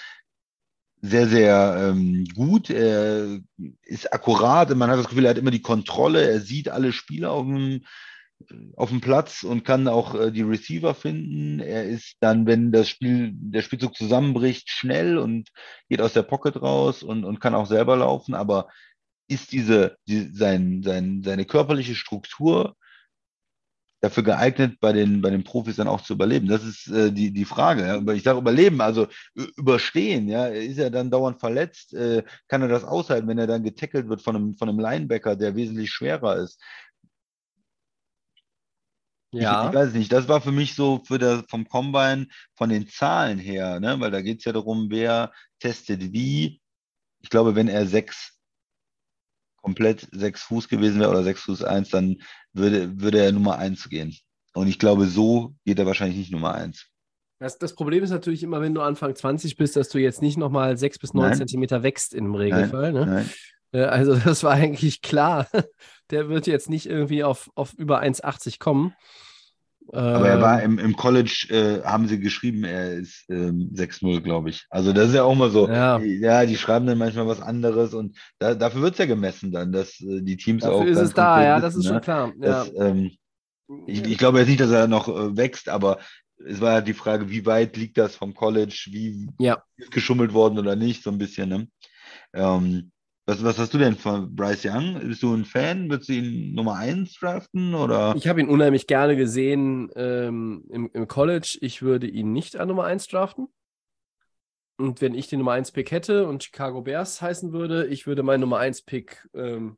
sehr, 1.01 1.27
sehr 1.27 1.89
ähm, 1.89 2.25
gut, 2.35 2.69
er 2.69 3.39
ist 3.83 4.13
akkurat, 4.13 4.75
man 4.75 4.89
hat 4.91 4.99
das 4.99 5.07
Gefühl, 5.07 5.25
er 5.25 5.31
hat 5.31 5.37
immer 5.37 5.51
die 5.51 5.61
Kontrolle, 5.61 6.29
er 6.29 6.41
sieht 6.41 6.69
alle 6.69 6.91
Spieler 6.91 7.31
auf 7.31 7.45
dem, 7.45 7.85
auf 8.75 8.89
dem 8.89 9.01
Platz 9.01 9.43
und 9.43 9.65
kann 9.65 9.87
auch 9.87 10.15
äh, 10.15 10.31
die 10.31 10.41
Receiver 10.41 10.95
finden. 10.95 11.59
Er 11.59 11.85
ist 11.85 12.15
dann, 12.19 12.45
wenn 12.45 12.71
das 12.71 12.89
Spiel, 12.89 13.31
der 13.33 13.61
Spielzug 13.61 13.95
zusammenbricht, 13.95 14.69
schnell 14.69 15.17
und 15.17 15.49
geht 15.89 16.01
aus 16.01 16.13
der 16.13 16.23
Pocket 16.23 16.61
raus 16.61 17.03
und, 17.03 17.25
und 17.25 17.39
kann 17.39 17.55
auch 17.55 17.67
selber 17.67 17.97
laufen, 17.97 18.33
aber 18.33 18.67
ist 19.27 19.51
diese, 19.51 19.97
die, 20.07 20.29
sein, 20.33 20.81
sein, 20.83 21.21
seine 21.23 21.45
körperliche 21.45 21.95
Struktur 21.95 22.75
dafür 24.01 24.23
geeignet, 24.23 24.77
bei 24.79 24.93
den, 24.93 25.21
bei 25.21 25.29
den 25.29 25.43
Profis 25.43 25.75
dann 25.75 25.89
auch 25.89 26.01
zu 26.01 26.13
überleben? 26.13 26.47
Das 26.47 26.63
ist 26.63 26.87
äh, 26.87 27.11
die, 27.11 27.31
die 27.31 27.45
Frage. 27.45 27.85
Ja. 27.85 28.13
Ich 28.13 28.23
sage 28.23 28.39
überleben, 28.39 28.81
also 28.81 29.07
überstehen. 29.57 30.29
Ja. 30.29 30.47
Ist 30.47 30.79
er 30.79 30.89
dann 30.89 31.11
dauernd 31.11 31.39
verletzt? 31.39 31.93
Äh, 31.93 32.23
kann 32.47 32.61
er 32.61 32.69
das 32.69 32.85
aushalten, 32.85 33.27
wenn 33.27 33.37
er 33.37 33.47
dann 33.47 33.63
getackelt 33.63 34.07
wird 34.09 34.21
von 34.21 34.35
einem, 34.35 34.55
von 34.55 34.69
einem 34.69 34.79
Linebacker, 34.79 35.35
der 35.35 35.55
wesentlich 35.55 35.91
schwerer 35.91 36.37
ist? 36.37 36.59
Ich, 39.31 39.41
ich 39.41 39.45
weiß 39.45 39.93
nicht, 39.93 40.11
das 40.11 40.27
war 40.27 40.41
für 40.41 40.51
mich 40.51 40.75
so 40.75 41.01
für 41.05 41.19
das, 41.19 41.43
vom 41.47 41.67
Combine 41.67 42.27
von 42.55 42.69
den 42.69 42.87
Zahlen 42.87 43.37
her, 43.37 43.79
ne? 43.79 43.99
weil 43.99 44.11
da 44.11 44.21
geht 44.21 44.39
es 44.39 44.45
ja 44.45 44.53
darum, 44.53 44.87
wer 44.89 45.31
testet 45.59 46.11
wie. 46.11 46.61
Ich 47.21 47.29
glaube, 47.29 47.55
wenn 47.55 47.67
er 47.67 47.85
sechs, 47.85 48.39
komplett 49.61 50.07
sechs 50.11 50.41
Fuß 50.43 50.67
gewesen 50.67 50.99
wäre 50.99 51.11
oder 51.11 51.23
sechs 51.23 51.41
Fuß 51.41 51.63
eins, 51.63 51.89
dann 51.89 52.17
würde, 52.53 52.99
würde 52.99 53.19
er 53.19 53.31
Nummer 53.31 53.57
eins 53.57 53.87
gehen. 53.89 54.17
Und 54.53 54.67
ich 54.67 54.79
glaube, 54.79 55.05
so 55.05 55.53
geht 55.63 55.77
er 55.77 55.85
wahrscheinlich 55.85 56.17
nicht 56.17 56.31
Nummer 56.31 56.55
eins. 56.55 56.87
Das, 57.39 57.57
das 57.57 57.75
Problem 57.75 58.03
ist 58.03 58.09
natürlich 58.09 58.43
immer, 58.43 58.61
wenn 58.61 58.73
du 58.73 58.81
Anfang 58.81 59.15
20 59.15 59.55
bist, 59.55 59.75
dass 59.75 59.89
du 59.89 59.97
jetzt 59.97 60.21
nicht 60.21 60.37
nochmal 60.37 60.77
6 60.77 60.99
bis 60.99 61.13
9 61.13 61.29
Nein. 61.29 61.37
Zentimeter 61.37 61.83
wächst 61.83 62.13
im 62.13 62.35
Regelfall. 62.35 62.91
Ne? 62.91 63.05
Nein? 63.05 63.29
Äh, 63.71 63.83
Also 63.83 64.15
das 64.15 64.43
war 64.43 64.53
eigentlich 64.53 65.01
klar. 65.01 65.47
Der 66.11 66.29
wird 66.29 66.47
jetzt 66.47 66.69
nicht 66.69 66.85
irgendwie 66.87 67.23
auf, 67.23 67.49
auf 67.55 67.73
über 67.73 68.01
1,80 68.01 68.59
kommen. 68.59 68.93
Aber 69.91 70.29
er 70.29 70.39
war 70.39 70.61
Ähm, 70.61 70.77
im, 70.77 70.85
im 70.85 70.95
College, 70.95 71.47
äh, 71.49 71.83
haben 71.83 72.07
sie 72.07 72.19
geschrieben, 72.19 72.63
er 72.63 72.93
ist 72.93 73.25
ähm, 73.29 73.71
6-0, 73.73 74.21
glaube 74.21 74.51
ich. 74.51 74.65
Also 74.69 74.93
das 74.93 75.09
ist 75.09 75.15
ja 75.15 75.23
auch 75.23 75.35
mal 75.35 75.49
so. 75.49 75.67
Ja. 75.67 75.97
Ja, 75.99 76.45
die 76.45 76.57
schreiben 76.57 76.85
dann 76.85 76.99
manchmal 76.99 77.27
was 77.27 77.41
anderes 77.41 77.93
und 77.95 78.15
da, 78.37 78.53
dafür 78.53 78.81
wird 78.81 78.93
es 78.93 78.99
ja 78.99 79.05
gemessen 79.07 79.51
dann, 79.51 79.71
dass 79.71 79.99
äh, 80.01 80.21
die 80.21 80.37
Teams 80.37 80.63
auch 80.63 80.79
Dafür 80.79 80.91
ist 80.91 80.99
es 80.99 81.13
da, 81.13 81.43
ja, 81.43 81.55
wissen, 81.55 81.61
das 81.63 81.75
ist 81.75 81.85
ne? 81.85 81.89
schon 81.89 82.01
klar. 82.01 82.27
Ja. 82.27 82.33
Das, 82.39 82.71
ähm, 82.77 83.11
ich, 83.87 84.03
ich 84.03 84.17
glaube 84.17 84.39
jetzt 84.39 84.47
nicht, 84.49 84.59
dass 84.61 84.71
er 84.71 84.87
noch 84.87 85.07
äh, 85.07 85.35
wächst, 85.35 85.69
aber 85.69 85.97
es 86.45 86.61
war 86.61 86.73
ja 86.73 86.81
die 86.81 86.93
Frage, 86.93 87.29
wie 87.29 87.45
weit 87.45 87.75
liegt 87.75 87.97
das 87.97 88.15
vom 88.15 88.33
College, 88.35 88.87
wie 88.91 89.27
Ja. 89.39 89.63
ist 89.77 89.91
geschummelt 89.91 90.33
worden 90.33 90.59
oder 90.59 90.75
nicht, 90.75 91.03
so 91.03 91.09
ein 91.09 91.17
bisschen. 91.17 91.49
Ne? 91.49 91.67
Ähm, 92.33 92.91
was, 93.29 93.43
was 93.43 93.57
hast 93.59 93.73
du 93.73 93.77
denn 93.77 93.95
von 93.95 94.35
Bryce 94.35 94.65
Young? 94.65 94.99
Bist 95.07 95.21
du 95.21 95.33
ein 95.33 95.45
Fan? 95.45 95.89
Würdest 95.89 96.09
du 96.09 96.13
ihn 96.13 96.55
Nummer 96.55 96.75
1 96.75 97.13
draften? 97.13 97.75
Oder? 97.75 98.15
Ich 98.17 98.27
habe 98.27 98.41
ihn 98.41 98.49
unheimlich 98.49 98.87
gerne 98.87 99.15
gesehen 99.15 99.91
ähm, 99.95 100.65
im, 100.69 100.89
im 100.93 101.07
College. 101.07 101.57
Ich 101.61 101.81
würde 101.81 102.07
ihn 102.07 102.33
nicht 102.33 102.57
an 102.57 102.67
Nummer 102.67 102.85
1 102.85 103.07
draften. 103.07 103.47
Und 104.77 105.01
wenn 105.01 105.13
ich 105.13 105.27
den 105.27 105.39
Nummer 105.39 105.51
1 105.51 105.71
Pick 105.73 105.91
hätte 105.91 106.27
und 106.27 106.43
Chicago 106.43 106.81
Bears 106.81 107.21
heißen 107.21 107.51
würde, 107.53 107.85
ich 107.87 108.07
würde 108.07 108.23
meinen 108.23 108.41
Nummer 108.41 108.57
1 108.57 108.83
Pick 108.83 109.27
ähm, 109.35 109.77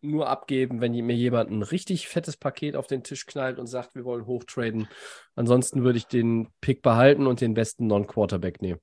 nur 0.00 0.28
abgeben, 0.28 0.80
wenn 0.80 0.92
mir 0.92 1.16
jemand 1.16 1.50
ein 1.50 1.62
richtig 1.62 2.06
fettes 2.06 2.36
Paket 2.36 2.76
auf 2.76 2.86
den 2.86 3.02
Tisch 3.02 3.26
knallt 3.26 3.58
und 3.58 3.66
sagt, 3.66 3.96
wir 3.96 4.04
wollen 4.04 4.26
hochtraden. 4.26 4.86
Ansonsten 5.34 5.82
würde 5.82 5.98
ich 5.98 6.06
den 6.06 6.48
Pick 6.60 6.82
behalten 6.82 7.26
und 7.26 7.40
den 7.40 7.54
besten 7.54 7.88
Non-Quarterback 7.88 8.62
nehmen. 8.62 8.78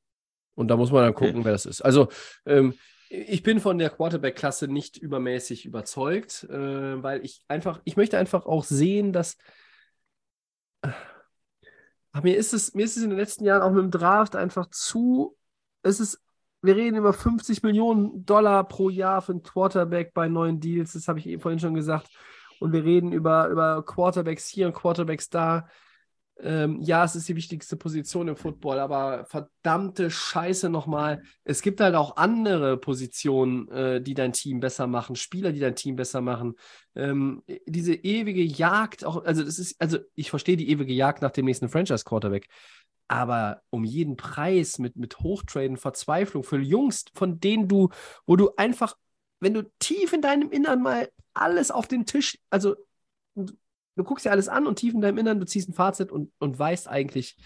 Und 0.55 0.67
da 0.67 0.76
muss 0.77 0.91
man 0.91 1.03
dann 1.03 1.11
Okay. 1.11 1.27
gucken, 1.27 1.45
wer 1.45 1.51
das 1.53 1.65
ist. 1.65 1.81
Also, 1.81 2.09
ähm, 2.45 2.73
ich 3.10 3.44
bin 3.44 3.60
von 3.60 3.77
der 3.77 3.90
Quarterback-Klasse 3.90 4.68
nicht 4.68 4.98
übermäßig 4.98 5.65
überzeugt, 5.65 6.44
äh, 6.49 7.03
weil 7.03 7.23
ich 7.23 7.41
einfach, 7.48 7.82
ich 7.84 7.98
möchte 7.98 8.18
einfach 8.18 8.45
auch 8.45 8.64
sehen, 8.64 9.14
dass. 9.14 9.38
Ach, 10.82 12.23
mir 12.23 12.38
ist 12.38 12.53
es, 12.53 12.73
mir 12.73 12.86
ist 12.86 12.98
es 12.98 13.03
in 13.03 13.10
den 13.10 13.19
letzten 13.19 13.44
Jahren 13.45 13.61
auch 13.61 13.72
mit 13.72 13.84
dem 13.84 13.91
Draft 13.91 14.36
einfach 14.36 14.68
zu. 14.69 15.38
Es 15.82 15.99
ist 15.99 16.22
wir 16.65 16.76
reden 16.76 16.98
über 16.98 17.14
50 17.14 17.64
Millionen 17.64 18.26
Dollar 18.26 18.68
pro 18.68 18.90
Jahr 18.90 19.22
für 19.22 19.34
einen 19.34 19.44
Quarterback 19.44 20.14
bei 20.14 20.27
neuen 20.27 20.60
Deals, 20.60 20.94
das 20.94 21.07
habe 21.07 21.19
ich 21.19 21.27
eben 21.27 21.41
vorhin 21.41 21.60
schon 21.60 21.73
gesagt. 21.73 22.10
Und 22.60 22.73
wir 22.73 22.84
reden 22.84 23.11
über, 23.11 23.48
über 23.49 23.84
Quarterbacks 23.86 24.48
hier 24.48 24.68
und 24.68 24.73
Quarterbacks 24.73 25.30
da. 25.30 25.68
Ähm, 26.41 26.82
ja, 26.82 27.06
es 27.06 27.16
ist 27.16 27.30
die 27.30 27.36
wichtigste 27.36 27.78
Position 27.78 28.28
im 28.28 28.36
Football, 28.36 28.80
aber 28.80 29.26
verdammte 29.26 30.12
Scheiße 30.12 30.70
nochmal. 30.70 31.24
Es 31.45 31.62
gibt 31.62 31.80
halt 31.80 31.95
auch 31.95 32.18
andere 32.18 32.78
Positionen, 32.78 33.70
äh, 33.70 34.02
die 34.02 34.14
dein 34.14 34.34
Team 34.34 34.60
besser 34.60 34.86
machen, 34.86 35.16
Spieler, 35.16 35.53
die 35.53 35.62
dein 35.62 35.76
Team 35.76 35.95
besser 35.95 36.20
machen. 36.20 36.56
Ähm, 36.94 37.41
diese 37.66 37.94
ewige 37.94 38.44
Jagd, 38.44 39.06
auch, 39.06 39.24
also 39.24 39.44
das 39.44 39.60
ist, 39.60 39.80
also 39.80 39.98
ich 40.14 40.30
verstehe 40.30 40.57
die 40.57 40.70
ewige 40.70 40.94
Jagd 40.94 41.22
nach 41.22 41.32
dem 41.32 41.45
nächsten 41.45 41.70
Franchise-Quarterback, 41.70 42.49
aber 43.07 43.62
um 43.70 43.86
jeden 43.86 44.18
Preis 44.18 44.78
mit, 44.78 44.98
mit 44.98 45.20
Hochtraden, 45.20 45.78
Verzweiflung 45.78 46.44
für 46.44 46.60
Jungs, 46.60 47.06
von 47.14 47.40
denen 47.40 47.70
du, 47.70 47.90
wo 48.26 48.36
du 48.36 48.52
einfach, 48.57 48.98
wenn 49.40 49.53
du 49.53 49.72
tief 49.80 50.12
in 50.12 50.22
deinem 50.22 50.52
Innern 50.52 50.82
mal 50.82 51.10
alles 51.34 51.72
auf 51.72 51.88
den 51.88 52.06
Tisch, 52.06 52.38
also 52.49 52.76
du 53.95 54.03
guckst 54.03 54.26
dir 54.26 54.31
alles 54.31 54.49
an 54.49 54.67
und 54.67 54.77
tief 54.77 54.93
in 54.93 55.01
deinem 55.01 55.17
Innern, 55.17 55.39
du 55.39 55.45
ziehst 55.45 55.69
ein 55.69 55.73
Fazit 55.73 56.11
und, 56.11 56.31
und 56.39 56.57
weißt 56.57 56.88
eigentlich, 56.88 57.38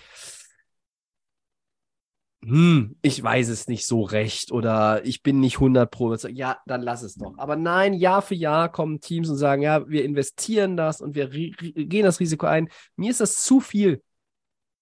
hm, 2.42 2.96
ich 3.02 3.22
weiß 3.22 3.50
es 3.50 3.68
nicht 3.68 3.86
so 3.86 4.02
recht 4.02 4.52
oder 4.52 5.06
ich 5.06 5.24
bin 5.24 5.42
nicht 5.42 5.56
100 5.56 5.92
Pro. 5.92 6.16
Ja, 6.16 6.58
dann 6.66 6.82
lass 6.82 7.02
es 7.02 7.16
doch. 7.16 7.38
Aber 7.38 7.58
nein, 7.58 7.94
Jahr 7.94 8.22
für 8.22 8.36
Jahr 8.36 8.72
kommen 8.72 9.02
Teams 9.02 9.30
und 9.30 9.36
sagen, 9.36 9.62
ja, 9.62 9.88
wir 9.90 10.06
investieren 10.06 10.78
das 10.78 11.02
und 11.02 11.16
wir 11.16 11.30
gehen 11.30 12.06
das 12.06 12.20
Risiko 12.22 12.46
ein. 12.46 12.70
Mir 12.96 13.12
ist 13.12 13.20
das 13.20 13.44
zu 13.44 13.60
viel. 13.60 14.02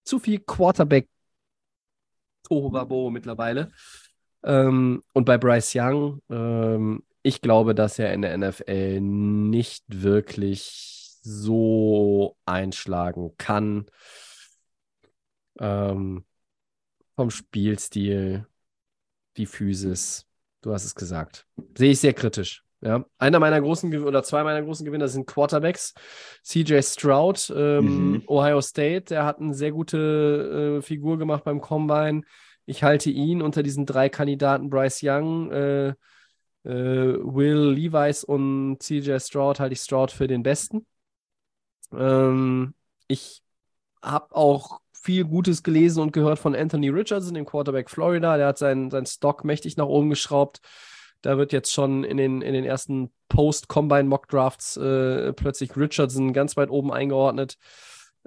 Zu 0.03 0.19
viel 0.19 0.39
Quarterback 0.39 1.10
Tohuwabo 2.44 3.10
mittlerweile. 3.10 3.72
Ähm, 4.44 5.02
und 5.14 5.26
bei 5.26 5.38
Bryce 5.38 5.76
Young, 5.76 6.22
ähm, 6.30 7.03
ich 7.23 7.41
glaube, 7.41 7.76
dass 7.76 7.99
er 7.99 8.14
in 8.14 8.22
der 8.22 8.38
NFL 8.38 9.02
nicht 9.02 9.84
wirklich 9.88 10.97
so 11.28 12.38
einschlagen 12.45 13.34
kann. 13.38 13.86
Ähm, 15.60 16.24
vom 17.16 17.30
Spielstil, 17.30 18.45
die 19.36 19.45
Physis, 19.45 20.26
du 20.62 20.72
hast 20.74 20.86
es 20.86 20.95
gesagt. 20.95 21.45
Sehe 21.76 21.91
ich 21.91 21.99
sehr 21.99 22.14
kritisch. 22.14 22.64
Ja, 22.80 23.04
einer 23.18 23.40
meiner 23.40 23.60
großen 23.60 24.04
oder 24.04 24.22
zwei 24.22 24.44
meiner 24.44 24.62
großen 24.62 24.86
Gewinner 24.86 25.08
sind 25.08 25.26
Quarterbacks. 25.26 25.95
CJ 26.44 26.82
Stroud, 26.84 27.52
ähm, 27.56 28.12
mhm. 28.12 28.24
Ohio 28.28 28.62
State, 28.62 29.06
der 29.06 29.26
hat 29.26 29.40
eine 29.40 29.56
sehr 29.56 29.72
gute 29.72 30.78
äh, 30.78 30.82
Figur 30.84 31.18
gemacht 31.18 31.44
beim 31.44 31.60
Combine. 31.60 32.22
Ich 32.68 32.84
halte 32.84 33.10
ihn 33.10 33.41
unter 33.41 33.64
diesen 33.64 33.88
drei 33.88 34.10
Kandidaten 34.10 34.70
Bryce 34.70 34.99
Young, 35.02 35.52
äh, 35.52 35.88
äh, 35.88 35.95
Will 36.66 37.72
Levis 37.72 38.24
und 38.24 38.78
CJ 38.80 39.18
Stroud 39.20 39.60
halte 39.60 39.74
ich 39.74 39.80
Stroud 39.80 40.12
für 40.12 40.28
den 40.28 40.44
besten. 40.44 40.86
Ähm, 41.94 42.74
ich 43.08 43.42
habe 44.02 44.36
auch 44.36 44.80
viel 44.94 45.26
Gutes 45.26 45.64
gelesen 45.64 46.02
und 46.02 46.12
gehört 46.12 46.40
von 46.40 46.56
Anthony 46.56 46.90
Richardson, 46.90 47.34
dem 47.34 47.46
Quarterback 47.46 47.90
Florida. 47.90 48.38
Der 48.38 48.48
hat 48.48 48.58
seinen, 48.58 48.92
seinen 48.92 49.06
Stock 49.06 49.44
mächtig 49.44 49.78
nach 49.78 49.86
oben 49.86 50.10
geschraubt. 50.10 50.60
Da 51.22 51.38
wird 51.38 51.54
jetzt 51.54 51.74
schon 51.74 52.04
in 52.04 52.18
den, 52.18 52.42
in 52.42 52.54
den 52.54 52.66
ersten 52.66 53.12
Post-Combine-Mock-Drafts 53.30 54.78
äh, 54.78 55.34
plötzlich 55.34 55.76
Richardson 55.76 56.34
ganz 56.34 56.58
weit 56.58 56.70
oben 56.70 56.92
eingeordnet. 56.92 57.58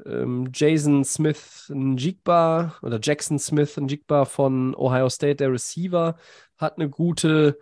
Ähm, 0.06 0.50
Jason 0.54 1.04
Smith 1.04 1.70
Njigba 1.74 2.74
oder 2.82 2.98
Jackson 3.02 3.38
Smith 3.38 3.76
Njigba 3.76 4.24
von 4.24 4.74
Ohio 4.74 5.08
State, 5.08 5.36
der 5.36 5.52
Receiver, 5.52 6.16
hat 6.56 6.78
eine 6.78 6.88
gute 6.88 7.58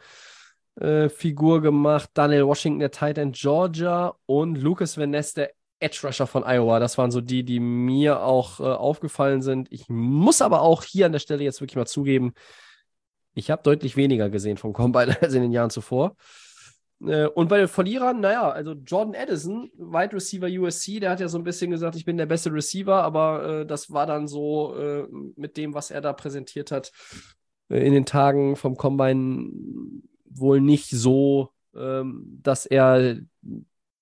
äh, 0.76 1.08
Figur 1.08 1.60
gemacht. 1.60 2.10
Daniel 2.14 2.46
Washington, 2.46 2.80
der 2.80 2.90
Tight 2.90 3.18
End 3.18 3.36
Georgia 3.36 4.14
und 4.26 4.56
Lucas 4.56 4.96
Van 4.96 5.10
Ness, 5.10 5.34
der 5.34 5.52
Edge 5.80 6.00
Rusher 6.04 6.26
von 6.26 6.44
Iowa. 6.44 6.80
Das 6.80 6.98
waren 6.98 7.10
so 7.10 7.20
die, 7.20 7.44
die 7.44 7.60
mir 7.60 8.22
auch 8.22 8.60
äh, 8.60 8.64
aufgefallen 8.64 9.42
sind. 9.42 9.70
Ich 9.70 9.88
muss 9.88 10.42
aber 10.42 10.62
auch 10.62 10.82
hier 10.84 11.06
an 11.06 11.12
der 11.12 11.18
Stelle 11.18 11.44
jetzt 11.44 11.60
wirklich 11.60 11.76
mal 11.76 11.86
zugeben, 11.86 12.32
ich 13.34 13.50
habe 13.50 13.62
deutlich 13.62 13.96
weniger 13.96 14.30
gesehen 14.30 14.56
vom 14.56 14.72
Combine 14.72 15.16
als 15.22 15.34
in 15.34 15.42
den 15.42 15.52
Jahren 15.52 15.70
zuvor. 15.70 16.16
Äh, 17.04 17.26
und 17.26 17.48
bei 17.48 17.58
den 17.58 17.68
Verlierern, 17.68 18.20
naja, 18.20 18.50
also 18.50 18.72
Jordan 18.72 19.14
Addison, 19.14 19.70
Wide 19.76 20.12
Receiver 20.14 20.48
USC, 20.48 21.00
der 21.00 21.10
hat 21.10 21.20
ja 21.20 21.28
so 21.28 21.38
ein 21.38 21.44
bisschen 21.44 21.70
gesagt, 21.70 21.96
ich 21.96 22.04
bin 22.04 22.16
der 22.16 22.26
beste 22.26 22.52
Receiver, 22.52 23.02
aber 23.02 23.60
äh, 23.60 23.66
das 23.66 23.92
war 23.92 24.06
dann 24.06 24.26
so 24.26 24.74
äh, 24.76 25.06
mit 25.36 25.56
dem, 25.56 25.74
was 25.74 25.90
er 25.90 26.00
da 26.00 26.12
präsentiert 26.12 26.72
hat, 26.72 26.90
äh, 27.70 27.86
in 27.86 27.92
den 27.92 28.06
Tagen 28.06 28.56
vom 28.56 28.76
Combine 28.76 29.50
wohl 30.24 30.60
nicht 30.60 30.90
so, 30.90 31.50
ähm, 31.76 32.40
dass 32.42 32.66
er 32.66 33.18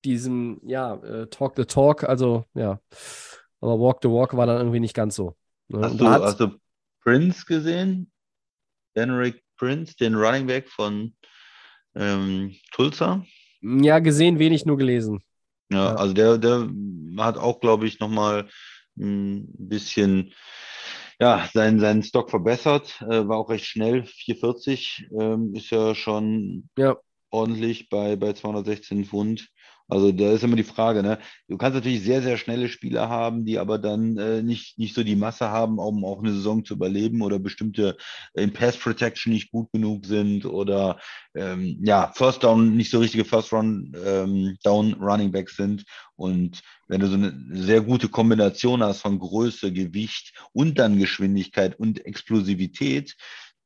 diesem, 0.07 0.61
ja, 0.65 0.95
äh, 0.95 1.27
Talk 1.29 1.55
the 1.57 1.65
Talk, 1.65 2.05
also 2.05 2.45
ja, 2.55 2.81
aber 3.61 3.81
Walk 3.81 3.99
the 4.03 4.09
Walk 4.09 4.37
war 4.37 4.47
dann 4.47 4.59
irgendwie 4.59 4.81
nicht 4.81 4.95
ganz 4.95 5.17
so. 5.17 5.37
Ne? 5.69 5.81
Hast, 5.83 6.01
du, 6.01 6.09
hast 6.09 6.41
du 6.41 6.59
Prince 7.03 7.45
gesehen? 7.45 8.11
Henrik 8.95 9.43
Prince, 9.57 9.95
den 9.97 10.15
Running 10.15 10.47
Back 10.47 10.69
von 10.69 11.15
ähm, 11.95 12.55
Tulsa? 12.73 13.25
Ja, 13.61 13.99
gesehen, 13.99 14.39
wenig 14.39 14.65
nur 14.65 14.77
gelesen. 14.77 15.23
Ja, 15.71 15.91
ja. 15.91 15.95
also 15.97 16.15
der, 16.15 16.39
der 16.39 16.69
hat 17.19 17.37
auch, 17.37 17.61
glaube 17.61 17.87
ich, 17.87 18.01
nochmal 18.01 18.49
ein 18.99 19.47
bisschen 19.59 20.33
ja, 21.21 21.49
seinen, 21.53 21.81
seinen 21.81 22.03
Stock 22.03 22.31
verbessert, 22.31 23.01
äh, 23.03 23.27
war 23.27 23.39
auch 23.39 23.51
recht 23.51 23.65
schnell, 23.65 24.05
440, 24.05 25.09
ähm, 25.19 25.55
ist 25.55 25.71
ja 25.71 25.95
schon 25.95 26.69
ja. 26.77 26.97
ordentlich 27.31 27.89
bei, 27.89 28.17
bei 28.17 28.33
216 28.35 29.07
Pfund. 29.07 29.49
Also 29.89 30.11
da 30.11 30.33
ist 30.33 30.43
immer 30.43 30.57
die 30.57 30.65
Frage, 30.65 31.03
ne? 31.03 31.19
Du 31.49 31.57
kannst 31.57 31.77
natürlich 31.77 32.03
sehr, 32.03 32.21
sehr 32.21 32.37
schnelle 32.39 32.69
Spieler 32.69 33.09
haben, 33.09 33.45
die 33.45 33.59
aber 33.59 33.79
dann 33.79 34.17
äh, 34.19 34.43
nicht, 34.43 34.79
nicht 34.79 34.95
so 34.95 35.05
die 35.05 35.15
Masse 35.15 35.51
haben, 35.51 35.79
um 35.79 36.05
auch 36.05 36.21
eine 36.21 36.33
Saison 36.33 36.65
zu 36.65 36.75
überleben 36.75 37.23
oder 37.23 37.39
bestimmte 37.39 37.97
in 38.35 38.53
Pass 38.53 38.77
Protection 38.77 39.33
nicht 39.33 39.53
gut 39.53 39.71
genug 39.73 40.05
sind 40.05 40.45
oder 40.45 40.99
ähm, 41.35 41.79
ja, 41.85 42.11
First 42.15 42.43
Down 42.43 42.77
nicht 42.77 42.91
so 42.91 42.99
richtige 42.99 43.25
First 43.25 43.53
Run 43.53 43.93
ähm, 44.05 44.57
Down 44.65 44.95
Running 44.95 45.31
Backs 45.31 45.57
sind. 45.57 45.85
Und 46.17 46.63
wenn 46.89 47.01
du 47.01 47.07
so 47.07 47.15
eine 47.15 47.33
sehr 47.51 47.81
gute 47.81 48.09
Kombination 48.09 48.83
hast 48.83 49.03
von 49.03 49.19
Größe, 49.21 49.73
Gewicht 49.73 50.33
und 50.53 50.79
dann 50.79 50.99
Geschwindigkeit 50.99 51.79
und 51.79 52.05
Explosivität, 52.05 53.15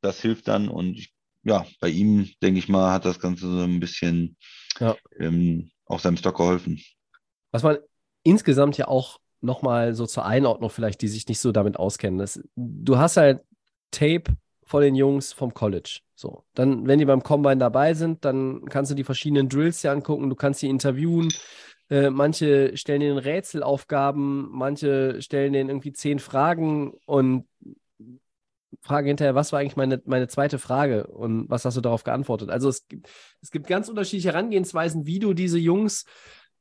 das 0.03 0.21
hilft 0.21 0.49
dann. 0.49 0.69
Und 0.69 1.07
ja, 1.45 1.67
bei 1.81 1.89
ihm, 1.89 2.29
denke 2.43 2.59
ich 2.59 2.69
mal, 2.69 2.93
hat 2.93 3.07
das 3.07 3.21
Ganze 3.21 3.51
so 3.51 3.63
ein 3.63 3.81
bisschen 3.81 4.37
ja. 4.79 4.97
ähm, 5.19 5.71
auch 5.91 6.01
seinem 6.01 6.17
Stock 6.17 6.37
geholfen. 6.37 6.81
Was 7.53 7.63
man 7.63 7.79
insgesamt 8.23 8.79
ja 8.79 8.89
auch 8.89 9.19
nochmal 9.41 9.95
so 9.95 10.07
zur 10.07 10.25
Einordnung 10.25 10.71
vielleicht, 10.71 11.01
die 11.03 11.09
sich 11.09 11.27
nicht 11.27 11.41
so 11.41 11.53
damit 11.53 11.79
auskennen. 11.79 12.19
Das, 12.19 12.41
du 12.57 12.99
hast 12.99 13.17
halt 13.17 13.43
Tape 13.91 14.25
von 14.65 14.83
den 14.83 14.95
Jungs 14.95 15.33
vom 15.33 15.55
College. 15.55 16.01
So, 16.15 16.45
dann, 16.55 16.87
wenn 16.87 16.99
die 16.99 17.07
beim 17.07 17.23
Combine 17.23 17.57
dabei 17.57 17.95
sind, 17.95 18.25
dann 18.25 18.65
kannst 18.67 18.91
du 18.91 18.95
die 18.95 19.05
verschiedenen 19.05 19.49
Drills 19.49 19.81
dir 19.81 19.91
angucken, 19.91 20.29
du 20.29 20.37
kannst 20.37 20.61
sie 20.61 20.69
interviewen. 20.69 21.29
Äh, 21.89 22.11
manche 22.11 22.77
stellen 22.77 23.01
denen 23.01 23.19
Rätselaufgaben, 23.19 24.49
manche 24.53 25.21
stellen 25.23 25.53
denen 25.53 25.71
irgendwie 25.71 25.93
zehn 25.93 26.21
Fragen 26.21 26.93
und 27.07 27.47
Frage 28.83 29.09
hinterher, 29.09 29.35
was 29.35 29.53
war 29.53 29.61
eigentlich 29.61 29.77
meine, 29.77 30.01
meine 30.05 30.29
zweite 30.29 30.59
Frage 30.59 31.07
und 31.07 31.49
was 31.51 31.65
hast 31.65 31.77
du 31.77 31.81
darauf 31.81 32.05
geantwortet? 32.05 32.51
Also 32.51 32.69
es 32.69 32.87
gibt, 32.87 33.09
es 33.41 33.51
gibt 33.51 33.67
ganz 33.67 33.89
unterschiedliche 33.89 34.29
Herangehensweisen, 34.29 35.07
wie 35.07 35.19
du 35.19 35.35
diese 35.35 35.59
Jungs 35.59 36.05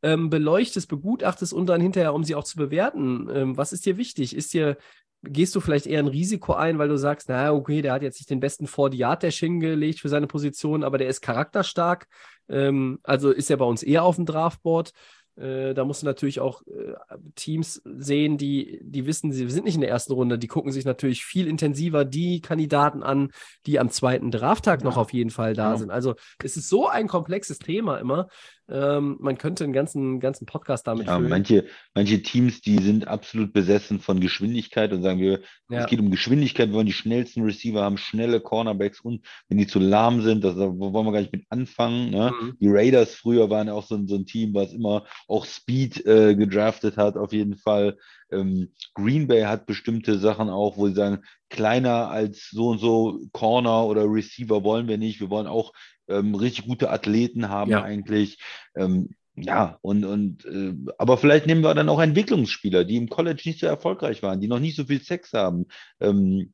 ähm, 0.01 0.29
beleuchtest, 0.29 0.87
begutachtest 0.87 1.53
und 1.53 1.67
dann 1.67 1.81
hinterher, 1.81 2.13
um 2.13 2.23
sie 2.23 2.35
auch 2.35 2.43
zu 2.43 2.57
bewerten. 2.57 3.29
Ähm, 3.31 3.57
was 3.57 3.73
ist 3.73 3.85
dir 3.85 3.97
wichtig? 3.97 4.35
Ist 4.35 4.53
dir, 4.53 4.77
gehst 5.23 5.55
du 5.55 5.59
vielleicht 5.59 5.87
eher 5.87 5.99
ein 5.99 6.07
Risiko 6.07 6.53
ein, 6.53 6.79
weil 6.79 6.87
du 6.87 6.97
sagst, 6.97 7.29
naja, 7.29 7.51
okay, 7.51 7.81
der 7.81 7.93
hat 7.93 8.01
jetzt 8.01 8.19
nicht 8.19 8.29
den 8.29 8.39
besten 8.39 8.67
40 8.67 8.99
Dash 9.19 9.39
hingelegt 9.39 9.99
für 9.99 10.09
seine 10.09 10.27
Position, 10.27 10.83
aber 10.83 10.97
der 10.97 11.09
ist 11.09 11.21
charakterstark. 11.21 12.07
Ähm, 12.47 12.99
also 13.03 13.31
ist 13.31 13.49
er 13.49 13.57
bei 13.57 13.65
uns 13.65 13.83
eher 13.83 14.03
auf 14.03 14.15
dem 14.15 14.25
Draftboard. 14.25 14.93
Äh, 15.39 15.73
da 15.73 15.85
musst 15.85 16.01
du 16.01 16.05
natürlich 16.05 16.39
auch 16.39 16.61
äh, 16.67 16.93
Teams 17.35 17.81
sehen, 17.85 18.37
die, 18.37 18.79
die 18.83 19.05
wissen, 19.05 19.31
sie 19.31 19.49
sind 19.49 19.65
nicht 19.65 19.75
in 19.75 19.81
der 19.81 19.89
ersten 19.89 20.13
Runde. 20.13 20.37
Die 20.37 20.47
gucken 20.47 20.71
sich 20.71 20.85
natürlich 20.85 21.23
viel 21.23 21.47
intensiver 21.47 22.03
die 22.03 22.41
Kandidaten 22.41 23.03
an, 23.03 23.31
die 23.65 23.79
am 23.79 23.89
zweiten 23.89 24.31
Drafttag 24.31 24.81
ja. 24.81 24.85
noch 24.85 24.97
auf 24.97 25.13
jeden 25.13 25.29
Fall 25.29 25.53
da 25.53 25.71
ja. 25.71 25.77
sind. 25.77 25.91
Also 25.91 26.15
es 26.43 26.57
ist 26.57 26.67
so 26.67 26.87
ein 26.87 27.07
komplexes 27.07 27.59
Thema 27.59 27.97
immer. 27.97 28.27
Ähm, 28.71 29.17
man 29.19 29.37
könnte 29.37 29.63
einen 29.63 29.73
ganzen, 29.73 30.19
ganzen 30.19 30.45
Podcast 30.45 30.87
damit 30.87 31.07
Ja, 31.07 31.17
füllen. 31.17 31.29
manche, 31.29 31.65
manche 31.95 32.21
Teams, 32.21 32.61
die 32.61 32.77
sind 32.77 33.07
absolut 33.07 33.51
besessen 33.53 33.99
von 33.99 34.19
Geschwindigkeit 34.19 34.93
und 34.93 35.01
sagen 35.03 35.19
wir, 35.19 35.41
Ja. 35.69 35.79
es 35.81 35.87
geht 35.87 35.99
um 35.99 36.11
Geschwindigkeit, 36.11 36.69
wir 36.69 36.75
wollen 36.75 36.85
die 36.85 36.93
schnellsten 36.93 37.43
Receiver 37.43 37.81
haben, 37.81 37.97
schnelle 37.97 38.39
Cornerbacks 38.41 39.01
und 39.01 39.25
wenn 39.47 39.57
die 39.57 39.67
zu 39.67 39.79
lahm 39.79 40.21
sind, 40.21 40.43
das, 40.43 40.55
da 40.55 40.67
wollen 40.77 41.05
wir 41.05 41.11
gar 41.11 41.21
nicht 41.21 41.33
mit 41.33 41.45
anfangen. 41.49 42.09
Ne? 42.11 42.31
Mhm. 42.39 42.57
Die 42.59 42.67
Raiders 42.69 43.15
früher 43.15 43.49
waren 43.49 43.67
ja 43.67 43.73
auch 43.73 43.85
so 43.85 43.95
ein, 43.95 44.07
so 44.07 44.15
ein 44.15 44.25
Team, 44.25 44.53
was 44.53 44.73
immer 44.73 45.05
auch 45.27 45.45
Speed 45.45 46.05
äh, 46.05 46.35
gedraftet 46.35 46.97
hat, 46.97 47.17
auf 47.17 47.33
jeden 47.33 47.57
Fall. 47.57 47.97
Ähm, 48.31 48.69
Green 48.93 49.27
Bay 49.27 49.41
hat 49.43 49.65
bestimmte 49.65 50.19
Sachen 50.19 50.49
auch, 50.49 50.77
wo 50.77 50.87
sie 50.87 50.93
sagen, 50.93 51.23
kleiner 51.49 52.09
als 52.11 52.49
so 52.51 52.67
und 52.69 52.77
so 52.77 53.19
Corner 53.31 53.85
oder 53.85 54.03
Receiver 54.05 54.63
wollen 54.63 54.87
wir 54.87 54.99
nicht. 54.99 55.19
Wir 55.19 55.31
wollen 55.31 55.47
auch 55.47 55.73
ähm, 56.09 56.35
richtig 56.35 56.65
gute 56.65 56.89
Athleten 56.89 57.49
haben 57.49 57.71
Ja. 57.71 57.83
eigentlich. 57.83 58.39
Ähm, 58.75 59.09
ja, 59.35 59.77
und, 59.81 60.03
und 60.03 60.45
äh, 60.45 60.75
aber 60.97 61.17
vielleicht 61.17 61.47
nehmen 61.47 61.63
wir 61.63 61.73
dann 61.73 61.89
auch 61.89 62.01
Entwicklungsspieler, 62.01 62.83
die 62.83 62.97
im 62.97 63.09
College 63.09 63.41
nicht 63.45 63.59
so 63.59 63.67
erfolgreich 63.67 64.21
waren, 64.21 64.41
die 64.41 64.47
noch 64.47 64.59
nicht 64.59 64.75
so 64.75 64.85
viel 64.85 65.01
Sex 65.01 65.31
haben. 65.33 65.67
Ähm, 66.01 66.53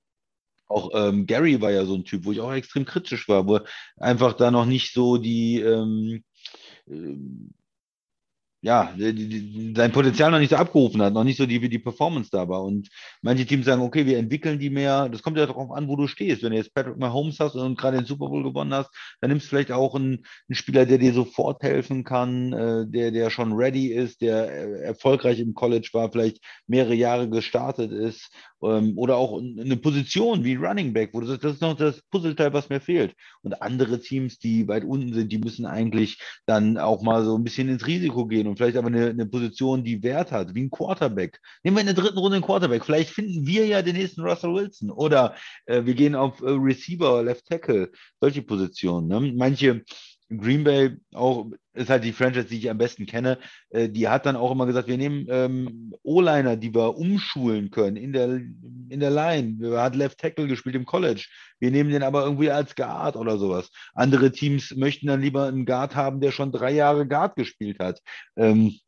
auch 0.67 0.91
ähm, 0.93 1.25
Gary 1.25 1.61
war 1.61 1.71
ja 1.71 1.85
so 1.85 1.95
ein 1.95 2.05
Typ, 2.05 2.25
wo 2.25 2.31
ich 2.31 2.41
auch 2.41 2.53
extrem 2.53 2.85
kritisch 2.85 3.27
war, 3.27 3.47
wo 3.47 3.59
einfach 3.97 4.33
da 4.33 4.51
noch 4.51 4.65
nicht 4.65 4.93
so 4.93 5.17
die, 5.17 5.59
ähm, 5.61 6.23
ähm, 6.87 7.53
ja, 8.65 8.91
die, 8.97 9.13
die, 9.13 9.73
sein 9.75 9.91
Potenzial 9.91 10.31
noch 10.31 10.39
nicht 10.39 10.49
so 10.49 10.55
abgerufen 10.55 10.99
hat, 11.03 11.13
noch 11.13 11.23
nicht 11.23 11.37
so 11.37 11.45
die, 11.45 11.69
die 11.69 11.77
Performance 11.77 12.31
da 12.31 12.49
war. 12.49 12.63
Und 12.63 12.89
manche 13.21 13.45
Teams 13.45 13.67
sagen, 13.67 13.83
okay, 13.83 14.07
wir 14.07 14.17
entwickeln 14.17 14.57
die 14.57 14.71
mehr. 14.71 15.07
Das 15.07 15.21
kommt 15.21 15.37
ja 15.37 15.45
darauf 15.45 15.69
an, 15.69 15.87
wo 15.87 15.95
du 15.95 16.07
stehst. 16.07 16.41
Wenn 16.41 16.49
du 16.49 16.57
jetzt 16.57 16.73
Patrick 16.73 16.97
Mahomes 16.97 17.39
hast 17.39 17.53
und 17.53 17.77
gerade 17.77 17.97
den 17.97 18.07
Super 18.07 18.27
Bowl 18.27 18.41
gewonnen 18.41 18.73
hast, 18.73 18.89
dann 19.21 19.29
nimmst 19.29 19.45
du 19.45 19.49
vielleicht 19.49 19.71
auch 19.71 19.93
einen, 19.93 20.25
einen 20.49 20.55
Spieler, 20.55 20.87
der 20.87 20.97
dir 20.97 21.13
sofort 21.13 21.61
helfen 21.61 22.03
kann, 22.03 22.53
äh, 22.53 22.87
der, 22.87 23.11
der 23.11 23.29
schon 23.29 23.53
ready 23.53 23.89
ist, 23.89 24.21
der 24.21 24.51
äh, 24.51 24.81
erfolgreich 24.81 25.39
im 25.39 25.53
College 25.53 25.89
war, 25.93 26.11
vielleicht 26.11 26.39
mehrere 26.65 26.95
Jahre 26.95 27.29
gestartet 27.29 27.91
ist. 27.91 28.31
Ähm, 28.63 28.97
oder 28.97 29.17
auch 29.17 29.39
eine 29.39 29.77
Position 29.77 30.43
wie 30.43 30.55
Running 30.55 30.91
Back, 30.91 31.11
wo 31.13 31.19
du 31.19 31.27
sagst, 31.27 31.43
das 31.43 31.53
ist 31.53 31.61
noch 31.61 31.77
das 31.77 32.01
Puzzleteil, 32.09 32.51
was 32.53 32.69
mir 32.69 32.79
fehlt. 32.79 33.13
Und 33.43 33.61
andere 33.61 33.99
Teams, 33.99 34.39
die 34.39 34.67
weit 34.67 34.83
unten 34.83 35.13
sind, 35.13 35.31
die 35.31 35.37
müssen 35.37 35.67
eigentlich 35.67 36.19
dann 36.47 36.79
auch 36.79 37.03
mal 37.03 37.23
so 37.23 37.37
ein 37.37 37.43
bisschen 37.43 37.69
ins 37.69 37.85
Risiko 37.85 38.25
gehen 38.25 38.47
und 38.47 38.54
vielleicht 38.55 38.77
aber 38.77 38.87
eine, 38.87 39.09
eine 39.09 39.25
Position, 39.25 39.83
die 39.83 40.01
Wert 40.03 40.31
hat, 40.31 40.53
wie 40.55 40.63
ein 40.63 40.71
Quarterback. 40.71 41.39
Nehmen 41.63 41.77
wir 41.77 41.81
in 41.81 41.87
der 41.87 41.95
dritten 41.95 42.17
Runde 42.17 42.37
einen 42.37 42.45
Quarterback. 42.45 42.85
Vielleicht 42.85 43.09
finden 43.09 43.45
wir 43.45 43.65
ja 43.65 43.81
den 43.81 43.95
nächsten 43.95 44.21
Russell 44.21 44.53
Wilson 44.53 44.91
oder 44.91 45.35
äh, 45.65 45.85
wir 45.85 45.93
gehen 45.93 46.15
auf 46.15 46.41
äh, 46.41 46.49
Receiver, 46.49 47.23
Left 47.23 47.45
Tackle, 47.47 47.91
solche 48.19 48.41
Positionen. 48.41 49.07
Ne? 49.07 49.33
Manche 49.35 49.83
Green 50.29 50.63
Bay 50.63 50.97
auch 51.13 51.47
ist 51.73 51.89
halt 51.89 52.03
die 52.03 52.13
Franchise, 52.13 52.47
die 52.47 52.57
ich 52.57 52.69
am 52.69 52.77
besten 52.77 53.05
kenne. 53.05 53.37
Äh, 53.69 53.89
die 53.89 54.07
hat 54.07 54.25
dann 54.25 54.35
auch 54.35 54.51
immer 54.51 54.65
gesagt, 54.65 54.87
wir 54.87 54.97
nehmen 54.97 55.27
ähm, 55.29 55.93
O-Liner, 56.03 56.55
die 56.55 56.73
wir 56.73 56.97
umschulen 56.97 57.69
können 57.69 57.97
in 57.97 58.13
der, 58.13 58.29
in 58.89 58.99
der 58.99 59.11
Line. 59.11 59.57
Er 59.61 59.83
hat 59.83 59.95
Left 59.95 60.19
Tackle 60.19 60.47
gespielt 60.47 60.75
im 60.75 60.85
College. 60.85 61.27
Wir 61.59 61.71
nehmen 61.71 61.91
den 61.91 62.03
aber 62.03 62.23
irgendwie 62.23 62.49
als 62.49 62.75
Guard 62.75 63.15
oder 63.15 63.37
sowas. 63.37 63.69
Andere 63.93 64.31
Teams 64.31 64.75
möchten 64.75 65.07
dann 65.07 65.21
lieber 65.21 65.47
einen 65.47 65.65
Guard 65.65 65.95
haben, 65.95 66.21
der 66.21 66.31
schon 66.31 66.51
drei 66.51 66.71
Jahre 66.71 67.07
Guard 67.07 67.35
gespielt 67.35 67.79
hat. 67.79 67.99
Ähm, 68.35 68.79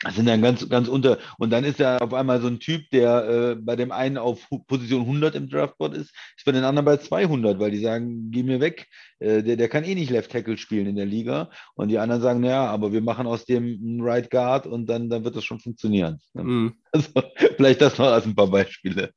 das 0.00 0.14
sind 0.14 0.26
dann 0.26 0.42
ganz, 0.42 0.68
ganz 0.68 0.88
unter. 0.88 1.18
Und 1.38 1.50
dann 1.50 1.64
ist 1.64 1.80
er 1.80 2.02
auf 2.02 2.12
einmal 2.12 2.40
so 2.40 2.48
ein 2.48 2.60
Typ, 2.60 2.90
der 2.90 3.28
äh, 3.28 3.54
bei 3.54 3.76
dem 3.76 3.92
einen 3.92 4.18
auf 4.18 4.46
Position 4.66 5.02
100 5.02 5.34
im 5.34 5.48
Draftboard 5.48 5.94
ist, 5.94 6.14
ist 6.36 6.44
bei 6.44 6.52
den 6.52 6.64
anderen 6.64 6.84
bei 6.84 6.98
200, 6.98 7.58
weil 7.58 7.70
die 7.70 7.80
sagen, 7.80 8.30
geh 8.30 8.42
mir 8.42 8.60
weg, 8.60 8.86
äh, 9.20 9.42
der, 9.42 9.56
der 9.56 9.68
kann 9.70 9.84
eh 9.84 9.94
nicht 9.94 10.10
Left 10.10 10.30
Tackle 10.30 10.58
spielen 10.58 10.86
in 10.86 10.96
der 10.96 11.06
Liga. 11.06 11.50
Und 11.74 11.88
die 11.88 11.98
anderen 11.98 12.20
sagen, 12.20 12.40
naja, 12.40 12.66
aber 12.66 12.92
wir 12.92 13.00
machen 13.00 13.26
aus 13.26 13.46
dem 13.46 13.64
einen 13.64 14.02
Right 14.02 14.30
Guard 14.30 14.66
und 14.66 14.86
dann, 14.86 15.08
dann 15.08 15.24
wird 15.24 15.34
das 15.34 15.44
schon 15.44 15.60
funktionieren. 15.60 16.20
Mhm. 16.34 16.76
Also, 16.92 17.08
vielleicht 17.56 17.80
das 17.80 17.96
noch 17.96 18.08
als 18.08 18.26
ein 18.26 18.34
paar 18.34 18.50
Beispiele. 18.50 19.14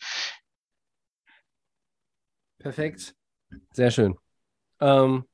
Perfekt. 2.58 3.16
Sehr 3.74 3.92
schön. 3.92 4.16
Ähm, 4.80 5.26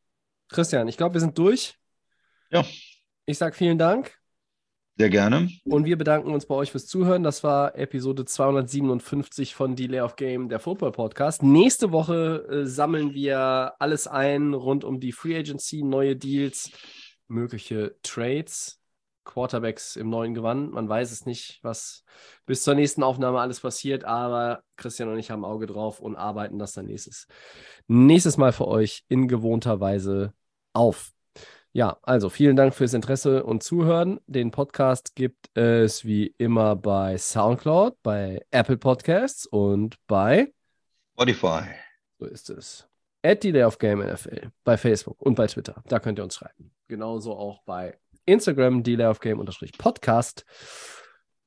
Christian, 0.49 0.87
ich 0.87 0.97
glaube, 0.97 1.13
wir 1.13 1.21
sind 1.21 1.37
durch. 1.37 1.75
Ja. 2.49 2.65
Ich 3.27 3.37
sage 3.37 3.55
vielen 3.55 3.77
Dank 3.77 4.15
Sehr 4.97 5.09
gerne. 5.09 5.49
und 5.65 5.83
wir 5.85 5.97
bedanken 5.97 6.31
uns 6.31 6.45
bei 6.45 6.55
euch 6.55 6.71
fürs 6.71 6.87
Zuhören. 6.87 7.23
Das 7.23 7.43
war 7.43 7.77
Episode 7.77 8.23
257 8.23 9.53
von 9.53 9.75
Delay 9.75 9.99
of 9.99 10.15
Game, 10.15 10.47
der 10.47 10.59
Football 10.59 10.93
Podcast. 10.93 11.43
Nächste 11.43 11.91
Woche 11.91 12.47
äh, 12.49 12.65
sammeln 12.65 13.13
wir 13.13 13.73
alles 13.79 14.07
ein 14.07 14.53
rund 14.53 14.85
um 14.85 15.01
die 15.01 15.11
Free 15.11 15.37
Agency, 15.37 15.83
neue 15.83 16.15
Deals, 16.15 16.71
mögliche 17.27 17.97
Trades, 18.03 18.79
Quarterbacks 19.25 19.97
im 19.97 20.09
neuen 20.09 20.33
Gewand. 20.33 20.71
Man 20.71 20.87
weiß 20.87 21.11
es 21.11 21.25
nicht, 21.25 21.59
was 21.61 22.05
bis 22.45 22.63
zur 22.63 22.75
nächsten 22.75 23.03
Aufnahme 23.03 23.41
alles 23.41 23.59
passiert, 23.59 24.05
aber 24.05 24.63
Christian 24.77 25.09
und 25.09 25.19
ich 25.19 25.29
haben 25.29 25.43
Auge 25.43 25.65
drauf 25.65 25.99
und 25.99 26.15
arbeiten 26.15 26.57
das 26.57 26.71
dann 26.71 26.85
nächstes, 26.85 27.27
nächstes 27.87 28.37
Mal 28.37 28.53
für 28.53 28.67
euch 28.67 29.03
in 29.09 29.27
gewohnter 29.27 29.81
Weise 29.81 30.33
auf. 30.71 31.11
Ja, 31.75 31.97
also 32.03 32.29
vielen 32.29 32.55
Dank 32.55 32.73
fürs 32.73 32.93
Interesse 32.93 33.43
und 33.43 33.61
Zuhören. 33.61 34.21
Den 34.27 34.49
Podcast 34.49 35.13
gibt 35.13 35.49
es 35.57 36.05
wie 36.05 36.33
immer 36.37 36.77
bei 36.77 37.17
SoundCloud, 37.17 38.01
bei 38.01 38.45
Apple 38.49 38.77
Podcasts 38.77 39.45
und 39.45 39.97
bei, 40.07 40.53
Spotify. 41.15 41.63
so 42.17 42.27
ist 42.27 42.49
es, 42.49 42.87
at 43.23 43.43
Delay 43.43 43.65
of 43.65 43.77
Game 43.77 43.99
NFL, 43.99 44.51
bei 44.63 44.77
Facebook 44.77 45.21
und 45.21 45.35
bei 45.35 45.47
Twitter. 45.47 45.83
Da 45.87 45.99
könnt 45.99 46.17
ihr 46.17 46.23
uns 46.23 46.35
schreiben. 46.35 46.71
Genauso 46.87 47.33
auch 47.33 47.61
bei 47.65 47.97
Instagram, 48.25 48.81
Delay 48.81 49.07
of 49.07 49.19
Game 49.19 49.43
Podcast. 49.77 50.45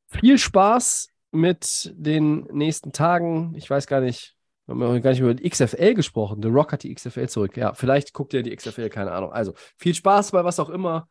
Viel 0.08 0.36
Spaß 0.36 1.08
mit 1.30 1.90
den 1.96 2.40
nächsten 2.52 2.92
Tagen. 2.92 3.54
Ich 3.56 3.70
weiß 3.70 3.86
gar 3.86 4.02
nicht, 4.02 4.36
wir 4.76 4.86
haben 4.86 4.94
ja 4.94 5.00
gar 5.00 5.10
nicht 5.10 5.20
über 5.20 5.34
die 5.34 5.48
XFL 5.48 5.94
gesprochen. 5.94 6.42
The 6.42 6.48
Rock 6.48 6.72
hat 6.72 6.82
die 6.82 6.94
XFL 6.94 7.28
zurück. 7.28 7.56
Ja, 7.56 7.72
vielleicht 7.74 8.12
guckt 8.12 8.34
ihr 8.34 8.42
die 8.42 8.54
XFL, 8.54 8.90
keine 8.90 9.12
Ahnung. 9.12 9.32
Also 9.32 9.54
viel 9.76 9.94
Spaß 9.94 10.32
bei 10.32 10.44
was 10.44 10.60
auch 10.60 10.68
immer 10.68 11.08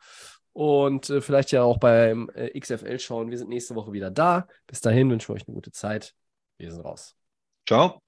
und 0.52 1.10
äh, 1.10 1.20
vielleicht 1.20 1.52
ja 1.52 1.62
auch 1.62 1.78
beim 1.78 2.30
äh, 2.34 2.58
XFL 2.58 2.98
schauen. 2.98 3.30
Wir 3.30 3.38
sind 3.38 3.50
nächste 3.50 3.74
Woche 3.74 3.92
wieder 3.92 4.10
da. 4.10 4.46
Bis 4.66 4.80
dahin 4.80 5.10
wünschen 5.10 5.28
wir 5.28 5.34
euch 5.34 5.46
eine 5.46 5.54
gute 5.54 5.72
Zeit. 5.72 6.14
Wir 6.56 6.70
sind 6.70 6.84
raus. 6.84 7.14
Ciao. 7.66 8.02